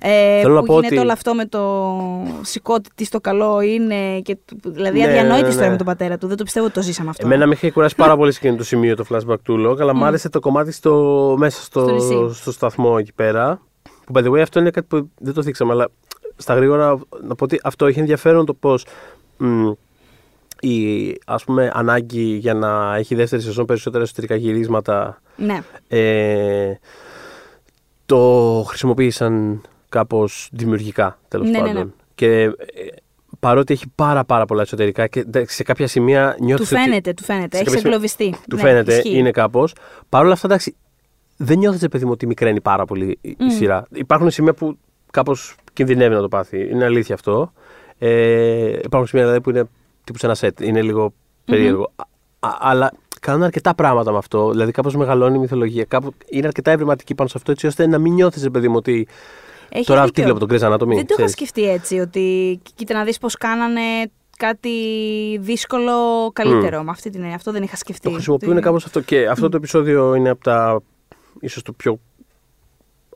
Ε, 0.00 0.40
Θέλω 0.40 0.54
να 0.54 0.60
που 0.60 0.66
πω 0.66 0.72
γίνεται 0.74 0.94
ότι- 0.94 1.02
όλο 1.04 1.12
αυτό 1.12 1.34
με 1.34 1.46
το 1.46 1.94
συκώτι 2.40 2.90
τι 2.94 3.04
στο 3.04 3.20
καλό 3.20 3.60
είναι. 3.60 4.20
Και, 4.20 4.36
του- 4.44 4.72
δηλαδή 4.72 4.98
Ναι, 4.98 5.04
αδιανόητης 5.04 5.42
ναι, 5.42 5.48
ιστορία 5.48 5.66
ναι. 5.66 5.70
με 5.72 5.76
τον 5.76 5.86
πατέρα 5.86 6.18
του. 6.18 6.26
Δεν 6.26 6.36
το 6.36 6.44
πιστεύω 6.44 6.66
ότι 6.66 6.74
το 6.74 6.82
ζήσαμε 6.82 7.10
αυτό. 7.10 7.26
Εμένα 7.26 7.46
με 7.46 7.54
είχε 7.54 7.70
κουράσει 7.70 7.94
πάρα 7.94 8.16
πολύ 8.16 8.32
σε 8.32 8.38
εκείνο 8.42 8.56
το 8.56 8.64
σημείο 8.64 8.96
το 8.96 9.04
flashback 9.10 9.40
του 9.42 9.66
Log, 9.68 9.80
αλλά 9.80 9.94
μου 9.94 10.04
άρεσε 10.04 10.28
το 10.28 10.40
κομμάτι 10.40 10.72
στο, 10.72 11.34
μέσα 11.38 11.62
στο, 11.62 11.80
Στο 11.80 11.92
νησί. 11.92 12.40
στο 12.40 12.52
σταθμό 12.52 12.96
εκεί 12.98 13.12
πέρα. 13.12 13.60
Που 14.04 14.12
by 14.14 14.24
the 14.24 14.30
way 14.30 14.38
αυτό 14.40 14.60
είναι 14.60 14.70
κάτι 14.70 14.86
που 14.86 15.10
δεν 15.18 15.34
το 15.34 15.42
θίξαμε, 15.42 15.72
αλλά 15.72 15.88
στα 16.40 16.54
γρήγορα 16.54 16.98
να 17.22 17.34
πω 17.34 17.44
ότι 17.44 17.60
αυτό 17.62 17.86
έχει 17.86 17.98
ενδιαφέρον 17.98 18.46
το 18.46 18.54
πώς 18.54 18.86
η 20.60 21.08
ας 21.26 21.44
πούμε, 21.44 21.70
ανάγκη 21.74 22.22
για 22.22 22.54
να 22.54 22.96
έχει 22.96 23.14
δεύτερη 23.14 23.42
σεζόν 23.42 23.64
περισσότερα 23.66 24.02
εσωτερικά 24.04 24.34
γυρίσματα 24.34 25.20
Ναι. 25.36 25.60
ε, 25.88 26.72
το 28.06 28.62
χρησιμοποίησαν 28.68 29.60
κάπως 29.88 30.48
δημιουργικά 30.52 31.18
τέλος 31.28 31.48
Ναι, 31.50 31.58
ναι, 31.60 31.66
πάντων. 31.66 31.82
ναι. 31.86 31.90
Και 32.14 32.42
ε, 32.42 32.50
παρότι 33.40 33.72
έχει 33.72 33.86
πάρα, 33.94 34.24
πάρα 34.24 34.44
πολλά 34.46 34.62
εσωτερικά 34.62 35.06
και 35.06 35.24
δε- 35.26 35.44
σε 35.48 35.62
κάποια 35.62 35.86
σημεία 35.86 36.36
νιώθεις. 36.40 36.68
Του 36.68 36.76
φαίνεται, 36.76 37.12
του 37.12 37.24
φαίνεται. 37.24 37.56
σε 37.56 37.62
Έχεις 37.62 37.72
κάποια 37.72 37.78
σημεία- 37.78 37.84
εγκλωβιστεί. 37.84 38.34
Του 38.48 38.56
Ναι, 38.56 38.62
φαίνεται, 38.62 38.94
ισχύει. 38.96 39.16
είναι 39.18 39.30
κάπως. 39.30 39.74
Παρ' 40.08 40.24
όλα 40.24 40.32
αυτά, 40.32 40.46
εντάξει, 40.46 40.76
δεν 41.36 41.58
νιώθεις, 41.58 41.88
παιδί 41.88 42.04
μου, 42.04 42.10
ότι 42.10 42.26
μικραίνει 42.26 42.60
πάρα 42.60 42.84
πολύ 42.84 43.18
η 43.20 43.36
η 43.38 43.50
σειρά. 43.50 43.86
Υπάρχουν 43.92 44.30
σημεία 44.30 44.54
που 44.54 44.78
κάπως 45.10 45.54
κινδυνεύει 45.72 46.14
να 46.14 46.20
το 46.20 46.28
πάθει. 46.28 46.68
Είναι 46.70 46.84
αλήθεια 46.84 47.14
αυτό. 47.14 47.52
Ε, 47.98 48.78
υπάρχουν 48.84 49.06
σημεία 49.08 49.24
δηλαδή, 49.24 49.40
που 49.40 49.50
είναι 49.50 49.64
τύπου 50.04 50.18
σε 50.18 50.26
ένα 50.26 50.34
σετ. 50.34 50.60
Είναι 50.60 50.82
λίγο 50.82 51.12
περίεργο. 51.44 51.92
Α- 51.96 52.48
α- 52.48 52.56
αλλά 52.60 52.92
κάνουν 53.20 53.42
αρκετά 53.42 53.74
πράγματα 53.74 54.12
με 54.12 54.18
αυτό. 54.18 54.50
Δηλαδή, 54.50 54.72
κάπως 54.72 54.96
μεγαλώνει 54.96 55.36
η 55.36 55.38
μυθολογία. 55.38 55.84
Κάπου, 55.84 56.12
είναι 56.28 56.46
αρκετά 56.46 56.70
ευρηματική 56.70 57.14
πάνω 57.14 57.28
σε 57.28 57.34
αυτό, 57.38 57.50
έτσι 57.50 57.66
ώστε 57.66 57.86
να 57.86 57.98
μην 57.98 58.12
νιώθεις, 58.12 58.50
παιδί 58.50 58.68
μου, 58.68 58.76
ότι. 58.76 59.08
Έχει 59.72 59.84
Τώρα 59.86 60.04
δίκιο. 60.04 60.24
τι 60.24 60.30
βλέπω, 60.30 60.46
τον 60.46 60.48
Grey's 60.58 60.72
Anatomy. 60.72 60.78
Δεν 60.78 60.88
το 60.88 60.94
είχα 60.96 61.04
ξέρεις. 61.14 61.30
σκεφτεί 61.32 61.70
έτσι, 61.70 61.98
ότι 61.98 62.58
κοίτα 62.74 62.94
να 62.94 63.04
δεις 63.04 63.18
πώς 63.18 63.36
κάνανε 63.36 63.80
κάτι 64.36 64.70
δύσκολο 65.40 65.92
καλύτερο. 66.32 66.82
Με 66.82 66.90
αυτή 66.90 67.10
την 67.10 67.20
έννοια. 67.20 67.34
Αυτό 67.36 67.52
δεν 67.52 67.62
είχα 67.62 67.76
σκεφτεί. 67.76 68.02
Το 68.02 68.10
χρησιμοποιούν 68.10 68.52
Ότι- 68.52 68.62
κάπως 68.62 68.84
αυτό. 68.84 69.00
Και 69.00 69.28
αυτό 69.28 69.48
το 69.48 69.56
επεισόδιο 69.56 70.14
είναι 70.14 70.28
από 70.28 70.42
τα. 70.44 70.80
ίσως 71.40 71.62
το 71.62 71.72
πιο. 71.72 71.98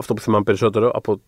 αυτό 0.00 0.14
που 0.14 0.20
θυμάμαι 0.20 0.42
περισσότερο 0.44 0.90
από 0.94 1.20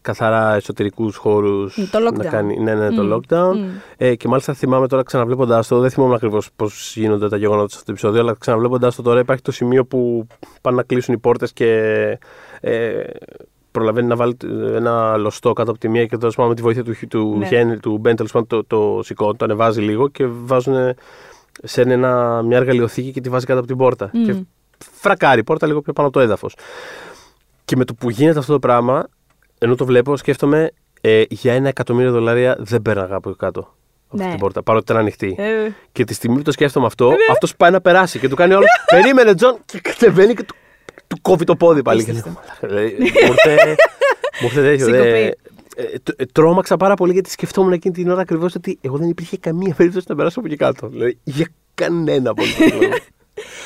καθαρά 0.00 0.54
εσωτερικούς 0.54 1.16
χώρους. 1.16 1.74
Το 1.90 1.98
lockdown. 2.08 2.16
Να 2.16 2.24
κάνει, 2.24 2.58
ναι, 2.58 2.74
ναι, 2.74 2.90
το 2.90 3.02
Μμ, 3.02 3.12
lockdown. 3.12 3.54
μμ. 3.56 3.68
Ε, 3.96 4.14
και 4.14 4.28
μάλιστα 4.28 4.52
θυμάμαι 4.52 4.88
τώρα 4.88 5.02
ξαναβλέποντάς 5.02 5.68
το, 5.68 5.78
δεν 5.78 5.90
θυμόμουν 5.90 6.14
ακριβώς 6.14 6.48
πώς 6.56 6.96
γίνονται 6.96 7.28
τα 7.28 7.36
γεγονότα 7.36 7.68
σε 7.68 7.74
αυτό 7.74 7.84
το 7.86 7.92
επεισόδιο, 7.92 8.20
αλλά 8.20 8.36
ξαναβλέποντάς 8.38 8.94
το 8.94 9.02
τώρα 9.02 9.20
υπάρχει 9.20 9.42
το 9.42 9.52
σημείο 9.52 9.84
που 9.84 10.26
πάνε 10.60 10.76
να 10.76 10.82
κλείσουν 10.82 11.14
οι 11.14 11.18
πόρτες 11.18 11.52
και 11.52 11.68
ε, 12.60 13.02
προλαβαίνει 13.70 14.06
να 14.06 14.16
βάλει 14.16 14.36
ένα 14.74 15.16
λοστό 15.16 15.52
κάτω 15.52 15.70
από 15.70 15.80
τη 15.80 15.88
μία 15.88 16.06
και 16.06 16.16
τέλος 16.16 16.34
πάντων 16.34 16.50
με 16.50 16.56
τη 16.56 16.62
βοήθεια 16.62 16.84
του, 16.84 16.94
του, 17.08 17.36
Ναι. 17.38 17.48
Henry, 17.50 17.78
του 17.80 18.00
Ben 18.04 18.16
τέλος 18.16 18.32
πάντων, 18.32 18.46
το, 18.46 18.64
το 18.64 19.02
σηκώνει, 19.02 19.36
το 19.36 19.44
ανεβάζει 19.44 19.80
λίγο 19.80 20.08
και 20.08 20.26
βάζουν 20.26 20.94
σε 21.62 21.80
ένα, 21.82 22.42
μια 22.42 22.56
εργαλειοθήκη 22.56 23.10
και 23.10 23.20
τη 23.20 23.28
βάζει 23.28 23.46
κάτω 23.46 23.58
από 23.58 23.68
την 23.68 23.76
πόρτα. 23.76 24.10
Μμ. 24.12 24.24
Και 24.24 24.34
φρακάρει 24.78 25.40
η 25.40 25.44
πόρτα 25.44 25.66
λίγο 25.66 25.80
πιο 25.82 25.92
πάνω 25.92 26.08
από 26.08 26.16
το 26.16 26.22
έδαφος. 26.24 26.56
Και 27.64 27.76
με 27.76 27.84
το 27.84 27.94
που 27.94 28.10
γίνεται 28.10 28.38
αυτό 28.38 28.52
το 28.52 28.58
πράγμα, 28.58 29.06
ενώ 29.64 29.74
το 29.74 29.84
βλέπω, 29.84 30.16
σκέφτομαι 30.16 30.70
ε, 31.00 31.22
για 31.28 31.52
ένα 31.52 31.68
εκατομμύριο 31.68 32.10
δολάρια 32.12 32.56
δεν 32.58 32.82
πέρναγα 32.82 33.14
από 33.16 33.30
κάτω. 33.30 33.60
Από 33.60 34.16
Ναι. 34.16 34.22
αυτή 34.22 34.30
την 34.30 34.40
πόρτα, 34.40 34.62
παρότι 34.62 34.84
ήταν 34.84 34.96
ανοιχτή. 35.02 35.34
Ε, 35.38 35.68
Και 35.92 36.04
τη 36.04 36.14
στιγμή 36.14 36.36
που 36.36 36.42
το 36.42 36.52
σκέφτομαι 36.52 36.86
αυτό, 36.86 37.12
αυτός 37.30 37.56
πάει 37.56 37.70
να 37.70 37.80
περάσει 37.80 38.18
και 38.18 38.28
του 38.28 38.36
κάνει 38.36 38.54
όλο. 38.54 38.64
Περίμενε, 38.94 39.34
Τζον! 39.34 39.56
Και 39.64 39.80
κατεβαίνει 39.80 40.34
και 40.34 40.42
του, 40.42 40.54
του 41.06 41.18
κόβει 41.22 41.44
το 41.44 41.56
πόδι 41.56 41.82
πάλι. 41.82 42.04
Και 42.04 42.12
λέω, 42.12 42.22
«Μαλάκα, 42.26 42.66
δηλαδή, 42.66 42.96
Μου 42.98 43.04
ήρθε- 43.06 43.76
μου 44.40 44.46
ήρθε 44.46 44.62
τέτοιο. 44.62 44.86
δε- 44.86 44.92
Συγκοπή. 44.92 45.34
ε, 45.76 45.98
τ- 46.02 46.20
ε, 46.20 46.24
Τρόμαξα 46.32 46.76
πάρα 46.76 46.94
πολύ 46.94 47.12
γιατί 47.12 47.30
σκεφτόμουν 47.30 47.72
εκείνη 47.72 47.94
την 47.94 48.10
ώρα 48.10 48.20
ακριβώς 48.20 48.54
ότι 48.54 48.78
εγώ 48.80 48.96
δεν 48.96 49.08
υπήρχε 49.08 49.36
καμία 49.38 49.74
περίπτωση 49.74 50.06
να 50.08 50.14
περάσω 50.14 50.38
από 50.38 50.48
εκεί 50.48 50.56
κάτω. 50.56 50.88
Δηλαδή, 50.88 51.18
για 51.24 51.46
κανένα 51.74 52.30
απολύτω 52.30 52.64
λόγο. 52.80 52.94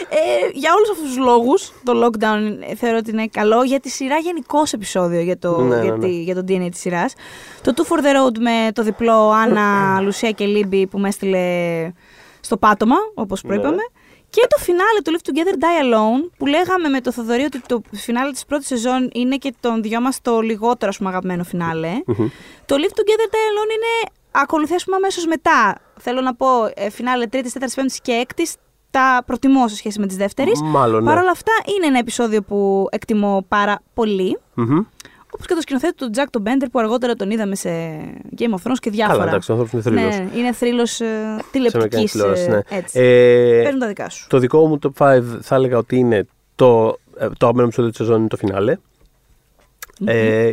Ε, 0.08 0.16
για 0.52 0.72
όλους 0.76 0.90
αυτούς 0.90 1.06
τους 1.06 1.16
λόγους 1.16 1.72
το 1.84 2.04
lockdown 2.06 2.68
ε, 2.70 2.74
θεωρώ 2.74 2.96
ότι 2.96 3.10
είναι 3.10 3.26
καλό 3.26 3.62
για 3.62 3.80
τη 3.80 3.88
σειρά 3.88 4.16
γενικώ 4.18 4.62
επεισόδιο 4.74 5.20
για 5.20 5.38
το, 5.38 5.60
Ναι, 5.60 5.76
ναι, 5.76 5.82
για, 5.82 5.92
ναι. 5.92 5.98
τη- 5.98 6.22
για 6.22 6.34
το 6.34 6.40
DNA 6.48 6.68
της 6.70 6.80
σειράς. 6.80 7.12
Το 7.62 7.72
Two 7.76 7.92
for 7.92 7.98
the 7.98 8.06
Road 8.26 8.38
με 8.38 8.72
το 8.72 8.82
διπλό 8.82 9.30
Άννα, 9.30 10.00
Λουσία 10.00 10.30
και 10.30 10.44
Λίμπη 10.46 10.86
που 10.86 10.98
με 10.98 11.08
έστειλε 11.08 11.42
στο 12.40 12.56
πάτωμα 12.56 12.96
όπως 13.14 13.42
Ναι. 13.42 13.48
προείπαμε. 13.48 13.82
Και 14.30 14.46
το 14.48 14.56
φινάλε, 14.56 15.00
το 15.02 15.12
Live 15.14 15.28
Together 15.30 15.54
Die 15.54 15.84
Alone, 15.94 16.30
που 16.38 16.46
λέγαμε 16.46 16.88
με 16.88 17.00
το 17.00 17.12
Θοδωρή 17.12 17.42
ότι 17.42 17.60
το 17.66 17.82
φινάλε 17.92 18.30
της 18.32 18.44
πρώτης 18.44 18.66
σεζόν 18.66 19.10
είναι 19.12 19.36
και 19.36 19.54
των 19.60 19.82
δυο 19.82 20.00
μας 20.00 20.20
το 20.22 20.40
λιγότερο 20.40 20.88
ας 20.90 20.96
πούμε, 20.96 21.08
αγαπημένο 21.10 21.44
φινάλε. 21.44 21.90
το 22.66 22.74
Live 22.78 22.92
Together 22.98 23.28
Die 23.34 23.48
Alone 23.50 23.70
είναι 23.74 24.10
ακολουθεί 24.30 24.74
ας 24.74 24.84
πούμε 24.84 24.96
αμέσως 24.96 25.26
μετά. 25.26 25.78
Θέλω 26.00 26.20
να 26.20 26.34
πω, 26.34 26.46
ε, 26.74 26.90
φινάλε 26.90 27.26
τρίτης, 27.26 27.52
τέταρτης, 27.52 27.76
πέμπτης 27.76 28.00
και 28.00 28.12
έκτης, 28.12 28.54
τα 28.90 29.22
προτιμώ 29.26 29.68
σε 29.68 29.76
σχέση 29.76 30.00
με 30.00 30.06
τις 30.06 30.16
δεύτερες. 30.16 30.60
Μάλλον, 30.64 31.02
ναι. 31.04 31.10
Παρ' 31.10 31.18
όλα 31.18 31.30
αυτά 31.30 31.52
είναι 31.76 31.86
ένα 31.86 31.98
επεισόδιο 31.98 32.42
που 32.42 32.86
εκτιμώ 32.90 33.44
πάρα 33.48 33.80
πολύ. 33.94 34.38
Μμμ. 34.54 34.78
Όπως 35.30 35.46
και 35.46 35.54
το 35.54 35.60
σκηνοθέτη 35.60 35.94
του 35.94 36.10
Jack 36.14 36.24
τον 36.30 36.42
Bender 36.46 36.66
που 36.72 36.78
αργότερα 36.78 37.14
τον 37.14 37.30
είδαμε 37.30 37.54
σε 37.54 37.68
Game 38.38 38.50
of 38.54 38.70
Thrones 38.70 38.78
και 38.80 38.90
διάφορα. 38.90 39.18
Καλά, 39.18 39.28
εντάξει, 39.30 39.50
ο 39.50 39.54
άνθρωπος 39.54 39.84
είναι 39.86 40.00
θρύλος. 40.00 40.16
Ναι, 40.32 40.38
είναι 40.38 40.52
θρύλος 40.52 40.90
Σε 40.90 41.04
τηλεοπτικής. 41.50 41.74
αμερικανική 41.74 42.10
τηλεόραση, 42.10 42.48
ναι. 42.48 42.60
Έτσι. 42.68 43.00
Ε, 43.00 43.60
Παίζουν 43.62 43.80
τα 43.80 43.86
δικά 43.86 44.10
σου. 44.10 44.26
Το 44.28 44.38
δικό 44.38 44.66
μου 44.66 44.78
top 44.82 45.06
5 45.06 45.20
θα 45.40 45.54
έλεγα 45.54 45.78
ότι 45.78 45.96
είναι 45.96 46.26
το, 46.54 46.98
ε, 47.18 47.26
το 47.28 47.36
αγαπημένο 47.40 47.64
επεισόδιο 47.66 47.90
της 47.90 47.98
σεζόν 47.98 48.18
είναι 48.18 48.28
το 48.28 48.36
φινάλε. 48.36 48.76
Ε, 50.04 50.52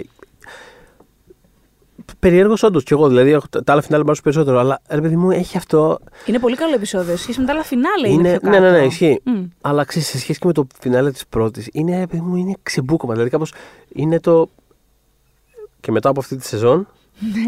Περιέργω 2.25 2.53
όντως 2.61 2.83
κι 2.83 2.93
εγώ, 2.93 3.07
δηλαδή 3.07 3.31
έχω- 3.31 3.47
τα 3.49 3.71
άλλα 3.71 3.81
φινάλε 3.81 4.03
μου 4.03 4.09
αρέσουν 4.09 4.23
περισσότερο, 4.23 4.59
αλλά 4.59 4.81
ρε 4.89 5.01
παιδί 5.01 5.15
μου 5.15 5.31
έχει 5.31 5.57
αυτό. 5.57 5.99
Είναι 6.25 6.39
πολύ 6.39 6.55
καλό 6.55 6.73
επεισόδιο. 6.73 7.15
Σε 7.15 7.21
σχέση 7.23 7.39
με 7.39 7.45
τα 7.45 7.51
άλλα 7.53 7.63
φινάλε 7.63 8.07
είναι, 8.09 8.27
Είναι, 8.29 8.39
πιο 8.39 8.49
ναι, 8.49 8.57
κάτω. 8.57 8.71
ναι, 8.71 8.79
ναι, 8.79 8.85
ισχύει. 8.85 9.21
Μμ. 9.23 9.43
Αλλά 9.61 9.83
ξέρεις, 9.83 10.07
σε 10.07 10.19
σχέση 10.19 10.39
και 10.39 10.47
με 10.47 10.53
το 10.53 10.67
φινάλε 10.79 11.11
της 11.11 11.27
πρώτης, 11.27 11.69
είναι, 11.71 11.99
ρε 11.99 12.07
παιδί 12.07 12.21
μου, 12.21 12.35
είναι 12.35 12.53
ξεμπούκομα. 12.63 13.11
Δηλαδή 13.13 13.29
κάπως 13.29 13.53
είναι 13.89 14.19
το. 14.19 14.49
Και 15.79 15.91
μετά 15.91 16.09
από 16.09 16.19
αυτή 16.19 16.35
τη 16.35 16.45
σεζόν. 16.45 16.87
Ναι. 17.19 17.45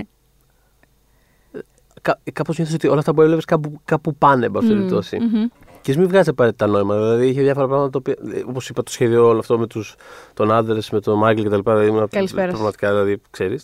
Κα, 2.02 2.20
Κάπως 2.34 2.58
νιώθω 2.58 2.74
ότι 2.76 2.88
όλα 2.88 3.00
αυτά 3.00 3.14
που 3.14 3.22
έβλεπε 3.22 3.42
κάπου, 3.46 3.82
κάπου 3.86 4.16
πάνε, 4.16 4.46
εν 4.46 4.52
πάση 4.52 4.68
περιπτώσει. 4.68 5.18
μμμ. 5.20 5.46
Και 5.82 5.92
ας 5.92 5.98
μην 5.98 6.08
βγάζει 6.08 6.30
απαραίτητα 6.30 6.68
νόημα. 6.68 6.96
Δηλαδή 6.96 7.28
είχε 7.28 7.42
διάφορα 7.42 7.68
πράγματα 7.68 8.02
Όπως 8.48 8.70
είπα, 8.70 8.84
το 8.84 8.92
σχέδιο 8.92 9.28
όλο 9.28 9.40
αυτό 9.40 9.58
με 9.60 9.68
τους, 9.68 9.96
τον 10.34 10.52
άντρες, 10.52 10.90
με 10.90 11.00
τον 11.00 11.18
Μάικλ 11.18 11.42
κτλ. 11.42 11.60
Δηλαδή, 11.64 11.88
ήμουν 11.88 12.08
Καλησπέρας. 12.10 12.52
Πραγματικά, 12.54 12.90
δηλαδή, 12.90 13.22
ξέρεις. 13.30 13.64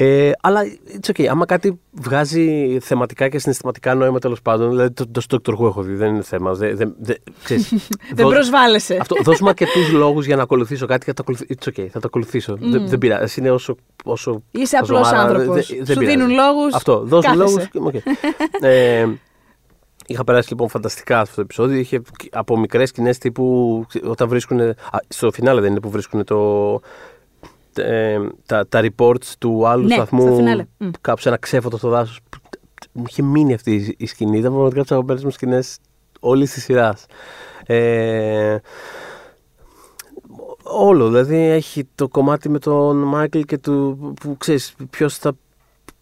Ε, 0.00 0.30
αλλά 0.40 0.60
it's 1.02 1.10
okay. 1.10 1.24
Άμα 1.24 1.44
κάτι 1.46 1.80
βγάζει 1.92 2.78
θεματικά 2.80 3.28
και 3.28 3.38
συναισθηματικά 3.38 3.94
νόημα 3.94 4.18
τέλος 4.18 4.42
πάντων, 4.42 4.70
δηλαδή 4.70 4.90
το, 4.94 5.04
το 5.10 5.22
Doctor 5.30 5.52
Who 5.58 5.66
έχω 5.66 5.82
δει, 5.82 5.94
δεν 5.94 6.08
είναι 6.14 6.22
θέμα. 6.22 6.52
Δεν, 6.60 6.76
δεν, 6.76 6.94
δεν, 6.98 7.16
ξέρεις, 7.44 7.68
Δεν 7.68 8.24
δώσ- 8.24 8.34
προσβάλλεσαι. 8.34 8.96
αυτό, 9.00 9.16
δώσ' 9.22 9.40
μου 9.40 9.48
αρκετούς 9.48 9.90
λόγους 9.92 10.26
για 10.26 10.36
να 10.36 10.42
ακολουθήσω 10.42 10.86
κάτι 10.86 11.04
και 11.04 11.12
θα 11.14 11.22
το 11.22 11.22
ακολουθήσω. 11.22 11.54
It's 11.60 11.68
okay, 11.80 11.86
θα 11.90 12.00
το 12.00 12.06
ακολουθήσω. 12.06 12.56
Δεν, 12.60 12.88
δεν 12.88 12.98
πειράζει. 12.98 13.22
Εσύ 13.22 13.40
είναι 13.40 13.50
όσο. 13.50 13.76
όσο 14.04 14.42
Είσαι 14.50 14.78
όσο 14.82 14.92
απλός 14.92 15.10
μάρα, 15.10 15.20
άνθρωπος. 15.20 15.66
δεν- 15.66 15.76
δεν 15.84 15.86
Σου 15.94 16.00
πειράζει. 16.00 16.16
δίνουν 16.16 16.30
λόγους, 16.30 16.74
Αυτό. 16.74 16.98
Δώσ' 17.04 17.26
μου 17.26 17.36
κάθεσαι. 17.36 17.68
λόγους. 17.72 17.94
ε, 18.60 19.06
είχα 20.06 20.24
περάσει 20.24 20.48
λοιπόν 20.50 20.68
φανταστικά 20.68 21.20
αυτό 21.20 21.34
το 21.34 21.40
επεισόδιο. 21.40 21.78
Είχε 21.78 22.00
από 22.30 22.58
μικρές 22.58 22.88
σκηνές 22.88 23.18
τύπου. 23.18 23.86
Όταν 24.04 24.28
βρίσκουν. 24.28 24.74
στο 25.08 25.30
φινάλε 25.32 25.60
δεν 25.60 25.70
είναι 25.70 25.80
που 25.80 25.90
βρίσκουν 25.90 26.24
το. 26.24 26.80
Ε, 27.78 28.18
τα, 28.46 28.66
τα 28.68 28.80
reports 28.82 29.32
του 29.38 29.66
άλλου 29.66 29.86
Ναι, 29.86 29.94
σταθμού 29.94 30.20
στο 30.20 30.34
φινάλε. 30.34 30.64
Μμ. 30.78 30.88
κάπου 31.00 31.20
σε 31.20 31.28
ένα 31.28 31.38
ξέφωτο 31.38 31.76
στο 31.76 31.88
δάσος. 31.88 32.20
Μου 32.92 33.04
είχε 33.08 33.22
μείνει 33.22 33.54
αυτή 33.54 33.74
η- 33.74 33.94
η 33.98 34.06
σκηνή. 34.06 34.38
Ήταν 34.38 34.50
πραγματικά 34.52 34.80
από 34.80 34.88
τι 34.88 34.94
αγαπημένε 34.94 35.20
μου 35.24 35.30
σκηνές 35.30 35.78
όλης 36.20 36.52
της 36.52 36.62
σειράς. 36.62 37.06
Ε, 37.66 38.56
όλο, 40.62 41.06
δηλαδή 41.08 41.36
έχει 41.36 41.88
το 41.94 42.08
κομμάτι 42.08 42.48
με 42.48 42.58
τον 42.58 42.96
Μάικλ 42.96 43.40
και 43.40 43.58
του 43.58 43.98
που 44.20 44.36
ξέρεις 44.36 44.74
ποιος 44.90 45.18
θα 45.18 45.32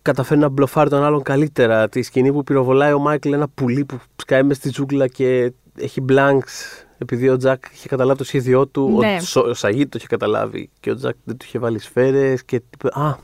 καταφέρει 0.03 0.41
να 0.41 0.49
μπλοφάρει 0.49 0.91
τον 0.91 1.03
άλλον 1.05 1.23
καλύτερα. 1.23 1.89
Τη 1.89 2.03
σκηνή 2.03 2.33
που 2.33 2.45
πυροβολάει 2.45 2.93
ο 2.93 2.99
Μάικλ 2.99 3.33
ένα 3.33 3.49
πουλί 3.49 3.85
που 3.85 3.99
σκάει 4.17 4.43
μες 4.43 4.57
στη 4.57 4.71
τζούγκλα 4.71 5.07
και 5.07 5.53
έχει 5.79 6.05
blanks 6.09 6.85
επειδή 6.99 7.29
ο 7.29 7.37
Τζακ 7.37 7.65
είχε 7.75 7.89
καταλάβει 7.89 8.19
το 8.19 8.25
σχέδιό 8.25 8.67
του, 8.67 8.97
Ναι. 9.01 9.17
ο, 9.21 9.25
Σο- 9.25 9.41
ο 9.49 9.55
Σαγίντ 9.55 9.91
το 9.91 9.97
είχε 9.99 10.07
καταλάβει 10.07 10.71
και 10.81 10.91
ο 10.91 10.95
Τζακ 10.95 11.15
δεν 11.25 11.37
του 11.37 11.45
είχε 11.49 11.59
βάλει 11.59 11.79
σφαίρες 11.79 12.45
και 12.45 12.61
του 12.61 12.67
είπε 12.79 13.01
«Α, 13.01 13.17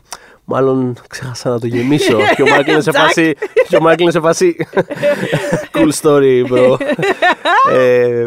μάλλον 0.45 0.97
ξέχασα 1.09 1.51
να 1.51 1.61
το 1.61 1.67
γεμίσω» 1.67 2.19
και 2.37 2.43
ο 2.43 2.49
Μάικλ 2.49 2.71
είναι 2.71 2.81
σε 2.81 2.91
Τζακ. 2.91 3.03
φάση 3.03 3.35
και 3.69 3.77
ο 3.77 3.81
Μάικλ 3.81 4.03
είναι 4.03 4.11
σε 4.11 4.21
φάση 4.21 4.57
cool 5.75 5.91
story 6.03 6.47
bro 6.53 6.77
ε, 7.73 8.25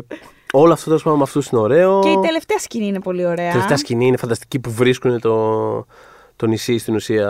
όλο 0.51 0.73
αυτό 0.73 0.85
τέλος 0.85 1.03
πάντων 1.03 1.17
με 1.17 1.23
αυτούς 1.23 1.47
είναι 1.47 1.61
ωραίο 1.61 1.99
Και 2.03 2.09
η 2.09 2.19
τελευταία 2.21 2.57
σκηνή 2.59 2.85
είναι 2.87 2.99
πολύ 2.99 3.25
ωραία. 3.25 3.47
η 3.47 3.51
τελευταία 3.51 3.77
σκηνή 3.77 4.05
είναι 4.05 4.17
φανταστική 4.17 4.59
που 4.59 4.71
βρίσκουν 4.71 5.19
το, 5.19 5.85
το 6.35 6.45
νησί 6.45 6.77
στην 6.77 6.95
ουσία 6.95 7.27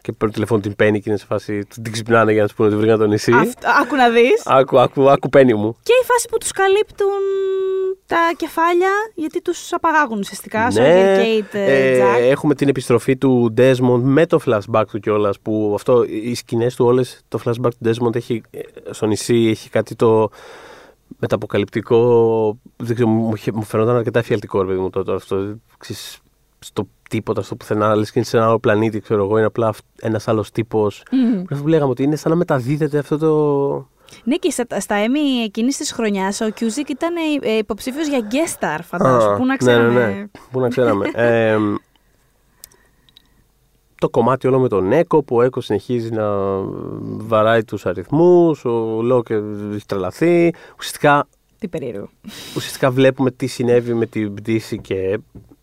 και 0.00 0.12
παίρνουν 0.12 0.34
τηλεφώνο 0.34 0.60
την 0.60 0.76
Πέννη 0.76 0.98
και 1.00 1.08
είναι 1.10 1.18
σε 1.18 1.26
φάση. 1.26 1.64
Την 1.82 1.92
ξυπνάνε 1.92 2.32
για 2.32 2.40
να 2.40 2.46
τους 2.48 2.56
πούνε 2.56 2.68
ότι 2.68 2.78
βρήκαν 2.78 2.98
το 2.98 3.06
νησί. 3.06 3.32
Αυτό, 3.32 3.68
άκου 3.82 3.96
να 3.96 4.10
δεις. 4.10 4.42
Άκου, 4.44 4.78
άκου, 4.80 5.10
άκου 5.10 5.28
Πέννη 5.28 5.54
μου. 5.54 5.76
Και 5.82 5.92
η 6.02 6.04
φάση 6.04 6.28
που 6.30 6.38
τους 6.38 6.50
καλύπτουν 6.52 7.08
τα 8.06 8.16
κεφάλια 8.36 8.90
γιατί 9.14 9.42
τους 9.42 9.72
απαγάγουν 9.72 10.18
ουσιαστικά. 10.18 10.68
Ναι, 10.72 10.80
Ναι, 10.80 11.16
Kate, 11.22 11.54
ε, 11.54 12.00
Jack. 12.02 12.20
έχουμε 12.20 12.54
την 12.54 12.68
επιστροφή 12.68 13.16
του 13.16 13.54
Desmond 13.56 14.00
με 14.02 14.26
το 14.26 14.40
flashback 14.46 14.84
του 14.90 15.00
κιόλας. 15.00 15.38
Που 15.40 15.72
αυτό, 15.74 16.04
οι 16.04 16.34
σκηνές 16.34 16.74
του 16.74 16.84
όλες, 16.84 17.20
το 17.28 17.38
flashback 17.44 17.70
του 17.80 17.90
Desmond 17.90 18.14
έχει, 18.16 18.42
ε, 18.50 18.60
στο 18.90 19.06
νησί 19.06 19.46
έχει 19.50 19.70
κάτι 19.70 19.94
το 19.94 20.30
μεταποκαλυπτικό. 21.18 22.58
Δεν 22.76 22.94
ξέρω, 22.94 23.08
μου, 23.10 23.32
είχε- 23.34 23.52
μου 23.52 23.62
φαινόταν 23.62 23.96
αρκετά 23.96 24.18
εφιαλτικό 24.18 24.60
ρε 24.60 24.66
παιδί 24.66 24.78
μου 24.80 24.90
τότε 24.90 25.12
αυτό. 25.14 25.56
Ξέρεις, 25.78 26.18
στο 26.66 26.88
τίποτα, 27.08 27.42
στο 27.42 27.56
πουθενά, 27.56 27.94
λες 27.96 28.06
και 28.10 28.18
είναι 28.18 28.26
σε 28.28 28.36
ένα 28.36 28.46
άλλο 28.46 28.58
πλανήτη, 28.58 29.00
ξέρω 29.00 29.24
εγώ, 29.24 29.36
είναι 29.36 29.46
απλά 29.46 29.74
ένας 30.00 30.28
άλλος 30.28 30.50
τύπος. 30.50 31.02
Μμμ. 31.10 31.40
Αυτό 31.50 31.62
που 31.62 31.68
λέγαμε 31.68 31.90
ότι 31.90 32.02
είναι 32.02 32.16
σαν 32.16 32.30
να 32.30 32.36
μεταδίδεται 32.36 32.98
αυτό 32.98 33.18
το. 33.18 33.88
Ναι, 34.24 34.36
και 34.36 34.50
στα, 34.50 34.80
στα 34.80 34.96
Emmy 35.06 35.44
εκείνης 35.44 35.76
της 35.76 35.92
χρονιάς 35.92 36.40
ο 36.40 36.50
Κιούζικ 36.50 36.88
ήταν 36.88 37.14
ε, 37.42 37.52
υποψήφιος 37.56 38.08
για 38.08 38.20
guest 38.30 38.58
star, 38.64 38.78
φαντάζομαι. 38.82 39.32
Α, 39.32 39.36
Πού 39.36 39.40
να 39.44 39.46
ναι, 39.46 39.56
ξέραμε. 39.56 39.92
ναι, 40.06 40.06
ναι. 40.06 40.26
Πού 40.50 40.60
να 40.60 40.68
ξέραμε. 40.68 41.10
ε, 41.14 41.56
το 43.98 44.08
κομμάτι 44.08 44.46
όλο 44.46 44.58
με 44.58 44.68
τον 44.68 44.92
Έκο, 44.92 45.22
που 45.22 45.36
ο 45.36 45.42
Έκο 45.42 45.60
συνεχίζει 45.60 46.10
να 46.10 46.28
βαράει 47.02 47.64
τους 47.64 47.86
αριθμούς, 47.86 48.64
ο 48.64 49.02
Λόκε 49.02 49.34
έχει 49.74 49.86
τρελαθεί. 49.86 50.52
Ουσιαστικά, 50.78 51.26
Τι 51.58 51.68
περίεργο. 51.68 52.08
ουσιαστικά 52.56 52.90
βλέπουμε 52.90 53.30
τι 53.30 53.46
συνέβη 53.46 53.94
με 53.94 54.06
την 54.06 54.34
πτήση 54.34 54.78
και, 54.80 55.18
τους 55.18 55.18
πούμε, 55.18 55.22
με- 55.22 55.55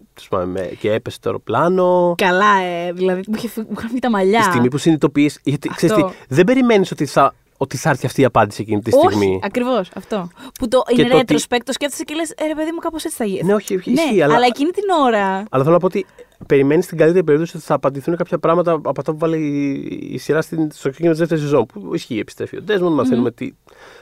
και 0.80 0.92
έπεσε 0.92 1.18
το 1.20 1.30
αεροπλάνο. 1.30 2.14
Καλά, 2.18 2.62
ε, 2.62 2.92
δηλαδή 2.92 3.22
μου 3.28 3.34
είχε 3.38 3.48
φύ- 3.48 3.66
μου 3.68 3.74
είχαν 3.78 3.88
φύγει 3.88 4.00
τα 4.00 4.10
μαλλιά. 4.10 4.40
Τη 4.40 4.46
στιγμή 4.46 4.68
που 4.68 4.78
συνειδητοποιείς, 4.78 5.40
γιατί 5.44 5.70
Αυτό. 5.72 5.86
ξέρεις 5.88 6.04
τι, 6.06 6.18
δεν 6.36 6.46
περιμένεις 6.46 6.92
ότι 6.92 7.06
θα, 7.06 7.34
ότι 7.58 7.78
θα 7.78 7.90
έρθει 7.90 8.06
αυτή 8.06 8.22
η 8.22 8.26
απάντηση 8.26 8.62
εκείνη 8.62 8.82
τη 8.82 8.92
στιγμή. 8.92 9.28
Όχι, 9.28 9.40
ακριβώς 9.44 9.90
αυτό. 9.96 10.28
Που 10.60 10.68
το 10.68 10.82
Και 10.88 11.02
είναι 11.02 11.10
το 11.10 11.18
ότι- 11.18 11.36
retrospect, 11.36 11.60
το 11.66 11.72
σκέφτεσαι 11.72 12.04
και 12.04 12.14
λες, 12.14 12.32
ε, 12.38 12.48
ρε 12.48 12.56
παιδί 12.56 12.72
μου, 12.72 12.78
κάπως 12.80 13.04
έτσι 13.06 13.18
θα 13.18 13.26
γίνει. 13.26 13.44
Ναι, 13.44 13.54
όχι, 13.54 13.76
όχι, 13.76 13.92
ναι, 13.92 14.02
ισχύει, 14.02 14.22
αλλά- 14.22 14.36
αλλά 14.36 14.46
εκείνη 14.46 14.70
την 14.72 14.84
ώρα. 15.06 15.44
Αλλά 15.50 15.64
θέλω 15.64 15.72
να 15.74 15.80
πω 15.80 15.86
ότι 15.86 16.06
περιμένεις 16.48 16.86
στην 16.86 16.98
καλύτερη 16.98 17.24
περίπτωση 17.24 17.58
ότι 17.58 17.66
θα 17.66 17.74
απαντηθούν 17.74 18.16
κάποια 18.16 18.38
πράγματα 18.40 18.72
από 18.72 18.94
αυτά 18.98 19.12
που 19.12 19.18
βάλε 19.18 19.38
η, 19.38 19.72
η 20.12 20.18
σειρά 20.18 20.42
στην, 20.42 20.72
στο 20.72 20.80
ξεκίνημα 20.90 21.12
της 21.12 21.20
δεύτερης 21.20 21.44
σεζόν. 21.44 21.66
Που 21.66 21.96
ισχύει, 21.96 22.20
επιστρέφει 22.20 22.58
ο 22.58 22.62
Ντέσμον, 22.62 22.94
μαθαίνουμε 22.94 23.32
τι, 23.32 23.52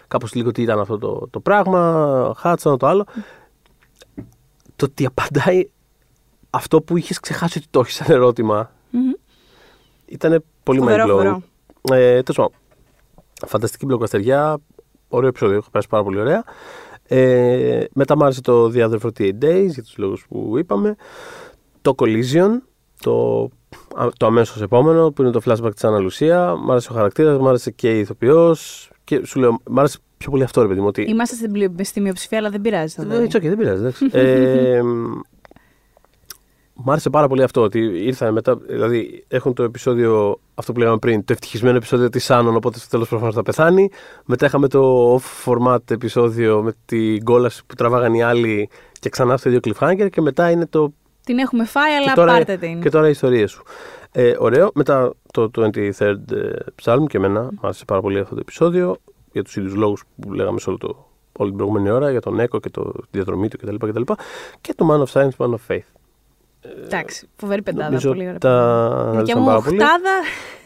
κάπως 0.08 0.34
λίγο 0.34 0.52
τι 0.52 0.62
ήταν 0.62 0.80
αυτό 0.80 0.98
το, 0.98 1.28
το 1.30 1.40
πράγμα, 1.40 2.34
Χάτσον, 2.38 2.78
το 2.78 2.88
άλλο. 2.88 3.06
Το 4.76 4.86
ότι 4.86 5.06
απαντάει 5.06 5.70
αυτό 6.54 6.82
που 6.82 6.98
είχες 6.98 7.20
ξεχάσει 7.20 7.58
ότι 7.58 7.68
το 7.70 7.80
έχεις 7.80 7.94
σαν 7.96 8.08
ερώτημα 8.10 8.72
Μμμ. 8.92 9.12
ήταν 10.06 10.44
πολύ 10.64 10.80
Φοβερό, 10.80 11.04
mind 11.04 11.08
blowing. 11.08 11.12
φοβερό. 11.12 11.42
Ε, 11.92 12.22
τέλος 12.24 12.36
πάντων, 12.36 12.52
φανταστική 13.48 13.86
μπλοκαστεριά, 13.86 14.58
ωραίο 15.08 15.30
επεισόδιο, 15.30 15.58
έχω 15.58 15.70
περάσει 15.70 15.90
πάρα 15.90 16.04
πολύ 16.04 16.20
ωραία. 16.20 16.44
Ε, 17.08 17.84
μετά 17.94 18.18
μου 18.18 18.24
άρεσε 18.24 18.42
το 18.42 18.66
The 18.76 18.90
Other 18.90 18.98
48 19.00 19.10
Days 19.42 19.68
για 19.68 19.84
τους 19.84 19.98
λόγους 19.98 20.26
που 20.30 20.58
είπαμε. 20.58 20.96
Το 21.82 21.94
Collision, 21.98 22.50
το, 23.00 23.44
α- 23.96 24.08
το 24.18 24.26
αμέσως 24.26 24.62
επόμενο 24.62 25.12
που 25.12 25.22
είναι 25.22 25.32
το 25.32 25.42
flashback 25.46 25.72
της 25.74 25.84
Άννα 25.84 26.00
Λουσία. 26.00 26.56
Μ' 26.56 26.72
άρεσε 26.72 26.92
ο 26.92 26.96
χαρακτήρας, 26.96 27.40
μ' 27.40 27.48
άρεσε 27.48 27.72
και 27.72 27.96
η 27.98 28.00
ηθοποιός 28.00 28.92
και 29.04 29.26
σου 29.26 29.40
λέω, 29.40 29.58
μ' 29.70 29.80
άρεσε 29.80 29.98
πιο 30.18 30.30
πολύ 30.32 30.44
αυτό 30.44 30.62
ρε 30.62 30.68
παιδί 30.68 30.80
μου. 30.80 30.88
Ότι... 30.88 31.02
Είμαστε 31.02 31.36
στην, 31.36 31.52
πλειο- 31.52 31.74
στη 31.82 32.02
μειοψηφία, 32.02 32.38
αλλά 32.38 32.50
δεν 32.50 32.62
πειράζει. 32.62 32.94
θα 32.96 33.02
Ε, 33.02 33.06
δω. 33.06 33.16
It's 33.24 33.36
okay, 33.36 33.42
δεν 33.42 33.58
πειράζει. 33.58 33.80
εντάξει. 33.82 34.06
ε, 34.12 34.82
Μ' 36.84 36.92
άρεσε 36.92 37.10
πάρα 37.10 37.28
πολύ 37.28 37.44
αυτό 37.44 37.62
ότι 37.62 37.80
ήρθαν 37.80 38.34
μετά. 38.34 38.56
Δηλαδή, 38.56 39.24
έχουν 39.28 39.54
το 39.54 39.64
επεισόδιο, 39.64 40.40
αυτό 40.54 40.72
που 40.72 40.80
λέγαμε 40.80 40.98
πριν, 40.98 41.26
το 41.26 41.34
ευτυχισμένο 41.34 41.78
επεισόδιο 41.78 42.10
της 42.10 42.32
Άνων, 42.32 42.56
οπότε 42.56 42.80
στο 42.80 42.90
τέλος 42.90 43.08
προφανώς 43.08 43.36
θα 43.36 43.44
πεθάνει. 43.44 43.90
Μετά 44.26 44.46
είχαμε 44.46 44.68
το 44.68 45.14
off 45.16 45.52
format 45.52 45.92
επεισόδιο 45.92 46.62
με 46.62 46.74
την 46.86 47.24
κόλαση 47.24 47.62
που 47.66 47.76
τραβάγαν 47.76 48.14
οι 48.14 48.24
άλλοι 48.24 48.70
και 49.00 49.10
ξανά 49.10 49.38
στο 49.38 49.50
ίδιο 49.50 49.60
cliffhanger. 49.64 50.08
Και 50.12 50.22
μετά 50.22 50.50
είναι 50.50 50.66
το. 50.66 50.94
Την 51.24 51.38
έχουμε 51.38 51.66
φάει, 51.66 51.94
αλλά 51.94 52.08
και 52.08 52.14
τώρα, 52.16 52.32
πάρτε 52.34 52.58
την. 52.58 52.82
Και 52.82 52.90
τώρα 52.90 53.08
οι 53.08 53.12
ιστορίες 53.12 53.52
σου. 53.52 53.64
Ε, 54.12 54.34
ωραίο. 54.40 54.72
Μετά 54.74 55.14
το 55.34 55.50
23rd 55.56 56.16
Psalm 56.84 57.04
και 57.08 57.18
εμένα 57.18 57.42
μου 57.42 57.60
άρεσε 57.62 57.86
πάρα 57.86 58.02
πολύ 58.02 58.20
αυτό 58.20 58.34
το 58.34 58.42
επεισόδιο 58.42 58.98
για 59.32 59.44
τους 59.44 59.56
ίδιους 59.56 59.76
λόγους 59.76 60.04
που 60.22 60.34
λέγαμε 60.34 60.60
σε 60.60 60.70
όλο 60.70 60.78
το, 60.78 61.06
όλη 61.38 61.50
την 61.50 61.58
προηγούμενη 61.58 61.90
ώρα, 61.90 62.12
για 62.12 62.22
τον 62.22 62.40
Έκο 62.40 62.60
και 62.60 62.70
το, 62.70 62.92
τη 62.92 63.08
διαδρομή 63.12 63.48
του 63.48 63.58
κτλ. 63.58 63.76
Και, 63.76 64.16
και 64.62 64.74
το 64.74 64.88
Man 64.92 65.04
of 65.04 65.22
Science, 65.22 65.46
Man 65.46 65.50
of 65.50 65.60
Faith. 65.68 66.01
Εντάξει, 66.84 67.28
φοβερή 67.36 67.62
πεντάδα. 67.62 67.86
Νομίζω 67.90 68.10
πολύ 68.10 68.22
ωραία. 68.26 68.38
τα 68.38 68.88
Δικιά 68.96 69.12
αναλύσαμε 69.12 69.40
μου 69.42 69.46
πάρα 69.48 69.62
πολύ. 69.62 69.82
οχτάδα. 69.82 70.10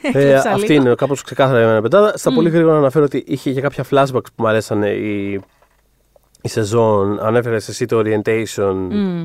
Ε, 0.02 0.08
έκλεψα 0.28 0.52
αυτή 0.52 0.72
λίγο. 0.72 0.82
είναι 0.86 0.96
κάπως 0.96 1.22
ξεκάθαρα 1.22 1.58
για 1.60 1.68
μένα 1.68 1.82
πεντάδα. 1.82 2.18
Στα 2.18 2.34
πολύ 2.34 2.50
γρήγορα 2.50 2.74
να 2.74 2.80
αναφέρω 2.80 3.06
ότι 3.06 3.24
είχε 3.28 3.52
και 3.54 3.62
κάποια 3.62 3.86
flashbacks 3.92 4.24
που 4.24 4.44
μου 4.44 4.48
αρέσανε 4.48 4.90
η, 4.90 5.42
η 6.42 6.48
σεζόν. 6.48 7.20
Ανέφερες 7.22 7.68
εσύ 7.68 7.86
το 7.86 8.00
Orientation, 8.06 8.74
Μμ. 8.90 9.24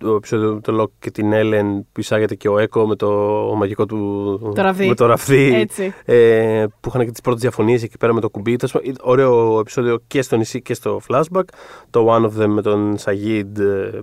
το 0.00 0.14
επεισόδιο 0.14 0.54
με 0.54 0.60
τον 0.60 0.74
Λοκ 0.74 0.90
και 0.98 1.10
την 1.10 1.32
Έλεν 1.32 1.86
που 1.92 2.00
εισάγεται 2.00 2.34
και 2.34 2.48
ο 2.48 2.58
Έκο 2.58 2.86
με 2.86 2.96
το 2.96 3.08
μαγικό 3.56 3.86
του 3.86 4.52
Το 4.54 4.62
ραβδί. 4.62 4.88
με 4.88 4.94
το 4.94 5.06
ραβδί, 5.06 5.54
Έτσι. 5.54 5.94
ε, 6.04 6.64
που 6.80 6.88
είχαν 6.88 7.04
και 7.04 7.10
τις 7.10 7.20
πρώτες 7.20 7.40
διαφωνίες 7.40 7.82
εκεί 7.82 7.96
πέρα 7.98 8.14
με 8.14 8.20
το 8.20 8.30
κουμπί. 8.30 8.56
Τέλος 8.56 8.72
πάντων, 8.72 8.94
Ωραίο 9.00 9.58
επεισόδιο 9.58 9.98
και 10.06 10.22
στο 10.22 10.36
νησί 10.36 10.62
και 10.62 10.74
στο 10.74 11.00
flashback. 11.08 11.44
Το 11.90 12.06
One 12.14 12.24
of 12.24 12.42
Them 12.42 12.46
με 12.48 12.62
τον 12.62 12.98
Σαγίντ 12.98 13.58
ε, 13.60 14.00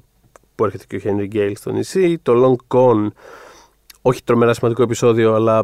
που 0.69 0.75
έρχεται 0.75 0.97
και 0.97 1.07
ο 1.07 1.11
Henry 1.17 1.35
Gale 1.35 1.51
στο 1.55 1.71
νησί. 1.71 2.19
Το 2.21 2.33
Long 2.69 2.77
Con, 2.77 3.07
όχι 4.01 4.23
τρομερά 4.23 4.53
σημαντικό 4.53 4.81
επεισόδιο, 4.83 5.33
αλλά 5.33 5.59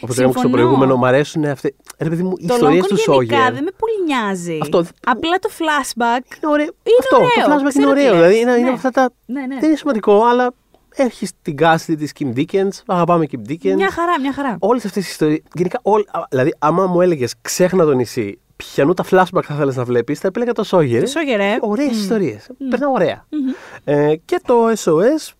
όπως 0.00 0.16
λέγαμε 0.16 0.32
και 0.32 0.38
στο 0.38 0.48
Συμφωνώ. 0.48 0.50
προηγούμενο, 0.56 0.96
μου 0.96 1.06
αρέσουν 1.06 1.44
αυτέ. 1.44 1.74
Ρε 1.98 2.08
παιδί 2.08 2.22
μου, 2.22 2.32
οι 2.38 2.46
Το 2.46 2.54
ιστορίε 2.54 2.80
Long 2.82 2.86
τους 2.88 3.00
Con 3.00 3.02
Σόγερ. 3.02 3.22
γενικά 3.30 3.52
δεν 3.52 3.62
με 3.62 3.70
πολύ 3.78 4.04
νοιάζει. 4.06 4.58
Αυτό. 4.62 4.78
Απλά 5.06 5.38
το 5.38 5.48
flashback. 5.58 6.36
Είναι 6.42 6.52
ωραίο. 6.52 6.64
Είναι 6.64 6.96
Αυτό, 7.00 7.16
ωραίο, 7.16 7.28
το 7.58 7.64
flashback 7.64 7.68
ξέρω 7.68 7.90
είναι 7.90 8.00
τι 8.00 8.06
ωραίο. 8.06 8.20
λες. 8.20 8.20
Δηλαδή 8.20 8.38
είναι, 8.40 8.52
είναι 8.52 8.68
Ναι. 8.68 8.70
αυτά 8.74 8.90
τα. 8.90 9.10
Ναι, 9.26 9.40
ναι. 9.40 9.56
Δεν 9.60 9.68
είναι 9.68 9.78
σημαντικό, 9.78 10.24
αλλά 10.24 10.54
έχεις 10.94 11.32
την 11.42 11.56
cast 11.60 11.76
της 11.98 12.12
Kim 12.20 12.36
Dickens. 12.38 12.68
Αγαπάμε 12.86 13.26
Kim 13.30 13.50
Dickens. 13.50 13.74
Μια 13.74 13.90
χαρά, 13.90 14.20
μια 14.20 14.32
χαρά. 14.32 14.56
Όλες 14.60 14.84
αυτές 14.84 15.04
τι 15.04 15.10
ιστορίες. 15.10 15.40
Γενικά, 15.54 15.78
όλ, 15.82 16.00
α, 16.10 16.20
δηλαδή, 16.30 16.54
άμα 16.58 16.86
μου 16.86 17.00
έλεγες 17.00 17.34
ξέχνα 17.42 17.84
το 17.84 17.92
νησί, 17.94 18.40
ποιανού 18.56 18.94
τα 18.94 19.04
flashback 19.10 19.42
θα 19.42 19.54
ήθελε 19.54 19.72
να 19.74 19.84
βλέπεις, 19.84 20.18
θα 20.18 20.28
επέλεγα 20.28 20.52
το 20.52 20.64
Σόγερ. 20.64 21.00
Το 21.00 21.06
Σόγερ, 21.06 21.40
ε. 21.40 21.58
Ωραίες 21.60 21.90
ιστορίες. 21.90 22.46
Περνάω 22.70 22.92
ωραία. 22.92 23.26
Ε, 23.84 24.14
και 24.24 24.40
το 24.46 24.54
SOS. 24.84 25.32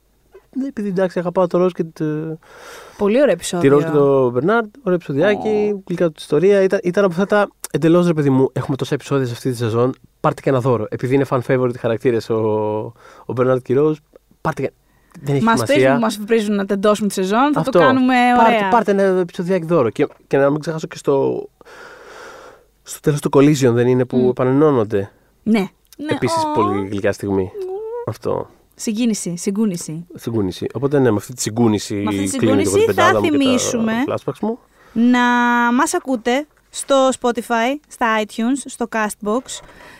Επειδή 0.67 0.89
εντάξει, 0.89 1.19
αγαπάω 1.19 1.47
το 1.47 1.59
Ροζ 1.59 1.73
και 1.73 1.85
το, 1.85 2.39
Πολύ 2.97 3.15
ωραίο 3.17 3.27
τη 3.27 3.33
επεισόδιο. 3.33 3.71
Ροζ 3.71 3.85
και 3.85 3.91
τον 3.91 4.31
Μπερνάρντ. 4.31 4.67
Ωραίο 4.83 4.95
επεισοδιάκι. 4.95 5.83
Γλυκά 5.87 6.07
του 6.07 6.15
ιστορία. 6.17 6.63
Ήταν, 6.63 6.81
ήταν 6.83 7.05
από 7.05 7.13
αυτά 7.13 7.27
τα 7.27 7.49
εντελώς 7.71 8.07
ρε 8.07 8.13
παιδί 8.13 8.31
μου. 8.31 8.51
Έχουμε 8.53 8.77
τόσα 8.77 8.95
επεισόδια 8.95 9.27
σε 9.27 9.33
αυτή 9.33 9.51
τη 9.51 9.57
σεζόν. 9.57 9.95
Πάρτε 10.21 10.41
και 10.41 10.49
ένα 10.49 10.61
δώρο. 10.61 10.87
Επειδή 10.89 11.15
είναι 11.15 11.25
fan 11.29 11.41
favorite 11.47 11.77
χαρακτήρες 11.79 12.31
ο, 12.31 12.37
ο 13.27 13.33
Μπερνάρντ 13.33 13.61
και 13.63 13.73
η 13.73 13.77
Ροζ, 13.77 13.97
πάρτε 14.41 14.63
και. 14.63 14.73
Δεν 15.21 15.35
έχει 15.35 15.45
Μας 15.45 15.55
σημασία. 15.55 15.77
πρίζουν, 15.77 15.99
μας 15.99 16.19
πρίζουν 16.27 16.55
να 16.55 16.65
τεντώσουμε 16.65 17.09
τη 17.09 17.15
σεζόν, 17.15 17.53
θα 17.53 17.59
Αυτό. 17.61 17.71
το 17.71 17.79
κάνουμε 17.79 18.15
πάρτε, 18.37 18.55
ωραία. 18.57 18.69
Πάρτε 18.69 18.91
ένα 18.91 19.03
επεισοδιάκι 19.03 19.67
δώρο. 19.67 19.91
Και, 19.91 20.07
και 20.27 20.37
να 20.37 20.51
μην 20.51 20.61
ξεχάσω 20.61 20.87
και 20.87 20.97
στο. 20.97 21.49
Στο 22.89 23.01
τέλος 23.01 23.21
του 23.21 23.29
Collision 23.33 23.73
δεν 23.73 23.87
είναι 23.87 24.05
που 24.05 24.27
επανενώνονται. 24.31 25.11
Ναι. 25.43 25.59
ναι. 25.97 26.13
Επίσης 26.15 26.45
Ω, 26.45 26.53
πολύ 26.55 26.89
γλυκιά 26.89 27.13
στιγμή. 27.13 27.51
Αυτό. 28.07 28.51
Συγκίνηση, 28.75 29.37
συγκούνηση. 29.37 30.07
Συγκούνηση. 30.15 30.67
Οπότε 30.75 30.99
ναι, 30.99 31.11
με 31.11 31.17
αυτή 31.17 31.35
τη 31.35 31.41
συγκούνηση. 31.41 31.95
Με 31.95 32.09
αυτή 32.09 32.31
τη 32.31 32.39
κλείνω 32.39 32.57
και 32.57 32.63
εγώ 32.63 32.73
την 32.73 32.83
συγκούνηση 32.83 32.95
θα 32.95 32.95
πεντάδα 32.95 33.21
μου 33.21 33.25
και 33.25 33.31
τα 33.31 33.39
θυμίσουμε 33.39 33.93
flashbacks 34.07 34.39
μου. 34.41 34.59
να 34.93 35.21
μας 35.73 35.95
ακούτε 35.95 36.47
στο 36.77 37.09
Spotify, 37.21 37.79
στα 37.89 38.07
iTunes, 38.23 38.63
στο 38.65 38.87
Castbox, 38.93 39.41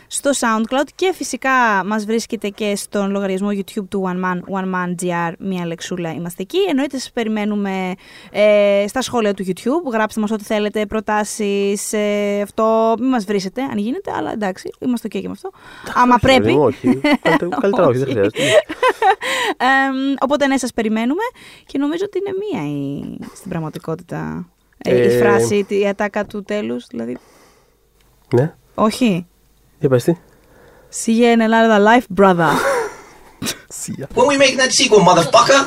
στο 0.07 0.31
SoundCloud 0.41 0.87
και 0.95 1.13
φυσικά 1.15 1.51
μας 1.87 2.05
βρίσκεται 2.05 2.49
και 2.49 2.77
στον 2.77 3.11
λογαριασμό 3.11 3.49
YouTube 3.53 3.85
του 3.89 4.03
One 4.07 4.25
Man, 4.25 4.61
One 4.61 4.75
Man 4.75 4.95
GR, 5.05 5.33
μία 5.39 5.67
λεξούλα 5.67 6.13
είμαστε 6.13 6.43
εκεί. 6.43 6.59
Εννοείται 6.69 6.99
σας 6.99 7.11
περιμένουμε 7.13 7.93
ε, 8.31 8.85
στα 8.89 9.03
σχόλια 9.03 9.35
του 9.35 9.45
YouTube, 9.47 9.93
γράψτε 9.93 10.21
μας 10.21 10.31
ό,τι 10.31 10.45
θέλετε, 10.45 10.87
προτάσεις, 10.87 11.93
ε, 11.93 12.41
αυτό, 12.43 12.95
μην 12.99 13.09
μας 13.09 13.25
βρίσετε 13.25 13.63
αν 13.63 13.79
γίνεται, 13.79 14.13
αλλά 14.13 14.33
εντάξει, 14.33 14.71
είμαστε 14.79 15.09
ok 15.09 15.21
και 15.21 15.27
με 15.29 15.33
αυτό. 15.33 15.51
Άμα 15.95 16.15
Όχι, 16.15 16.27
παιδί 16.27 16.41
πρέπει. 16.41 16.53
μου, 16.57 16.63
όχι. 16.65 17.01
Καλύτερα- 17.23 17.57
Καλύτερα 17.61 17.87
όχι, 17.87 17.99
δεν 17.99 18.07
Όχι. 18.07 18.13
χρειάζεται. 18.13 18.43
Εμ, 19.57 20.15
οπότε 20.21 20.47
ναι, 20.47 20.57
σας 20.59 20.73
περιμένουμε 20.73 21.23
και 21.67 21.79
νομίζω 21.79 22.05
ότι 22.07 22.19
είναι 22.19 22.33
μία 22.63 22.71
η, 22.71 23.17
στην 23.35 23.51
πραγματικότητα 23.51 24.47
ε, 24.79 24.95
η 24.97 25.15
Ε, 25.15 25.19
φράση, 25.19 25.67
η 25.69 25.89
ατάκα 25.89 26.25
του 26.25 26.43
τέλους, 26.43 26.87
δηλαδή. 26.91 27.19
Ναι, 28.35 28.55
Όχι. 28.75 29.27
για 29.79 29.89
πες 29.89 30.05
τι. 30.05 30.13
See 31.05 31.19
you 31.21 31.37
in 31.37 31.41
another 31.41 31.81
life, 31.81 32.07
brother. 32.21 32.53
When 34.15 34.27
we 34.33 34.37
make 34.39 34.57
that 34.57 34.73
sequel, 34.79 35.01
motherfucker! 35.09 35.61